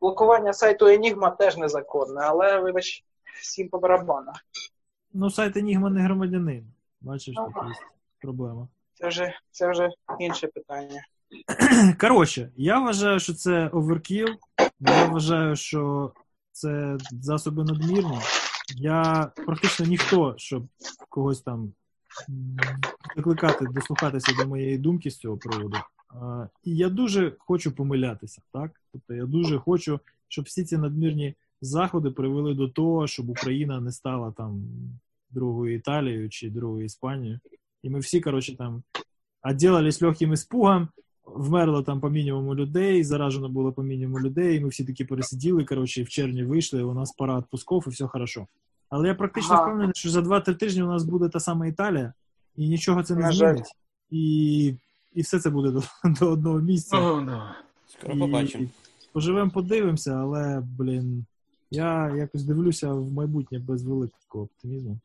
Блокування 0.00 0.52
сайту 0.52 0.86
Enigma 0.86 1.36
теж 1.36 1.56
незаконне, 1.56 2.20
але 2.20 2.60
вибач, 2.60 3.04
всім 3.40 3.68
по 3.68 3.78
барабану. 3.78 4.32
Ну, 5.12 5.30
сайт 5.30 5.56
Enigma 5.56 5.90
не 5.90 6.00
громадянин. 6.00 6.66
Бачиш, 7.00 7.34
тут 7.34 7.64
є 7.68 7.74
проблема. 8.20 8.68
Це 8.94 9.08
вже, 9.08 9.34
це 9.50 9.70
вже 9.70 9.90
інше 10.18 10.46
питання. 10.46 11.04
Коротше, 12.00 12.50
я 12.56 12.78
вважаю, 12.78 13.20
що 13.20 13.34
це 13.34 13.68
оверкіл. 13.68 14.28
Я 14.80 15.04
вважаю, 15.04 15.56
що 15.56 16.12
це 16.52 16.96
засоби 17.10 17.64
надмірні. 17.64 18.18
Я 18.76 19.32
практично 19.46 19.86
ніхто, 19.86 20.34
щоб 20.36 20.62
когось 21.08 21.40
там 21.40 21.72
закликати, 23.16 23.64
дослухатися 23.64 24.32
до 24.38 24.48
моєї 24.48 24.78
думки 24.78 25.10
з 25.10 25.18
цього 25.18 25.36
приводу. 25.38 25.76
І 26.64 26.76
я 26.76 26.88
дуже 26.88 27.32
хочу 27.38 27.72
помилятися, 27.72 28.42
так? 28.52 28.80
Тобто 28.92 29.14
я 29.14 29.26
дуже 29.26 29.58
хочу, 29.58 30.00
щоб 30.28 30.44
всі 30.44 30.64
ці 30.64 30.78
надмірні 30.78 31.34
заходи 31.60 32.10
привели 32.10 32.54
до 32.54 32.68
того, 32.68 33.06
щоб 33.06 33.30
Україна 33.30 33.80
не 33.80 33.92
стала 33.92 34.32
там 34.32 34.62
другою 35.30 35.74
Італією 35.74 36.30
чи 36.30 36.50
другою 36.50 36.84
Іспанією. 36.84 37.40
І 37.82 37.90
ми 37.90 37.98
всі, 37.98 38.20
коротше, 38.20 38.56
там 38.56 38.82
отделались 39.42 40.02
легким 40.02 40.32
испугом, 40.32 40.88
вмерло 41.24 41.82
там 41.82 42.00
по 42.00 42.10
мінімуму 42.10 42.54
людей, 42.54 43.04
заражено 43.04 43.48
було 43.48 43.72
по 43.72 43.82
мінімуму 43.82 44.20
людей, 44.20 44.56
і 44.56 44.60
ми 44.60 44.68
всі 44.68 44.84
таки 44.84 45.04
пересиділи, 45.04 45.64
коротше, 45.64 46.00
і 46.00 46.04
в 46.04 46.08
червні 46.08 46.44
вийшли, 46.44 46.82
у 46.82 46.94
нас 46.94 47.12
пара 47.12 47.38
відпусков, 47.38 47.84
і 47.86 47.90
все 47.90 48.06
хорошо. 48.06 48.46
Але 48.88 49.08
я 49.08 49.14
практично 49.14 49.54
Ага. 49.54 49.64
впевнений, 49.64 49.92
що 49.96 50.10
за 50.10 50.20
2-3 50.20 50.54
тижні 50.54 50.82
у 50.82 50.86
нас 50.86 51.04
буде 51.04 51.28
та 51.28 51.40
сама 51.40 51.66
Італія, 51.66 52.12
і 52.56 52.68
нічого 52.68 53.02
це 53.02 53.14
не 53.14 53.32
змінить. 53.32 53.72
І, 54.10 54.74
і 55.14 55.22
все 55.22 55.40
це 55.40 55.50
буде 55.50 55.70
до, 55.70 55.82
до 56.20 56.32
одного 56.32 56.58
місця. 56.60 56.98
О, 56.98 57.20
да. 57.20 57.56
Скоро 57.88 58.18
побачимо. 58.18 58.66
Поживемо, 59.12 59.50
подивимося, 59.50 60.12
але, 60.14 60.62
блін, 60.78 61.24
я 61.70 62.14
якось 62.16 62.44
дивлюся 62.44 62.92
в 62.92 63.12
майбутнє 63.12 63.58
без 63.58 63.82
великого 63.82 64.44
оптимізму. 64.44 64.98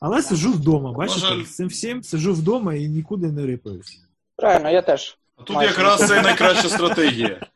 Але 0.00 0.22
сижу 0.22 0.52
вдома, 0.52 0.92
бачите? 0.92 1.44
З 1.44 1.54
цим 1.56 1.68
всім 1.68 2.02
сижу 2.02 2.32
вдома 2.32 2.74
і 2.74 2.88
нікуди 2.88 3.32
не 3.32 3.46
рипаюсь. 3.46 4.00
Правильно, 4.36 4.70
я 4.70 4.82
теж. 4.82 5.18
А 5.36 5.42
тут 5.42 5.56
Майже. 5.56 5.70
якраз 5.72 6.08
це 6.08 6.22
найкраща 6.22 6.68
стратегія. 6.68 7.46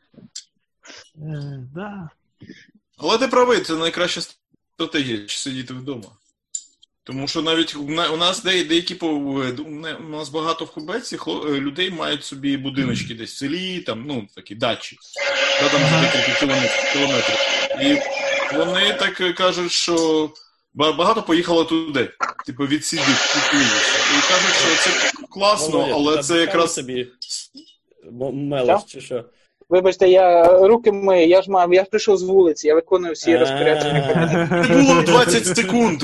Е, 1.15 1.67
да. 1.73 2.09
Але 2.97 3.17
ти 3.17 3.27
правий, 3.27 3.61
це 3.61 3.75
найкраща 3.75 4.21
стратегія 4.75 5.25
чи 5.25 5.37
сидіти 5.37 5.73
вдома. 5.73 6.03
Тому 7.11 7.27
що 7.27 7.41
навіть 7.41 7.75
у 7.75 8.17
нас 8.17 8.43
де, 8.43 8.63
деякі 8.63 8.95
по 8.95 9.07
у 9.07 10.09
нас 10.09 10.29
багато 10.29 10.65
в 10.65 10.71
Кубеці 10.71 11.17
хло- 11.17 11.55
е, 11.55 11.59
людей 11.59 11.91
мають 11.91 12.23
собі 12.23 12.57
будиночки 12.57 13.13
десь 13.13 13.33
в 13.33 13.37
селі, 13.37 13.79
там, 13.79 14.03
ну, 14.07 14.27
такі 14.35 14.55
дачі, 14.55 14.97
та, 15.59 15.69
там 15.69 15.81
декілька 16.01 16.39
кілометрів, 16.39 16.93
кілометрів. 16.93 17.35
І 17.81 18.01
вони 18.57 18.93
так 18.93 19.21
е, 19.21 19.33
кажуть, 19.33 19.71
що 19.71 20.29
багато 20.73 21.23
поїхало 21.23 21.65
туди, 21.65 22.09
типу 22.45 22.63
відсидіть, 22.67 23.05
відсидіться. 23.07 23.97
І 24.17 24.29
кажуть, 24.31 24.55
що 24.55 24.83
це 24.83 25.11
класно, 25.29 25.87
але 25.93 26.23
це 26.23 26.37
якраз 26.37 26.73
собі 26.73 27.07
м- 28.05 28.11
чи 28.87 29.01
що? 29.01 29.25
Вибачте, 29.71 30.09
я 30.09 30.57
руки 30.67 30.91
мию, 30.91 31.27
я 31.27 31.41
ж 31.41 31.51
мав, 31.51 31.73
я 31.73 31.83
ж 31.83 31.89
прийшов 31.89 32.17
з 32.17 32.23
вулиці, 32.23 32.67
я 32.67 32.75
виконую 32.75 33.13
всі 33.13 33.37
розпорядження. 33.37 34.47
Не 34.69 34.81
було 34.81 35.01
20 35.01 35.45
секунд. 35.57 36.03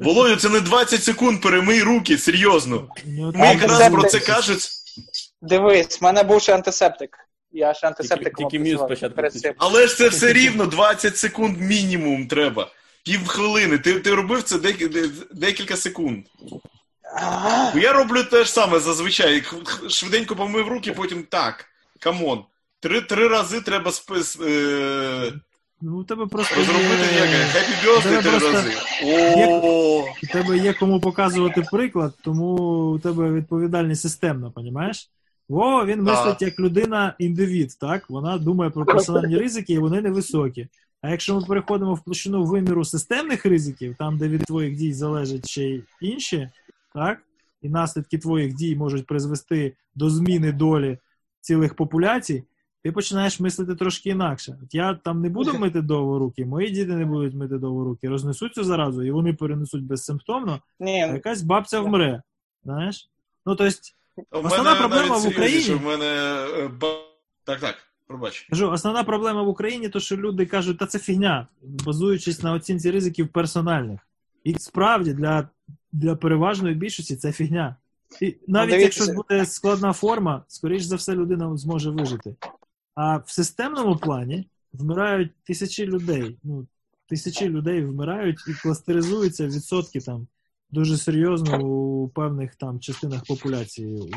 Володю, 0.00 0.36
це 0.36 0.48
не 0.48 0.60
20 0.60 1.02
секунд, 1.02 1.40
перемий 1.40 1.82
руки, 1.82 2.18
серйозно. 2.18 2.88
Ну, 3.06 3.32
Ми 3.34 3.46
якраз 3.46 3.90
про 3.90 4.02
це 4.02 4.18
кажуть. 4.20 4.68
Дивись, 5.42 6.00
в 6.00 6.04
мене 6.04 6.22
був 6.22 6.42
ще 6.42 6.54
антисептик. 6.54 7.18
Я 7.52 7.74
ще 7.74 7.86
антисептиком 7.86 8.48
Тільки- 8.50 8.64
тільки 8.64 8.78
спочатку 8.78 9.16
перед 9.16 9.54
Але 9.58 9.86
ж 9.86 9.96
це 9.96 10.08
все 10.08 10.32
рівно 10.32 10.66
20 10.66 11.16
секунд 11.16 11.60
мінімум 11.60 12.26
треба. 12.26 12.70
Пів 13.04 13.26
хвилини. 13.28 13.78
Ти, 13.78 13.94
ти 13.94 14.14
робив 14.14 14.42
це 14.42 14.56
дек- 14.56 15.10
декілька 15.32 15.76
секунд. 15.76 16.24
Я 17.74 17.92
роблю 17.92 18.24
те 18.24 18.44
ж 18.44 18.50
саме 18.52 18.78
зазвичай. 18.80 19.42
Швиденько 19.88 20.36
помив 20.36 20.68
руки, 20.68 20.92
потім 20.92 21.22
так. 21.30 21.64
Come 22.00 22.25
on. 22.25 22.44
Три, 22.82 23.00
три 23.00 23.28
рази 23.28 23.60
треба 23.60 23.92
сп, 23.92 24.10
с- 24.16 24.38
е, 24.40 25.32
Ну, 25.84 25.98
у 25.98 26.04
тебе 26.04 26.26
просто 26.26 26.54
Розробити 26.56 27.14
є... 27.14 27.20
як 27.20 27.28
Happy 27.30 27.86
Birthday 27.86 28.22
три 28.22 28.30
просто 28.30 28.52
рази. 28.52 28.72
О, 29.04 30.04
у 30.22 30.26
тебе 30.32 30.58
є 30.58 30.72
кому 30.72 31.00
показувати 31.00 31.62
приклад, 31.72 32.14
тому 32.24 32.46
у 32.92 32.98
тебе 32.98 33.32
відповідальність 33.32 34.02
системна, 34.02 34.50
понімаєш? 34.50 35.10
Вова, 35.48 35.84
він 35.84 36.04
Да. 36.04 36.10
мислить 36.12 36.42
як 36.42 36.60
людина 36.60 37.14
індивід, 37.18 37.78
так? 37.80 38.10
Вона 38.10 38.38
думає 38.38 38.70
про 38.70 38.84
персональні 38.84 39.36
ризики, 39.38 39.72
і 39.72 39.78
вони 39.78 40.00
невисокі. 40.00 40.68
А 41.02 41.10
якщо 41.10 41.34
ми 41.34 41.46
переходимо 41.46 41.94
в 41.94 42.04
площину 42.04 42.44
виміру 42.44 42.84
системних 42.84 43.46
ризиків, 43.46 43.94
там, 43.98 44.18
де 44.18 44.28
від 44.28 44.44
твоїх 44.44 44.76
дій 44.76 44.92
залежать 44.92 45.48
ще 45.48 45.62
й 45.64 45.82
інші, 46.00 46.48
так? 46.94 47.18
І 47.62 47.68
наслідки 47.68 48.18
твоїх 48.18 48.54
дій 48.54 48.76
можуть 48.76 49.06
призвести 49.06 49.72
до 49.94 50.10
зміни 50.10 50.52
долі 50.52 50.98
цілих 51.40 51.74
популяцій, 51.74 52.44
ти 52.84 52.92
починаєш 52.92 53.40
мислити 53.40 53.74
трошки 53.74 54.10
інакше. 54.10 54.58
От 54.64 54.74
я 54.74 54.94
там 54.94 55.20
не 55.20 55.28
буду 55.28 55.58
мити 55.58 55.80
довго 55.82 56.18
руки, 56.18 56.44
мої 56.46 56.70
діти 56.70 56.92
не 56.96 57.04
будуть 57.04 57.34
мити 57.34 57.58
довго 57.58 57.84
руки, 57.84 58.08
рознесуть 58.08 58.54
цю 58.54 58.64
заразу, 58.64 59.02
і 59.02 59.10
вони 59.10 59.32
перенесуть 59.34 59.84
безсимптомно, 59.84 60.60
а 60.80 60.84
якась 61.14 61.42
бабця 61.42 61.80
вмре. 61.80 62.22
Знаєш? 62.64 63.10
Ну, 63.46 63.56
тобто, 63.56 63.74
Основна 64.30 64.64
мене 64.64 64.80
проблема 64.80 65.16
в 65.16 65.26
Україні- 65.26 65.74
В 65.74 65.82
мене... 65.82 66.04
е, 66.58 66.70
Так, 67.44 67.60
так, 67.60 67.74
пробач. 68.06 68.46
кажу, 68.50 68.70
основна 68.70 69.04
проблема 69.04 69.42
в 69.42 69.48
Україні, 69.48 69.88
то 69.88 70.00
що 70.00 70.16
люди 70.16 70.46
кажуть, 70.46 70.78
та 70.78 70.86
це 70.86 70.98
фігня, 70.98 71.46
базуючись 71.62 72.42
на 72.42 72.52
оцінці 72.52 72.90
ризиків 72.90 73.28
персональних. 73.28 74.00
І 74.44 74.54
справді 74.54 75.12
для, 75.12 75.48
для 75.92 76.16
переважної 76.16 76.74
більшості 76.74 77.16
це 77.16 77.32
фігня. 77.32 77.76
І 78.20 78.36
навіть 78.46 78.70
дивіться, 78.70 79.00
якщо 79.04 79.14
буде 79.14 79.46
складна 79.46 79.92
форма, 79.92 80.42
скоріш 80.48 80.82
за 80.82 80.96
все, 80.96 81.14
людина 81.14 81.56
зможе 81.56 81.90
вижити. 81.90 82.34
А 82.94 83.16
в 83.16 83.30
системному 83.30 83.96
плані 83.96 84.48
вмирають 84.72 85.32
тисячі 85.44 85.86
людей. 85.86 86.36
Ну, 86.42 86.66
тисячі 87.08 87.48
людей 87.48 87.84
вмирають 87.84 88.38
і 88.48 88.54
кластеризуються 88.54 89.46
відсотки 89.46 90.00
там 90.00 90.26
дуже 90.70 90.98
серйозно 90.98 91.60
у 91.64 92.08
певних 92.08 92.54
там 92.54 92.80
частинах 92.80 93.24
популяції 93.28 93.96
у 93.96 94.10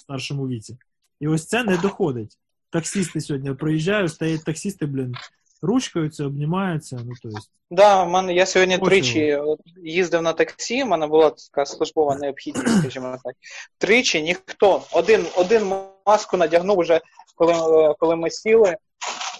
старшому 0.00 0.48
віці. 0.48 0.76
І 1.20 1.28
ось 1.28 1.46
це 1.46 1.64
не 1.64 1.76
доходить. 1.76 2.38
Таксісти 2.70 3.20
сьогодні 3.20 3.54
приїжджають, 3.54 4.12
стоять 4.12 4.44
таксісти, 4.44 4.86
блін, 4.86 5.14
ручкаються, 5.62 6.24
обнімаються. 6.24 7.00
Ну, 7.04 7.12
то 7.22 7.28
есть, 7.28 7.50
Да, 7.70 8.04
в 8.04 8.10
мене 8.10 8.34
я 8.34 8.46
сьогодні 8.46 8.78
Пофігу. 8.78 8.90
тричі 8.90 9.38
їздив 9.84 10.22
на 10.22 10.32
таксі, 10.32 10.82
в 10.82 10.86
мене 10.86 11.06
була 11.06 11.30
така 11.30 11.66
службова 11.66 12.16
необхідність, 12.16 12.78
скажімо 12.78 13.18
так. 13.24 13.34
Тричі 13.78 14.22
ніхто. 14.22 14.82
Один, 14.92 15.26
один 15.36 15.72
маску 16.06 16.36
надягнув 16.36 16.78
уже, 16.78 17.00
коли, 17.38 17.52
е, 17.52 17.94
коли 17.98 18.16
ми 18.16 18.30
сіли 18.30 18.76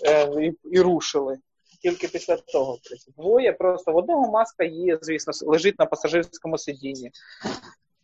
е, 0.06 0.28
і, 0.44 0.52
і 0.72 0.80
рушили. 0.80 1.38
Тільки 1.82 2.08
після 2.08 2.36
того. 2.36 2.78
Двоє 3.16 3.52
просто 3.52 3.92
в 3.92 3.96
одного 3.96 4.30
маска 4.30 4.64
є, 4.64 4.98
звісно, 5.02 5.32
лежить 5.42 5.78
на 5.78 5.86
пасажирському 5.86 6.58
сидінні. 6.58 7.10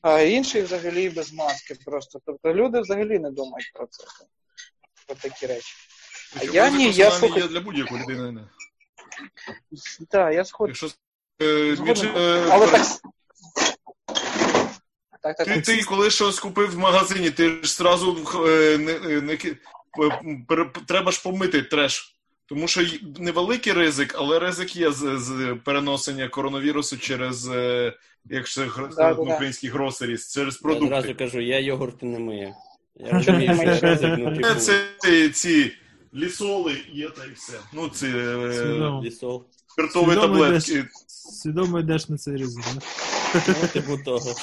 А 0.02 0.20
інший 0.20 0.62
взагалі 0.62 1.10
без 1.10 1.32
маски 1.32 1.76
просто. 1.86 2.20
Тобто 2.26 2.54
люди 2.54 2.80
взагалі 2.80 3.18
не 3.18 3.30
думають 3.30 3.70
про 3.74 3.86
це. 3.86 4.04
Про 5.06 5.16
такі 5.16 5.46
речі. 5.46 5.74
А 6.40 6.44
я 6.44 6.70
ні, 6.70 6.92
я 6.92 7.10
слухай- 7.10 7.42
є 7.42 7.48
для 7.48 7.60
будь-якої 7.60 8.02
людини. 8.02 8.48
Так, 10.10 10.34
я 10.34 10.44
сход... 10.44 10.68
Якщо 10.68 10.86
е, 11.42 11.76
Згоден. 11.76 12.12
е, 12.16 12.46
Але 12.50 12.66
так. 12.66 12.86
Так, 15.22 15.36
так, 15.36 15.46
Ти, 15.46 15.54
так. 15.54 15.64
ти 15.64 15.82
коли 15.82 16.10
щось 16.10 16.40
купив 16.40 16.70
в 16.70 16.78
магазині, 16.78 17.30
ти 17.30 17.48
ж 17.62 17.74
зразу 17.74 18.16
е, 18.34 18.78
не, 18.78 18.92
е, 18.92 19.20
не, 19.20 19.32
е, 19.32 19.56
треба 20.86 21.12
ж 21.12 21.22
помити 21.22 21.62
треш. 21.62 22.10
Тому 22.46 22.68
що 22.68 22.82
й- 22.82 23.00
невеликий 23.18 23.72
ризик, 23.72 24.14
але 24.18 24.38
ризик 24.38 24.76
є 24.76 24.92
з, 24.92 25.18
з 25.18 25.56
переносення 25.64 26.28
коронавірусу 26.28 26.98
через, 26.98 27.48
е, 27.48 27.92
якщо 28.24 28.88
Да, 28.96 29.12
український 29.12 29.70
гросеріс, 29.70 30.34
через 30.34 30.54
Я 30.54 30.60
продукти. 30.62 30.86
одразу 30.86 31.14
кажу, 31.14 31.40
я 31.40 31.58
йогурти 31.60 32.06
не 32.06 32.18
мию. 32.18 32.54
Я 32.96 33.10
розумію, 33.12 33.54
що 33.54 33.86
ризик, 33.86 34.14
ну, 34.18 34.30
Е, 34.30 34.36
типу, 34.36 34.54
Це 34.60 35.28
ці 35.28 35.72
лісоли 36.14 36.76
є 36.92 37.08
та 37.10 37.24
й 37.24 37.30
все. 37.36 37.52
Ну, 37.72 37.88
це 37.88 38.06
е, 38.08 39.00
лісол. 39.04 39.44
спиртові 39.66 40.14
таблетки. 40.14 40.84
свідомо 41.08 41.80
йдеш 41.80 42.08
на 42.08 42.16
цей 42.16 42.36
ризик. 42.36 42.64
Да? 42.74 42.80
Ну, 43.62 43.68
типу 43.72 43.98
того. 44.04 44.34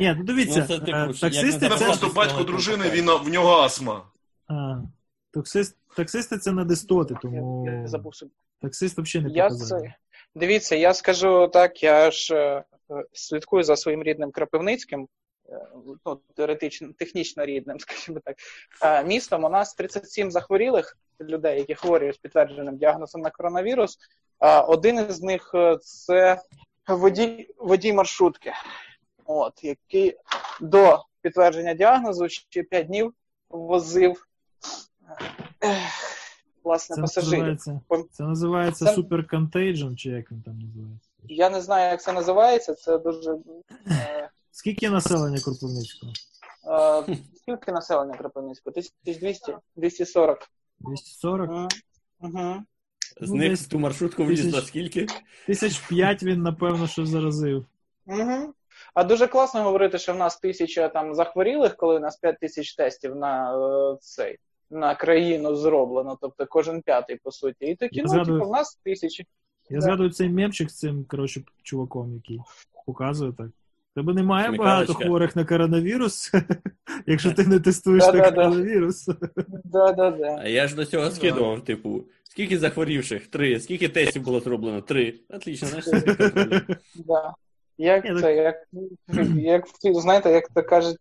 Ні, 0.00 0.14
ну 0.18 0.24
дивіться, 0.24 0.66
Ну, 0.70 0.76
це, 0.76 0.84
типу, 0.84 0.96
е, 0.98 1.14
таксисти 1.20 1.68
Це 1.68 1.76
це. 1.76 1.84
просто 1.84 2.08
батько 2.08 2.42
дружини, 2.44 2.90
він 2.90 3.10
в 3.10 3.28
нього 3.28 3.52
астма. 3.56 4.02
А, 4.52 4.82
таксист, 5.30 5.76
таксисти 5.96 6.38
це 6.38 6.52
надистоти, 6.52 7.14
тому 7.22 7.66
Я, 7.66 7.72
я 7.72 7.86
забув 7.86 8.14
собі. 8.14 8.32
таксист 8.60 8.98
взагалі 8.98 9.28
не 9.28 9.36
Я 9.36 9.50
це... 9.50 9.94
Дивіться, 10.34 10.76
я 10.76 10.94
скажу 10.94 11.48
так, 11.48 11.82
я 11.82 12.10
ж 12.10 12.34
е, 12.34 12.64
е, 12.90 13.04
слідкую 13.12 13.62
за 13.64 13.76
своїм 13.76 14.02
рідним 14.02 14.30
Кропивницьким, 14.30 15.08
е, 15.48 15.66
ну, 16.06 16.20
теоретично, 16.34 16.88
технічно 16.98 17.44
рідним, 17.44 17.78
скажімо 17.80 18.20
так. 18.24 18.36
Е, 18.82 19.04
Містом 19.04 19.44
у 19.44 19.48
нас 19.48 19.74
37 19.74 20.30
захворілих 20.30 20.98
людей, 21.20 21.58
які 21.58 21.74
хворі 21.74 22.12
з 22.12 22.16
підтвердженим 22.16 22.76
діагнозом 22.76 23.20
на 23.20 23.30
коронавірус. 23.30 23.98
А 24.38 24.60
Один 24.60 25.06
із 25.10 25.22
них 25.22 25.50
е, 25.54 25.76
це 25.80 26.40
водій, 26.88 27.54
водій 27.58 27.92
маршрутки, 27.92 28.52
от, 29.24 29.64
який 29.64 30.16
до 30.60 31.04
підтвердження 31.22 31.74
діагнозу 31.74 32.28
ще 32.28 32.62
5 32.62 32.86
днів 32.86 33.14
возив 33.50 34.10
е, 34.10 34.31
власне 36.64 36.96
Це 36.96 37.02
пасажирів. 37.02 37.38
називається, 37.38 37.80
це 38.12 38.24
називається 38.24 38.84
Super 38.84 39.30
Contagion, 39.30 39.96
чи 39.96 40.10
як 40.10 40.32
він 40.32 40.42
там 40.42 40.58
називається. 40.58 41.08
Я 41.28 41.50
не 41.50 41.60
знаю, 41.60 41.90
як 41.90 42.02
це 42.02 42.12
називається. 42.12 42.74
Це 42.74 42.98
дуже. 42.98 43.36
Е, 43.90 44.30
Скільки 44.50 44.90
населення 44.90 45.40
Кропивницького? 45.40 46.12
е, 47.10 47.16
скільки 47.36 47.72
населення 47.72 48.14
Кропивницького? 48.18 48.72
1200? 48.72 49.54
240. 49.76 50.38
240? 50.80 51.50
Угу. 51.50 51.68
Угу. 52.20 52.54
З 53.20 53.30
Ну, 53.30 53.36
них 53.36 53.50
десь 53.50 53.66
ту 53.66 53.78
маршрутку 53.78 54.22
тисяч- 54.24 54.66
скільки? 54.66 55.06
Тисяч 55.46 55.78
п'ять 55.78 56.22
він, 56.22 56.42
напевно, 56.42 56.86
що 56.86 57.06
заразив. 57.06 57.66
Угу. 58.06 58.54
А 58.94 59.04
дуже 59.04 59.26
класно 59.26 59.62
говорити, 59.62 59.98
що 59.98 60.14
в 60.14 60.16
нас 60.16 60.36
тисяча 60.36 60.88
там 60.88 61.14
захворілих, 61.14 61.76
коли 61.76 61.96
у 61.96 62.00
нас 62.00 62.16
5 62.16 62.38
тисяч 62.40 62.74
тестів 62.74 63.16
на 63.16 63.54
е, 63.56 63.96
цей. 64.00 64.38
На 64.72 64.94
країну 64.94 65.56
зроблено, 65.56 66.18
тобто 66.20 66.46
кожен 66.46 66.82
п'ятий, 66.82 67.16
по 67.22 67.30
суті. 67.30 67.64
І 67.66 67.74
такі, 67.74 67.96
Я 67.96 68.02
ну, 68.02 68.08
згадую- 68.12 68.38
типу, 68.38 68.48
в 68.50 68.52
нас 68.52 68.78
тисячі. 68.84 69.26
Я 69.70 69.76
Да. 69.78 69.80
згадую 69.80 70.10
цей 70.10 70.28
мемчик 70.28 70.70
з 70.70 70.78
цим, 70.78 71.04
коротше, 71.04 71.42
чуваком, 71.62 72.14
який 72.14 72.40
показує 72.86 73.32
так. 73.32 73.46
Тебе 73.94 74.14
немає 74.14 74.48
Сміхалочка. 74.48 74.74
багато 74.74 74.94
хворих 74.94 75.36
на 75.36 75.44
коронавірус, 75.44 76.32
якщо 77.06 77.32
ти 77.32 77.46
не 77.46 77.60
тестуєш 77.60 78.04
на 78.06 78.30
коронавірус. 78.30 79.08
Да, 79.64 79.92
да, 79.92 80.10
да. 80.10 80.38
А 80.42 80.48
я 80.48 80.68
ж 80.68 80.76
до 80.76 80.84
цього 80.84 81.10
скидував, 81.10 81.64
типу, 81.64 82.04
скільки 82.24 82.58
захворівших? 82.58 83.26
Три. 83.26 83.60
Скільки 83.60 83.88
тестів 83.88 84.22
було 84.22 84.40
зроблено? 84.40 84.80
Три. 84.80 85.14
Отлично, 85.30 85.68
значить, 85.68 86.04
це. 86.16 86.62
Да. 86.94 87.34
Як 87.78 88.20
це, 88.20 88.34
як, 88.36 88.56
як 89.34 89.66
знаєте, 89.82 90.30
як 90.32 90.48
то 90.48 90.62
кажуть, 90.62 90.96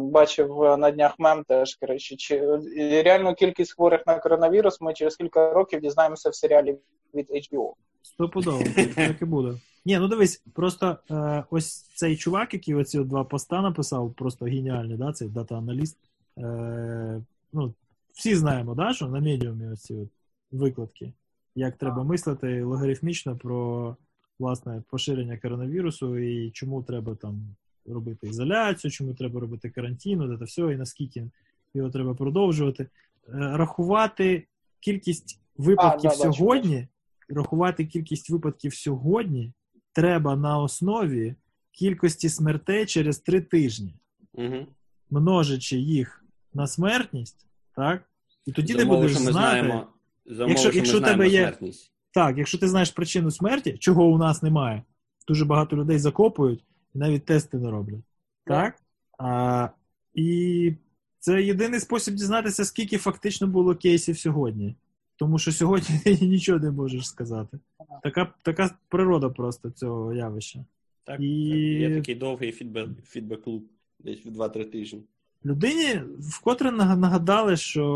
бачив 0.00 0.62
е, 0.62 0.76
на 0.76 0.90
днях 0.90 1.14
мем 1.18 1.44
теж, 1.44 1.74
коротше, 1.74 2.16
чи 2.16 2.36
е, 2.36 3.02
реальну 3.02 3.34
кількість 3.34 3.74
хворих 3.74 4.06
на 4.06 4.18
коронавірус 4.18 4.80
ми 4.80 4.94
через 4.94 5.16
кілька 5.16 5.52
років 5.52 5.80
дізнаємося 5.80 6.30
в 6.30 6.34
серіалі 6.34 6.76
від 7.14 7.30
HBO. 7.30 7.72
Стопудово, 8.02 8.64
так 8.96 9.22
і 9.22 9.24
буде. 9.24 9.54
Ні, 9.84 9.98
ну 9.98 10.08
дивись, 10.08 10.42
просто 10.54 10.96
е, 11.10 11.44
ось 11.50 11.82
цей 11.94 12.16
чувак, 12.16 12.54
який 12.54 12.74
оці 12.74 12.98
два 12.98 13.24
поста 13.24 13.62
написав, 13.62 14.14
просто 14.14 14.44
геніальний, 14.44 14.96
да, 14.96 15.12
цей 15.12 15.28
дата-аналіст. 15.28 15.96
Е, 16.38 17.22
ну, 17.52 17.74
всі 18.12 18.34
знаємо, 18.34 18.74
да, 18.74 18.92
що 18.92 19.08
на 19.08 19.20
медіумі 19.20 19.68
ось 19.72 19.82
ці 19.82 19.94
от 19.94 20.08
викладки, 20.50 21.12
як 21.54 21.76
треба 21.76 22.04
мислити 22.04 22.62
логарифмічно 22.62 23.36
про 23.36 23.96
власне 24.38 24.82
поширення 24.90 25.38
коронавірусу 25.38 26.18
і 26.18 26.50
чому 26.50 26.82
треба 26.82 27.14
там 27.14 27.54
робити 27.86 28.26
ізоляцію, 28.26 28.90
чому 28.90 29.14
треба 29.14 29.40
робити 29.40 29.70
карантин, 29.70 30.36
це 30.38 30.44
все, 30.44 30.62
і 30.62 30.76
наскільки 30.76 31.30
його 31.74 31.90
треба 31.90 32.14
продовжувати. 32.14 32.82
Е, 32.82 32.88
рахувати 33.32 34.46
кількість 34.80 35.40
випадків 35.56 36.10
да, 36.10 36.16
бачу, 36.16 36.32
сьогодні, 36.32 36.88
рахувати 37.28 37.84
кількість 37.86 38.30
випадків 38.30 38.74
сьогодні 38.74 39.52
треба 39.92 40.36
на 40.36 40.58
основі 40.58 41.34
кількості 41.72 42.28
смертей 42.28 42.86
через 42.86 43.18
три 43.18 43.40
тижні, 43.40 43.94
Мгм. 44.34 44.66
множачи 45.10 45.76
їх 45.78 46.24
на 46.54 46.66
смертність, 46.66 47.46
так? 47.76 48.02
І 48.46 48.52
тоді 48.52 48.72
За 48.72 48.78
ти 48.78 48.84
будеш 48.84 49.10
що 49.10 49.20
ми 49.20 49.32
знати. 49.32 49.32
знаємо, 49.32 49.86
за 50.26 50.34
умови, 50.44 50.50
Якщо- 50.50 50.68
що 50.70 50.76
якщо 50.78 50.94
ми 50.94 50.98
знаємо 50.98 51.22
тебе 51.22 51.32
є- 51.34 51.40
смертність. 51.42 51.92
Так, 52.14 52.38
якщо 52.38 52.58
ти 52.58 52.68
знаєш 52.68 52.90
причину 52.90 53.30
смерті, 53.30 53.76
чого 53.78 54.04
у 54.06 54.18
нас 54.18 54.42
немає, 54.42 54.82
дуже 55.28 55.44
багато 55.44 55.76
людей 55.76 55.98
закопують 55.98 56.64
і 56.94 56.98
навіть 56.98 57.24
тести 57.24 57.56
не 57.58 57.70
роблять. 57.70 58.00
Так? 58.44 58.74
А, 59.18 59.68
і 60.14 60.72
це 61.18 61.42
єдиний 61.42 61.80
спосіб 61.80 62.14
дізнатися, 62.14 62.64
скільки 62.64 62.98
фактично 62.98 63.46
було 63.46 63.74
кейсів 63.74 64.18
сьогодні. 64.18 64.74
тому 65.16 65.38
що 65.38 65.52
сьогодні 65.52 65.98
ти 66.04 66.18
нічого 66.26 66.58
не 66.58 66.70
можеш 66.70 67.08
сказати. 67.08 67.58
Така, 68.02 68.32
така 68.42 68.70
природа 68.88 69.28
просто 69.28 69.70
цього 69.70 70.14
явища. 70.14 70.64
Так, 71.04 71.20
І- 71.20 71.50
так, 71.50 71.90
є 71.90 71.96
такий 71.96 72.14
довгий 72.14 72.52
фідбек, 72.52 72.88
фідбек-клуб, 73.04 73.62
десь 73.98 74.26
в 74.26 74.28
2-3 74.28 74.64
тижні. 74.64 75.02
Людині 75.44 76.02
вкотре 76.20 76.70
нагадали, 76.72 77.56
що 77.56 77.86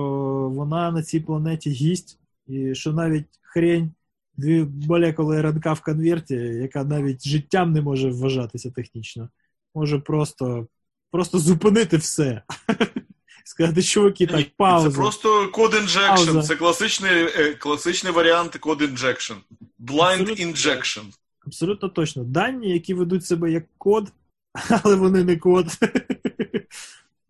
вона 0.55 0.91
на 0.91 1.03
цій 1.03 1.21
планеті 1.21 1.71
гість, 1.71 2.19
і 2.47 2.75
що 2.75 2.93
навіть 2.93 3.27
хрень, 3.43 3.91
дві 4.37 4.67
молекули 4.89 5.43
РНК 5.43 5.67
в 5.67 5.81
конверті, 5.81 6.35
яка 6.35 6.85
навіть 6.85 7.29
життям 7.29 7.73
не 7.73 7.83
може 7.83 8.11
вважатися 8.11 8.71
технічно, 8.71 9.29
може 9.75 9.99
просто, 9.99 10.67
просто 11.11 11.39
зупинити 11.39 11.97
все. 11.97 12.43
Сказати, 13.45 13.83
чуваки, 13.83 14.27
так, 14.27 14.47
пауза. 14.57 14.91
Це 14.91 14.97
просто 14.97 15.51
код. 15.53 15.75
Пауза. 15.95 16.43
Це 16.43 16.57
класичний, 16.57 17.13
е, 17.13 17.55
класичний 17.55 18.13
варіант 18.13 18.57
код 18.57 18.83
injection. 18.83 19.37
Blind 19.81 20.21
Абсолютно. 20.21 20.45
injection. 20.45 21.03
Абсолютно 21.47 21.89
точно. 21.89 22.25
Дані, 22.25 22.71
які 22.71 22.95
ведуть 22.95 23.27
себе 23.27 23.51
як 23.51 23.65
код, 23.79 24.13
але 24.83 24.95
вони 24.95 25.25
не 25.25 25.37
код. 25.37 25.67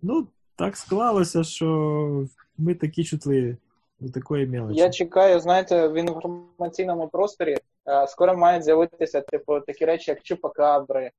Ну, 0.02 0.28
так 0.56 0.76
склалося, 0.76 1.44
що 1.44 2.26
ми 2.58 2.74
такі 2.74 3.04
чутливі 3.04 3.56
до 3.98 4.12
такої 4.12 4.46
мелочі. 4.46 4.78
Я 4.78 4.90
чекаю, 4.90 5.40
знаєте, 5.40 5.88
в 5.88 5.94
інформаційному 5.94 7.08
просторі 7.08 7.56
е, 7.88 8.06
скоро 8.06 8.36
мають 8.36 8.64
з'явитися 8.64 9.20
типу 9.20 9.60
такі 9.60 9.84
речі, 9.84 10.10
як 10.10 10.22
чупакабри, 10.22 11.04
е, 11.04 11.12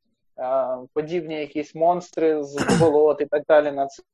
подібні 0.94 1.36
якісь 1.36 1.76
монстри 1.76 2.44
з 2.44 2.56
болот 2.80 3.22
і 3.22 3.26
так 3.26 3.44
далі. 3.48 3.72
На 3.72 3.88
цих. 3.88 4.06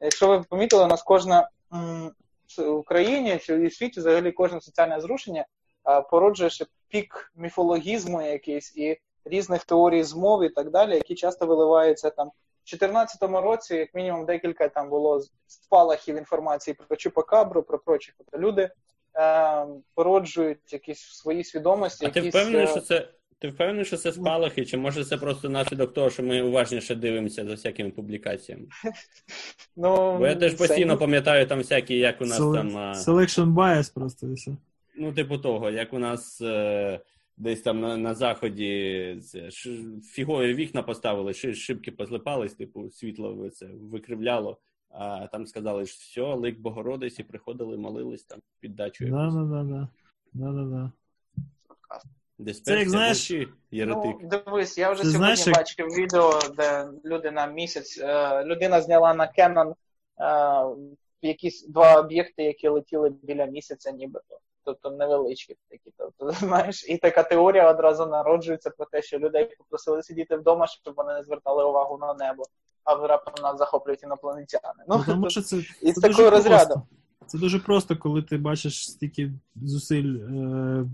Якщо 0.00 0.28
ви 0.28 0.44
помітили, 0.48 0.84
у 0.84 0.86
нас 0.86 1.02
кожна 1.02 1.48
м, 1.74 2.10
в 2.58 2.68
Україні 2.68 3.38
чи 3.38 3.66
в 3.66 3.72
світі 3.72 4.00
взагалі 4.00 4.32
кожне 4.32 4.60
соціальне 4.60 5.00
зрушення 5.00 5.44
е, 5.90 6.02
породжує 6.02 6.50
ще 6.50 6.66
пік 6.88 7.32
міфологізму 7.36 8.22
якийсь 8.22 8.76
і 8.76 8.98
різних 9.24 9.64
теорій 9.64 10.02
змов 10.02 10.44
і 10.44 10.48
так 10.48 10.70
далі, 10.70 10.94
які 10.94 11.14
часто 11.14 11.46
виливаються 11.46 12.10
там. 12.10 12.30
У 12.66 12.76
2014 12.76 13.22
році, 13.44 13.74
як 13.74 13.94
мінімум, 13.94 14.26
декілька 14.26 14.68
там 14.68 14.90
було 14.90 15.22
спалахів 15.46 16.16
інформації 16.16 16.76
про 16.88 16.96
Чупакабру, 16.96 17.62
про 17.62 17.78
прочих. 17.78 18.14
Тобто 18.18 18.38
люди 18.38 18.70
е, 19.16 19.66
породжують 19.94 20.72
якісь 20.72 21.04
в 21.04 21.14
своїй 21.14 21.44
свідомості. 21.44 22.06
А 22.06 22.10
ти 22.10 22.20
впевнений, 22.20 22.64
е, 22.64 22.66
що 22.66 22.80
це. 22.80 23.08
Ти 23.38 23.48
впевнений, 23.48 23.84
що 23.84 23.96
це 23.96 24.12
спалахи, 24.12 24.64
чи 24.64 24.76
може 24.76 25.04
це 25.04 25.16
просто 25.16 25.48
наслідок 25.48 25.94
того, 25.94 26.10
що 26.10 26.22
ми 26.22 26.42
уважніше 26.42 26.94
дивимося 26.94 27.44
за 27.44 27.50
всякими 27.50 27.90
публікаціями? 27.90 28.66
ну, 29.76 30.18
Бо 30.18 30.26
я 30.26 30.34
теж 30.34 30.54
постійно 30.54 30.98
пам'ятаю 30.98 31.46
там 31.46 31.58
всякі, 31.58 31.98
як 31.98 32.20
у 32.20 32.24
нас 32.24 32.38
там. 32.38 32.68
Selection 32.92 33.54
bias 33.54 33.94
просто 33.94 34.26
і 34.26 34.32
все. 34.34 34.50
Ну, 34.96 35.12
типу 35.12 35.38
того, 35.38 35.70
як 35.70 35.92
у 35.92 35.98
нас 35.98 36.40
е, 36.40 37.00
десь 37.36 37.62
там 37.62 37.80
на, 37.80 37.96
на 37.96 38.14
заході 38.14 39.20
це, 39.24 39.50
ш, 39.50 39.70
фігові 40.04 40.54
вікна 40.54 40.82
поставили, 40.82 41.34
ши, 41.34 41.54
шибки 41.54 41.92
позлипались, 41.92 42.54
типу, 42.54 42.90
світло 42.90 43.50
це 43.50 43.66
викривляло. 43.66 44.58
А 44.90 45.26
там 45.26 45.46
сказали, 45.46 45.86
що 45.86 45.98
все, 45.98 46.34
лик 46.34 46.58
Богородиці, 46.58 47.22
приходили, 47.22 47.76
молились 47.76 48.24
там 48.24 48.40
під 48.60 48.76
дачу. 48.76 49.04
Да, 49.04 49.30
да, 49.30 49.42
да, 49.42 49.62
да. 49.62 49.88
Да, 50.32 50.52
да, 50.52 50.62
да. 50.62 50.92
Дисперсія, 52.38 52.78
як, 52.78 52.88
знаєш, 52.88 53.30
єретик. 53.70 54.16
Ну, 54.22 54.28
дивись, 54.28 54.78
я 54.78 54.90
вже 54.90 55.02
Ти 55.02 55.08
сьогодні 55.08 55.36
знаєш, 55.36 55.46
як- 55.46 55.56
бачив 55.56 55.86
відео, 55.86 56.40
де 56.56 56.88
люди 57.04 57.30
на 57.30 57.46
місяць, 57.46 57.98
е, 58.02 58.44
людина 58.44 58.80
зняла 58.80 59.14
на 59.14 59.32
Canon 59.38 59.74
е, 60.20 60.96
якісь 61.22 61.66
два 61.66 62.00
об'єкти, 62.00 62.42
які 62.42 62.68
летіли 62.68 63.10
біля 63.22 63.46
місяця, 63.46 63.90
нібито. 63.90 64.40
Тобто 64.66 64.90
невеличкі 64.90 65.56
такі. 65.70 65.90
Тобто, 65.98 66.30
знаєш, 66.46 66.84
і 66.88 66.98
така 66.98 67.22
теорія 67.22 67.70
одразу 67.70 68.06
народжується 68.06 68.70
про 68.70 68.86
те, 68.86 69.02
що 69.02 69.18
людей 69.18 69.56
попросили 69.58 70.02
сидіти 70.02 70.36
вдома, 70.36 70.66
щоб 70.66 70.94
вони 70.96 71.14
не 71.14 71.22
звертали 71.22 71.64
увагу 71.64 71.98
на 71.98 72.14
небо, 72.14 72.42
а 72.84 73.06
раптом 73.06 73.34
нас 73.42 73.58
захоплюють 73.58 74.02
інопланетяни. 74.02 74.84
Ну, 74.88 74.94
тому 74.94 75.04
тобто, 75.06 75.30
що 75.30 75.42
це, 75.42 75.56
із 75.56 75.94
це 75.94 76.00
такого 76.00 76.30
розряду. 76.30 76.82
Це 77.26 77.38
дуже 77.38 77.58
просто, 77.58 77.96
коли 77.96 78.22
ти 78.22 78.36
бачиш, 78.36 78.90
стільки 78.90 79.32
зусиль 79.54 80.16
е, 80.16 80.84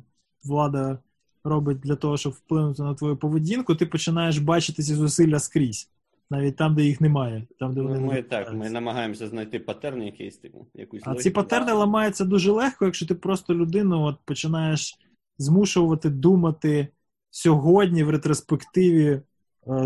влада 0.45 0.99
робить 1.45 1.81
для 1.81 1.97
того, 1.97 2.17
щоб 2.17 2.33
вплинути 2.33 2.83
на 2.83 2.95
твою 2.95 3.17
поведінку, 3.17 3.75
ти 3.75 3.87
починаєш 3.87 4.39
бачити 4.39 4.83
ці 4.83 4.95
зусилля 4.95 5.39
скрізь. 5.39 5.91
Навіть 6.32 6.56
там, 6.56 6.76
де 6.76 6.84
їх 6.84 7.02
немає. 7.02 7.48
Там, 7.60 7.74
де 7.74 7.82
Ну, 7.82 7.88
вони 7.88 8.00
не 8.00 8.06
ми 8.08 8.22
так, 8.22 8.40
ми 8.40 8.46
відбуваються. 8.50 8.74
намагаємося 8.74 9.28
знайти 9.28 9.60
паттерн 9.60 10.04
якийсь, 10.04 10.38
типу, 10.38 10.68
якусь 10.74 11.02
А 11.06 11.10
логіку. 11.10 11.24
ці 11.24 11.30
патерни 11.32 11.72
ламаються 11.72 12.26
дуже 12.26 12.52
легко, 12.52 12.86
якщо 12.86 13.06
ти 13.06 13.16
просто 13.16 13.56
людину 13.56 14.02
от 14.04 14.18
починаєш 14.26 14.98
змушувати 15.38 16.10
думати 16.10 16.88
сьогодні 17.30 18.04
в 18.04 18.10
ретроспективі 18.10 19.06
е, 19.08 19.22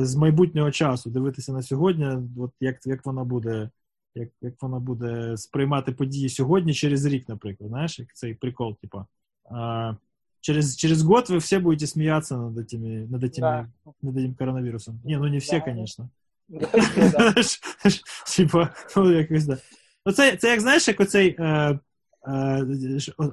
з 0.05 0.15
майбутнього 0.15 0.71
часу, 0.71 1.09
дивитися 1.09 1.53
на 1.53 1.61
сьогодні, 1.61 2.07
от 2.37 2.51
як, 2.59 2.77
як 2.85 3.05
вона 3.05 3.23
буде. 3.23 3.69
Як, 4.15 4.29
як 4.41 4.53
вона 4.61 4.79
буде 4.79 5.37
сприймати 5.37 5.91
події 5.91 6.29
сьогодні 6.29 6.73
через 6.73 7.05
рік, 7.05 7.29
наприклад, 7.29 7.69
знаєш, 7.69 7.99
як 7.99 8.13
цей 8.15 8.33
прикол, 8.33 8.77
типа. 8.81 9.05
А, 9.51 9.93
через, 10.41 10.77
через 10.77 11.01
год 11.01 11.29
вы 11.29 11.37
все 11.37 11.59
будете 11.59 11.87
смеяться 11.87 12.37
над 12.37 12.57
этими, 12.57 13.07
над 13.11 13.23
этими, 13.23 13.39
Да. 13.39 13.67
над 14.01 14.17
этим 14.17 14.35
коронавирусом. 14.35 14.99
Не, 15.05 15.17
ну 15.17 15.27
не 15.27 15.37
все, 15.37 15.59
Да. 15.59 15.65
конечно. 15.65 16.09
Типа, 18.36 18.68
ну 18.96 19.12
якось 19.12 19.46
да. 19.46 19.58
Ну, 20.06 20.12
це, 20.12 20.38
як 20.42 20.60
знаєш, 20.60 20.88
як 20.88 21.00
оцей. 21.00 21.36
Е, 21.38 21.78
е, 22.26 22.66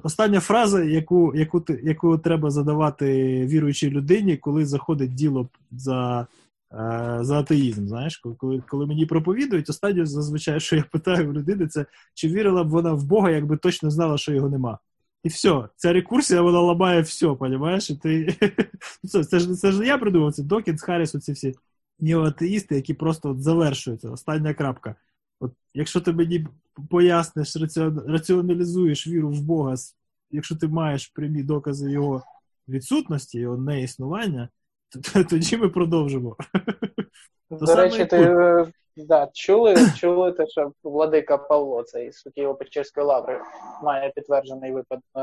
остання 0.02 0.40
фраза, 0.40 0.84
яку, 0.84 1.32
яку, 1.34 1.64
яку 1.82 2.18
треба 2.18 2.50
задавати 2.50 3.06
віруючій 3.46 3.90
людині, 3.90 4.36
коли 4.36 4.66
заходить 4.66 5.14
діло 5.14 5.48
за, 5.70 6.26
е, 6.72 7.18
за 7.20 7.38
атеїзм. 7.38 7.86
Знаєш, 7.86 8.16
коли, 8.38 8.62
коли, 8.68 8.86
мені 8.86 9.06
проповідують, 9.06 9.70
останнє 9.70 10.06
зазвичай, 10.06 10.60
що 10.60 10.76
я 10.76 10.84
питаю 10.92 11.28
в 11.28 11.32
людини, 11.32 11.66
це 11.66 11.86
чи 12.14 12.28
вірила 12.28 12.64
б 12.64 12.68
вона 12.68 12.92
в 12.92 13.04
Бога, 13.04 13.30
якби 13.30 13.56
точно 13.56 13.90
знала, 13.90 14.18
що 14.18 14.32
його 14.32 14.48
нема. 14.48 14.78
І 15.22 15.28
все, 15.28 15.68
ця 15.76 15.92
рекурсія 15.92 16.42
вона 16.42 16.60
ламає 16.60 17.00
все, 17.00 17.26
понімаєш? 17.26 17.90
І 17.90 17.96
ти... 17.96 18.36
Ну, 19.04 19.10
це, 19.10 19.24
це, 19.24 19.38
ж, 19.38 19.54
це 19.54 19.72
ж 19.72 19.86
я 19.86 19.98
придумав, 19.98 20.32
це 20.32 20.42
Докінс, 20.42 20.82
Харріс, 20.82 21.14
оці 21.14 21.32
всі 21.32 21.54
неоатеїсти, 22.00 22.74
які 22.74 22.94
просто 22.94 23.30
от 23.30 23.42
завершуються. 23.42 24.10
Остання 24.10 24.54
крапка. 24.54 24.94
От, 25.40 25.52
якщо 25.74 26.00
ти 26.00 26.12
мені 26.12 26.46
поясниш, 26.90 27.56
раціоналізуєш 28.06 29.06
віру 29.06 29.30
в 29.30 29.42
Бога, 29.42 29.74
якщо 30.30 30.56
ти 30.56 30.68
маєш 30.68 31.06
прямі 31.06 31.42
докази 31.42 31.90
його 31.92 32.22
відсутності, 32.68 33.38
його 33.38 33.56
неіснування, 33.56 34.48
то, 34.88 35.00
то 35.00 35.24
тоді 35.24 35.56
ми 35.56 35.68
продовжимо. 35.68 36.36
До 37.50 37.74
речі, 37.74 38.06
ти 38.06 38.36
да, 38.96 39.30
чули, 39.32 39.76
чули 39.96 40.32
те, 40.32 40.46
що 40.46 40.72
владика 40.82 41.38
Павло, 41.38 41.82
цей 41.82 42.12
з 42.12 42.26
Києво-Печерської 42.26 43.04
лаври, 43.04 43.40
має 43.82 44.10
підтверджений 44.10 44.72
випад 44.72 45.00
е, 45.16 45.22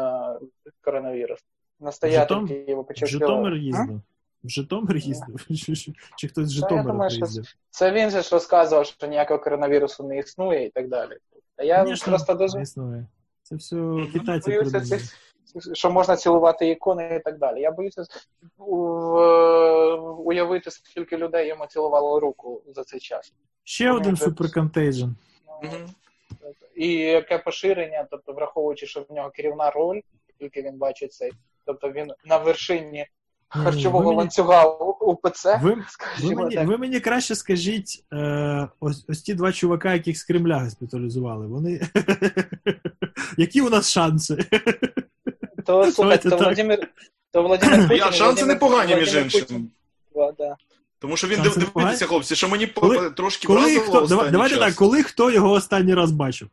коронавірусу. 0.81 1.43
Настоятель 1.79 2.35
Житом- 2.35 2.47
Києво-Печерської 2.47 3.07
Житомир 3.07 3.43
лаври. 3.43 3.59
Їздив. 3.59 4.01
В 4.43 4.49
Житомир 4.49 4.97
їздив. 4.97 5.45
Чи- 5.65 5.75
чи- 5.75 5.93
Чи 6.17 6.27
хтось 6.27 6.47
з 6.47 6.51
Житомира 6.51 6.83
думаю, 6.91 7.09
що? 7.11 7.25
Це 7.69 7.91
він 7.91 8.09
же 8.09 8.21
ж 8.21 8.29
розказував, 8.31 8.85
що 8.85 9.07
ніякого 9.07 9.39
коронавірусу 9.39 10.03
не 10.07 10.17
існує 10.17 10.65
і 10.65 10.69
так 10.69 10.87
далі. 10.89 11.17
А 11.57 11.63
я 11.63 11.83
Конечно, 11.83 12.11
просто 12.11 12.33
дуже 12.33 12.57
не 12.57 12.63
існує. 12.63 13.07
Це 13.43 13.55
все 13.55 13.75
китайці 14.13 14.49
боюся 14.49 14.71
придумали. 14.71 14.85
цих, 14.85 15.75
що 15.75 15.91
можна 15.91 16.15
цілувати 16.15 16.69
ікони 16.69 17.15
і 17.15 17.19
так 17.19 17.37
далі. 17.37 17.61
Я 17.61 17.71
боюся 17.71 18.03
уявити, 20.25 20.71
скільки 20.71 21.17
людей 21.17 21.47
йому 21.47 21.65
цілувало 21.65 22.19
руку 22.19 22.61
за 22.75 22.83
цей 22.83 22.99
час. 22.99 23.33
Ще 23.63 23.91
один 23.91 24.09
Може, 24.11 24.23
суперконтейджен. 24.25 25.15
Мгм. 25.63 25.89
І 26.75 26.87
яке 26.93 27.37
поширення, 27.37 28.07
тобто 28.11 28.33
враховуючи, 28.33 28.87
що 28.87 29.05
в 29.09 29.13
нього 29.13 29.29
керівна 29.29 29.71
роль, 29.71 30.01
тільки 30.39 30.61
він 30.61 30.77
бачить 30.77 31.13
цей, 31.13 31.31
тобто 31.65 31.91
він 31.91 32.11
на 32.25 32.37
вершині 32.37 33.07
харчового 33.59 33.99
ви 33.99 34.05
мені- 34.05 34.17
ланцюга 34.17 34.65
у- 34.65 34.97
УПЦ, 35.11 35.59
Ви, 35.63 35.77
ви, 36.23 36.35
мені, 36.35 36.57
ви 36.57 36.77
мені 36.77 36.99
краще 36.99 37.35
скажіть, 37.35 38.03
е, 38.13 38.67
ось, 38.79 39.05
ось 39.09 39.21
ті 39.21 39.33
два 39.33 39.51
чувака, 39.51 39.93
яких 39.93 40.17
з 40.17 40.23
Кремля 40.23 40.59
госпіталізували, 40.59 41.47
вони. 41.47 41.81
Які 43.37 43.61
у 43.61 43.69
нас 43.69 43.91
шанси? 43.91 44.37
То 45.65 45.91
слухайте, 45.91 46.29
то 46.29 46.35
так. 46.35 46.45
Владимир, 46.45 46.87
то 47.31 47.43
Владимир 47.43 47.81
Путін, 47.81 47.97
Я, 47.97 48.11
шанси 48.11 48.45
непогані, 48.45 48.95
між 48.95 49.15
іншим. 49.15 49.69
Да. 50.37 50.55
Тому 50.99 51.17
що 51.17 51.27
він 51.27 51.35
Шанси 51.35 51.49
див- 51.49 51.57
дивіться, 51.59 51.79
непогані? 51.79 51.97
хлопці, 51.97 52.35
що 52.35 52.49
мені 52.49 52.67
Коли- 52.67 53.09
трошки 53.09 53.47
Коли 53.47 53.59
вразило 53.59 53.83
хто, 53.85 54.03
останній 54.03 54.31
давайте 54.31 54.55
час. 54.55 54.65
так, 54.65 54.75
коли 54.75 55.03
хто 55.03 55.31
його 55.31 55.51
останній 55.51 55.93
раз 55.93 56.11
бачив? 56.11 56.47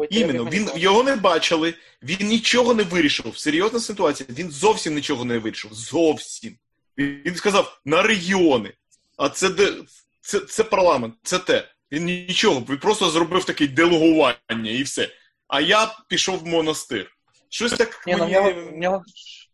Ой, 0.00 0.08
Іменно, 0.10 0.44
він 0.44 0.70
його 0.76 1.02
не 1.02 1.16
бачили, 1.16 1.74
він 2.02 2.28
нічого 2.28 2.74
не 2.74 2.82
вирішив. 2.82 3.38
Серйозна 3.38 3.80
ситуація, 3.80 4.28
він 4.32 4.50
зовсім 4.50 4.94
нічого 4.94 5.24
не 5.24 5.38
вирішив. 5.38 5.74
Зовсім. 5.74 6.56
Він 6.98 7.34
сказав 7.36 7.80
на 7.84 8.02
регіони. 8.02 8.72
А 9.16 9.28
це 9.28 9.48
де 9.48 9.72
це, 10.20 10.40
це 10.40 10.64
парламент, 10.64 11.14
це 11.22 11.38
те. 11.38 11.68
Він 11.92 12.04
нічого, 12.04 12.62
він 12.70 12.78
просто 12.78 13.10
зробив 13.10 13.44
таке 13.44 13.66
делегування 13.66 14.70
і 14.70 14.82
все. 14.82 15.08
А 15.48 15.60
я 15.60 15.92
пішов 16.08 16.38
в 16.38 16.46
монастир. 16.46 17.10
Щось 17.48 17.72
так 17.72 18.04
Ні, 18.06 18.12
ну 18.12 18.18
в 18.18 18.20
мені... 18.28 18.32
нього, 18.34 18.52
в 18.72 18.76
нього, 18.78 19.02
ж- 19.16 19.48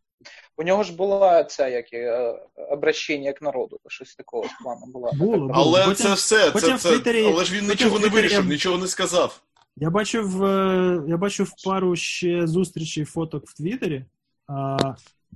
у 0.57 0.63
нього 0.63 0.83
ж 0.85 0.93
була 0.93 1.45
ця 1.45 1.69
як 1.69 1.93
е, 1.93 2.35
обращення 2.71 3.33
к 3.33 3.39
народу, 3.45 3.79
щось 3.89 4.15
такого 4.15 4.49
плану 4.63 4.81
було. 4.87 5.11
Було, 5.15 5.37
було. 5.37 5.51
Але 5.55 5.85
Потім- 5.85 6.07
це 6.07 6.15
все, 6.15 6.51
потім 6.51 6.69
це, 6.69 6.75
в 6.75 6.81
це, 6.81 6.89
Твіттері- 6.89 7.33
але 7.35 7.45
ж 7.45 7.55
він 7.55 7.69
нічого 7.69 7.99
не 7.99 8.09
вирішив, 8.09 8.45
я- 8.45 8.51
нічого 8.51 8.79
не 8.79 8.89
сказав. 8.89 9.41
Я 9.77 9.91
бачив, 9.91 10.45
е, 10.45 11.05
я 11.09 11.17
бачив 11.17 11.53
пару 11.65 11.97
ще 11.97 12.47
зустрічей 12.47 13.05
фоток 13.05 13.47
в 13.49 13.55
Твіттері, 13.55 14.05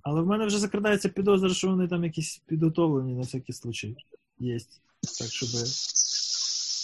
але 0.02 0.20
в 0.22 0.26
мене 0.26 0.46
вже 0.46 0.58
закрадається 0.58 1.08
підозра, 1.08 1.50
що 1.50 1.68
вони 1.68 1.88
там 1.88 2.04
якісь 2.04 2.42
підготовлені 2.46 3.14
на 3.14 3.20
всякий 3.20 3.54
случай. 3.54 3.96
Є. 4.38 4.58
Так, 5.18 5.28
щоб. 5.28 5.48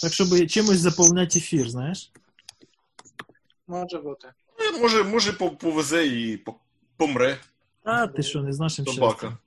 Так, 0.01 0.13
щоб 0.13 0.47
чимось 0.47 0.79
заповняти 0.79 1.39
ефір, 1.39 1.69
знаєш? 1.69 2.11
Може 3.67 3.97
бути. 3.97 4.27
Ну, 4.73 4.79
Може, 4.79 5.03
може 5.03 5.33
по- 5.33 5.49
повезе 5.49 6.07
і 6.07 6.43
помре 6.97 7.37
А, 7.83 8.07
ти 8.07 8.23
що, 8.23 8.41
не 8.41 8.53
з 8.53 8.59
нашим 8.59 8.85
собака. 8.85 9.37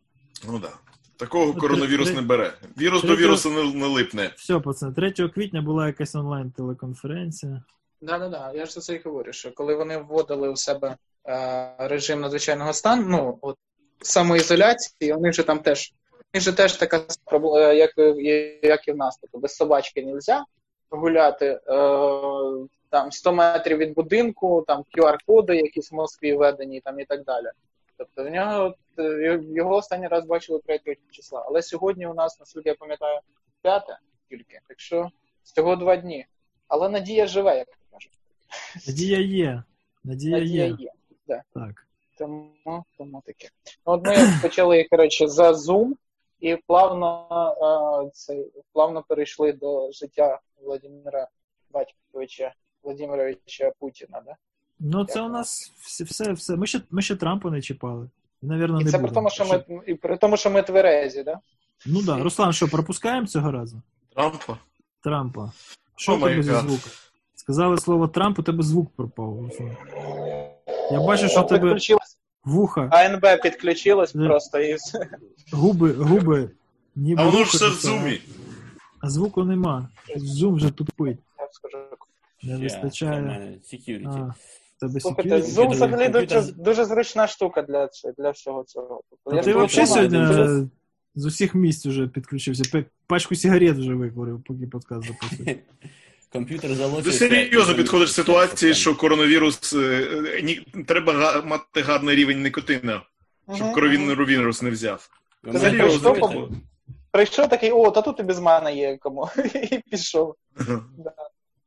Ну 0.47 0.52
так. 0.52 0.62
Да. 0.62 0.76
Такого 1.16 1.47
Ну, 1.47 1.55
коронавірус 1.60 2.06
три- 2.09 2.16
не 2.16 2.22
бере. 2.22 2.55
Вірус 2.78 3.02
до 3.02 3.16
вірусу 3.16 3.51
не, 3.51 3.74
не 3.74 3.86
липне. 3.86 4.32
Все, 4.36 4.60
пацани, 4.60 4.93
3 4.93 5.28
квітня 5.28 5.62
була 5.62 5.86
якась 5.86 6.14
онлайн-телеконференція. 6.14 7.62
Да, 8.01 8.19
да, 8.19 8.29
да. 8.29 8.53
Я 8.55 8.66
ж 8.66 8.73
за 8.73 8.81
це 8.81 8.95
і 8.95 8.99
говорю, 9.05 9.33
що 9.33 9.53
коли 9.53 9.75
вони 9.75 9.99
вводили 9.99 10.49
у 10.49 10.57
себе 10.57 10.97
е, 11.29 11.75
режим 11.79 12.20
надзвичайного 12.20 12.73
стану, 12.73 13.05
ну 13.09 13.39
от 13.41 13.57
самоізоляції, 14.03 15.12
вони 15.12 15.31
вже 15.31 15.43
там 15.43 15.59
теж. 15.59 15.93
У 16.12 16.16
них 16.35 16.43
же 16.43 16.53
теж 16.53 16.77
така 16.77 17.01
проблема, 17.25 17.73
як, 17.73 17.91
і- 17.99 18.61
як 18.62 18.89
і 18.89 18.93
в 18.93 18.97
нас. 18.97 19.19
Тобто 19.20 19.39
без 19.39 19.57
собачки 19.57 20.03
не 20.05 20.15
можна 20.15 20.45
гуляти. 20.91 21.47
Е, 21.47 21.61
там 22.91 23.12
100 23.12 23.33
метрів 23.33 23.79
від 23.79 23.95
будинку, 23.95 24.65
там 24.66 24.85
QR-коди, 24.95 25.57
якісь 25.57 25.93
в 25.93 25.95
Москві 25.95 26.35
введені 26.37 26.81
там 26.81 27.01
і 27.01 27.05
так 27.05 27.25
далі. 27.25 27.47
Тобто 27.97 28.25
в 28.25 28.31
нього 28.31 28.75
е, 28.99 29.41
його 29.55 29.77
останній 29.77 30.09
раз 30.09 30.25
бачили 30.25 30.61
3 30.66 30.97
числа. 31.11 31.45
Але 31.49 31.62
сьогодні 31.62 32.07
у 32.07 32.15
нас, 32.15 32.41
наскільки 32.41 32.69
я 32.69 32.75
пам'ятаю, 32.75 33.20
5 33.62 33.83
тільки. 34.31 34.61
Так 34.69 34.81
що 34.81 35.09
всього 35.45 35.77
два 35.77 35.97
дні. 35.97 36.27
Але 36.69 36.89
надія 36.89 37.27
живе, 37.27 37.57
як. 37.59 37.69
Надія 38.87 39.19
є. 39.19 39.62
Надія, 40.05 40.39
Надія 40.39 40.66
є. 40.66 40.77
є. 40.79 41.43
Так. 41.55 41.87
Тому, 42.19 42.85
тому 42.99 43.23
таке. 43.27 43.49
Ну, 43.87 43.93
От 43.93 44.07
ми 44.07 44.16
почали, 44.43 44.87
коротше, 44.91 45.29
за 45.29 45.53
Zoom 45.53 45.93
і 46.41 46.57
плавно, 46.66 47.27
е, 48.07 48.11
це, 48.15 48.45
плавно 48.73 49.05
перейшли 49.09 49.53
до 49.53 49.93
життя 49.93 50.41
Владимира 50.62 51.29
Батьковича 51.73 52.53
Владимировича 52.83 53.73
Путіна. 53.81 54.23
Да? 54.27 54.37
Ну, 54.81 55.05
це 55.05 55.20
у 55.20 55.29
нас 55.29 55.73
все, 55.81 56.05
все, 56.05 56.33
все. 56.33 56.57
Ми 56.57 56.66
ще, 56.66 56.81
ми 56.91 57.03
ще 57.03 57.16
Трампа 57.16 57.51
не 57.51 57.62
чіпали. 57.62 58.11
І, 58.43 58.47
навірно, 58.47 58.81
І 58.81 58.85
не 58.85 58.91
це 58.91 58.99
при 58.99 59.11
тому, 59.11 59.31
що 59.31 59.45
ми, 59.45 59.65
і 59.87 59.95
при 59.95 60.16
тому, 60.16 60.37
що 60.37 60.51
ми 60.51 60.62
тверезі, 60.62 61.23
да? 61.23 61.41
Ну 61.87 61.97
так, 61.97 62.16
да. 62.16 62.23
Руслан, 62.23 62.53
що, 62.53 62.69
пропускаємо 62.69 63.27
цього 63.27 63.53
разу? 63.53 63.83
Трампа. 64.15 64.59
Трампа. 65.01 65.53
Що 65.97 66.16
в 66.16 66.20
тебе 66.20 66.43
зі 66.43 66.51
звуком? 66.51 66.91
Сказали 67.49 67.79
слово 67.79 68.09
Трамп, 68.09 68.39
у 68.39 68.43
тебе 68.43 68.62
звук 68.62 68.91
пропав. 68.97 69.51
Я 70.93 71.01
бачу, 71.01 71.29
що 71.29 71.43
в 71.43 71.47
тебе 71.47 71.79
вуха, 72.45 72.89
АНБ 72.93 73.43
підключилось 73.43 74.12
Да. 74.12 74.27
просто 74.27 74.59
і 74.59 74.75
все. 74.75 75.09
губи, 75.53 75.93
губи, 75.93 76.51
ніби 76.97 77.23
А 77.23 77.27
воно 77.27 77.45
ж 77.45 77.57
все 77.57 77.69
в 77.69 77.73
зумі. 77.73 78.20
А 79.01 79.11
звуку 79.11 79.45
нема. 79.45 79.89
Зум 80.16 80.55
вже 80.55 80.70
тупить. 80.70 81.19
Я 81.39 81.49
скажу. 81.53 81.79
Не 82.43 82.57
вистачає. 82.57 83.59
Security. 83.73 84.07
А, 84.07 84.35
в 84.77 84.81
тебе 84.81 85.01
Слухайте, 85.01 85.37
security. 85.37 85.43
Zoom 85.43 85.70
взагалі 85.70 86.09
дуже, 86.09 86.53
дуже 86.53 86.85
зручна 86.85 87.27
штука 87.27 87.62
для, 87.62 87.89
для 88.19 88.31
всього 88.31 88.65
цього. 88.65 89.03
А 89.25 89.35
я 89.35 89.43
ти 89.43 89.55
взагалі 89.55 89.87
сьогодні 89.87 90.69
з 91.15 91.27
усіх 91.27 91.55
місць 91.55 91.87
вже 91.87 92.07
підключився. 92.09 92.85
Пачку 93.07 93.35
сигарет 93.35 93.77
вже 93.77 93.95
викурив, 93.95 94.43
поки 94.47 94.66
подкаст 94.66 95.09
записує. 95.09 95.59
Комп'ютер 96.33 96.71
Ти 97.05 97.13
серйозно 97.13 97.75
підходиш 97.75 98.09
до 98.09 98.15
ситуації, 98.15 98.75
що 98.75 98.95
коронавірус 98.95 99.73
е, 99.73 99.79
е, 99.79 100.43
ні, 100.43 100.67
треба 100.87 101.43
мати 101.43 101.83
гарний 101.83 102.17
рівень 102.17 102.43
никотина, 102.43 103.03
щоб 103.55 103.73
коронавірус 103.73 104.63
не 104.63 104.71
взяв. 104.71 105.09
Серйозно. 105.61 106.49
Прийшов 107.11 107.49
такий, 107.49 107.71
о, 107.71 107.91
та 107.91 108.03
тут 108.03 108.21
і 108.21 108.23
без 108.23 108.41
мене 108.41 108.75
є 108.75 108.97
кому. 108.97 109.29
І 109.55 109.79
пішов. 109.91 110.35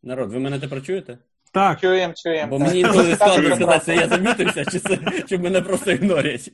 Народ, 0.04 0.34
ви 0.34 0.40
мене 0.40 0.60
тепер 0.60 0.86
чуєте? 0.86 1.18
Так, 1.54 1.80
Чуєм, 1.82 2.14
чуєм. 2.14 2.50
Бо 2.50 2.58
так. 2.58 2.68
мені 2.68 2.80
інколи 2.80 3.16
складно 3.16 3.56
сказати, 3.56 3.86
це 3.86 3.96
я 3.96 4.08
замітився, 4.08 4.66
чи 4.66 4.80
це 4.80 5.00
чи 5.30 5.38
мене 5.38 5.62
просто 5.62 5.92
ігнорять. 5.92 6.52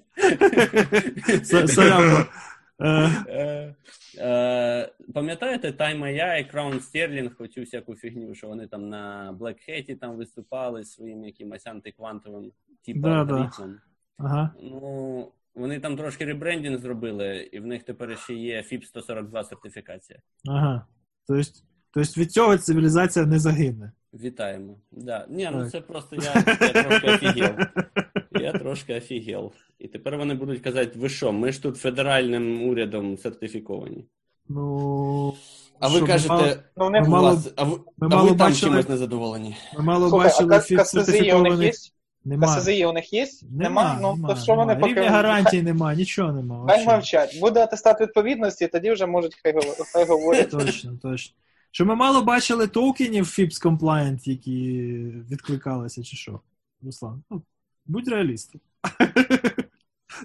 Е, 4.17 4.91
Пам'ятаєте 5.13 5.71
Time 5.71 6.03
AI 6.03 6.39
і 6.39 6.55
Crown 6.55 6.73
Sterling, 6.73 7.31
оцю 7.39 7.61
всяку 7.61 7.95
фігню, 7.95 8.35
що 8.35 8.47
вони 8.47 8.67
там 8.67 8.89
на 8.89 9.35
Black 9.39 9.69
Hat 9.69 9.95
там 9.95 10.15
виступали 10.15 10.83
своїм 10.83 11.23
якимось 11.23 11.67
антиквантовим 11.67 12.51
типу 12.85 12.99
Да, 12.99 13.23
да. 13.23 13.51
Ага. 14.17 14.53
Ну, 14.61 15.31
вони 15.55 15.79
там 15.79 15.97
трошки 15.97 16.25
ребрендінг 16.25 16.79
зробили, 16.79 17.49
і 17.51 17.59
в 17.59 17.65
них 17.65 17.83
тепер 17.83 18.17
ще 18.19 18.33
є 18.33 18.61
FIP 18.61 18.83
142 18.83 19.43
сертифікація. 19.43 20.19
Ага. 20.47 20.87
Тобто, 21.27 21.51
тобто 21.91 22.21
від 22.21 22.31
цього 22.31 22.57
цивілізація 22.57 23.25
не 23.25 23.39
загине. 23.39 23.91
Вітаємо. 24.13 24.79
Да. 24.91 25.25
Ні, 25.29 25.49
ну 25.53 25.61
Так. 25.61 25.71
це 25.71 25.81
просто 25.81 26.15
я, 26.15 26.33
я 26.73 26.83
трошки 26.83 27.07
офігел. 27.07 27.55
Я 28.31 28.51
трошки 28.51 28.95
офігел. 28.97 29.51
І 29.79 29.87
тепер 29.87 30.17
вони 30.17 30.33
будуть 30.33 30.61
казати, 30.61 30.99
ви 30.99 31.09
що, 31.09 31.31
ми 31.31 31.51
ж 31.51 31.63
тут 31.63 31.77
федеральним 31.77 32.69
урядом 32.69 33.17
сертифіковані. 33.17 34.05
Ну. 34.49 35.33
А 35.79 35.87
ви 35.87 35.93
що, 35.93 36.01
ми 36.01 36.07
кажете, 36.07 36.33
мало- 36.33 36.55
Ну, 36.77 36.89
не 36.89 37.01
Ми 37.01 37.07
мало- 37.09 37.27
вас, 37.27 37.53
а 37.55 37.63
ви, 37.63 37.77
ми 37.97 38.07
а 38.07 38.15
мало 38.15 38.23
ви 38.23 38.29
там 38.29 38.37
бачили- 38.37 38.69
чимось 38.71 38.89
незадоволені. 38.89 39.55
Ми 39.77 39.83
мало 39.83 40.09
Слухай, 40.09 40.27
а 40.27 40.31
бачили 40.45 40.49
них 40.49 40.71
є? 40.71 40.85
сертифікованих. 40.85 41.75
Нема. 42.25 42.55
КСЗІ 42.57 42.85
у 42.85 42.93
них 42.93 43.13
є? 43.13 43.27
Нема, 43.51 43.99
Ну, 44.01 44.15
нема, 44.15 44.29
то 44.33 44.41
що 44.41 44.55
вони 44.55 44.73
нема. 44.75 44.87
поки... 44.87 44.93
Рівня 44.93 45.09
гарантій 45.11 45.61
нема, 45.61 45.95
нічого 45.95 46.31
нема. 46.31 46.65
Хай 46.69 46.85
мовчать. 46.85 47.39
Буде 47.39 47.59
атестат 47.63 48.01
відповідності, 48.01 48.67
тоді 48.67 48.91
вже 48.91 49.05
можуть 49.05 49.35
хай, 49.43 49.53
хай 49.93 50.05
говорять. 50.07 50.49
Точно, 50.49 50.97
точно. 51.01 51.35
Що 51.71 51.85
ми 51.85 51.95
мало 51.95 52.21
бачили 52.21 52.67
токенів 52.67 53.25
FIPS 53.25 53.63
Compliant, 53.63 54.29
які 54.29 54.71
відкликалися, 55.31 56.03
чи 56.03 56.17
що? 56.17 56.39
Руслан, 56.81 57.23
ну, 57.29 57.41
будь 57.87 58.07
реалістом. 58.07 58.61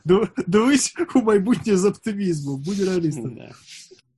Дивись 0.47 0.94
у 1.14 1.22
майбутнє 1.22 1.76
з 1.76 1.84
оптимізмом, 1.84 2.62
будь 2.62 2.80
реалістом. 2.80 3.39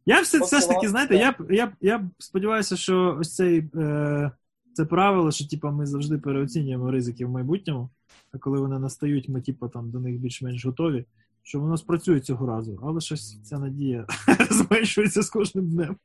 Я 0.07 0.21
все, 0.21 0.41
все 0.41 0.61
ж 0.61 0.69
таки, 0.69 0.89
знаєте, 0.89 1.17
я, 1.17 1.35
я, 1.51 1.73
я 1.81 2.11
сподіваюся, 2.19 2.77
що 2.77 3.17
ось 3.21 3.35
цей, 3.35 3.71
е, 3.75 4.31
це 4.73 4.85
правило, 4.85 5.33
що 5.33 5.49
типа, 5.49 5.71
ми 5.71 5.87
завжди 5.87 6.19
переоцінюємо 6.19 6.91
ризики 6.91 7.27
в 7.27 7.31
майбутньому, 7.31 7.91
а 8.33 8.39
коли 8.39 8.61
вони 8.61 8.79
настають, 8.79 9.29
ми 9.29 9.41
типа, 9.41 9.69
там, 9.69 9.91
до 9.91 10.01
них 10.01 10.19
більш-менш 10.19 10.65
готові, 10.67 11.05
що 11.43 11.61
воно 11.61 11.77
спрацює 11.77 12.21
цього 12.21 12.47
разу. 12.47 12.81
Але 12.83 13.01
щось 13.01 13.43
ця 13.43 13.59
надія 13.59 14.07
зменшується 14.51 15.23
з 15.23 15.31
кожним 15.31 15.71
днем. 15.71 15.97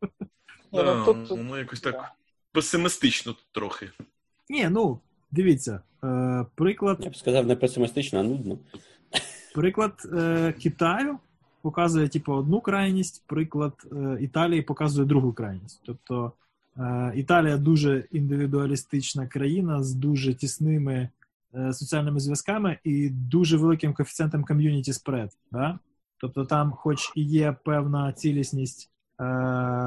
Да, 0.73 0.95
ну, 0.95 1.13
тут- 1.13 1.29
Воно 1.29 1.57
якось 1.57 1.81
так 1.81 2.11
песимістично 2.51 3.35
трохи. 3.51 3.89
Ні, 4.49 4.69
ну, 4.69 4.99
дивіться, 5.31 5.81
е, 6.03 6.45
приклад, 6.55 6.97
Я 7.01 7.09
б 7.09 7.15
сказав 7.15 7.47
не 7.47 7.55
песимістично, 7.55 8.19
а 8.19 8.23
нудно. 8.23 8.57
приклад 9.53 9.93
е, 10.13 10.53
Китаю 10.59 11.17
показує 11.61 12.09
типу, 12.09 12.33
одну 12.33 12.61
крайність, 12.61 13.23
приклад 13.27 13.73
е, 13.91 14.17
Італії 14.21 14.61
показує 14.61 15.07
другу 15.07 15.33
крайність. 15.33 15.81
Тобто 15.85 16.31
е, 16.77 17.13
Італія 17.15 17.57
дуже 17.57 18.05
індивідуалістична 18.11 19.27
країна 19.27 19.83
з 19.83 19.93
дуже 19.93 20.33
тісними 20.33 21.09
е, 21.55 21.73
соціальними 21.73 22.19
зв'язками 22.19 22.77
і 22.83 23.09
дуже 23.09 23.57
великим 23.57 23.93
коефіцієнтом 23.93 24.43
ком'юніті 24.43 24.93
спред. 24.93 25.29
Да? 25.51 25.79
Тобто 26.17 26.45
там, 26.45 26.71
хоч 26.71 27.11
і 27.15 27.23
є 27.23 27.55
певна 27.65 28.13
цілісність 28.13 28.89
е, 29.21 29.23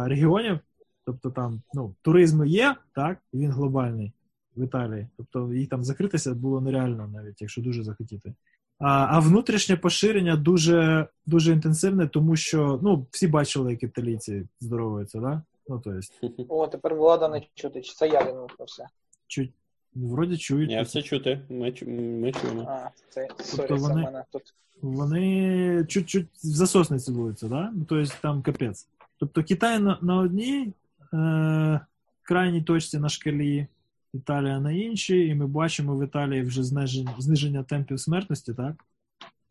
регіонів, 0.06 0.59
тобто 1.05 1.31
там 1.31 1.62
ну, 1.74 1.94
туризм 2.02 2.44
є, 2.44 2.77
так, 2.94 3.19
він 3.35 3.51
глобальний 3.51 4.12
в 4.56 4.64
Італії. 4.64 5.06
Тобто 5.16 5.54
їх 5.54 5.68
там 5.68 5.84
закритися 5.84 6.34
було 6.34 6.60
нереально, 6.60 7.08
навіть 7.08 7.40
якщо 7.42 7.62
дуже 7.62 7.82
захотіти. 7.82 8.34
А, 8.78 9.06
а 9.10 9.18
внутрішнє 9.18 9.76
поширення 9.76 10.36
дуже, 10.36 11.08
дуже 11.26 11.52
інтенсивне, 11.52 12.06
тому 12.06 12.36
що 12.36 12.80
ну, 12.82 13.06
всі 13.10 13.26
бачили, 13.28 13.70
як 13.70 13.82
італійці 13.82 14.46
здоровуються, 14.60 15.20
да? 15.20 15.42
Ну, 15.68 15.78
то 15.78 15.92
есть, 15.92 16.20
О, 16.48 16.66
тепер 16.66 16.94
влада 16.94 17.28
не 17.28 17.42
чути. 17.54 17.80
Чи 17.80 17.94
це 17.94 18.08
я 18.08 18.22
вимовився? 18.22 18.88
чуть, 19.26 19.52
вроді 19.94 20.36
чують. 20.36 20.70
Я 20.70 20.82
все 20.82 21.02
чути, 21.02 21.40
ми, 21.48 21.74
ми 22.20 22.32
чуємо. 22.32 22.66
А, 22.68 22.88
це 23.08 23.28
сорі, 23.38 23.66
Тобто 23.68 23.76
це 23.76 23.82
вони- 23.82 24.02
мене 24.02 24.24
тут. 24.32 24.54
Вони 24.82 25.86
чуть-чуть 25.88 26.26
в 26.26 26.46
засосне 26.46 26.98
цілуються, 26.98 27.48
да? 27.48 27.72
Ну, 27.74 27.84
то 27.84 27.98
есть, 27.98 28.16
там 28.22 28.42
капець. 28.42 28.88
Тобто 29.18 29.44
Китай 29.44 29.78
на, 29.78 29.98
на 30.02 30.16
одній 30.16 30.72
е, 31.14 31.80
крайній 32.22 32.62
точці 32.62 32.98
на 32.98 33.08
шкалі, 33.08 33.66
Італія 34.12 34.60
на 34.60 34.72
іншій, 34.72 35.26
і 35.26 35.34
ми 35.34 35.47
бачимо 35.47 35.97
в 35.97 36.05
Італії 36.05 36.43
вже 36.43 36.62
зниження, 36.62 37.14
зниження 37.18 37.62
темпів 37.62 38.01
смертності, 38.01 38.55
так? 38.55 38.72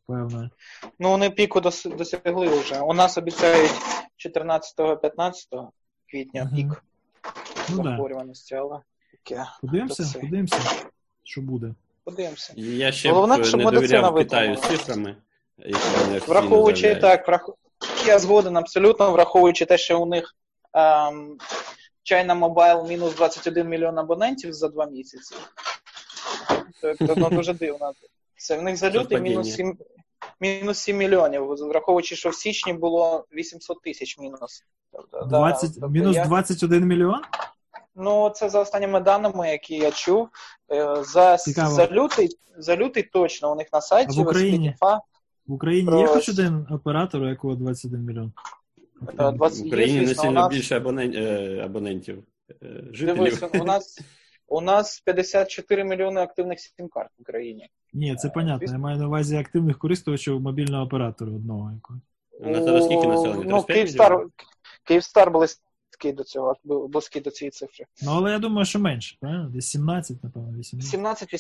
Певне. 0.08 0.50
Ну, 1.00 1.10
вони 1.10 1.30
піку 1.30 1.62
досягли 1.62 2.48
вже. 2.48 2.80
У 2.80 2.94
нас 2.94 3.18
обіцяють 3.18 3.72
14-15 4.18 5.70
квітня 6.12 6.44
Мгм. 6.44 6.56
пік 6.56 6.84
Ну 7.70 7.84
захворюваності, 7.84 8.56
але 8.56 8.80
таке. 9.12 9.46
Подивимося, 9.62 10.20
подивимося, 10.20 10.86
що 11.24 11.42
буде. 11.42 11.74
Подивимося. 12.04 12.54
Я 12.58 12.92
ще 12.92 13.12
Головне, 13.12 13.38
б 13.38 13.46
щоб 13.46 13.60
не 13.60 13.66
медицина 13.66 14.02
довіряв 14.02 14.16
Китаю 14.16 14.50
витримала. 14.50 14.78
цифрами, 14.78 15.16
Враховуючи 16.28 16.96
так, 16.96 17.28
врах... 17.28 17.50
я 18.06 18.20
згоден 18.20 18.58
абсолютно, 18.58 19.12
враховуючи 19.12 19.66
те, 19.66 19.78
що 19.78 20.02
у 20.02 20.06
них 20.06 20.36
ем, 20.74 21.38
China 22.04 22.40
Mobile 22.40 22.88
мінус 22.88 23.16
21 23.16 23.70
мільйон 23.70 24.00
абонентів 24.00 24.54
за 24.54 24.68
два 24.68 24.86
місяці. 24.86 25.36
Тобто, 26.82 27.14
ну, 27.18 27.30
дуже 27.30 27.54
дивно. 27.54 27.92
Це 28.36 28.58
в 28.58 28.62
них 28.62 28.78
за 28.78 28.90
лютий 28.90 29.22
мінус 29.22 29.54
7, 29.54 29.78
мінус 30.40 30.78
7 30.78 30.98
мільйонів, 30.98 31.48
враховуючи, 31.48 32.16
що 32.16 32.30
в 32.30 32.36
січні 32.36 32.74
було 32.74 33.26
800 33.34 33.82
тисяч 33.82 34.20
мінус. 34.20 34.64
Тобто, 34.92 35.26
20, 35.26 35.72
тобто 35.74 35.90
мінус 35.90 36.16
я- 36.16 36.26
21 36.26 36.86
мільйон? 36.86 37.22
Ну, 37.96 38.30
це 38.30 38.50
за 38.50 38.60
останніми 38.60 39.00
даними, 39.00 39.50
які 39.50 39.76
я 39.76 39.92
чув. 39.92 40.30
Е, 40.72 41.04
За, 41.04 41.38
Цікаво. 41.38 41.76
за, 41.76 41.88
лютий, 41.88 42.30
за 42.58 42.76
лютий 42.76 43.04
точно 43.04 43.52
у 43.52 43.56
них 43.56 43.68
на 43.74 43.82
сайті 43.82 44.20
А 44.20 44.24
в 44.24 44.28
Україні? 44.28 44.76
В 45.48 45.54
Україні 45.54 46.00
є 46.00 46.08
хоч 46.08 46.30
один 46.30 46.68
оператор, 46.72 47.22
у 47.22 47.30
якого 47.30 47.56
21 47.56 48.06
мільйон? 48.06 48.32
Е, 49.20 49.32
20 49.32 49.64
В 49.64 49.68
Україні 49.68 50.02
не 50.02 50.16
сильно 50.16 50.32
нас- 50.32 50.54
більше 50.54 50.78
абонен... 50.78 51.14
е, 51.16 51.62
абонентів. 51.66 52.24
е, 52.64 52.84
Жителів. 52.92 53.16
Дивись, 53.16 53.44
у 53.62 53.64
нас, 53.66 54.00
у 54.48 54.62
нас 54.62 55.00
54 55.00 55.84
мільйони 55.84 56.22
активних 56.22 56.60
сім-карт 56.60 57.10
в 57.18 57.22
Україні. 57.22 57.70
Ні, 57.94 58.16
це 58.16 58.30
понятно. 58.30 58.72
Я 58.72 58.78
маю 58.78 58.98
на 58.98 59.08
увазі 59.08 59.36
активних 59.38 59.78
користувачів 59.78 60.42
мобільного 60.42 60.86
оператору 60.86 61.36
одного 61.36 61.72
якого. 61.74 62.00
У 62.40 62.50
нас 62.50 62.64
зараз 62.64 62.86
скільки 62.86 63.08
населення? 63.08 63.44
Ну, 63.48 63.64
Київстар. 63.64 64.26
Київстар 64.84 65.32
близький 65.32 66.14
до 66.14 66.24
цього, 66.24 66.56
близький 66.64 67.22
до 67.22 67.32
цієї 67.32 67.52
цифри. 67.52 67.86
Ну, 68.02 68.12
але 68.16 68.32
я 68.32 68.40
думаю, 68.40 68.66
що 68.66 68.80
менше, 68.80 69.18
правильно? 69.22 69.50
Десь 69.50 69.68
17, 69.68 70.24
напевно, 70.24 70.58
18. 70.60 70.94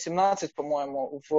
17-18, 0.09 0.55
по-моєму, 0.55 1.21
в, 1.29 1.35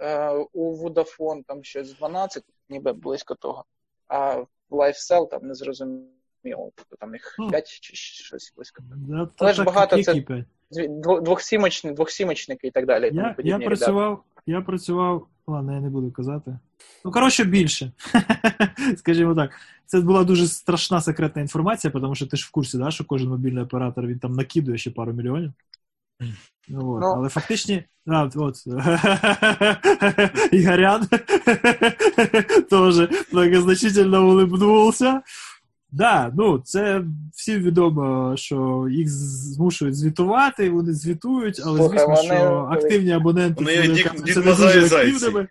е, 0.00 0.30
у 0.52 0.76
Vodafone 0.76 1.42
там 1.46 1.64
щось 1.64 1.94
12, 1.98 2.44
ніби 2.68 2.92
близько 2.92 3.34
того. 3.34 3.64
А 4.08 4.44
LifeCell 4.70 5.28
там 5.30 5.46
не 5.46 5.54
зрозуміло, 5.54 6.70
тобто 6.74 6.96
там 7.00 7.12
їх 7.12 7.36
Ну. 7.38 7.48
5 7.50 7.80
чи 7.80 7.96
щось 7.96 8.52
близько. 8.56 8.82
Да, 8.96 9.28
Але 9.38 9.52
ж 9.52 9.64
багато 9.64 10.02
це- 10.02 10.12
дво- 10.72 11.22
Двохсімочні, 11.22 11.92
двохсімочники 11.92 12.66
і 12.66 12.70
так 12.70 12.86
далі. 12.86 13.10
Я, 13.12 13.34
я 13.38 13.58
працював, 13.58 14.24
я 14.46 14.60
працював, 14.60 15.26
ладно, 15.46 15.72
я 15.72 15.80
не 15.80 15.88
буду 15.90 16.12
казати. 16.12 16.58
Ну, 17.04 17.10
коротше, 17.10 17.44
більше. 17.44 17.92
Скажімо 18.96 19.34
так. 19.34 19.50
Це 19.86 20.00
була 20.00 20.24
дуже 20.24 20.46
страшна 20.46 21.00
секретна 21.00 21.42
інформація, 21.42 21.90
тому 21.90 22.14
що 22.14 22.26
ти 22.26 22.36
ж 22.36 22.46
в 22.48 22.50
курсі, 22.50 22.78
да, 22.78 22.90
що 22.90 23.04
кожен 23.04 23.28
мобільний 23.28 23.64
оператор 23.64 24.06
він 24.06 24.18
там 24.18 24.32
накидує 24.32 24.78
ще 24.78 24.90
пару 24.90 25.12
мільйонів. 25.12 25.52
Ну, 26.68 26.92
от. 26.92 27.00
Ну. 27.00 27.06
Але 27.06 27.28
фактичні. 27.28 27.84
А, 28.06 28.28
от. 28.34 28.56
Ігорян 30.52 31.06
теж 32.70 33.08
многозначительно 33.32 34.28
улыбнувся. 34.28 35.20
Да, 35.92 36.32
ну 36.36 36.58
це 36.58 37.02
всім 37.34 37.62
відомо, 37.62 38.34
що 38.36 38.86
їх 38.90 39.08
змушують 39.08 39.96
звітувати, 39.96 40.70
вони 40.70 40.92
звітують, 40.92 41.60
але 41.64 41.78
Слухай, 41.78 41.98
звісно, 41.98 42.14
вони- 42.14 42.26
що 42.26 42.68
активні 42.72 43.12
абоненти 43.12 43.64
Вони 43.64 43.76
це 43.76 43.88
Дід- 43.88 44.10
це 44.16 44.22
Дід 44.24 44.36
не 44.36 44.42
дуже 44.42 44.86
активними. 44.86 45.48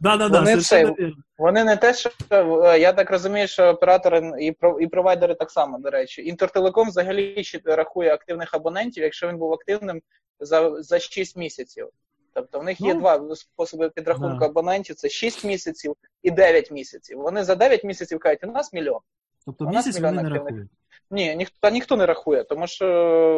Да, 0.00 0.16
да, 0.16 0.28
да, 0.28 0.38
Вони 0.38 0.50
совершенно 0.50 0.94
це-. 0.98 1.12
Вони 1.40 1.64
не 1.64 1.76
те, 1.76 1.94
що 1.94 2.10
е, 2.30 2.78
я 2.78 2.92
так 2.92 3.10
розумію, 3.10 3.48
що 3.48 3.64
оператори 3.68 4.32
і 4.40 4.54
і 4.80 4.86
провайдери 4.86 5.34
так 5.34 5.50
само, 5.50 5.78
до 5.78 5.90
речі. 5.90 6.26
Інтертелеком 6.26 6.88
взагалі 6.88 7.42
рахує 7.64 8.14
активних 8.14 8.54
абонентів, 8.54 9.02
якщо 9.02 9.28
він 9.28 9.38
був 9.38 9.52
активним 9.52 10.02
за, 10.40 10.82
за 10.82 10.98
6 10.98 11.36
місяців. 11.36 11.88
Тобто 12.32 12.60
в 12.60 12.64
них 12.64 12.80
є 12.80 12.94
Ну, 12.94 13.00
два 13.00 13.36
способи 13.36 13.90
підрахунку 13.90 14.38
да. 14.38 14.46
абонентів: 14.46 14.96
це 14.96 15.08
6 15.08 15.44
місяців 15.44 15.96
і 16.22 16.30
9 16.30 16.70
місяців. 16.70 17.18
Вони 17.18 17.44
за 17.44 17.54
9 17.54 17.84
місяців 17.84 18.18
кажуть, 18.18 18.44
у 18.44 18.46
нас 18.46 18.72
мільйон. 18.72 19.00
Тобто 19.46 19.64
у 19.64 19.70
нас 19.70 19.86
місяць 19.86 20.02
мільйон 20.02 20.16
вони 20.16 20.28
не 20.28 20.34
рахують. 20.34 20.68
Ні, 21.10 21.36
ніхто 21.36 21.70
ніхто 21.70 21.96
не 21.96 22.06
рахує, 22.06 22.44
тому 22.44 22.66
що 22.66 22.86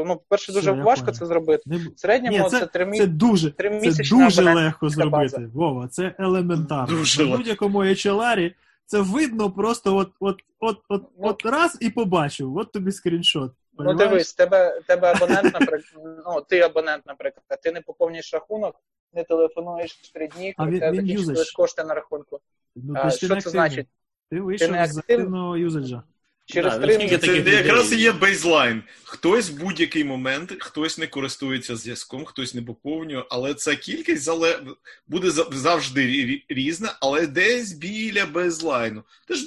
ну, 0.07 0.17
по-перше, 0.17 0.53
дуже 0.53 0.71
я 0.71 0.83
важко 0.83 1.13
це 1.13 1.27
зробити. 1.27 1.63
Не... 1.67 1.77
В 1.77 1.93
середньому 1.97 2.39
Ні, 2.39 2.51
це, 2.51 2.61
це, 2.61 2.67
3 2.67 2.93
це 2.93 3.07
дуже, 3.07 3.51
це 3.51 4.17
дуже 4.17 4.55
легко 4.55 4.87
база. 4.87 4.97
зробити. 4.97 5.51
Вова, 5.55 5.89
це 5.89 6.15
елементарно. 6.19 6.97
Дуже 6.99 7.23
легко. 7.23 7.37
будь-якому 7.37 7.79
HLR 7.79 8.55
це 8.87 9.01
видно 9.01 9.51
просто 9.51 9.97
от, 9.97 10.11
от, 10.21 10.41
от, 10.61 10.79
от, 10.89 11.03
Ну. 11.19 11.29
от 11.29 11.47
раз 11.47 11.79
і 11.81 11.91
побачив. 11.91 12.57
От 12.57 12.73
тобі 12.73 12.93
скріншот. 12.93 13.53
Ну 13.79 13.95
дивись, 13.95 14.35
тебе, 14.35 14.81
тебе 14.87 15.13
абонент, 15.13 15.55
наприклад, 15.55 15.83
ну 16.27 16.41
ти 16.49 16.61
абонент, 16.61 17.07
наприклад, 17.07 17.61
ти 17.63 17.73
не 17.73 17.81
поповнюєш 17.81 18.35
рахунок, 18.35 18.75
не 19.13 19.25
телефонуєш 19.25 20.11
три 20.15 20.29
дні, 20.29 20.55
А 20.57 20.65
коли 20.65 20.71
він- 20.71 20.81
тебе 20.81 21.03
він 21.03 21.35
кошти 21.57 21.85
на 21.85 21.95
рахунку. 21.95 22.41
Ну, 22.77 22.95
А, 22.97 23.11
що 23.11 23.37
це 23.41 23.51
значить? 23.51 23.87
Ти 24.31 24.41
вийшов 24.41 24.71
не 24.71 24.87
з 24.87 24.99
активного 24.99 25.57
юзаджа. 25.57 26.03
Через 26.47 26.73
три 26.75 26.81
наскільки 26.87 27.05
місяці. 27.05 27.27
Це 27.27 27.33
людей- 27.33 27.55
якраз 27.55 27.93
і 27.93 27.97
є 27.97 28.13
бейзлайн. 28.13 28.83
Хтось 29.05 29.51
в 29.51 29.55
будь-який 29.55 30.05
момент, 30.05 30.53
хтось 30.61 30.99
не 30.99 31.07
користується 31.07 31.77
зв'язком, 31.77 32.25
хтось 32.25 32.55
не 32.55 32.63
поповнює, 32.63 33.25
але 33.31 33.55
ця 33.55 33.77
кількість 33.77 34.23
зале... 34.23 34.61
буде 35.07 35.31
завжди 35.53 36.43
різна, 36.49 36.97
але 37.01 37.27
десь 37.27 37.73
біля 37.73 38.27
baseline 38.27 38.89
у. 38.89 39.05
Ти 39.29 39.35
ж 39.35 39.47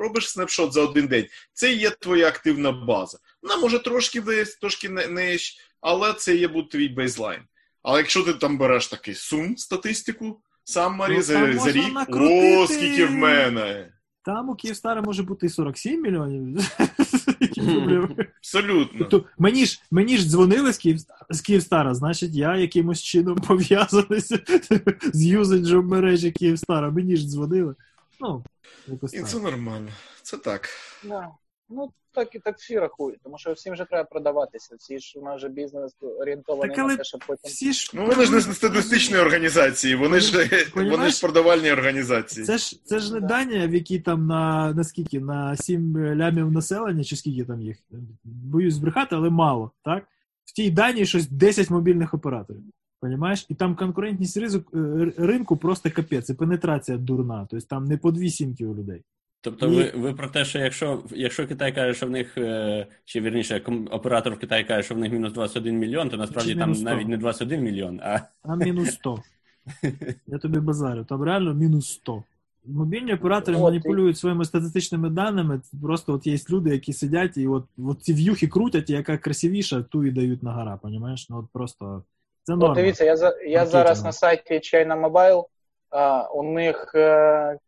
робиш 0.00 0.28
snapshot 0.30 0.72
за 0.72 0.82
один 0.82 1.06
день. 1.06 1.26
Це 1.52 1.72
є 1.72 1.90
твоя 1.90 2.28
активна 2.28 2.72
база. 2.72 3.18
Вона 3.42 3.56
може 3.56 3.78
трошки 3.78 4.20
десь, 4.20 4.56
трошки 4.56 4.88
не- 4.88 5.06
нижче, 5.06 5.60
але 5.80 6.12
це 6.12 6.34
є 6.36 6.48
буде 6.48 6.68
твій 6.68 6.88
baseline. 6.88 7.40
Але 7.82 7.98
якщо 7.98 8.22
ти 8.22 8.34
там 8.34 8.58
береш 8.58 8.86
такий 8.86 9.14
sum 9.14 9.56
статистику, 9.56 10.40
summary 10.64 11.14
Ну, 11.14 11.22
за, 11.22 11.52
за 11.52 11.72
рік, 11.72 11.92
накрутити. 11.92 12.56
о, 12.56 12.66
скільки 12.66 13.04
в 13.04 13.10
мене. 13.10 13.92
Там 14.28 14.48
у 14.48 14.54
Київстара 14.54 15.02
може 15.02 15.22
бути 15.22 15.46
і 15.46 15.48
47 15.48 16.02
мільйонів. 16.02 16.70
Абсолютно. 18.38 19.06
То, 19.06 19.24
мені 19.38 19.66
ж 19.66 19.82
мені 19.90 20.16
ж 20.16 20.28
дзвонили 20.28 20.72
з 20.72 20.78
Київ, 20.78 20.98
з 21.30 21.40
Київстара, 21.40 21.94
значить, 21.94 22.34
я 22.34 22.56
якимось 22.56 23.02
чином 23.02 23.36
пов'язаний 23.36 24.20
з, 24.20 25.24
юзенджем 25.26 25.86
мережі 25.86 26.30
Київстара. 26.32 26.90
Мені 26.90 27.16
ж 27.16 27.26
дзвонили. 27.26 27.74
Ну, 28.20 28.44
І 29.12 29.20
це 29.20 29.38
нормально. 29.38 29.88
Це 30.22 30.36
так. 30.36 30.68
Да. 31.04 31.28
Ну 31.68 31.92
так 32.12 32.34
і 32.34 32.38
так 32.38 32.58
всі 32.58 32.78
рахують, 32.78 33.20
тому 33.24 33.38
що 33.38 33.52
всім 33.52 33.76
же 33.76 33.84
треба 33.84 34.04
продаватися. 34.04 34.76
Всі 34.78 34.98
ж 34.98 35.18
у 35.18 35.22
нас 35.22 35.40
же 35.40 35.48
бізнес 35.48 35.96
орієнтований 36.02 36.76
Так, 36.76 36.78
але 36.78 36.92
на 36.92 36.96
те, 36.96 37.04
щоб 37.04 37.20
потім. 37.26 37.50
Всі 37.50 37.72
ж 37.72 37.90
Ну 37.94 38.06
вони 38.06 38.24
ж 38.24 38.32
не 38.32 38.40
статистичні 38.40 39.16
організації, 39.16 39.94
вони 39.94 40.20
ж 40.20 40.50
вони 40.74 41.08
ж 41.08 41.20
продавальні 41.20 41.72
організації. 41.72 42.46
Це 42.46 42.58
ж 42.58 42.80
це 42.84 42.98
ж 42.98 43.14
не 43.14 43.20
Данія, 43.20 43.66
в 43.66 43.74
якій 43.74 44.00
там 44.00 44.26
на, 44.26 44.72
на 44.72 44.84
скільки? 44.84 45.20
На 45.20 45.56
7 45.56 45.96
лямів 45.98 46.52
населення, 46.52 47.04
чи 47.04 47.16
скільки 47.16 47.44
там 47.44 47.62
їх? 47.62 47.76
Боюсь 48.24 48.74
збрехати, 48.74 49.16
але 49.16 49.30
мало, 49.30 49.70
так? 49.84 50.04
В 50.44 50.52
тій 50.52 50.70
Данії 50.70 51.06
щось 51.06 51.28
10 51.28 51.70
мобільних 51.70 52.14
операторів. 52.14 52.62
Понімаєш? 53.00 53.46
І 53.48 53.54
там 53.54 53.76
конкурентність 53.76 54.36
ризик, 54.36 54.66
е, 54.74 55.12
ринку 55.16 55.56
просто 55.56 55.90
капець, 55.90 56.30
і 56.30 56.34
пенетрація 56.34 56.98
дурна. 56.98 57.46
Тобто 57.50 57.66
там 57.66 57.84
не 57.84 57.96
по 57.96 58.10
дві 58.10 58.30
сімки 58.30 58.66
у 58.66 58.74
людей. 58.74 59.02
Тобто 59.40 59.68
ви, 59.68 59.92
ви 59.94 60.14
про 60.14 60.28
те, 60.28 60.44
що 60.44 60.58
якщо, 60.58 61.02
якщо 61.10 61.46
Китай 61.46 61.74
каже, 61.74 61.94
що 61.94 62.06
в 62.06 62.10
них, 62.10 62.38
е, 62.38 62.86
чи 63.04 63.20
вірніше, 63.20 63.62
оператор 63.90 64.34
в 64.34 64.38
Китаї 64.38 64.64
каже, 64.64 64.82
що 64.82 64.94
в 64.94 64.98
них 64.98 65.12
мінус 65.12 65.32
21 65.32 65.78
мільйон, 65.78 66.08
то 66.08 66.16
насправді 66.16 66.54
там 66.54 66.74
100. 66.74 66.84
навіть 66.84 67.08
не 67.08 67.16
21 67.16 67.60
мільйон, 67.60 68.00
а 68.02 68.18
Там 68.44 68.58
мінус 68.58 68.90
100. 68.90 69.22
Я 70.26 70.38
тобі 70.38 70.60
базарю, 70.60 71.04
там 71.04 71.22
реально 71.22 71.54
мінус 71.54 71.92
100. 71.92 72.22
Мобільні 72.64 73.14
оператори 73.14 73.56
От, 73.56 73.62
маніпулюють 73.62 74.18
своїми 74.18 74.44
статистичними 74.44 75.10
даними. 75.10 75.60
Просто 75.82 76.12
от 76.12 76.26
є 76.26 76.38
люди, 76.50 76.70
які 76.70 76.92
сидять 76.92 77.36
і 77.36 77.48
от, 77.48 77.64
от 77.78 78.02
ці 78.02 78.14
в'юхи 78.14 78.48
крутять, 78.48 78.90
і 78.90 78.92
яка 78.92 79.18
красивіша, 79.18 79.82
ту 79.82 80.04
і 80.04 80.10
дають 80.10 80.42
на 80.42 80.52
гора, 80.52 80.76
понімаєш? 80.76 81.30
Ну 81.30 81.38
от 81.38 81.46
просто 81.52 82.02
це 82.42 82.54
От 82.54 82.74
дивіться, 82.74 83.04
я 83.04 83.16
за 83.16 83.36
я 83.46 83.66
зараз 83.66 84.04
на 84.04 84.12
сайті 84.12 84.54
China 84.54 85.10
Mobile. 85.10 85.44
А, 85.90 86.28
у 86.28 86.42
них 86.42 86.92
е, 86.94 87.58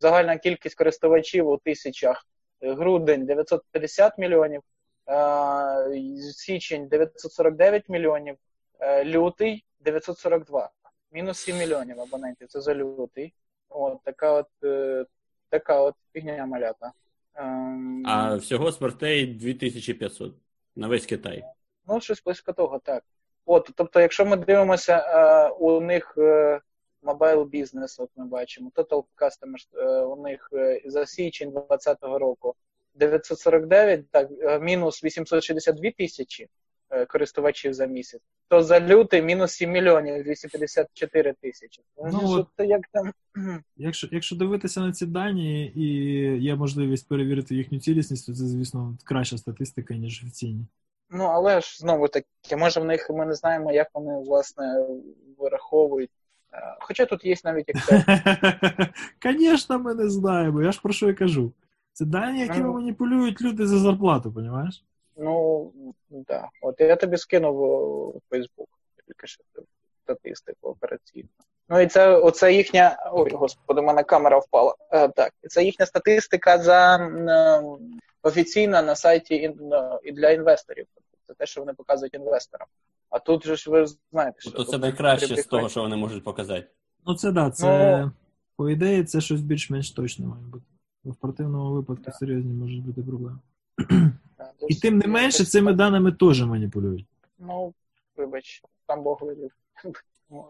загальна 0.00 0.38
кількість 0.38 0.74
користувачів 0.74 1.48
у 1.48 1.56
тисячах. 1.56 2.26
Грудень 2.60 3.26
950 3.26 4.18
мільйонів, 4.18 4.62
е, 5.08 6.02
січень 6.32 6.88
949 6.88 7.88
мільйонів, 7.88 8.36
е, 8.80 9.04
лютий 9.04 9.64
942. 9.80 10.70
Мінус 11.12 11.38
7 11.38 11.56
мільйонів 11.56 12.00
абонентів. 12.00 12.48
Це 12.48 12.60
за 12.60 12.74
лютий. 12.74 13.34
От 13.68 13.98
така 14.04 14.32
от 14.32 14.48
е, 14.64 15.04
така 15.48 15.80
от 15.80 15.94
фігня 16.12 16.46
малята. 16.46 16.92
Ем, 17.34 18.02
а 18.06 18.36
всього 18.36 18.72
смертей 18.72 19.26
2500 19.26 20.34
на 20.76 20.88
весь 20.88 21.06
Китай. 21.06 21.44
Ну, 21.88 22.00
щось 22.00 22.22
близько 22.24 22.52
того, 22.52 22.78
так. 22.78 23.04
От, 23.46 23.70
тобто, 23.74 24.00
якщо 24.00 24.26
ми 24.26 24.36
дивимося, 24.36 24.96
е, 24.96 25.48
у 25.48 25.80
них 25.80 26.14
е, 26.18 26.60
мобайл 27.02 27.44
бізнес, 27.44 28.00
от 28.00 28.10
ми 28.16 28.26
бачимо, 28.26 28.70
Total 28.74 29.04
Customers, 29.16 29.66
е, 29.76 30.00
у 30.00 30.22
них 30.22 30.48
е, 30.52 30.82
за 30.84 31.06
січень 31.06 31.50
2020 31.50 31.98
року 32.02 32.54
949, 32.94 34.10
так, 34.10 34.28
е, 34.40 34.58
мінус 34.58 35.04
862 35.04 35.90
тисячі 35.90 36.48
користувачів 37.08 37.74
за 37.74 37.86
місяць, 37.86 38.20
то 38.48 38.62
за 38.62 38.80
лютий 38.80 39.22
мінус 39.22 39.52
7 39.52 39.70
мільйонів 39.70 40.24
254 40.24 41.34
тисячі. 41.40 41.82
Ну, 42.12 42.46
Ну, 42.58 42.64
як 42.64 42.80
там. 42.92 43.12
Якщо, 43.76 44.08
якщо 44.10 44.36
дивитися 44.36 44.80
на 44.80 44.92
ці 44.92 45.06
дані 45.06 45.72
і 45.76 45.86
є 46.42 46.56
можливість 46.56 47.08
перевірити 47.08 47.54
їхню 47.54 47.78
цілісність, 47.78 48.26
то 48.26 48.32
це, 48.32 48.44
звісно, 48.44 48.96
краща 49.04 49.38
статистика, 49.38 49.94
ніж 49.94 50.22
офіційні. 50.22 50.66
Ну, 51.10 51.24
але 51.24 51.60
ж 51.60 51.78
знову 51.78 52.08
таки, 52.08 52.56
може 52.56 52.80
в 52.80 52.84
них 52.84 53.10
ми 53.10 53.26
не 53.26 53.34
знаємо, 53.34 53.72
як 53.72 53.88
вони 53.94 54.18
власне 54.18 54.86
вираховують. 55.38 56.10
Хоча 56.80 57.06
тут 57.06 57.24
є 57.24 57.34
навіть 57.44 57.68
Excel. 57.68 58.88
Звісно, 59.38 59.78
ми 59.78 59.94
не 59.94 60.10
знаємо. 60.10 60.62
Я 60.62 60.72
ж 60.72 60.80
про 60.82 60.92
що 60.92 61.08
і 61.08 61.14
кажу. 61.14 61.52
Це 61.92 62.04
дані, 62.04 62.40
якими 62.40 62.66
Ну. 62.66 62.72
маніпулюють 62.72 63.42
люди 63.42 63.66
за 63.66 63.78
зарплату, 63.78 64.32
розумієш? 64.36 64.84
Ну, 65.16 65.72
да. 66.10 66.48
От 66.62 66.80
я 66.80 66.96
тобі 66.96 67.16
скинув 67.16 67.62
у 67.62 68.20
Фейсбук 68.30 68.68
тільки 69.06 69.26
що 69.26 69.42
статистику 70.04 70.68
операційну. 70.68 71.28
Ну 71.68 71.80
і 71.80 71.86
це 71.86 72.16
оце 72.16 72.52
їхня. 72.52 73.10
Ой, 73.12 73.30
господи, 73.30 73.80
у 73.80 73.84
мене 73.84 74.02
камера 74.02 74.38
впала. 74.38 74.74
Е, 74.90 75.08
так, 75.08 75.32
це 75.48 75.64
їхня 75.64 75.86
статистика 75.86 76.58
за 76.58 76.96
е, 76.96 77.62
офіційна 78.22 78.82
на 78.82 78.96
сайті 78.96 79.34
е, 79.34 79.54
і 80.04 80.12
для 80.12 80.30
інвесторів. 80.30 80.86
Це 81.32 81.36
те, 81.38 81.46
що 81.46 81.60
вони 81.60 81.72
показують 81.72 82.14
інвесторам. 82.14 82.68
А 83.10 83.18
тут 83.18 83.46
же 83.46 83.56
ж 83.56 83.70
ви 83.70 83.86
знаєте, 84.12 84.40
що 84.40 84.50
Тобто 84.50 84.72
це 84.72 84.78
найкраще 84.78 85.36
з 85.36 85.46
того, 85.46 85.68
що 85.68 85.82
вони 85.82 85.96
можуть 85.96 86.24
показати. 86.24 86.66
Ну, 87.06 87.14
це 87.14 87.32
да, 87.32 87.50
це 87.50 88.00
Ну. 88.00 88.12
по 88.56 88.70
ідеї, 88.70 89.04
це 89.04 89.20
щось 89.20 89.40
більш-менш 89.40 89.90
точне 89.90 90.26
має 90.26 90.42
бути. 90.42 90.64
Бо 91.04 91.10
в 91.10 91.16
противному 91.16 91.74
випадку 91.74 92.02
Да. 92.06 92.12
серйозні 92.12 92.52
можуть 92.52 92.82
бути 92.82 93.02
проблеми. 93.02 93.38
Да, 94.38 94.50
І 94.68 94.74
тим 94.74 94.98
не 94.98 95.06
менше, 95.06 95.44
цими 95.44 95.70
так. 95.70 95.76
даними 95.78 96.12
теж 96.12 96.42
маніпулюють. 96.42 97.06
Ну, 97.38 97.74
вибач, 98.16 98.62
там 98.86 99.02
Бог 99.02 99.18
велів. 99.22 99.50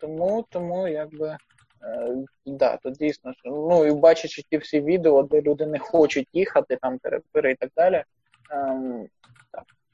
Тому, 0.00 0.46
тому 0.50 0.88
якби. 0.88 1.36
Е, 1.82 2.16
да, 2.46 2.76
то 2.76 2.90
дійсно, 2.90 3.32
ну 3.44 3.86
і 3.86 3.92
бачачи 3.92 4.42
ті 4.50 4.58
всі 4.58 4.80
відео, 4.80 5.22
де 5.22 5.42
люди 5.42 5.66
не 5.66 5.78
хочуть 5.78 6.28
їхати, 6.32 6.78
там 6.82 6.98
перепири 6.98 7.52
і 7.52 7.54
так 7.54 7.70
далі. 7.76 8.04
Ем, 8.50 9.06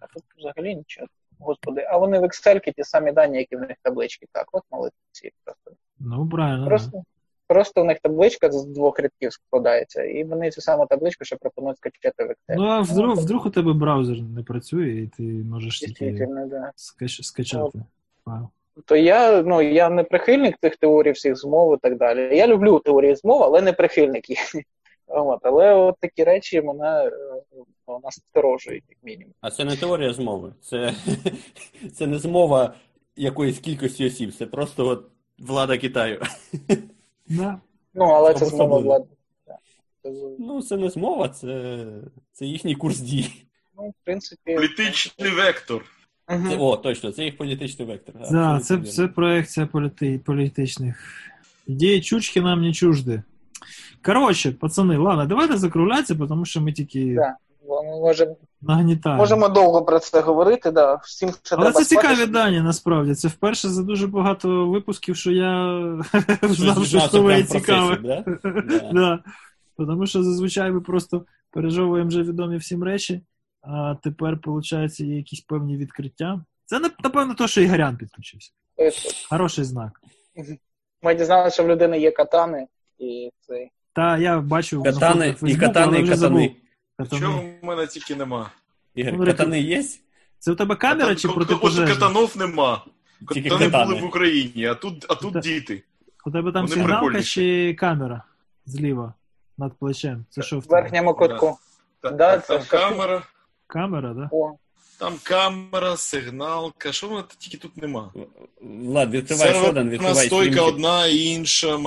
а 0.04 0.14
тут 0.14 0.22
взагалі 0.38 0.76
нічого. 0.76 1.06
Господи, 1.38 1.86
а 1.90 1.98
вони 1.98 2.18
в 2.18 2.22
Excel 2.22 2.72
ті 2.74 2.84
самі 2.84 3.12
дані, 3.12 3.38
які 3.38 3.56
в 3.56 3.60
них 3.60 3.76
таблички. 3.82 4.26
Так, 4.32 4.46
от 4.52 4.62
молодці. 4.70 5.32
Просто, 5.44 5.70
Ну, 6.00 6.28
правильно. 6.28 6.66
просто, 6.66 7.02
просто 7.46 7.82
в 7.82 7.84
них 7.84 7.98
табличка 8.02 8.50
з 8.50 8.64
двох 8.64 8.98
рядків 8.98 9.32
складається, 9.32 10.02
і 10.02 10.24
вони 10.24 10.50
цю 10.50 10.60
саму 10.60 10.86
табличку 10.86 11.24
ще 11.24 11.36
пропонують 11.36 11.78
скачати 11.78 12.24
в 12.24 12.28
Excel. 12.28 12.56
Ну, 12.56 12.64
а 12.64 12.80
вдруг, 12.80 13.06
Ну, 13.16 13.22
вдруг 13.22 13.46
у 13.46 13.50
тебе 13.50 13.72
браузер 13.72 14.16
не 14.22 14.42
працює, 14.42 14.90
і 14.90 15.06
ти 15.16 15.22
можеш 15.22 15.78
тільки 15.80 16.10
да. 16.46 16.72
скач- 16.76 17.22
скачати 17.22 17.78
файл. 18.24 18.48
То 18.84 18.96
я, 18.96 19.42
ну, 19.42 19.62
я 19.62 19.90
не 19.90 20.04
прихильник 20.04 20.56
цих 20.60 20.76
теорій 20.76 21.10
всіх 21.12 21.36
змов 21.36 21.74
і 21.74 21.78
так 21.82 21.96
далі. 21.98 22.36
Я 22.36 22.46
люблю 22.46 22.78
теорії 22.78 23.14
змов, 23.16 23.42
але 23.42 23.62
не 23.62 23.72
прихильник 23.72 24.30
їх. 24.30 24.38
От, 25.06 25.40
але 25.42 25.74
от 25.74 25.94
такі 26.00 26.24
речі 26.24 26.62
мене 26.62 27.06
е, 27.06 27.12
ну, 27.88 28.00
насторожують, 28.02 28.84
як 28.88 28.98
мінімум. 29.02 29.34
А 29.40 29.50
це 29.50 29.64
не 29.64 29.76
теорія 29.76 30.12
змови. 30.12 30.54
Це, 30.60 30.94
це 31.94 32.06
не 32.06 32.18
змова 32.18 32.74
якоїсь 33.16 33.58
кількості 33.58 34.06
осіб, 34.06 34.32
це 34.32 34.46
просто 34.46 34.86
от 34.86 35.06
влада 35.38 35.78
Китаю. 35.78 36.22
Да. 37.28 37.60
Ну, 37.94 38.04
але 38.04 38.34
це 38.34 38.46
змова 38.46 38.78
влади. 38.78 39.06
Ну, 40.38 40.62
це 40.62 40.76
не 40.76 40.90
змова, 40.90 41.28
це, 41.28 41.84
це 42.32 42.46
їхній 42.46 42.74
курс 42.74 42.98
дій. 42.98 43.26
ну, 43.76 43.88
в 43.88 43.94
принципі. 44.04 44.54
Політичний 44.54 45.30
вектор. 45.30 45.84
Це, 46.28 46.56
о, 46.58 46.76
точно, 46.76 47.12
це 47.12 47.24
їх 47.24 47.36
політичний 47.36 47.88
вектор. 47.88 48.14
Да, 48.30 48.60
це, 48.60 48.78
це 48.78 49.08
проекція 49.08 49.66
політи, 49.66 50.20
політичних. 50.24 50.96
Ідеї 51.66 52.00
чучки 52.00 52.40
нам 52.40 52.62
не 52.62 52.72
чужди. 52.72 53.22
Коротше, 54.04 54.52
пацани, 54.52 54.96
ладно, 54.96 55.26
давайте 55.26 55.56
закруглятися, 55.56 56.14
тому 56.14 56.44
що 56.44 56.60
ми 56.60 56.72
тільки 56.72 57.14
Да. 57.14 57.36
Ми 57.68 57.82
можемо, 57.82 58.36
нагнітаємо. 58.62 59.20
можемо 59.22 59.48
довго 59.48 59.84
про 59.84 59.98
це 59.98 60.20
говорити, 60.20 60.70
да. 60.70 60.94
Всім 60.94 61.28
ще 61.28 61.38
Але 61.56 61.62
треба 61.62 61.78
це 61.78 61.84
цікаві 61.84 62.16
щоб- 62.16 62.30
дані, 62.30 62.60
насправді. 62.60 63.14
Це 63.14 63.28
вперше 63.28 63.68
за 63.68 63.82
дуже 63.82 64.06
багато 64.06 64.68
випусків, 64.68 65.16
що 65.16 65.30
я 65.32 65.80
знав 66.42 67.12
нове 67.12 67.40
і 67.40 67.44
цікаве. 67.44 67.96
да? 67.96 68.24
Да. 68.44 68.90
Да. 68.92 69.18
Тому 69.76 70.06
що 70.06 70.22
зазвичай 70.22 70.72
ми 70.72 70.80
просто 70.80 71.24
пережовуємо 71.50 72.08
вже 72.08 72.22
відомі 72.22 72.56
всім 72.56 72.84
речі, 72.84 73.20
а 73.62 73.94
тепер, 74.02 74.38
виходить, 74.44 75.00
є 75.00 75.16
якісь 75.16 75.40
певні 75.40 75.76
відкриття. 75.76 76.40
Це, 76.64 76.80
напевно, 77.04 77.34
то, 77.34 77.46
що 77.46 77.60
Ігорян 77.60 77.96
підключився. 77.96 78.50
Хороший 79.30 79.64
знак. 79.64 80.00
Ми 81.02 81.14
дізналися, 81.14 81.54
що 81.54 81.64
в 81.64 81.68
людини 81.68 82.00
є 82.00 82.10
катани, 82.10 82.66
і 82.98 83.30
цей. 83.40 83.70
Та 83.94 84.18
я 84.18 84.40
бачив 84.40 84.82
на 84.84 84.92
Катани, 84.92 85.34
і 85.46 85.56
катани, 85.56 85.86
але 85.86 85.98
і 85.98 86.02
вже 86.02 86.12
катани. 86.14 86.56
Катани. 86.98 87.20
Чого 87.22 87.42
в 87.62 87.64
мене 87.64 87.86
тільки 87.86 88.14
нема? 88.14 88.50
Ігор, 88.94 89.14
Ну, 89.18 89.24
катани 89.26 89.60
є? 89.60 89.84
Це 90.38 90.52
у 90.52 90.54
тебе 90.54 90.76
камера 90.76 91.08
Катан- 91.08 91.16
чи 91.16 91.28
протипожежна? 91.28 91.84
От 91.84 91.98
катанов 91.98 92.36
нема. 92.36 92.84
Тільки 93.34 93.48
Катани 93.50 93.70
катани. 93.70 93.84
були 93.90 94.00
в 94.00 94.04
Україні, 94.04 94.66
а 94.66 94.74
тут, 94.74 95.06
а 95.08 95.14
тут 95.14 95.32
Та- 95.32 95.40
діти. 95.40 95.82
У 96.26 96.30
тебе 96.30 96.52
там 96.52 96.62
Вони 96.66 96.74
сигналка 96.74 97.00
прикольніші. 97.00 97.34
чи 97.70 97.74
камера 97.74 98.22
зліва 98.66 99.14
над 99.58 99.72
плечем? 99.78 100.24
Це 100.30 100.42
що 100.42 100.58
в 100.58 100.66
тебе? 100.66 100.80
верхньому 100.82 101.14
кутку. 101.14 101.58
Та- 102.00 102.10
Да, 102.10 102.38
це 102.38 102.46
там 102.58 102.62
що? 102.66 102.70
камера, 102.78 103.22
Камера, 103.66 104.14
да? 104.14 104.28
О, 104.32 104.52
там 104.98 105.12
камера, 105.22 105.96
сигналка. 105.96 106.92
Що 106.92 107.08
воно 107.08 107.24
тільки 107.38 107.56
тут 107.56 107.76
нема? 107.76 108.12
Влад, 108.60 109.10
відкривай 109.10 109.52
Серверна 109.52 109.90
відкривай 109.90 110.26
стойка 110.26 110.62
одна, 110.62 111.06
інша, 111.06 111.78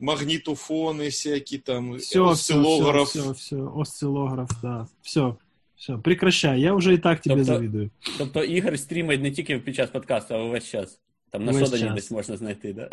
ма- 0.00 0.12
магнітофони 0.12 1.04
всякі 1.04 1.58
там, 1.58 1.92
Все, 1.92 1.98
все, 2.06 2.20
осцилограф. 2.20 3.08
все, 3.08 3.20
все, 3.20 3.30
все, 3.30 3.56
осцилограф, 3.56 4.50
да. 4.62 4.86
Все, 5.02 5.34
все, 5.76 5.96
прекращай, 5.96 6.60
я 6.60 6.74
вже 6.74 6.94
і 6.94 6.98
так 6.98 7.20
тебе 7.20 7.34
Тобто- 7.36 7.52
завідую. 7.52 7.90
Тобто 8.18 8.44
Ігор 8.44 8.78
стрімить 8.78 9.22
не 9.22 9.30
тільки 9.30 9.58
під 9.58 9.74
час 9.76 9.90
подкасту, 9.90 10.34
а 10.34 10.42
увесь 10.42 10.70
час. 10.70 10.98
Там 11.30 11.44
на 11.44 11.52
Весь 11.52 11.60
Шодані 11.64 11.82
час. 11.82 11.94
десь 11.94 12.10
можна 12.10 12.36
знайти, 12.36 12.72
да? 12.72 12.90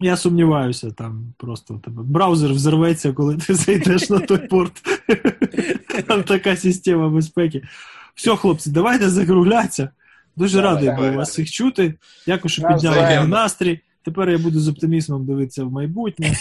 Я 0.00 0.16
сумніваюся, 0.16 0.90
там 0.90 1.34
просто 1.36 1.74
у 1.74 1.78
тебе 1.78 2.02
браузер 2.02 2.52
взорветься, 2.52 3.12
коли 3.12 3.36
ти 3.36 3.54
зайдеш 3.54 4.10
на 4.10 4.18
той 4.20 4.38
порт. 4.38 4.72
Там 6.06 6.22
така 6.22 6.56
система 6.56 7.08
безпеки. 7.08 7.62
Все, 8.14 8.36
хлопці, 8.36 8.70
давайте 8.70 9.08
закруглятися. 9.08 9.90
Дуже 10.36 10.56
Давай, 10.56 10.74
радий 10.74 10.88
давай. 10.88 11.08
був 11.08 11.18
вас 11.18 11.30
всіх 11.30 11.50
чути. 11.50 11.94
Дякую, 12.26 12.50
що 12.50 12.62
підняли 12.62 13.28
настрій. 13.28 13.80
Тепер 14.04 14.30
я 14.30 14.38
буду 14.38 14.60
з 14.60 14.68
оптимізмом 14.68 15.26
дивитися 15.26 15.64
в 15.64 15.72
майбутнє. 15.72 16.32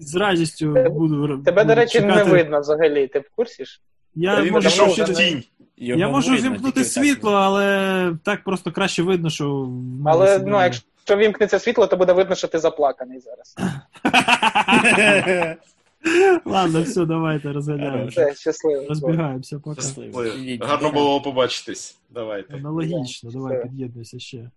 З 0.00 0.14
радістю 0.14 0.76
буду. 0.90 1.38
тебе, 1.38 1.64
до 1.64 1.74
речі, 1.74 2.00
не 2.00 2.24
видно 2.24 2.60
взагалі. 2.60 3.06
Ти 3.06 3.18
в 3.18 3.30
курсі 3.36 3.64
ж? 3.64 3.80
Я 4.14 4.42
Він 4.42 4.52
можу, 4.52 4.68
пішов 4.68 4.88
в 4.88 5.14
тінь. 5.14 5.42
Його 5.76 6.00
я 6.00 6.08
можу 6.08 6.32
видно, 6.32 6.50
вімкнути 6.50 6.84
світло, 6.84 7.32
але 7.32 8.16
так 8.24 8.44
просто 8.44 8.72
краще 8.72 9.02
видно, 9.02 9.30
що. 9.30 9.68
Але 10.06 10.38
ну, 10.38 10.62
якщо 10.62 11.16
вімкнеться 11.16 11.58
світло, 11.58 11.86
то 11.86 11.96
буде 11.96 12.12
видно, 12.12 12.34
що 12.34 12.48
ти 12.48 12.58
заплаканий 12.58 13.20
зараз. 13.20 13.56
Ладно, 16.44 16.82
все, 16.82 17.04
давайте. 17.04 17.52
Все, 18.08 18.34
щасливо. 18.34 18.86
Розбігаємося, 18.88 19.58
пока. 19.58 19.80
Щасливо. 19.80 20.24
Гарно 20.60 20.92
було 20.92 21.20
побачитись. 21.20 21.96
Давайте. 22.10 22.56
Аналогічно, 22.56 23.30
давай 23.30 23.62
під'єднуйся 23.62 24.18
ще. 24.18 24.50